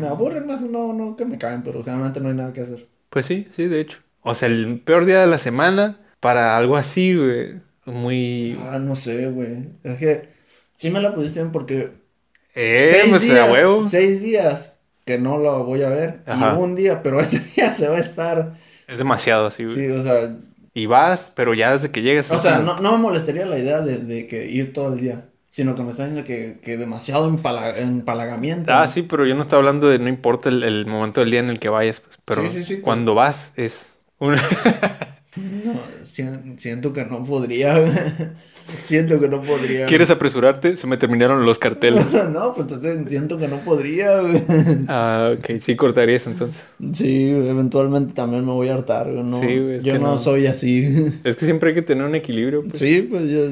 Me 0.00 0.06
aburren 0.06 0.46
más. 0.46 0.62
No, 0.62 0.94
no 0.94 1.16
que 1.16 1.26
me 1.26 1.36
caen, 1.36 1.62
pero 1.62 1.84
generalmente 1.84 2.20
no 2.20 2.30
hay 2.30 2.34
nada 2.34 2.54
que 2.54 2.62
hacer. 2.62 2.88
Pues 3.10 3.26
sí, 3.26 3.46
sí, 3.54 3.66
de 3.66 3.78
hecho. 3.78 3.98
O 4.22 4.34
sea, 4.34 4.48
el 4.48 4.80
peor 4.80 5.04
día 5.04 5.20
de 5.20 5.26
la 5.26 5.36
semana 5.36 6.00
para 6.18 6.56
algo 6.56 6.78
así, 6.78 7.14
güey. 7.14 7.60
Muy. 7.84 8.58
Ah, 8.70 8.78
no 8.78 8.96
sé, 8.96 9.26
güey. 9.26 9.68
Es 9.82 9.96
que 9.96 10.30
sí 10.74 10.90
me 10.90 11.02
la 11.02 11.14
pusiste 11.14 11.44
porque. 11.44 11.90
Eh, 12.54 13.02
pues 13.10 13.30
a 13.32 13.52
huevo. 13.52 13.82
Seis 13.82 14.22
días 14.22 14.78
que 15.04 15.18
no 15.18 15.36
la 15.36 15.50
voy 15.58 15.82
a 15.82 15.90
ver. 15.90 16.22
Ajá. 16.24 16.54
Y 16.58 16.62
un 16.62 16.74
día, 16.74 17.02
pero 17.02 17.20
ese 17.20 17.38
día 17.38 17.70
se 17.74 17.86
va 17.86 17.96
a 17.96 18.00
estar. 18.00 18.54
Es 18.88 18.96
demasiado 18.96 19.44
así, 19.44 19.64
güey. 19.64 19.76
Sí, 19.76 19.88
o 19.88 20.02
sea. 20.02 20.38
Y 20.74 20.86
vas, 20.86 21.32
pero 21.36 21.54
ya 21.54 21.72
desde 21.72 21.90
que 21.92 22.02
llegas. 22.02 22.30
O 22.32 22.38
sea, 22.40 22.58
no, 22.58 22.80
no 22.80 22.92
me 22.92 22.98
molestaría 22.98 23.46
la 23.46 23.58
idea 23.58 23.80
de, 23.80 23.98
de 23.98 24.26
que 24.26 24.50
ir 24.50 24.72
todo 24.72 24.92
el 24.94 25.00
día. 25.00 25.30
Sino 25.48 25.76
que 25.76 25.82
me 25.84 25.92
están 25.92 26.08
diciendo 26.08 26.26
que, 26.26 26.58
que 26.60 26.76
demasiado 26.76 27.28
empala- 27.30 27.78
empalagamiento. 27.78 28.72
Ah, 28.74 28.88
sí, 28.88 29.02
pero 29.02 29.24
yo 29.24 29.36
no 29.36 29.42
estoy 29.42 29.58
hablando 29.58 29.88
de 29.88 30.00
no 30.00 30.08
importa 30.08 30.48
el, 30.48 30.64
el 30.64 30.84
momento 30.86 31.20
del 31.20 31.30
día 31.30 31.38
en 31.38 31.48
el 31.48 31.60
que 31.60 31.68
vayas, 31.68 32.00
pues. 32.00 32.18
Pero 32.24 32.42
Sí, 32.42 32.48
sí, 32.48 32.64
sí, 32.64 32.80
cuando 32.80 33.14
vas 33.14 33.52
es. 33.56 33.98
un- 34.18 34.34
No, 35.36 35.80
si- 36.04 36.24
siento 36.58 36.92
que 36.92 37.04
no 37.04 37.24
podría. 37.24 37.74
siento 38.82 39.20
que 39.20 39.28
no 39.28 39.42
podría. 39.42 39.86
¿Quieres 39.86 40.10
apresurarte? 40.10 40.76
Se 40.76 40.86
me 40.86 40.96
terminaron 40.96 41.44
los 41.44 41.58
carteles. 41.58 42.12
no, 42.32 42.54
pues 42.54 42.66
siento 43.08 43.38
que 43.38 43.48
no 43.48 43.60
podría. 43.64 44.20
güey. 44.20 44.42
Ah, 44.88 45.32
ok, 45.36 45.58
sí 45.58 45.76
cortarías 45.76 46.26
entonces. 46.26 46.72
Sí, 46.92 47.30
eventualmente 47.30 48.14
también 48.14 48.44
me 48.44 48.52
voy 48.52 48.68
a 48.68 48.74
hartar. 48.74 49.10
güey, 49.10 49.22
No, 49.24 49.38
Sí, 49.38 49.46
es 49.74 49.84
yo 49.84 49.92
que 49.94 49.98
no, 49.98 50.12
no. 50.12 50.18
soy 50.18 50.46
así. 50.46 50.84
Es 51.24 51.36
que 51.36 51.44
siempre 51.44 51.70
hay 51.70 51.74
que 51.74 51.82
tener 51.82 52.04
un 52.04 52.14
equilibrio. 52.14 52.62
Pues. 52.64 52.78
sí, 52.78 53.06
pues 53.10 53.26
yo. 53.28 53.42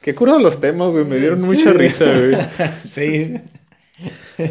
Qué 0.00 0.14
curado 0.14 0.38
los 0.38 0.60
temas, 0.60 0.90
güey. 0.90 1.04
Me 1.04 1.18
dieron 1.18 1.38
Sí. 1.38 1.46
mucha 1.46 1.72
risa, 1.72 2.04
güey. 2.04 2.36
sí. 2.78 3.34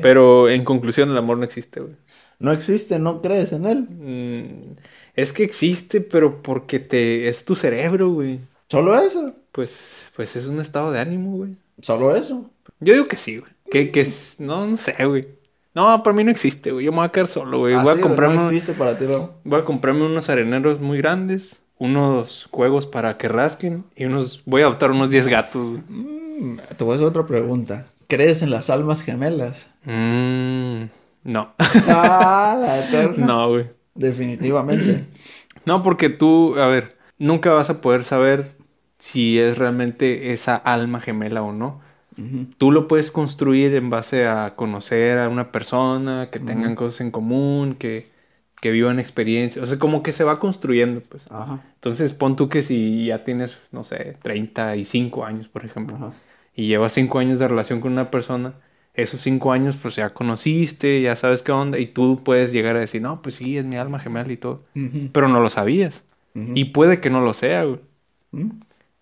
Pero 0.01 0.49
en 0.49 0.63
conclusión, 0.63 1.09
el 1.11 1.17
amor 1.17 1.37
no 1.37 1.43
existe, 1.43 1.79
güey. 1.81 1.93
No 2.39 2.51
existe, 2.51 2.99
no 2.99 3.21
crees 3.21 3.51
en 3.53 3.65
él. 3.65 3.87
Mm, 3.89 4.75
es 5.15 5.31
que 5.31 5.43
existe, 5.43 6.01
pero 6.01 6.41
porque 6.41 6.79
te 6.79 7.27
es 7.29 7.45
tu 7.45 7.55
cerebro, 7.55 8.09
güey. 8.09 8.39
Solo 8.69 8.99
eso. 8.99 9.35
Pues, 9.53 10.11
pues 10.15 10.35
es 10.35 10.47
un 10.47 10.59
estado 10.59 10.91
de 10.91 10.99
ánimo, 10.99 11.37
güey. 11.37 11.55
Solo 11.79 12.15
eso. 12.15 12.49
Yo 12.79 12.93
digo 12.93 13.07
que 13.07 13.17
sí, 13.17 13.37
güey. 13.37 13.51
Que, 13.71 13.91
que 13.91 14.01
es, 14.01 14.37
no, 14.39 14.67
no 14.67 14.75
sé, 14.77 15.05
güey. 15.05 15.27
No, 15.75 16.03
para 16.03 16.15
mí 16.15 16.23
no 16.23 16.31
existe, 16.31 16.71
güey. 16.71 16.85
Yo 16.85 16.91
me 16.91 16.97
voy 16.97 17.05
a 17.05 17.11
quedar 17.11 17.27
solo, 17.27 17.59
güey. 17.59 17.75
Ah, 17.75 17.83
voy, 17.83 17.93
sí, 17.93 17.99
a 17.99 18.01
comprarme, 18.01 18.35
No 18.35 18.45
existe 18.47 18.73
para 18.73 18.97
ti, 18.97 19.05
¿no? 19.05 19.31
voy 19.43 19.59
a 19.59 19.63
comprarme 19.63 20.05
unos 20.05 20.29
areneros 20.29 20.79
muy 20.79 20.97
grandes, 20.97 21.61
unos 21.77 22.47
juegos 22.51 22.87
para 22.87 23.17
que 23.17 23.27
rasquen 23.27 23.83
y 23.95 24.05
unos, 24.05 24.41
voy 24.45 24.63
a 24.63 24.65
adoptar 24.65 24.91
unos 24.91 25.11
10 25.11 25.27
gatos, 25.27 25.69
güey. 25.69 25.83
Mm, 25.87 26.57
te 26.75 26.83
voy 26.83 26.93
a 26.93 26.95
hacer 26.95 27.07
otra 27.07 27.25
pregunta. 27.25 27.87
¿Crees 28.07 28.41
en 28.41 28.49
las 28.49 28.71
almas 28.71 29.03
gemelas? 29.03 29.69
Mm, 29.85 30.85
no. 31.23 31.53
ah, 31.59 32.57
la 32.59 32.79
eterna. 32.85 33.25
no, 33.25 33.49
güey. 33.49 33.69
Definitivamente. 33.95 35.05
No, 35.65 35.81
porque 35.81 36.09
tú, 36.09 36.57
a 36.57 36.67
ver, 36.67 36.97
nunca 37.17 37.51
vas 37.51 37.69
a 37.69 37.79
poder 37.79 38.03
saber 38.03 38.51
si 39.03 39.37
es 39.37 39.57
realmente 39.57 40.31
esa 40.31 40.55
alma 40.55 41.01
gemela 41.01 41.43
o 41.43 41.51
no. 41.51 41.81
Tú 42.57 42.71
lo 42.71 42.87
puedes 42.87 43.11
construir 43.11 43.75
en 43.75 43.89
base 43.89 44.27
a 44.27 44.55
conocer 44.55 45.17
a 45.17 45.27
una 45.27 45.51
persona, 45.51 46.29
que 46.31 46.39
tengan 46.39 46.73
cosas 46.75 47.01
en 47.01 47.11
común, 47.11 47.75
que, 47.75 48.07
que 48.61 48.71
vivan 48.71 48.99
experiencias. 48.99 49.61
O 49.61 49.67
sea, 49.67 49.77
como 49.77 50.03
que 50.03 50.13
se 50.13 50.23
va 50.23 50.39
construyendo, 50.39 51.01
pues. 51.09 51.25
Ajá. 51.29 51.65
Entonces, 51.73 52.13
pon 52.13 52.37
tú 52.37 52.47
que 52.47 52.61
si 52.61 53.07
ya 53.07 53.25
tienes, 53.25 53.59
no 53.73 53.83
sé, 53.83 54.15
35 54.21 55.25
años, 55.25 55.49
por 55.49 55.65
ejemplo, 55.65 55.97
Ajá. 55.97 56.13
y 56.55 56.67
llevas 56.67 56.93
5 56.93 57.19
años 57.19 57.39
de 57.39 57.49
relación 57.49 57.81
con 57.81 57.91
una 57.91 58.09
persona, 58.09 58.53
esos 58.93 59.19
5 59.19 59.51
años, 59.51 59.75
pues 59.75 59.97
ya 59.97 60.13
conociste, 60.13 61.01
ya 61.01 61.17
sabes 61.17 61.41
qué 61.41 61.51
onda, 61.51 61.77
y 61.77 61.87
tú 61.87 62.21
puedes 62.23 62.53
llegar 62.53 62.77
a 62.77 62.79
decir, 62.79 63.01
no, 63.01 63.21
pues 63.21 63.35
sí, 63.35 63.57
es 63.57 63.65
mi 63.65 63.75
alma 63.75 63.99
gemela 63.99 64.31
y 64.31 64.37
todo. 64.37 64.63
Pero 65.11 65.27
no 65.27 65.41
lo 65.41 65.49
sabías. 65.49 66.05
Y 66.35 66.65
puede 66.65 67.01
que 67.01 67.09
no 67.09 67.19
lo 67.19 67.33
sea, 67.33 67.65
güey. 67.65 67.81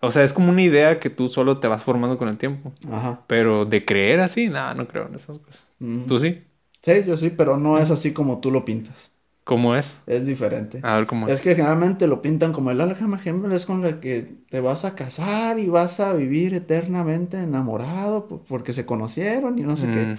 Mm. 0.02 0.06
O 0.06 0.10
sea, 0.10 0.24
es 0.24 0.32
como 0.32 0.50
una 0.50 0.62
idea 0.62 0.98
que 1.00 1.10
tú 1.10 1.28
solo 1.28 1.58
te 1.58 1.68
vas 1.68 1.82
formando 1.82 2.18
con 2.18 2.28
el 2.28 2.36
tiempo. 2.38 2.72
Ajá. 2.90 3.24
Pero 3.26 3.64
de 3.64 3.84
creer 3.84 4.20
así, 4.20 4.48
nada, 4.48 4.74
no 4.74 4.86
creo 4.88 5.06
en 5.06 5.14
esas 5.14 5.38
cosas. 5.38 5.66
Ujú. 5.80 6.06
¿Tú 6.06 6.18
sí? 6.18 6.42
Sí, 6.82 7.04
yo 7.06 7.16
sí, 7.16 7.30
pero 7.30 7.56
no 7.56 7.78
es 7.78 7.90
así 7.90 8.12
como 8.12 8.40
tú 8.40 8.50
lo 8.50 8.64
pintas. 8.64 9.12
¿Cómo 9.44 9.74
es? 9.76 9.96
Es 10.06 10.26
diferente. 10.26 10.80
A 10.82 10.96
ver 10.96 11.06
cómo 11.06 11.26
es. 11.26 11.34
Es 11.34 11.40
que 11.40 11.54
generalmente 11.54 12.06
lo 12.08 12.20
pintan 12.22 12.52
como 12.52 12.70
el 12.70 12.80
alma 12.80 13.18
gemela 13.18 13.54
es 13.54 13.66
con 13.66 13.82
la 13.82 14.00
que 14.00 14.22
te 14.50 14.60
vas 14.60 14.84
a 14.84 14.94
casar 14.94 15.58
y 15.58 15.68
vas 15.68 16.00
a 16.00 16.12
vivir 16.14 16.54
eternamente 16.54 17.38
enamorado 17.38 18.26
po- 18.26 18.42
porque 18.44 18.72
se 18.72 18.84
conocieron 18.86 19.58
y 19.58 19.62
no 19.62 19.76
sé 19.76 19.88
qué. 19.90 20.14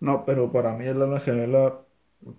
No, 0.00 0.24
pero 0.24 0.52
para 0.52 0.74
mí 0.74 0.84
el 0.86 1.02
alma 1.02 1.20
gemela 1.20 1.80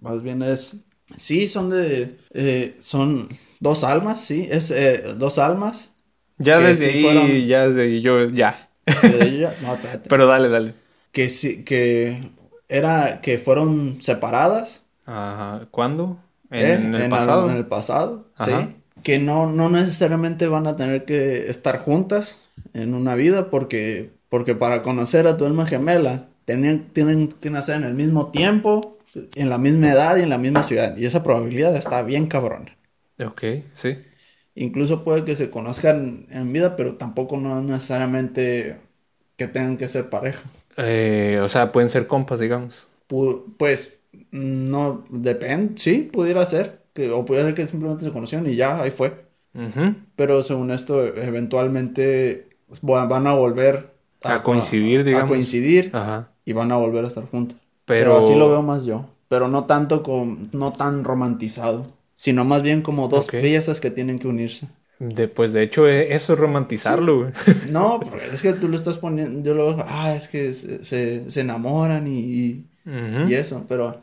más 0.02 0.22
bien 0.22 0.42
es... 0.42 0.86
Sí, 1.18 1.48
son 1.48 1.70
de... 1.70 2.18
eh, 2.34 2.76
son 2.80 3.30
dos 3.60 3.84
almas, 3.84 4.22
sí. 4.22 4.48
Es 4.50 4.72
eh, 4.72 5.16
dos 5.18 5.38
almas. 5.38 5.95
Ya 6.38 6.60
desde 6.60 6.92
sí 6.92 7.08
ahí, 7.08 7.48
ya 7.48 7.68
desde 7.68 7.84
ahí, 7.84 8.02
yo, 8.02 8.30
ya. 8.30 8.70
ella- 9.04 9.56
no, 9.62 9.74
espérate. 9.74 10.08
Pero 10.10 10.28
dale, 10.28 10.50
dale. 10.50 10.74
Que 11.12 11.30
sí, 11.30 11.64
que 11.64 12.32
era... 12.68 13.22
Que 13.22 13.40
fueron 13.40 14.02
separadas. 14.02 14.84
Ajá. 15.06 15.68
¿Cuándo? 15.72 16.18
¿eh? 16.52 16.74
En 16.74 16.96
el 16.96 17.10
pasado. 17.10 17.50
en 17.50 17.56
el 17.58 17.66
pasado, 17.66 18.26
Ajá. 18.38 18.62
sí. 18.62 18.76
Que 19.04 19.20
no, 19.20 19.52
no 19.52 19.70
necesariamente 19.70 20.48
van 20.48 20.68
a 20.68 20.76
tener 20.76 21.06
que 21.06 21.50
estar 21.50 21.80
juntas 21.80 22.40
en 22.74 22.94
una 22.94 23.16
vida 23.16 23.50
porque, 23.52 24.12
porque 24.30 24.56
para 24.56 24.82
conocer 24.84 25.28
a 25.28 25.38
tu 25.38 25.46
alma 25.46 25.66
gemela 25.66 26.28
tienen, 26.46 26.88
tienen 26.92 27.28
que 27.30 27.50
nacer 27.50 27.76
en 27.76 27.84
el 27.84 27.94
mismo 27.94 28.32
tiempo, 28.32 28.98
en 29.36 29.50
la 29.50 29.58
misma 29.58 29.92
edad 29.92 30.18
y 30.18 30.22
en 30.24 30.30
la 30.30 30.38
misma 30.38 30.64
ciudad. 30.64 30.98
Y 30.98 31.06
esa 31.06 31.24
probabilidad 31.24 31.76
está 31.76 32.02
bien 32.04 32.28
cabrona. 32.28 32.76
Ok, 33.24 33.44
sí. 33.76 33.98
Incluso 34.56 35.04
puede 35.04 35.26
que 35.26 35.36
se 35.36 35.50
conozcan 35.52 36.28
en 36.30 36.54
vida, 36.54 36.76
pero 36.78 36.96
tampoco 36.96 37.38
no 37.38 37.62
necesariamente 37.62 38.78
que 39.38 39.48
tengan 39.48 39.78
que 39.78 39.90
ser 39.90 40.10
pareja. 40.10 40.44
Eh, 40.78 41.40
o 41.44 41.50
sea, 41.50 41.72
pueden 41.72 41.90
ser 41.90 42.08
compas, 42.08 42.40
digamos. 42.40 42.88
Pu- 43.08 43.44
pues 43.58 44.02
no 44.32 45.06
depende, 45.10 45.74
sí, 45.78 46.10
pudiera 46.12 46.46
ser. 46.46 46.84
Que, 46.94 47.12
o 47.12 47.26
pudiera 47.26 47.48
ser 47.48 47.56
que 47.56 47.68
simplemente 47.68 48.06
se 48.06 48.12
conocieron 48.12 48.50
y 48.50 48.56
ya, 48.56 48.82
ahí 48.82 48.92
fue. 48.92 49.26
Pero 50.16 50.44
según 50.44 50.72
esto, 50.72 51.04
eventualmente 51.06 52.50
va- 52.88 53.06
van 53.06 53.28
a 53.28 53.34
volver 53.34 53.92
A 54.24 54.44
coincidir, 54.44 55.02
a 55.02 55.04
digamos. 55.04 55.30
coincidir 55.30 55.92
Ajá. 55.94 56.32
y 56.46 56.54
van 56.54 56.72
a 56.72 56.78
volver 56.78 57.06
a 57.06 57.08
estar 57.10 57.26
juntos. 57.30 57.58
Pero... 57.86 58.16
Pero, 58.16 58.18
así 58.18 58.36
lo 58.36 58.50
veo 58.50 58.62
más 58.62 58.86
yo. 58.86 59.06
Pero 59.28 59.48
no 59.48 59.66
tanto 59.66 60.04
como, 60.04 60.38
no 60.52 60.72
tan 60.74 61.04
romantizado, 61.04 61.86
sino 62.16 62.44
más 62.46 62.62
bien 62.64 62.82
como 62.82 63.08
dos 63.10 63.30
piezas 63.30 63.80
que 63.82 63.92
tienen 63.92 64.20
que 64.20 64.28
unirse. 64.28 64.68
De, 65.00 65.28
pues 65.28 65.52
de 65.52 65.62
hecho, 65.64 65.88
e- 65.88 66.16
eso 66.16 66.34
es 66.34 66.40
romantizarlo, 66.40 67.18
güey. 67.20 67.32
No, 67.72 68.00
es 68.32 68.42
que 68.42 68.54
tú 68.54 68.70
lo 68.70 68.76
estás 68.78 68.98
poniendo, 68.98 69.42
yo 69.44 69.54
lo 69.54 69.76
ah, 69.88 70.16
es 70.16 70.28
que 70.28 70.54
se, 70.54 70.84
se, 70.86 71.30
se 71.30 71.42
enamoran 71.42 72.08
y, 72.08 72.66
y, 73.24 73.34
eso, 73.34 73.66
pero 73.68 74.00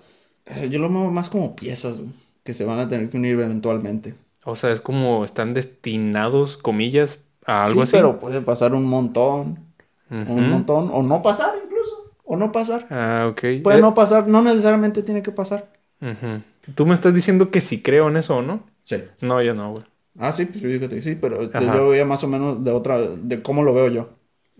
eh, 0.46 0.68
yo 0.70 0.78
lo 0.78 0.88
veo 0.90 1.10
más 1.10 1.30
como 1.30 1.56
piezas, 1.56 1.98
güey, 1.98 2.10
que 2.44 2.52
se 2.52 2.64
van 2.64 2.78
a 2.80 2.88
tener 2.88 3.08
que 3.08 3.16
unir 3.16 3.32
eventualmente. 3.40 4.14
O 4.44 4.56
sea, 4.56 4.72
es 4.72 4.80
como 4.80 5.24
están 5.24 5.54
destinados, 5.54 6.56
comillas, 6.56 7.24
a 7.46 7.64
algo 7.64 7.82
sí, 7.82 7.82
así. 7.82 7.92
pero 7.92 8.18
puede 8.18 8.40
pasar 8.42 8.74
un 8.74 8.84
montón, 8.86 9.58
un 10.10 10.48
montón, 10.50 10.90
o 10.92 11.02
no 11.02 11.22
pasar 11.22 11.54
incluso, 11.64 12.12
o 12.24 12.36
no 12.36 12.50
pasar. 12.52 12.86
Ah, 12.90 13.28
ok. 13.30 13.40
Puede 13.62 13.78
Eh, 13.78 13.80
no 13.80 13.94
pasar, 13.94 14.26
no 14.28 14.42
necesariamente 14.42 15.02
tiene 15.02 15.22
que 15.22 15.32
pasar. 15.32 15.68
Tú 16.74 16.86
me 16.86 16.94
estás 16.94 17.14
diciendo 17.14 17.50
que 17.50 17.60
si 17.60 17.82
creo 17.82 18.08
en 18.08 18.16
eso 18.16 18.36
o 18.36 18.42
no. 18.42 18.64
Sí. 18.82 18.96
No, 19.20 19.40
yo 19.42 19.54
no, 19.54 19.72
güey. 19.72 19.84
Ah, 20.18 20.30
sí, 20.32 20.44
pues 20.46 20.60
yo 20.60 20.68
digo 20.68 20.88
que 20.88 21.02
sí, 21.02 21.14
pero 21.16 21.40
Ajá. 21.42 21.60
yo 21.60 21.70
lo 21.70 21.88
veía 21.88 22.04
más 22.04 22.22
o 22.24 22.28
menos 22.28 22.62
de 22.64 22.70
otra, 22.70 22.98
de 23.00 23.42
cómo 23.42 23.62
lo 23.62 23.72
veo 23.74 23.88
yo. 23.88 24.10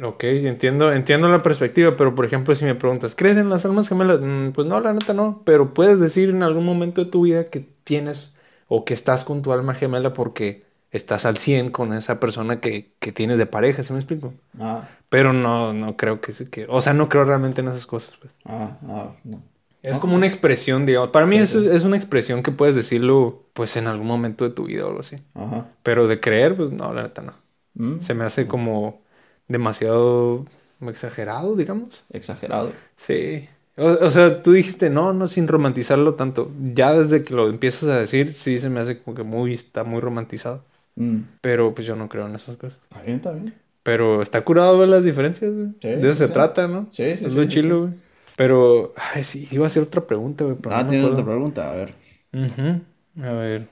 Ok, 0.03 0.25
entiendo, 0.25 0.91
entiendo 0.93 1.29
la 1.29 1.43
perspectiva, 1.43 1.97
pero 1.97 2.15
por 2.15 2.25
ejemplo, 2.25 2.55
si 2.55 2.65
me 2.65 2.75
preguntas, 2.75 3.15
¿crees 3.15 3.37
en 3.37 3.51
las 3.51 3.65
almas 3.65 3.89
gemelas? 3.89 4.21
Mm, 4.21 4.51
pues 4.53 4.67
no, 4.67 4.81
la 4.81 4.93
neta 4.95 5.13
no, 5.13 5.43
pero 5.45 5.75
puedes 5.75 6.01
decir 6.01 6.31
en 6.31 6.43
algún 6.43 6.65
momento 6.65 7.05
de 7.05 7.11
tu 7.11 7.23
vida 7.23 7.51
que 7.51 7.61
tienes 7.85 8.35
o 8.69 8.85
que 8.85 8.95
estás 8.95 9.25
con 9.25 9.43
tu 9.43 9.53
alma 9.53 9.75
gemela 9.75 10.13
porque 10.15 10.65
estás 10.91 11.27
al 11.27 11.37
100 11.37 11.71
con 11.71 11.93
esa 11.93 12.19
persona 12.21 12.59
que, 12.61 12.95
que 13.01 13.13
tienes 13.13 13.39
de 13.39 13.47
pareja, 13.47 13.83
¿sí 13.83 13.93
me 13.93 13.99
explico? 13.99 14.33
Ah, 14.59 14.89
Pero 15.11 15.33
no, 15.33 15.73
no 15.75 15.97
creo 15.97 16.21
que, 16.21 16.33
que, 16.51 16.67
o 16.69 16.81
sea, 16.81 16.95
no 16.95 17.09
creo 17.09 17.25
realmente 17.25 17.61
en 17.63 17.69
esas 17.69 17.87
cosas. 17.87 18.17
pues. 18.21 18.33
ah, 18.45 18.79
ah, 18.89 19.17
no. 19.25 19.43
Es 19.83 19.99
como 19.99 20.15
una 20.15 20.27
expresión, 20.27 20.87
digamos. 20.87 21.11
Para 21.11 21.27
mí 21.27 21.37
Sí, 21.39 21.43
eso 21.43 21.61
sí. 21.61 21.69
es 21.73 21.85
una 21.85 21.97
expresión 21.97 22.43
que 22.43 22.53
puedes 22.53 22.75
decirlo, 22.75 23.43
pues, 23.53 23.77
en 23.77 23.87
algún 23.89 24.07
momento 24.07 24.45
de 24.45 24.51
tu 24.55 24.65
vida 24.67 24.85
o 24.85 24.89
algo 24.89 25.01
así. 25.01 25.17
Ajá. 25.35 25.67
Pero 25.83 26.07
de 26.09 26.21
creer, 26.21 26.57
pues 26.57 26.71
no, 26.73 26.93
la 26.95 27.03
neta 27.03 27.23
no. 27.23 27.35
Mm, 27.75 28.01
Se 28.01 28.15
me 28.15 28.25
hace 28.25 28.47
como 28.47 29.01
demasiado 29.49 30.47
exagerado, 30.87 31.57
digamos. 31.57 32.05
Exagerado. 32.11 32.73
Sí. 32.97 33.49
O, 33.77 33.87
o 34.05 34.11
sea, 34.11 34.43
tú 34.43 34.53
dijiste, 34.53 34.91
no, 34.91 35.13
no, 35.13 35.27
sin 35.29 35.49
romantizarlo 35.49 36.15
tanto. 36.15 36.51
Ya 36.75 36.93
desde 36.93 37.25
que 37.25 37.35
lo 37.35 37.49
empiezas 37.49 37.89
a 37.89 37.99
decir, 37.99 38.33
sí 38.33 38.59
se 38.59 38.69
me 38.71 38.81
hace 38.81 39.01
como 39.03 39.17
que 39.17 39.23
muy, 39.23 39.55
está 39.55 39.85
muy 39.85 40.01
romantizado. 40.01 40.63
Mm, 40.97 41.21
Pero 41.41 41.75
pues 41.75 41.87
yo 41.87 41.97
no 41.97 42.09
creo 42.09 42.27
en 42.27 42.35
esas 42.35 42.57
cosas. 42.57 42.79
Está 42.91 43.03
bien, 43.03 43.17
está 43.17 43.33
bien. 43.33 43.55
Pero 43.83 44.23
está 44.23 44.45
curado 44.45 44.79
ver 44.79 44.89
las 44.89 45.03
diferencias, 45.05 45.53
güey. 45.53 45.69
Sí, 45.81 45.89
de 45.89 46.09
eso 46.09 46.27
se 46.27 46.29
trata, 46.33 46.69
¿no? 46.69 46.87
Sí, 46.91 47.17
sí, 47.17 47.25
Es 47.25 47.33
sí, 47.33 47.39
lo 47.39 47.45
chilo, 47.47 47.81
güey. 47.83 47.93
Pero, 48.37 48.95
ay, 49.15 49.25
sí, 49.25 49.47
iba 49.51 49.65
a 49.65 49.67
hacer 49.67 49.83
otra 49.83 50.07
pregunta, 50.07 50.45
güey. 50.45 50.57
Ah, 50.71 50.83
no 50.85 50.91
tienes 50.91 51.11
otra 51.11 51.25
pregunta. 51.25 51.71
A 51.71 51.75
ver, 51.77 51.95
Ujú. 52.33 52.81
A 53.25 53.33
ver. 53.33 53.69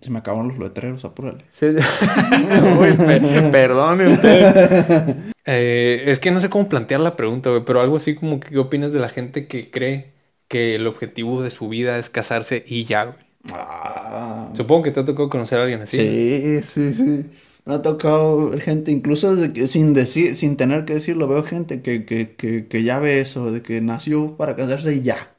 se 0.00 0.10
me 0.10 0.18
acaban 0.20 0.48
los 0.48 0.58
letreros, 0.58 1.04
apúrale. 1.04 1.44
Sí. 1.50 1.66
Uy, 2.80 2.92
pe- 2.96 3.48
perdone 3.50 4.06
usted. 4.08 5.16
Eh, 5.48 6.10
es 6.10 6.18
que 6.18 6.32
no 6.32 6.40
sé 6.40 6.50
cómo 6.50 6.68
plantear 6.68 6.98
la 7.00 7.14
pregunta, 7.14 7.50
güey, 7.50 7.62
pero 7.64 7.80
algo 7.80 7.98
así 7.98 8.16
como 8.16 8.40
que, 8.40 8.48
¿qué 8.48 8.58
opinas 8.58 8.92
de 8.92 8.98
la 8.98 9.08
gente 9.08 9.46
que 9.46 9.70
cree 9.70 10.12
que 10.48 10.74
el 10.74 10.88
objetivo 10.88 11.40
de 11.40 11.50
su 11.50 11.68
vida 11.68 11.98
es 11.98 12.10
casarse 12.10 12.64
y 12.66 12.84
ya, 12.84 13.04
güey? 13.04 13.16
Ah, 13.52 14.50
Supongo 14.56 14.82
que 14.82 14.90
te 14.90 14.98
ha 14.98 15.04
tocado 15.04 15.28
conocer 15.30 15.60
a 15.60 15.62
alguien 15.62 15.82
así. 15.82 15.98
sí, 15.98 16.62
sí, 16.64 16.92
sí. 16.92 17.30
Me 17.66 17.74
ha 17.74 17.82
tocado 17.82 18.50
ver 18.50 18.60
gente, 18.60 18.92
incluso 18.92 19.34
que- 19.52 19.66
sin 19.66 19.92
decir, 19.94 20.34
sin 20.36 20.56
tener 20.56 20.84
que 20.84 20.94
decirlo, 20.94 21.28
veo 21.28 21.42
gente 21.44 21.82
que, 21.82 22.04
que, 22.06 22.36
que, 22.36 22.68
que 22.68 22.82
ya 22.84 23.00
ve 23.00 23.20
eso, 23.20 23.50
de 23.50 23.62
que 23.62 23.80
nació 23.80 24.36
para 24.36 24.56
casarse 24.56 24.94
y 24.94 25.02
ya. 25.02 25.36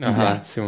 Ajá, 0.00 0.36
ya. 0.38 0.44
sí. 0.44 0.60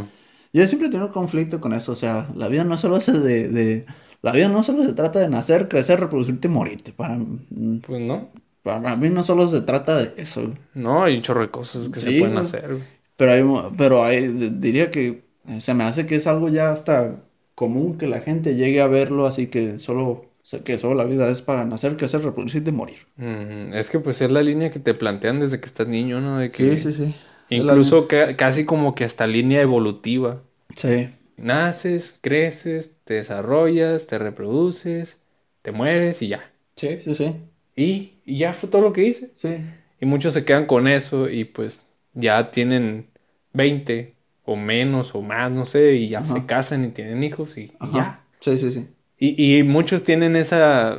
Yo 0.52 0.66
siempre 0.66 0.88
he 0.88 0.90
tenido 0.90 1.12
conflicto 1.12 1.60
con 1.60 1.72
eso, 1.74 1.92
o 1.92 1.96
sea, 1.96 2.28
la 2.34 2.48
vida 2.48 2.64
no 2.64 2.76
solo 2.78 2.96
es 2.96 3.06
de, 3.06 3.48
de, 3.48 3.86
la 4.22 4.32
vida 4.32 4.48
no 4.48 4.62
solo 4.62 4.84
se 4.84 4.92
trata 4.94 5.18
de 5.20 5.28
nacer, 5.28 5.68
crecer, 5.68 6.00
reproducirte 6.00 6.48
y 6.48 6.50
morirte. 6.50 6.92
Para, 6.92 7.18
Pues 7.18 8.00
no. 8.00 8.28
para 8.62 8.96
mí 8.96 9.08
no 9.10 9.22
solo 9.22 9.46
se 9.46 9.60
trata 9.62 9.96
de 9.96 10.14
eso. 10.22 10.52
No, 10.74 11.02
hay 11.04 11.16
un 11.16 11.22
chorro 11.22 11.40
de 11.40 11.50
cosas 11.50 11.88
que 11.88 12.00
se 12.00 12.12
pueden 12.12 12.36
hacer. 12.38 12.76
Pero 13.16 13.32
hay, 13.32 13.70
pero 13.76 14.02
hay, 14.04 14.28
diría 14.28 14.90
que 14.90 15.24
eh, 15.46 15.60
se 15.60 15.74
me 15.74 15.84
hace 15.84 16.06
que 16.06 16.16
es 16.16 16.26
algo 16.26 16.48
ya 16.48 16.72
hasta 16.72 17.22
común 17.54 17.98
que 17.98 18.06
la 18.06 18.20
gente 18.20 18.54
llegue 18.54 18.80
a 18.80 18.86
verlo 18.86 19.26
así 19.26 19.48
que 19.48 19.78
solo, 19.78 20.24
que 20.64 20.78
solo 20.78 20.94
la 20.94 21.04
vida 21.04 21.28
es 21.30 21.40
para 21.42 21.64
nacer, 21.64 21.96
crecer, 21.96 22.22
reproducirte 22.22 22.70
y 22.70 22.72
morir. 22.72 22.98
Mm, 23.16 23.74
es 23.74 23.90
que 23.90 24.00
pues 24.00 24.20
es 24.20 24.30
la 24.30 24.42
línea 24.42 24.70
que 24.70 24.80
te 24.80 24.94
plantean 24.94 25.40
desde 25.40 25.60
que 25.60 25.66
estás 25.66 25.86
niño, 25.88 26.20
¿no? 26.20 26.38
De 26.38 26.48
que 26.50 26.56
Sí, 26.56 26.78
sí, 26.78 26.92
sí. 26.92 27.14
Incluso 27.48 28.08
ca- 28.08 28.36
casi 28.36 28.64
como 28.64 28.94
que 28.94 29.04
hasta 29.04 29.26
línea 29.26 29.60
evolutiva. 29.60 30.42
Sí. 30.74 31.08
Naces, 31.36 32.18
creces, 32.20 32.96
te 33.04 33.14
desarrollas, 33.14 34.06
te 34.06 34.18
reproduces, 34.18 35.20
te 35.62 35.72
mueres 35.72 36.22
y 36.22 36.28
ya. 36.28 36.50
Sí, 36.76 36.98
sí, 37.00 37.14
sí. 37.14 37.36
Y, 37.76 38.12
y 38.24 38.38
ya 38.38 38.52
fue 38.52 38.68
todo 38.68 38.82
lo 38.82 38.92
que 38.92 39.04
hice. 39.04 39.30
Sí. 39.32 39.56
Y 40.00 40.06
muchos 40.06 40.34
se 40.34 40.44
quedan 40.44 40.66
con 40.66 40.88
eso 40.88 41.28
y 41.28 41.44
pues 41.44 41.84
ya 42.14 42.50
tienen 42.50 43.06
20 43.52 44.14
o 44.44 44.56
menos 44.56 45.14
o 45.14 45.22
más, 45.22 45.50
no 45.50 45.66
sé, 45.66 45.94
y 45.94 46.08
ya 46.08 46.20
Ajá. 46.20 46.34
se 46.34 46.46
casan 46.46 46.84
y 46.84 46.88
tienen 46.88 47.22
hijos 47.22 47.56
y, 47.58 47.72
y 47.80 47.92
ya. 47.94 48.24
Sí, 48.40 48.58
sí, 48.58 48.70
sí. 48.72 48.88
Y, 49.24 49.58
y 49.58 49.62
muchos 49.62 50.02
tienen 50.02 50.34
esa, 50.34 50.98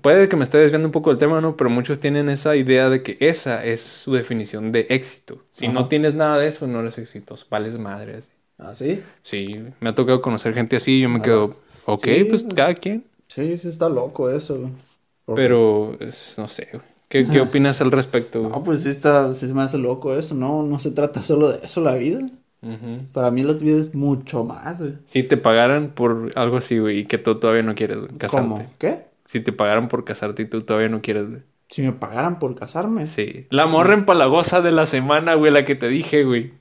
puede 0.00 0.26
que 0.30 0.36
me 0.36 0.44
esté 0.44 0.56
desviando 0.56 0.88
un 0.88 0.92
poco 0.92 1.10
del 1.10 1.18
tema, 1.18 1.42
¿no? 1.42 1.54
Pero 1.54 1.68
muchos 1.68 2.00
tienen 2.00 2.30
esa 2.30 2.56
idea 2.56 2.88
de 2.88 3.02
que 3.02 3.18
esa 3.20 3.62
es 3.62 3.82
su 3.82 4.14
definición 4.14 4.72
de 4.72 4.86
éxito. 4.88 5.42
Si 5.50 5.66
Ajá. 5.66 5.74
no 5.74 5.86
tienes 5.88 6.14
nada 6.14 6.38
de 6.38 6.48
eso, 6.48 6.66
no 6.66 6.80
eres 6.80 6.96
exitoso, 6.96 7.44
vales 7.50 7.76
madre. 7.78 8.16
así. 8.16 8.30
¿Ah, 8.56 8.74
sí? 8.74 9.02
Sí, 9.22 9.64
me 9.80 9.90
ha 9.90 9.94
tocado 9.94 10.22
conocer 10.22 10.54
gente 10.54 10.76
así 10.76 10.92
y 10.98 11.02
yo 11.02 11.10
me 11.10 11.20
quedo, 11.20 11.56
ok, 11.84 12.04
Sí, 12.04 12.24
pues 12.24 12.42
pues- 12.44 12.54
cada 12.54 12.72
quien. 12.74 13.04
Sí, 13.26 13.58
sí 13.58 13.68
está 13.68 13.90
loco 13.90 14.30
eso. 14.30 14.70
Porque- 15.26 15.42
Pero, 15.42 15.94
es- 16.00 16.36
no 16.38 16.48
sé. 16.48 16.68
¿Qué, 17.10 17.26
qué 17.26 17.40
opinas 17.42 17.82
al 17.82 17.92
respecto? 17.92 18.48
No, 18.48 18.62
pues 18.64 18.80
sí 18.80 18.88
está, 18.88 19.34
sí 19.34 19.46
se 19.46 19.52
me 19.52 19.60
hace 19.60 19.76
loco 19.76 20.18
eso. 20.18 20.34
No, 20.34 20.62
no 20.62 20.78
se 20.80 20.90
trata 20.92 21.22
solo 21.22 21.50
de 21.52 21.58
eso 21.62 21.82
la 21.82 21.96
vida. 21.96 22.30
Para 23.12 23.30
mí 23.30 23.42
la 23.42 23.52
vida 23.52 23.78
es 23.78 23.94
mucho 23.94 24.44
más, 24.44 24.80
güey. 24.80 24.94
Si 25.06 25.22
te 25.22 25.36
pagaran 25.36 25.90
por 25.90 26.32
algo 26.34 26.56
así, 26.56 26.78
güey, 26.78 27.00
y 27.00 27.04
que 27.04 27.18
tú 27.18 27.36
todavía 27.36 27.62
no 27.62 27.74
quieres, 27.74 27.98
güey, 27.98 28.10
casarte. 28.18 28.48
¿Cómo? 28.48 28.74
¿Qué? 28.78 29.06
Si 29.24 29.40
te 29.40 29.52
pagaran 29.52 29.88
por 29.88 30.04
casarte 30.04 30.42
y 30.42 30.46
tú 30.46 30.62
todavía 30.62 30.88
no 30.88 31.00
quieres, 31.00 31.28
güey. 31.28 31.42
Si 31.68 31.82
me 31.82 31.92
pagaran 31.92 32.38
por 32.38 32.54
casarme. 32.58 33.06
Sí. 33.06 33.46
La 33.50 33.66
morra 33.66 33.94
empalagosa 33.94 34.62
de 34.62 34.72
la 34.72 34.86
semana, 34.86 35.34
güey, 35.34 35.52
la 35.52 35.64
que 35.64 35.74
te 35.74 35.88
dije, 35.88 36.24
güey. 36.24 36.52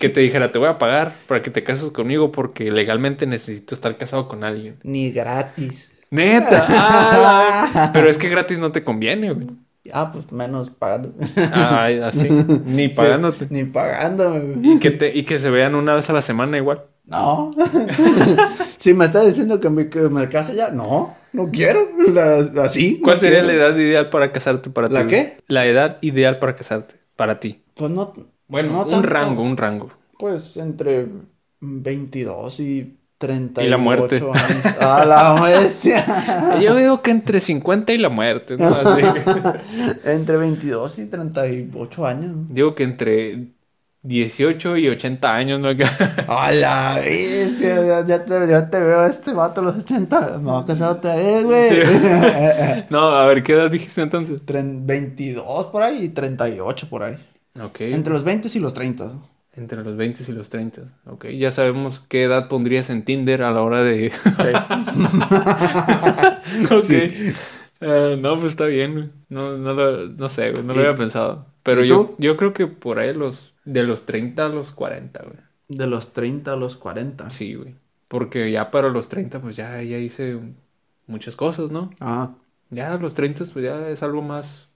Que 0.00 0.10
te 0.10 0.20
dijera, 0.20 0.52
te 0.52 0.58
voy 0.58 0.68
a 0.68 0.76
pagar 0.76 1.14
para 1.26 1.40
que 1.40 1.50
te 1.50 1.62
cases 1.62 1.90
conmigo 1.90 2.30
porque 2.30 2.70
legalmente 2.70 3.26
necesito 3.26 3.74
estar 3.74 3.96
casado 3.96 4.28
con 4.28 4.44
alguien. 4.44 4.76
Ni 4.82 5.10
gratis. 5.12 6.06
Neta. 6.10 6.66
ah, 6.68 7.90
Pero 7.94 8.10
es 8.10 8.18
que 8.18 8.28
gratis 8.28 8.58
no 8.58 8.70
te 8.70 8.82
conviene, 8.82 9.32
güey. 9.32 9.48
Ah, 9.92 10.12
pues 10.12 10.30
menos 10.30 10.70
pagando. 10.70 11.12
Ay, 11.52 11.98
así. 12.00 12.28
Ni 12.64 12.88
pagándote. 12.88 13.48
Ni 13.50 13.64
pagándome. 13.64 14.54
Y 14.74 14.78
que, 14.78 14.90
te, 14.92 15.16
y 15.16 15.24
que 15.24 15.38
se 15.38 15.50
vean 15.50 15.74
una 15.74 15.94
vez 15.94 16.08
a 16.08 16.12
la 16.12 16.22
semana 16.22 16.56
igual. 16.56 16.84
No. 17.04 17.50
si 18.78 18.94
me 18.94 19.06
estás 19.06 19.26
diciendo 19.26 19.60
que 19.60 19.70
me, 19.70 19.88
que 19.88 20.00
me 20.08 20.28
case 20.28 20.54
ya, 20.54 20.70
no, 20.70 21.14
no 21.32 21.50
quiero. 21.50 21.80
La- 22.12 22.62
así. 22.64 23.00
¿Cuál 23.00 23.16
no 23.16 23.20
sería 23.20 23.40
quiero. 23.42 23.58
la 23.58 23.66
edad 23.66 23.76
ideal 23.76 24.08
para 24.08 24.30
casarte 24.32 24.70
para 24.70 24.88
ti? 24.88 24.94
¿La 24.94 25.06
qué? 25.08 25.36
La 25.48 25.66
edad 25.66 25.98
ideal 26.02 26.38
para 26.38 26.54
casarte 26.54 26.94
para 27.16 27.40
ti. 27.40 27.64
Pues 27.74 27.90
no. 27.90 28.14
Bueno, 28.46 28.72
no 28.72 28.84
un 28.84 28.90
tanto. 28.90 29.08
rango, 29.08 29.42
un 29.42 29.56
rango. 29.56 29.90
Pues 30.18 30.56
entre 30.58 31.08
22 31.60 32.60
y 32.60 32.98
38 33.22 33.66
Y 33.66 33.70
la 33.70 33.76
muerte. 33.78 34.16
años. 34.16 34.36
¡Ah, 34.80 35.04
la 35.06 35.40
bestia! 35.40 36.58
Yo 36.60 36.74
veo 36.74 37.00
que 37.02 37.12
entre 37.12 37.38
50 37.40 37.92
y 37.92 37.98
la 37.98 38.08
muerte, 38.08 38.56
¿no? 38.56 38.66
Así. 38.66 39.02
entre 40.04 40.36
22 40.36 40.98
y 40.98 41.06
38 41.06 42.06
años. 42.06 42.34
Digo 42.48 42.74
que 42.74 42.82
entre 42.82 43.52
18 44.02 44.76
y 44.78 44.88
80 44.88 45.32
años, 45.34 45.60
¿no? 45.60 45.68
¡A 46.28 46.50
la 46.50 47.00
bestia! 47.00 48.04
Ya, 48.06 48.24
te, 48.24 48.48
ya 48.48 48.68
te 48.68 48.80
veo 48.80 49.00
a 49.00 49.06
este 49.06 49.32
vato 49.32 49.60
a 49.60 49.64
los 49.64 49.76
80. 49.76 50.38
Me 50.38 50.50
voy 50.50 50.62
a 50.62 50.66
casar 50.66 50.90
otra 50.90 51.14
vez, 51.14 51.44
güey. 51.44 51.70
Sí. 51.70 52.84
no, 52.90 53.00
a 53.10 53.26
ver, 53.26 53.42
¿qué 53.44 53.52
edad 53.52 53.70
dijiste 53.70 54.02
entonces? 54.02 54.40
Tren- 54.44 54.84
22 54.84 55.66
por 55.66 55.82
ahí 55.82 56.02
y 56.04 56.08
38 56.08 56.88
por 56.90 57.04
ahí. 57.04 57.16
Ok. 57.60 57.82
Entre 57.82 58.12
los 58.12 58.24
20 58.24 58.48
y 58.52 58.58
los 58.58 58.74
30. 58.74 59.12
Entre 59.54 59.82
los 59.84 59.96
20 59.96 60.22
y 60.26 60.32
los 60.32 60.48
30. 60.48 60.82
Ok, 61.06 61.26
ya 61.28 61.50
sabemos 61.50 62.02
qué 62.08 62.22
edad 62.22 62.48
pondrías 62.48 62.88
en 62.88 63.04
Tinder 63.04 63.42
a 63.42 63.50
la 63.52 63.60
hora 63.62 63.82
de... 63.82 64.10
ok. 66.70 66.80
Sí. 66.82 67.32
Eh, 67.80 68.18
no, 68.20 68.34
pues 68.38 68.52
está 68.52 68.66
bien. 68.66 69.12
No, 69.28 69.56
no, 69.58 69.74
lo, 69.74 70.08
no 70.08 70.28
sé, 70.28 70.52
güey. 70.52 70.62
No 70.62 70.74
lo 70.74 70.80
¿Y- 70.80 70.84
había 70.84 70.96
pensado. 70.96 71.46
Pero 71.62 71.84
yo, 71.84 72.14
yo 72.18 72.36
creo 72.36 72.52
que 72.52 72.66
por 72.66 72.98
ahí 72.98 73.14
los... 73.14 73.54
De 73.64 73.82
los 73.84 74.04
30 74.06 74.46
a 74.46 74.48
los 74.48 74.72
40, 74.72 75.22
güey. 75.22 75.36
De 75.68 75.86
los 75.86 76.12
30 76.12 76.54
a 76.54 76.56
los 76.56 76.76
40. 76.76 77.30
Sí, 77.30 77.54
güey. 77.54 77.74
Porque 78.08 78.50
ya 78.50 78.70
para 78.70 78.88
los 78.88 79.08
30, 79.08 79.40
pues 79.40 79.56
ya, 79.56 79.80
ya 79.82 79.98
hice 79.98 80.38
muchas 81.06 81.36
cosas, 81.36 81.70
¿no? 81.70 81.90
Ah. 82.00 82.32
Ya 82.70 82.92
a 82.92 82.98
los 82.98 83.14
30, 83.14 83.44
pues 83.52 83.64
ya 83.64 83.88
es 83.88 84.02
algo 84.02 84.22
más... 84.22 84.68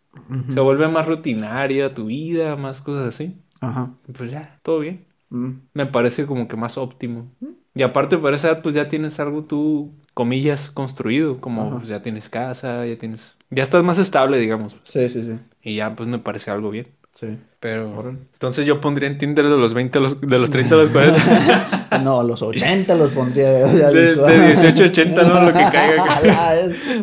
Se 0.53 0.61
vuelve 0.61 0.89
más 0.89 1.07
rutinaria 1.07 1.93
tu 1.93 2.07
vida, 2.07 2.57
más 2.57 2.81
cosas 2.81 3.07
así. 3.07 3.37
Ajá. 3.61 3.91
Pues 4.17 4.31
ya, 4.31 4.59
todo 4.63 4.81
bien. 4.81 5.05
Mm. 5.31 5.51
Me 5.75 5.87
parece 5.87 6.27
como 6.27 6.47
que 6.49 6.57
más 6.57 6.79
óptimo. 6.79 7.27
Y 7.75 7.83
aparte, 7.83 8.17
para 8.19 8.37
esa 8.37 8.49
edad, 8.49 8.63
pues 8.63 8.75
ya 8.75 8.89
tienes 8.89 9.19
algo 9.21 9.43
tú, 9.43 9.93
comillas, 10.15 10.71
construido. 10.71 11.37
Como 11.39 11.63
Ajá. 11.69 11.77
pues, 11.79 11.89
ya 11.89 12.01
tienes 12.03 12.29
casa, 12.29 12.87
ya 12.87 12.97
tienes... 12.97 13.35
Ya 13.51 13.63
estás 13.63 13.83
más 13.85 13.99
estable, 13.99 14.39
digamos. 14.39 14.77
Sí, 14.85 15.09
sí, 15.09 15.23
sí. 15.25 15.39
Y 15.63 15.77
ya, 15.77 15.95
pues 15.95 16.09
me 16.09 16.19
parece 16.19 16.51
algo 16.51 16.71
bien. 16.71 16.89
Sí. 17.13 17.39
Pero... 17.61 17.97
Órale. 17.99 18.19
Entonces 18.35 18.67
yo 18.67 18.81
pondría 18.81 19.09
en 19.09 19.19
Tinder 19.19 19.45
de 19.49 19.57
los 19.57 19.75
20 19.75 19.99
a 19.99 20.01
los... 20.03 20.21
De 20.21 20.39
los 20.39 20.51
30 20.51 20.75
a 20.75 20.79
los 20.79 20.89
40. 20.91 21.21
Ah, 21.91 21.99
No, 22.03 22.23
los 22.23 22.43
80 22.43 22.95
los 22.95 23.11
pondría. 23.11 23.51
de, 23.51 24.15
de 24.17 24.47
18 24.49 24.83
a 24.83 24.87
80, 24.87 25.23
¿no? 25.25 25.41
Lo 25.45 25.53
que 25.53 25.53
caiga. 25.73 26.57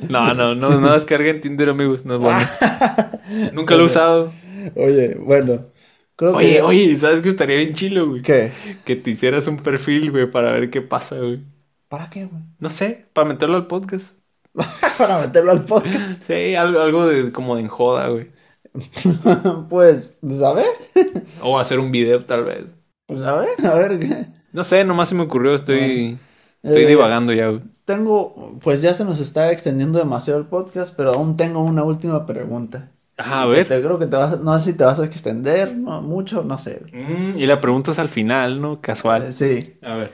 No, 0.10 0.34
no, 0.34 0.56
no, 0.56 0.80
no 0.80 0.94
descarguen 0.94 1.42
Tinder, 1.42 1.70
amigos. 1.70 2.06
No 2.06 2.16
es 2.16 2.20
bueno. 2.20 2.40
Nunca 3.54 3.76
lo 3.76 3.82
he 3.84 3.86
usado. 3.86 4.34
Oye, 4.76 5.16
bueno. 5.16 5.66
Creo 6.16 6.36
Oye, 6.36 6.56
que. 6.56 6.62
oye, 6.62 6.98
¿sabes 6.98 7.22
que 7.22 7.30
estaría 7.30 7.58
bien 7.58 7.74
chilo, 7.76 8.10
güey? 8.10 8.22
¿Qué? 8.22 8.52
Que 8.86 8.96
te 8.96 9.12
hicieras 9.12 9.48
un 9.48 9.58
perfil, 9.64 10.12
güey, 10.12 10.30
para 10.30 10.52
ver 10.54 10.70
qué 10.70 10.82
pasa, 10.82 11.18
güey. 11.18 11.44
¿Para 11.88 12.10
qué, 12.10 12.26
güey? 12.26 12.42
No 12.60 12.70
sé, 12.70 13.10
para 13.14 13.28
meterlo 13.28 13.56
al 13.58 13.68
podcast. 13.68 14.18
Para 14.98 15.20
meterlo 15.20 15.52
al 15.52 15.66
podcast. 15.66 16.24
Sí, 16.28 16.56
algo, 16.56 16.80
algo 16.82 17.08
de 17.08 17.32
como 17.32 17.56
de 17.56 17.64
enjoda, 17.64 18.08
güey. 18.10 18.32
pues, 19.70 20.08
pues 20.22 20.42
a 20.42 20.54
ver. 20.54 20.66
O 21.42 21.60
hacer 21.60 21.80
un 21.80 21.92
video, 21.92 22.24
tal 22.26 22.44
vez. 22.46 22.66
Pues 23.06 23.24
a 23.24 23.38
ver, 23.40 23.66
a 23.66 23.74
ver. 23.76 24.00
¿qué? 24.00 24.28
No 24.52 24.64
sé, 24.64 24.84
nomás 24.86 25.10
se 25.10 25.16
me 25.16 25.24
ocurrió, 25.24 25.54
estoy, 25.56 26.20
estoy 26.64 26.84
Eh, 26.84 26.88
divagando 26.88 27.34
ya, 27.34 27.48
güey. 27.50 27.62
Tengo, 27.86 28.60
pues 28.62 28.82
ya 28.82 28.94
se 28.96 29.06
nos 29.06 29.20
está 29.20 29.52
extendiendo 29.52 30.00
demasiado 30.00 30.40
el 30.40 30.48
podcast, 30.48 30.96
pero 30.96 31.12
aún 31.14 31.38
tengo 31.38 31.62
una 31.64 31.84
última 31.84 32.26
pregunta. 32.26 32.93
Ajá, 33.18 33.44
a 33.44 33.46
ver. 33.46 33.68
Te, 33.68 33.80
creo 33.82 34.00
que 34.00 34.08
te 34.08 34.16
vas, 34.18 34.40
no 34.40 34.58
sé 34.60 34.72
si 34.72 34.78
te 34.78 34.84
vas 34.84 35.00
a 35.00 35.06
extender, 35.06 35.76
no, 35.78 36.02
mucho, 36.02 36.44
no 36.44 36.58
sé. 36.58 36.82
Mm, 36.92 37.38
y 37.38 37.46
la 37.46 37.60
pregunta 37.60 37.92
es 37.92 38.00
al 38.00 38.10
final, 38.10 38.62
¿no? 38.62 38.74
Eh, 38.74 38.80
Casual. 38.82 39.34
sí. 39.34 39.78
A 39.82 39.96
ver. 39.96 40.12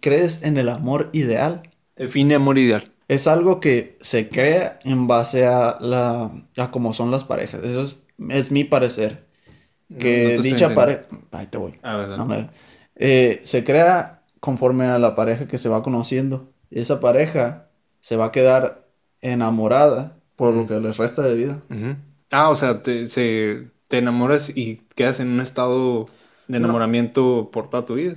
¿Crees 0.00 0.42
en 0.42 0.56
el 0.58 0.68
amor 0.68 1.10
ideal? 1.12 1.62
Define 1.96 2.34
amor 2.34 2.58
ideal. 2.58 2.92
Es 3.08 3.26
algo 3.26 3.60
que 3.60 3.96
se 4.00 4.28
crea 4.28 4.78
en 4.84 5.06
base 5.06 5.46
a 5.46 5.78
la 5.80 6.30
a 6.56 6.70
cómo 6.70 6.94
son 6.94 7.10
las 7.10 7.24
parejas. 7.24 7.62
Eso 7.64 7.80
es, 7.80 8.04
es 8.30 8.50
mi 8.50 8.64
parecer. 8.64 9.26
No, 9.88 9.96
no 9.96 10.02
te 10.02 10.36
Que 10.36 10.38
dicha 10.38 10.74
pareja. 10.74 11.06
Ahí 11.32 11.46
te 11.46 11.58
voy. 11.58 11.78
A 11.82 11.96
ver, 11.96 12.08
dale. 12.10 12.50
Eh, 12.96 13.40
se 13.44 13.64
crea 13.64 14.22
conforme 14.40 14.86
a 14.86 14.98
la 14.98 15.14
pareja 15.16 15.46
que 15.46 15.58
se 15.58 15.68
va 15.68 15.82
conociendo. 15.82 16.52
Y 16.70 16.80
esa 16.80 17.00
pareja 17.00 17.70
se 18.00 18.16
va 18.16 18.26
a 18.26 18.32
quedar 18.32 18.86
enamorada 19.22 20.17
por 20.38 20.54
lo 20.54 20.66
que 20.66 20.80
les 20.80 20.96
resta 20.96 21.22
de 21.22 21.34
vida. 21.34 21.62
Ah, 22.30 22.50
o 22.50 22.56
sea, 22.56 22.82
te, 22.82 23.10
se, 23.10 23.68
te 23.88 23.98
enamoras 23.98 24.56
y 24.56 24.82
quedas 24.94 25.20
en 25.20 25.28
un 25.28 25.40
estado 25.40 26.06
de 26.48 26.58
No. 26.60 26.66
enamoramiento 26.66 27.50
por 27.52 27.68
toda 27.70 27.84
tu 27.84 27.94
vida. 27.96 28.16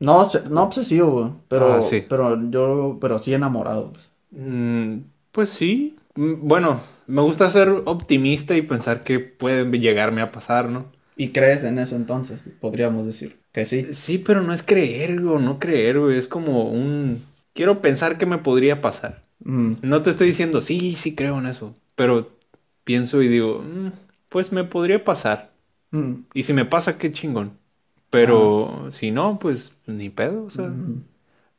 No, 0.00 0.28
no 0.50 0.62
obsesivo, 0.62 1.10
güey, 1.12 1.32
pero, 1.48 1.74
Ah, 1.74 1.82
sí. 1.82 2.04
pero 2.08 2.50
yo, 2.50 2.98
pero 3.00 3.18
sí 3.18 3.34
enamorado. 3.34 3.92
pues. 3.92 4.10
Mm, 4.30 5.00
pues 5.32 5.50
sí. 5.50 5.96
Mm, 6.16 6.48
Bueno, 6.48 6.80
me 7.06 7.22
gusta 7.22 7.48
ser 7.48 7.68
optimista 7.84 8.56
y 8.56 8.62
pensar 8.62 9.02
que 9.02 9.20
puede 9.20 9.64
llegarme 9.78 10.22
a 10.22 10.32
pasar, 10.32 10.68
¿no? 10.70 10.86
¿Y 11.16 11.30
crees 11.30 11.64
en 11.64 11.78
eso 11.78 11.96
entonces? 11.96 12.44
Podríamos 12.60 13.04
decir 13.06 13.38
que 13.52 13.66
sí. 13.66 13.88
Sí, 13.92 14.18
pero 14.18 14.42
no 14.42 14.52
es 14.54 14.62
creer 14.62 15.18
o 15.20 15.38
no 15.38 15.58
creer, 15.58 15.98
güey. 16.00 16.16
Es 16.16 16.28
como 16.28 16.70
un... 16.70 17.22
Quiero 17.52 17.82
pensar 17.82 18.16
que 18.16 18.26
me 18.26 18.38
podría 18.38 18.80
pasar. 18.80 19.24
Mm, 19.44 19.74
No 19.82 20.02
te 20.02 20.10
estoy 20.10 20.28
diciendo, 20.28 20.60
sí, 20.60 20.94
sí 20.96 21.14
creo 21.14 21.38
en 21.38 21.46
eso. 21.46 21.74
Pero 21.94 22.30
pienso 22.84 23.22
y 23.22 23.28
digo, 23.28 23.60
"Mm, 23.62 23.90
pues 24.28 24.52
me 24.52 24.64
podría 24.64 25.04
pasar. 25.04 25.50
mm, 25.92 26.12
Y 26.34 26.42
si 26.44 26.52
me 26.52 26.64
pasa, 26.64 26.98
qué 26.98 27.12
chingón. 27.12 27.58
Pero 28.10 28.88
si 28.92 29.10
no, 29.10 29.38
pues 29.38 29.78
ni 29.86 30.08
pedo, 30.10 30.44
o 30.44 30.50
sea. 30.50 30.70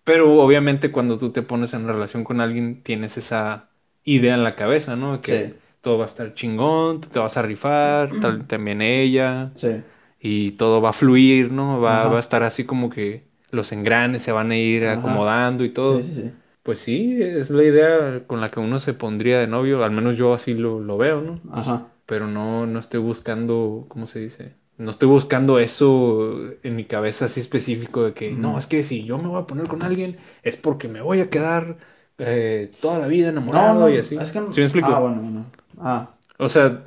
Pero 0.04 0.42
obviamente 0.42 0.92
cuando 0.92 1.18
tú 1.18 1.32
te 1.32 1.42
pones 1.44 1.74
en 1.74 1.86
relación 1.88 2.24
con 2.24 2.42
alguien 2.42 2.82
tienes 2.84 3.18
esa 3.18 3.70
idea 4.04 4.34
en 4.36 4.44
la 4.44 4.56
cabeza, 4.56 4.96
¿no? 4.96 5.22
Que 5.22 5.48
Sí. 5.50 5.54
todo 5.82 5.98
va 5.98 6.06
a 6.06 6.08
estar 6.08 6.34
chingón, 6.34 7.02
tú 7.02 7.10
te 7.10 7.20
vas 7.20 7.38
a 7.38 7.42
rifar, 7.44 8.10
tal- 8.22 8.48
también 8.48 8.82
ella, 8.82 9.52
Sí. 9.56 9.82
y 10.20 10.52
todo 10.52 10.82
va 10.82 10.90
a 10.90 10.94
fluir, 10.94 11.52
¿no? 11.52 11.80
Va, 11.80 12.08
va 12.08 12.18
a 12.18 12.20
estar 12.20 12.44
así 12.44 12.64
como 12.66 12.90
que 12.90 13.26
los 13.52 13.72
engranes 13.72 14.22
se 14.24 14.32
van 14.32 14.52
a 14.52 14.58
ir 14.58 14.86
Ajá. 14.86 15.00
acomodando 15.00 15.64
y 15.64 15.70
todo. 15.70 16.02
Sí, 16.02 16.12
sí, 16.12 16.22
sí. 16.24 16.32
Pues 16.64 16.80
sí, 16.80 17.18
es 17.22 17.50
la 17.50 17.64
idea 17.64 18.24
con 18.28 18.40
la 18.40 18.50
que 18.50 18.60
uno 18.60 18.80
se 18.80 18.94
pondría 18.94 19.40
de 19.40 19.48
novio, 19.48 19.84
al 19.84 19.92
menos 19.92 20.16
yo 20.16 20.34
así 20.34 20.54
lo, 20.54 20.80
lo 20.80 20.98
veo, 20.98 21.22
¿no? 21.22 21.40
Ajá. 21.52 21.88
Pero 22.06 22.28
no, 22.28 22.68
no 22.68 22.80
estoy 22.80 23.00
buscando, 23.00 23.86
¿cómo 23.88 24.06
se 24.06 24.20
dice? 24.20 24.54
No 24.78 24.90
estoy 24.92 25.08
buscando 25.08 25.60
eso 25.60 26.38
en 26.64 26.76
mi 26.76 26.86
cabeza 26.86 27.26
así 27.26 27.40
específico 27.40 28.04
de 28.04 28.14
que, 28.14 28.32
no, 28.32 28.58
es 28.58 28.68
que 28.68 28.84
si 28.84 29.04
yo 29.06 29.18
me 29.18 29.28
voy 29.28 29.42
a 29.42 29.46
poner 29.46 29.68
con 29.68 29.84
alguien 29.84 30.18
es 30.44 30.58
porque 30.58 30.88
me 30.88 31.02
voy 31.02 31.20
a 31.20 31.30
quedar 31.30 31.78
eh, 32.18 32.72
toda 32.82 33.00
la 33.00 33.08
vida 33.08 33.30
enamorado 33.30 33.76
No, 33.76 33.80
no, 33.82 33.90
y 33.90 33.98
así. 33.98 34.16
es 34.16 34.32
que... 34.32 34.40
¿Sí 34.52 34.60
me 34.60 34.64
explico? 34.64 34.92
Ah, 34.92 35.00
bueno, 35.00 35.22
bueno. 35.22 35.46
Ah, 35.80 36.10
O 36.38 36.48
sea, 36.48 36.84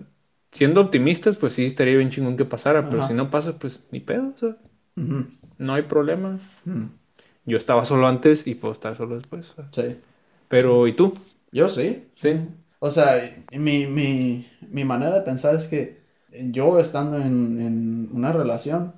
siendo 0.52 0.80
optimistas, 0.80 1.36
pues 1.36 1.52
sí, 1.52 1.64
estaría 1.64 1.96
bien 1.96 2.10
chingón 2.10 2.36
que 2.36 2.44
pasara, 2.44 2.88
pero 2.88 3.02
si 3.02 3.14
no 3.14 3.30
pasa, 3.30 3.58
pues 3.58 3.86
ni 3.90 4.00
pedo, 4.00 4.32
o 4.34 4.38
sea, 4.38 4.56
no 5.58 5.74
hay 5.74 5.82
problema. 5.82 6.38
Yo 7.46 7.56
estaba 7.56 7.84
solo 7.84 8.06
antes 8.06 8.46
y 8.46 8.54
puedo 8.54 8.72
estar 8.72 8.96
solo 8.96 9.16
después. 9.16 9.46
Sí. 9.70 9.96
Pero, 10.48 10.86
¿y 10.86 10.92
tú? 10.92 11.14
Yo 11.52 11.68
sí. 11.68 12.04
Sí. 12.14 12.40
O 12.78 12.90
sea, 12.90 13.20
mi, 13.52 13.86
mi, 13.86 14.46
mi 14.70 14.84
manera 14.84 15.14
de 15.14 15.22
pensar 15.22 15.54
es 15.54 15.66
que 15.66 16.00
yo 16.50 16.78
estando 16.78 17.16
en, 17.16 17.60
en 17.60 18.08
una 18.12 18.32
relación, 18.32 18.94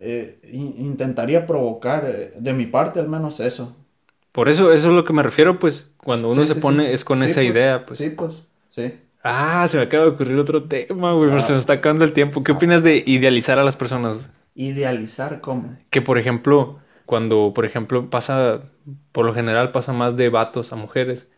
eh, 0.00 0.38
in- 0.52 0.74
intentaría 0.78 1.46
provocar, 1.46 2.04
eh, 2.12 2.32
de 2.38 2.52
mi 2.52 2.66
parte 2.66 3.00
al 3.00 3.08
menos 3.08 3.40
eso. 3.40 3.74
Por 4.32 4.48
eso, 4.50 4.72
eso 4.72 4.88
es 4.88 4.94
lo 4.94 5.04
que 5.04 5.12
me 5.14 5.22
refiero, 5.22 5.58
pues, 5.58 5.92
cuando 5.96 6.28
uno 6.28 6.42
Sí, 6.42 6.48
se 6.48 6.54
sí, 6.54 6.60
pone, 6.60 6.86
sí. 6.88 6.92
es 6.92 7.04
con 7.04 7.22
esa 7.22 7.36
pues, 7.40 7.46
idea, 7.50 7.86
pues. 7.86 7.98
Sí, 7.98 8.10
pues, 8.10 8.44
sí. 8.68 8.92
Ah, 9.22 9.66
se 9.68 9.78
me 9.78 9.84
acaba 9.84 10.04
de 10.04 10.10
ocurrir 10.10 10.36
otro 10.38 10.64
tema, 10.64 11.12
güey, 11.12 11.28
pero 11.28 11.38
Ah. 11.38 11.42
se 11.42 11.52
me 11.52 11.58
está 11.58 11.74
acabando 11.74 12.04
el 12.04 12.12
tiempo. 12.12 12.44
¿Qué 12.44 12.52
opinas 12.52 12.82
de 12.82 13.02
idealizar 13.06 13.58
a 13.58 13.64
las 13.64 13.76
personas? 13.76 14.16
güey? 14.16 14.26
Idealizar 14.54 15.40
cómo. 15.40 15.76
Que, 15.90 16.02
por 16.02 16.18
ejemplo, 16.18 16.78
cuando, 17.06 17.52
por 17.54 17.64
ejemplo, 17.64 18.10
pasa, 18.10 18.70
por 19.12 19.26
lo 19.26 19.34
general 19.34 19.72
pasa 19.72 19.92
más 19.92 20.16
de 20.16 20.28
vatos 20.30 20.72
a 20.72 20.76
mujeres, 20.76 21.30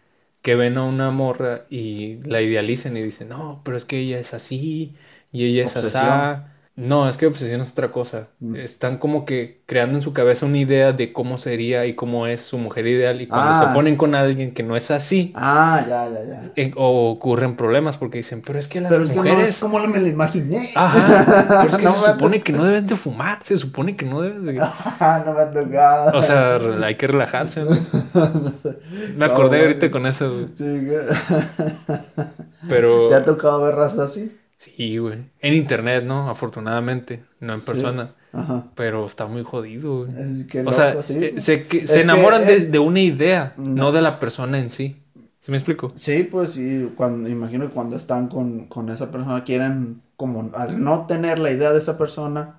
que 0.43 0.55
ven 0.57 0.79
a 0.79 0.85
una 0.85 1.11
morra 1.11 1.67
y 1.71 2.17
la 2.25 2.43
idealizan 2.43 2.97
y 2.97 3.03
dicen, 3.03 3.29
no, 3.31 3.63
pero 3.65 3.77
es 3.77 3.85
que 3.85 3.99
ella 4.01 4.19
es 4.19 4.35
así 4.35 4.97
y 5.33 5.47
ella 5.47 5.65
es 5.65 5.77
Obsesión. 5.77 6.43
No, 6.81 7.09
es 7.09 7.17
que 7.17 7.27
obsesión 7.27 7.61
es 7.61 7.73
otra 7.73 7.91
cosa. 7.91 8.29
Mm. 8.39 8.55
Están 8.55 8.99
como 8.99 9.25
que 9.25 9.63
creando 9.67 9.97
en 9.99 10.03
su 10.03 10.13
cabeza 10.13 10.47
una 10.47 10.59
idea 10.59 10.93
de 10.93 11.13
cómo 11.13 11.37
sería 11.37 11.87
y 11.87 11.97
cómo 11.97 12.29
es 12.29 12.43
su 12.43 12.57
mujer 12.57 12.87
ideal 12.87 13.21
y 13.21 13.27
cuando 13.27 13.51
Ah. 13.51 13.65
se 13.67 13.75
ponen 13.75 13.97
con 13.97 14.15
alguien 14.15 14.53
que 14.53 14.63
no 14.63 14.77
es 14.77 14.93
así, 14.93 15.33
Ah, 15.35 15.85
ya, 15.89 16.09
ya, 16.09 16.25
ya. 16.25 16.53
eh, 16.55 16.73
o 16.77 17.11
ocurren 17.11 17.57
problemas 17.57 17.97
porque 17.97 18.19
dicen, 18.19 18.43
pero 18.47 18.61
es 18.61 18.69
que 18.69 18.81
las 18.81 18.93
Pero 18.93 19.03
es 19.03 19.11
que 19.11 19.17
no 19.17 19.23
mujeres... 19.25 19.49
es 19.49 19.59
como 19.59 19.81
me 19.89 19.99
lo 19.99 20.07
imaginé. 20.07 20.61
Ajá, 20.77 21.25
pero 21.63 21.69
es 21.69 21.77
que 21.79 21.83
No 21.83 21.93
se 21.95 22.13
supone 22.13 22.43
que 22.43 22.53
no 22.53 22.63
deben 22.63 22.87
de 22.87 22.95
fumar, 22.95 23.41
se 23.43 23.57
supone 23.57 23.97
que 23.97 24.07
no 24.07 24.21
deben 24.21 24.47
de... 24.47 24.53
no 24.55 25.35
me 25.35 25.41
ha 25.41 25.51
tocado. 25.53 26.17
O 26.17 26.23
sea, 26.23 26.59
hay 26.85 26.95
que 26.95 27.09
relajarse, 27.09 27.65
¿no? 27.65 27.71
Me 29.17 29.25
acordé 29.25 29.59
No, 29.59 29.65
ahorita 29.65 29.91
con 29.91 30.07
eso. 30.07 30.47
Sí, 30.53 30.65
güey. 30.87 30.99
Pero... 32.69 33.09
¿Te 33.09 33.15
ha 33.17 33.25
tocado 33.25 33.63
ver 33.63 33.75
raza 33.75 34.05
así? 34.05 34.33
Sí, 34.59 34.99
güey. 34.99 35.31
En 35.41 35.55
internet, 35.55 36.05
¿no? 36.05 36.29
Afortunadamente, 36.29 37.25
no 37.41 37.53
en 37.55 37.59
Sí. 37.61 37.67
persona. 37.67 38.11
Ajá. 38.33 38.67
Pero 38.75 39.07
está 39.07 39.27
muy 39.27 39.43
jodido, 39.45 40.05
güey. 40.05 40.41
Es 40.41 40.47
que 40.47 40.61
O 40.63 40.73
sea, 40.73 41.03
sí. 41.03 41.15
eh, 41.25 41.35
se, 41.41 41.67
que- 41.67 41.87
se 41.87 41.95
que 41.99 42.01
enamoran 42.03 42.45
de, 42.45 42.67
de 42.67 42.79
una 42.79 43.01
idea, 43.01 43.55
no. 43.57 43.85
No. 43.85 43.93
de 43.93 44.03
la 44.03 44.19
persona 44.19 44.59
en 44.59 44.69
sí. 44.69 45.01
¿Sí 45.41 45.51
me 45.53 45.57
explico? 45.57 45.91
Sí, 45.95 46.25
pues 46.31 46.53
sí, 46.53 46.93
cuando, 46.97 47.29
imagino 47.31 47.67
que 47.69 47.73
cuando 47.73 47.97
están 47.97 48.27
con, 48.29 48.67
con 48.67 48.91
esa 48.91 49.11
persona 49.11 49.45
quieren, 49.45 50.03
como 50.17 50.51
al 50.55 50.83
no 50.83 51.07
tener 51.07 51.39
la 51.39 51.53
idea 51.53 51.71
de 51.73 51.79
esa 51.79 51.97
persona, 51.97 52.57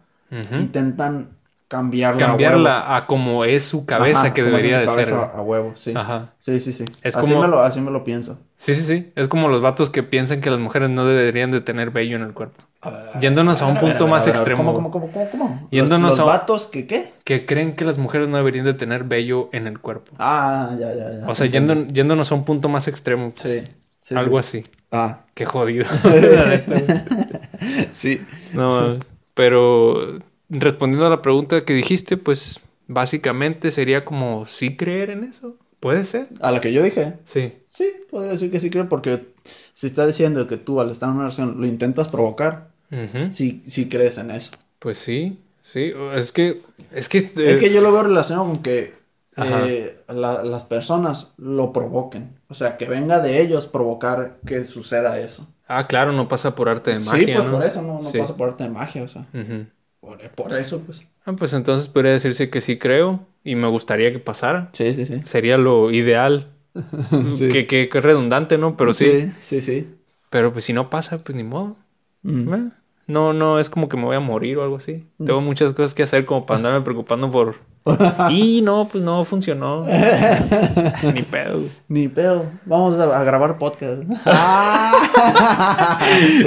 intentan 0.57 1.29
cambiarla. 1.69 2.15
a 2.17 2.17
huevo. 2.27 2.31
Cambiarla 2.31 2.95
a 2.97 3.05
como 3.07 3.45
es 3.45 3.63
su 3.63 3.85
cabeza 3.85 4.19
Ajá, 4.23 4.33
que 4.33 4.41
es 4.41 4.47
debería 4.47 4.85
su 4.85 4.95
de 4.97 5.05
ser. 5.05 5.13
A 5.15 5.41
huevo, 5.41 5.71
sí. 5.75 5.93
Ajá. 5.95 6.33
Sí, 6.37 6.59
sí, 6.59 6.73
sí. 6.73 6.83
Es 7.03 7.15
así, 7.15 7.31
como- 7.31 7.43
me 7.43 7.47
lo, 7.47 7.59
así 7.61 7.79
me 7.79 7.91
lo 7.91 8.03
pienso. 8.03 8.37
Sí, 8.57 8.75
sí, 8.75 8.83
sí. 8.83 9.11
Es 9.15 9.29
como 9.29 9.47
los 9.47 9.61
vatos 9.61 9.89
que 9.89 10.03
piensan 10.03 10.41
que 10.41 10.49
las 10.49 10.59
mujeres 10.59 10.89
no 10.89 11.05
deberían 11.05 11.51
de 11.51 11.61
tener 11.61 11.91
vello 11.91 12.17
en 12.17 12.23
el 12.23 12.33
cuerpo. 12.33 12.61
Yéndonos 13.19 13.61
a 13.61 13.65
un 13.67 13.77
punto 13.77 14.05
ver, 14.05 14.11
más 14.11 14.25
extremo. 14.27 14.63
¿Cómo, 14.73 14.89
cómo, 14.89 15.09
cómo, 15.11 15.11
cómo, 15.11 15.29
cómo? 15.29 15.67
Yéndonos 15.71 16.11
los, 16.11 16.19
a- 16.19 16.23
los 16.23 16.31
vatos 16.31 16.67
que 16.67 16.87
qué? 16.87 17.11
Que 17.23 17.45
creen 17.45 17.73
que 17.73 17.83
las 17.85 17.97
mujeres 17.97 18.29
no 18.29 18.37
deberían 18.37 18.65
de 18.65 18.73
tener 18.73 19.03
vello 19.03 19.49
en 19.51 19.67
el 19.67 19.79
cuerpo. 19.79 20.13
Ah, 20.17 20.69
ya, 20.79 20.93
ya, 20.95 21.19
ya. 21.19 21.27
O 21.27 21.35
sea, 21.35 21.47
yendo- 21.47 21.87
yéndonos 21.87 22.31
a 22.31 22.35
un 22.35 22.45
punto 22.45 22.69
más 22.69 22.87
extremo. 22.87 23.29
pues. 23.31 23.63
Sí. 23.65 23.73
sí, 24.01 24.15
Algo 24.15 24.41
sí, 24.41 24.59
así. 24.59 24.63
sí. 24.63 24.71
Ah, 24.93 25.19
Qué 25.33 25.45
jodido. 25.45 25.85
Sí. 27.91 28.21
no, 28.53 28.97
pero 29.33 30.19
respondiendo 30.49 31.05
a 31.07 31.09
la 31.09 31.21
pregunta 31.21 31.61
que 31.61 31.73
dijiste, 31.73 32.17
pues 32.17 32.59
básicamente 32.87 33.71
sería 33.71 34.03
como 34.05 34.45
sí 34.45 34.75
creer 34.75 35.09
en 35.11 35.23
eso. 35.25 35.55
¿Puede 35.79 36.03
ser? 36.03 36.27
A 36.41 36.51
la 36.51 36.59
que 36.59 36.73
yo 36.73 36.83
dije. 36.83 37.13
Sí. 37.23 37.53
Sí, 37.67 37.89
podría 38.11 38.33
decir 38.33 38.51
que 38.51 38.59
sí 38.59 38.69
creo, 38.69 38.89
porque 38.89 39.27
si 39.73 39.87
estás 39.87 40.07
diciendo 40.07 40.47
que 40.47 40.57
tú 40.57 40.81
al 40.81 40.89
estar 40.91 41.07
en 41.07 41.15
una 41.15 41.23
relación 41.25 41.61
lo 41.61 41.65
intentas 41.67 42.09
provocar, 42.09 42.69
Ujú. 42.91 43.31
sí, 43.31 43.61
sí 43.65 43.87
crees 43.87 44.17
en 44.17 44.31
eso. 44.31 44.51
Pues 44.79 44.97
sí, 44.97 45.39
sí. 45.63 45.93
Es 46.13 46.31
que, 46.33 46.61
es 46.91 47.07
que, 47.07 47.17
Es 47.19 47.59
que 47.59 47.71
yo 47.73 47.79
lo 47.81 47.93
veo 47.93 48.03
relacionado 48.03 48.47
con 48.47 48.61
que 48.61 48.93
eh, 49.37 49.97
la- 50.09 50.43
las 50.43 50.65
personas 50.65 51.31
lo 51.37 51.71
provoquen. 51.71 52.35
O 52.49 52.53
sea, 52.55 52.75
que 52.75 52.85
venga 52.85 53.19
de 53.21 53.41
ellos 53.41 53.67
provocar 53.67 54.39
que 54.45 54.65
suceda 54.65 55.17
eso. 55.19 55.47
ah, 55.69 55.87
claro, 55.87 56.11
no 56.11 56.27
pasa 56.27 56.55
por 56.55 56.67
arte 56.67 56.91
de 56.95 56.99
sí, 56.99 57.05
magia. 57.07 57.35
pues 57.35 57.45
¿no? 57.45 57.51
por 57.53 57.63
eso 57.65 57.81
no, 57.83 58.01
no 58.01 58.09
Sí. 58.11 58.17
pasa 58.17 58.35
por 58.35 58.49
arte 58.49 58.63
de 58.65 58.69
magia, 58.71 59.03
o 59.03 59.07
sea. 59.07 59.25
Por, 60.09 60.29
por 60.31 60.53
eso, 60.53 60.81
pues. 60.85 61.05
Ah, 61.25 61.33
pues 61.33 61.53
entonces 61.53 61.87
podría 61.87 62.11
decirse 62.13 62.49
que 62.49 62.61
sí 62.61 62.77
creo 62.77 63.27
y 63.43 63.55
me 63.55 63.67
gustaría 63.67 64.11
que 64.11 64.19
pasara. 64.19 64.69
Sí, 64.73 64.93
sí, 64.93 65.05
sí. 65.05 65.21
Sería 65.25 65.57
lo 65.57 65.91
ideal. 65.91 66.51
Sí. 67.29 67.49
Que, 67.49 67.65
que, 67.67 67.89
que 67.89 68.01
redundante, 68.01 68.57
¿no? 68.57 68.77
Pero 68.77 68.93
sí. 68.93 69.11
Sí, 69.11 69.31
sí, 69.39 69.61
sí. 69.61 69.87
Pero 70.29 70.53
pues 70.53 70.65
si 70.65 70.73
no 70.73 70.89
pasa, 70.89 71.23
pues 71.23 71.35
ni 71.35 71.43
modo. 71.43 71.75
Mm. 72.23 72.53
Eh, 72.53 72.71
No, 73.07 73.33
no 73.33 73.59
es 73.59 73.69
como 73.69 73.89
que 73.89 73.97
me 73.97 74.03
voy 74.03 74.15
a 74.15 74.19
morir 74.19 74.57
o 74.57 74.63
algo 74.63 74.77
así. 74.77 75.07
Tengo 75.17 75.41
muchas 75.41 75.73
cosas 75.73 75.93
que 75.95 76.03
hacer 76.03 76.25
como 76.25 76.45
para 76.45 76.57
andarme 76.57 76.81
preocupando 76.81 77.31
por. 77.31 77.55
Y 78.29 78.61
no, 78.61 78.87
pues 78.91 79.03
no 79.03 79.23
funcionó. 79.25 79.85
Ni 81.13 81.21
pedo. 81.23 81.61
Ni 81.87 82.07
pedo. 82.07 82.45
Vamos 82.65 82.99
a, 82.99 83.19
a 83.19 83.23
grabar 83.23 83.57
podcast. 83.57 84.03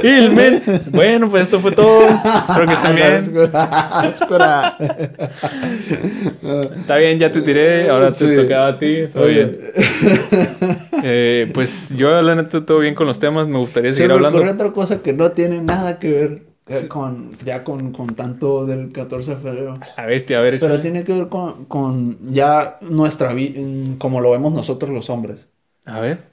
Y 0.02 0.06
el 0.06 0.30
men. 0.32 0.62
Bueno, 0.92 1.28
pues 1.30 1.44
esto 1.44 1.59
fue 1.59 1.72
todo. 1.72 2.00
Espero 2.06 2.66
que 2.66 2.72
estén 2.74 2.94
bien. 2.96 3.50
Está 6.76 6.96
bien, 6.96 7.18
ya 7.18 7.32
te 7.32 7.42
tiré. 7.42 7.88
Ahora 7.90 8.12
te 8.12 8.18
Sí. 8.28 8.36
tocaba 8.36 8.66
a 8.68 8.78
ti. 8.78 8.98
Todo 9.12 9.26
bien. 9.26 9.59
Eh, 11.02 11.50
pues 11.52 11.90
yo, 11.96 12.20
la 12.22 12.34
neta, 12.34 12.64
todo 12.64 12.78
bien 12.78 12.94
con 12.94 13.06
los 13.06 13.18
temas. 13.18 13.48
Me 13.48 13.59
gustaría 13.59 13.90
Se 13.90 13.96
seguir 13.98 14.10
me 14.10 14.14
hablando. 14.14 14.42
otra 14.52 14.70
cosa 14.72 15.02
que 15.02 15.12
no 15.12 15.32
tiene 15.32 15.60
nada 15.62 15.98
que 15.98 16.12
ver 16.12 16.51
eh, 16.66 16.89
con 16.89 17.36
ya 17.44 17.64
con, 17.64 17.93
con 17.93 18.14
tanto 18.14 18.66
del 18.66 18.93
14 18.93 19.32
de 19.36 19.40
febrero. 19.40 19.74
La 19.97 20.06
bestia, 20.06 20.39
a 20.39 20.43
ver, 20.43 20.59
Pero 20.60 20.80
tiene 20.80 21.05
que 21.05 21.12
ver 21.14 21.28
con, 21.28 21.64
con 21.66 22.18
ya 22.32 22.78
nuestra 22.82 23.32
vida, 23.32 23.60
como 23.98 24.20
lo 24.20 24.30
vemos 24.30 24.52
nosotros 24.52 24.90
los 24.90 25.10
hombres. 25.10 25.48
A 25.84 26.01
ver. 26.01 26.24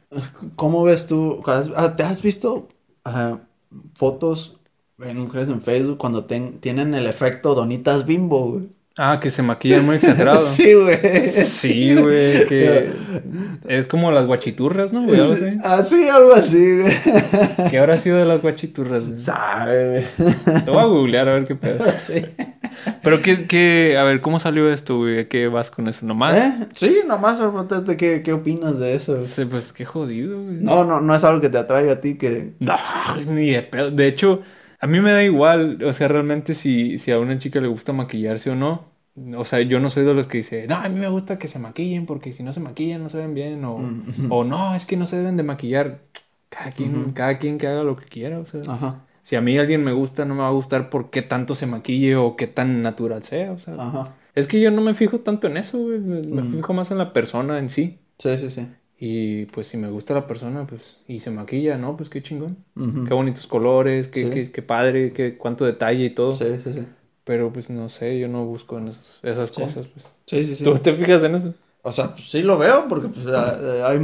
¿Cómo 0.56 0.84
ves 0.84 1.08
tú? 1.08 1.42
¿Has- 1.46 1.70
ah, 1.76 1.96
¿Te 1.96 2.04
has 2.04 2.22
visto 2.22 2.68
ah, 3.06 3.40
fotos 3.96 4.60
en 5.00 5.18
mujeres 5.18 5.50
en 5.50 5.62
Facebook 5.62 5.98
cuando 5.98 6.26
ten- 6.26 6.60
tienen 6.60 6.94
el 6.94 7.08
efecto 7.08 7.56
donitas 7.56 8.06
bimbo, 8.06 8.52
güey? 8.52 8.70
Ah, 9.02 9.18
que 9.22 9.30
se 9.30 9.42
maquillan 9.42 9.86
muy 9.86 9.96
exagerado. 9.96 10.42
Sí, 10.46 10.74
güey. 10.74 11.26
Sí, 11.26 11.96
güey, 11.96 12.46
que 12.48 12.92
es 13.70 13.88
como 13.88 14.12
las 14.12 14.26
guachiturras, 14.26 14.92
¿no? 14.92 15.04
Güey, 15.04 15.22
así. 15.22 15.58
Así, 15.64 16.10
algo 16.10 16.34
así, 16.34 16.82
güey. 16.82 16.94
¿Qué 17.70 17.80
habrá 17.80 17.96
sido 17.96 18.18
de 18.18 18.26
las 18.26 18.42
guachiturras, 18.42 19.06
güey? 19.06 19.18
Sabe, 19.18 19.90
güey. 19.90 20.34
Te 20.66 20.70
voy 20.70 20.80
a 20.82 20.84
googlear 20.84 21.30
a 21.30 21.34
ver 21.36 21.48
qué 21.48 21.56
pedo. 21.56 21.86
Sí. 22.00 22.26
Pero 23.02 23.22
qué, 23.22 23.46
qué, 23.46 23.98
a 23.98 24.04
ver, 24.04 24.20
¿cómo 24.20 24.40
salió 24.40 24.72
esto, 24.72 24.98
güey? 24.98 25.20
¿A 25.20 25.28
qué 25.30 25.48
vas 25.48 25.72
con 25.72 25.88
eso? 25.88 26.06
¿Nomás? 26.06 26.36
¿Eh? 26.36 26.68
Sí, 26.74 27.00
nomás 27.08 27.36
para 27.36 27.50
preguntarte 27.50 27.96
qué, 27.96 28.22
qué 28.22 28.34
opinas 28.34 28.80
de 28.80 28.96
eso. 28.96 29.22
Sí, 29.26 29.46
pues 29.46 29.72
qué 29.72 29.86
jodido, 29.86 30.42
güey. 30.44 30.58
No, 30.58 30.84
no, 30.84 31.00
no 31.00 31.16
es 31.16 31.24
algo 31.24 31.40
que 31.40 31.50
te 31.50 31.58
atraiga 31.58 31.94
a 31.94 32.02
ti 32.02 32.18
que... 32.18 32.54
No, 32.60 32.76
ni 33.30 33.52
de 33.52 33.64
pedo. 33.64 33.92
De 33.92 34.08
hecho, 34.08 34.44
a 34.80 34.88
mí 34.88 35.02
me 35.02 35.12
da 35.12 35.24
igual, 35.24 35.84
o 35.84 35.92
sea, 35.92 36.08
realmente 36.08 36.54
si, 36.54 36.98
si 37.00 37.12
a 37.12 37.20
una 37.20 37.38
chica 37.38 37.60
le 37.60 37.68
gusta 37.68 37.92
maquillarse 37.92 38.50
o 38.50 38.56
no. 38.56 38.89
O 39.38 39.46
sea, 39.46 39.62
yo 39.62 39.80
no 39.80 39.90
soy 39.90 40.06
de 40.06 40.14
los 40.14 40.28
que 40.28 40.38
dice, 40.38 40.66
no, 40.68 40.76
a 40.76 40.88
mí 40.90 41.00
me 41.00 41.10
gusta 41.10 41.38
que 41.40 41.48
se 41.48 41.60
maquillen 41.60 42.06
porque 42.06 42.34
si 42.34 42.44
no 42.44 42.54
se 42.54 42.60
maquillan 42.60 43.02
no 43.04 43.10
se 43.10 43.18
ven 43.18 43.34
bien. 43.34 43.64
O, 43.66 43.78
Mm, 43.78 44.32
o 44.32 44.44
no, 44.44 44.76
es 44.76 44.86
que 44.86 44.96
no 44.98 45.06
se 45.06 45.18
deben 45.18 45.38
de 45.38 45.44
maquillar. 45.44 46.02
Cada 46.50 46.72
quien, 46.72 47.12
cada 47.14 47.38
quien 47.38 47.58
que 47.58 47.68
haga 47.68 47.84
lo 47.84 47.96
que 47.96 48.06
quiera, 48.06 48.40
o 48.40 48.46
sea. 48.46 48.62
Ajá, 48.68 49.06
Si 49.22 49.36
a 49.36 49.42
mí 49.42 49.58
alguien 49.58 49.84
me 49.84 49.92
gusta, 49.94 50.26
no 50.26 50.34
me 50.36 50.42
va 50.42 50.48
a 50.48 50.52
gustar 50.52 50.90
por 50.90 51.10
qué 51.12 51.22
tanto 51.22 51.54
se 51.54 51.68
maquille 51.68 52.16
o 52.16 52.36
qué 52.36 52.48
tan 52.48 52.82
natural 52.82 53.24
sea, 53.24 53.52
o 53.52 53.60
sea. 53.60 53.76
ajá. 53.76 54.16
Es 54.36 54.48
que 54.48 54.60
yo 54.62 54.72
no 54.72 54.82
me 54.82 54.94
fijo 54.96 55.20
tanto 55.20 55.48
en 55.48 55.58
eso, 55.58 55.80
güey. 55.80 56.00
Me 56.00 56.42
Ujú. 56.42 56.52
fijo 56.58 56.74
más 56.74 56.90
en 56.92 56.98
la 56.98 57.14
persona 57.14 57.60
en 57.60 57.70
sí. 57.70 58.00
Sí, 58.18 58.38
sí, 58.38 58.50
sí. 58.50 58.68
Y 59.02 59.46
pues 59.46 59.68
si 59.68 59.78
me 59.78 59.90
gusta 59.90 60.14
la 60.14 60.28
persona, 60.28 60.66
pues, 60.68 61.00
y 61.08 61.20
se 61.20 61.32
maquilla, 61.32 61.78
¿no? 61.78 61.96
Pues 61.96 62.10
qué 62.10 62.22
chingón. 62.22 62.58
Qué 63.08 63.14
bonitos 63.14 63.48
colores, 63.48 64.08
qué, 64.10 64.24
Sí. 64.24 64.30
qué, 64.32 64.52
qué 64.52 64.62
padre, 64.62 65.14
qué, 65.14 65.38
cuánto 65.38 65.66
detalle 65.66 66.06
y 66.06 66.10
todo. 66.10 66.34
Sí, 66.34 66.46
sí, 66.64 66.74
sí. 66.74 66.86
Pero 67.30 67.54
pues 67.54 67.70
no 67.70 67.90
sé, 67.90 68.18
yo 68.18 68.28
no 68.28 68.44
busco 68.46 68.80
en 68.80 68.88
esos- 68.88 69.20
esas 69.22 69.52
Sí. 69.52 69.62
cosas, 69.62 69.86
pues. 69.86 70.04
Sí, 70.26 70.44
sí, 70.44 70.56
sí. 70.56 70.64
¿Tú 70.64 70.74
te 70.80 70.94
fijas 70.94 71.22
en 71.22 71.36
eso? 71.36 71.54
O 71.84 71.92
sea, 71.92 72.16
pues 72.16 72.28
sí 72.28 72.42
lo 72.42 72.58
veo 72.58 72.88
porque 72.90 73.08
pues, 73.08 73.28
eh, 73.28 73.84
hay 73.86 74.00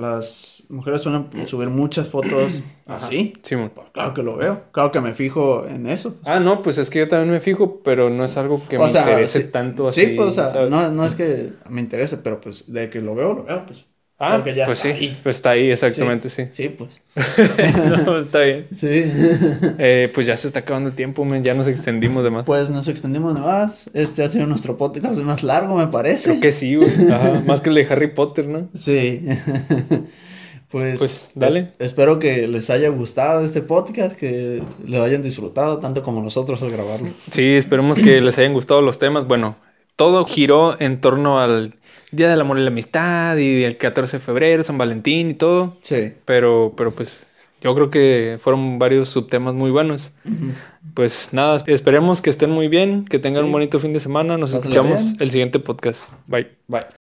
las 0.00 0.62
mujeres 0.70 1.02
suelen 1.02 1.28
subir 1.46 1.68
muchas 1.68 2.08
fotos 2.08 2.60
así. 2.86 3.34
Simón. 3.42 3.72
Pues 3.74 3.88
claro 3.92 4.14
que 4.14 4.22
lo 4.22 4.36
veo. 4.36 4.62
Claro 4.72 4.90
que 4.90 5.02
me 5.02 5.12
fijo 5.12 5.66
en 5.66 5.86
eso. 5.86 6.16
Ah, 6.24 6.40
no, 6.40 6.62
pues 6.62 6.78
es 6.78 6.88
que 6.88 7.00
yo 7.00 7.08
también 7.08 7.30
me 7.30 7.40
fijo, 7.42 7.80
pero 7.84 8.08
no 8.08 8.24
es 8.24 8.36
algo 8.38 8.62
que 8.68 8.78
O 8.78 8.84
me 8.84 8.90
sea, 8.90 9.02
interese 9.02 9.42
sí- 9.42 9.48
tanto 9.50 9.88
así. 9.88 10.00
Sí, 10.06 10.06
pues, 10.16 10.28
o 10.38 10.50
sea, 10.50 10.66
no, 10.66 10.90
no 10.90 11.04
es 11.04 11.14
que 11.14 11.52
me 11.68 11.82
interese, 11.82 12.16
pero 12.16 12.40
pues 12.40 12.72
de 12.72 12.88
que 12.88 13.02
lo 13.02 13.14
veo, 13.14 13.34
lo 13.34 13.44
veo, 13.44 13.66
pues. 13.66 13.84
Ah, 14.22 14.34
porque 14.36 14.54
ya 14.54 14.66
pues 14.66 14.84
está 14.84 14.98
sí, 14.98 15.04
ahí. 15.06 15.20
pues 15.22 15.36
está 15.36 15.50
ahí, 15.50 15.70
exactamente, 15.70 16.28
sí. 16.28 16.44
Sí, 16.50 16.68
pues. 16.68 17.00
no, 18.06 18.18
está 18.18 18.40
bien. 18.40 18.66
Sí. 18.74 19.04
Eh, 19.78 20.10
pues 20.14 20.26
ya 20.26 20.36
se 20.36 20.46
está 20.46 20.60
acabando 20.60 20.90
el 20.90 20.94
tiempo, 20.94 21.26
ya 21.42 21.54
nos 21.54 21.66
extendimos 21.66 22.22
de 22.22 22.28
más. 22.30 22.44
pues 22.44 22.68
nos 22.68 22.86
extendimos 22.88 23.32
más. 23.38 23.88
Este 23.94 24.22
ha 24.22 24.28
sido 24.28 24.46
nuestro 24.46 24.76
podcast 24.76 25.18
más 25.20 25.42
largo, 25.42 25.76
me 25.76 25.86
parece. 25.88 26.28
Creo 26.30 26.40
que 26.42 26.52
sí, 26.52 26.74
güey. 26.76 26.90
Ajá, 27.10 27.42
más 27.46 27.62
que 27.62 27.70
el 27.70 27.76
de 27.76 27.86
Harry 27.90 28.08
Potter, 28.14 28.46
¿no? 28.46 28.68
Sí. 28.74 29.22
pues, 30.70 30.98
Pues, 30.98 31.30
dale. 31.34 31.60
es- 31.78 31.86
espero 31.86 32.18
que 32.18 32.46
les 32.46 32.70
haya 32.70 32.88
gustado 32.90 33.44
este 33.44 33.62
podcast, 33.62 34.16
que 34.16 34.62
lo 34.86 35.02
hayan 35.02 35.22
disfrutado 35.22 35.78
tanto 35.78 36.02
como 36.02 36.22
nosotros 36.22 36.62
al 36.62 36.70
grabarlo. 36.70 37.08
Sí, 37.30 37.54
esperemos 37.54 37.98
que 37.98 38.20
les 38.20 38.38
hayan 38.38 38.52
gustado 38.52 38.82
los 38.82 38.98
temas. 38.98 39.26
Bueno, 39.26 39.56
todo 39.96 40.24
giró 40.26 40.76
en 40.80 41.00
torno 41.00 41.40
al 41.40 41.74
Día 42.12 42.28
del 42.30 42.40
Amor 42.40 42.58
y 42.58 42.62
la 42.62 42.68
Amistad 42.68 43.36
y 43.36 43.62
el 43.64 43.76
14 43.76 44.18
de 44.18 44.22
febrero, 44.22 44.62
San 44.62 44.78
Valentín 44.78 45.30
y 45.30 45.34
todo. 45.34 45.76
Sí. 45.82 46.12
Pero, 46.24 46.74
pero 46.76 46.90
pues 46.90 47.24
yo 47.60 47.74
creo 47.74 47.90
que 47.90 48.38
fueron 48.40 48.78
varios 48.78 49.08
subtemas 49.10 49.54
muy 49.54 49.70
buenos. 49.70 50.10
Pues 50.94 51.28
nada, 51.32 51.62
esperemos 51.66 52.20
que 52.20 52.30
estén 52.30 52.50
muy 52.50 52.68
bien, 52.68 53.04
que 53.04 53.18
tengan 53.18 53.42
Sí. 53.42 53.46
un 53.46 53.52
bonito 53.52 53.78
fin 53.78 53.92
de 53.92 54.00
semana. 54.00 54.36
Nos 54.36 54.52
escuchamos 54.54 55.02
bien. 55.04 55.16
el 55.20 55.30
siguiente 55.30 55.58
podcast. 55.60 56.04
Bye. 56.26 56.48
Bye. 56.66 56.99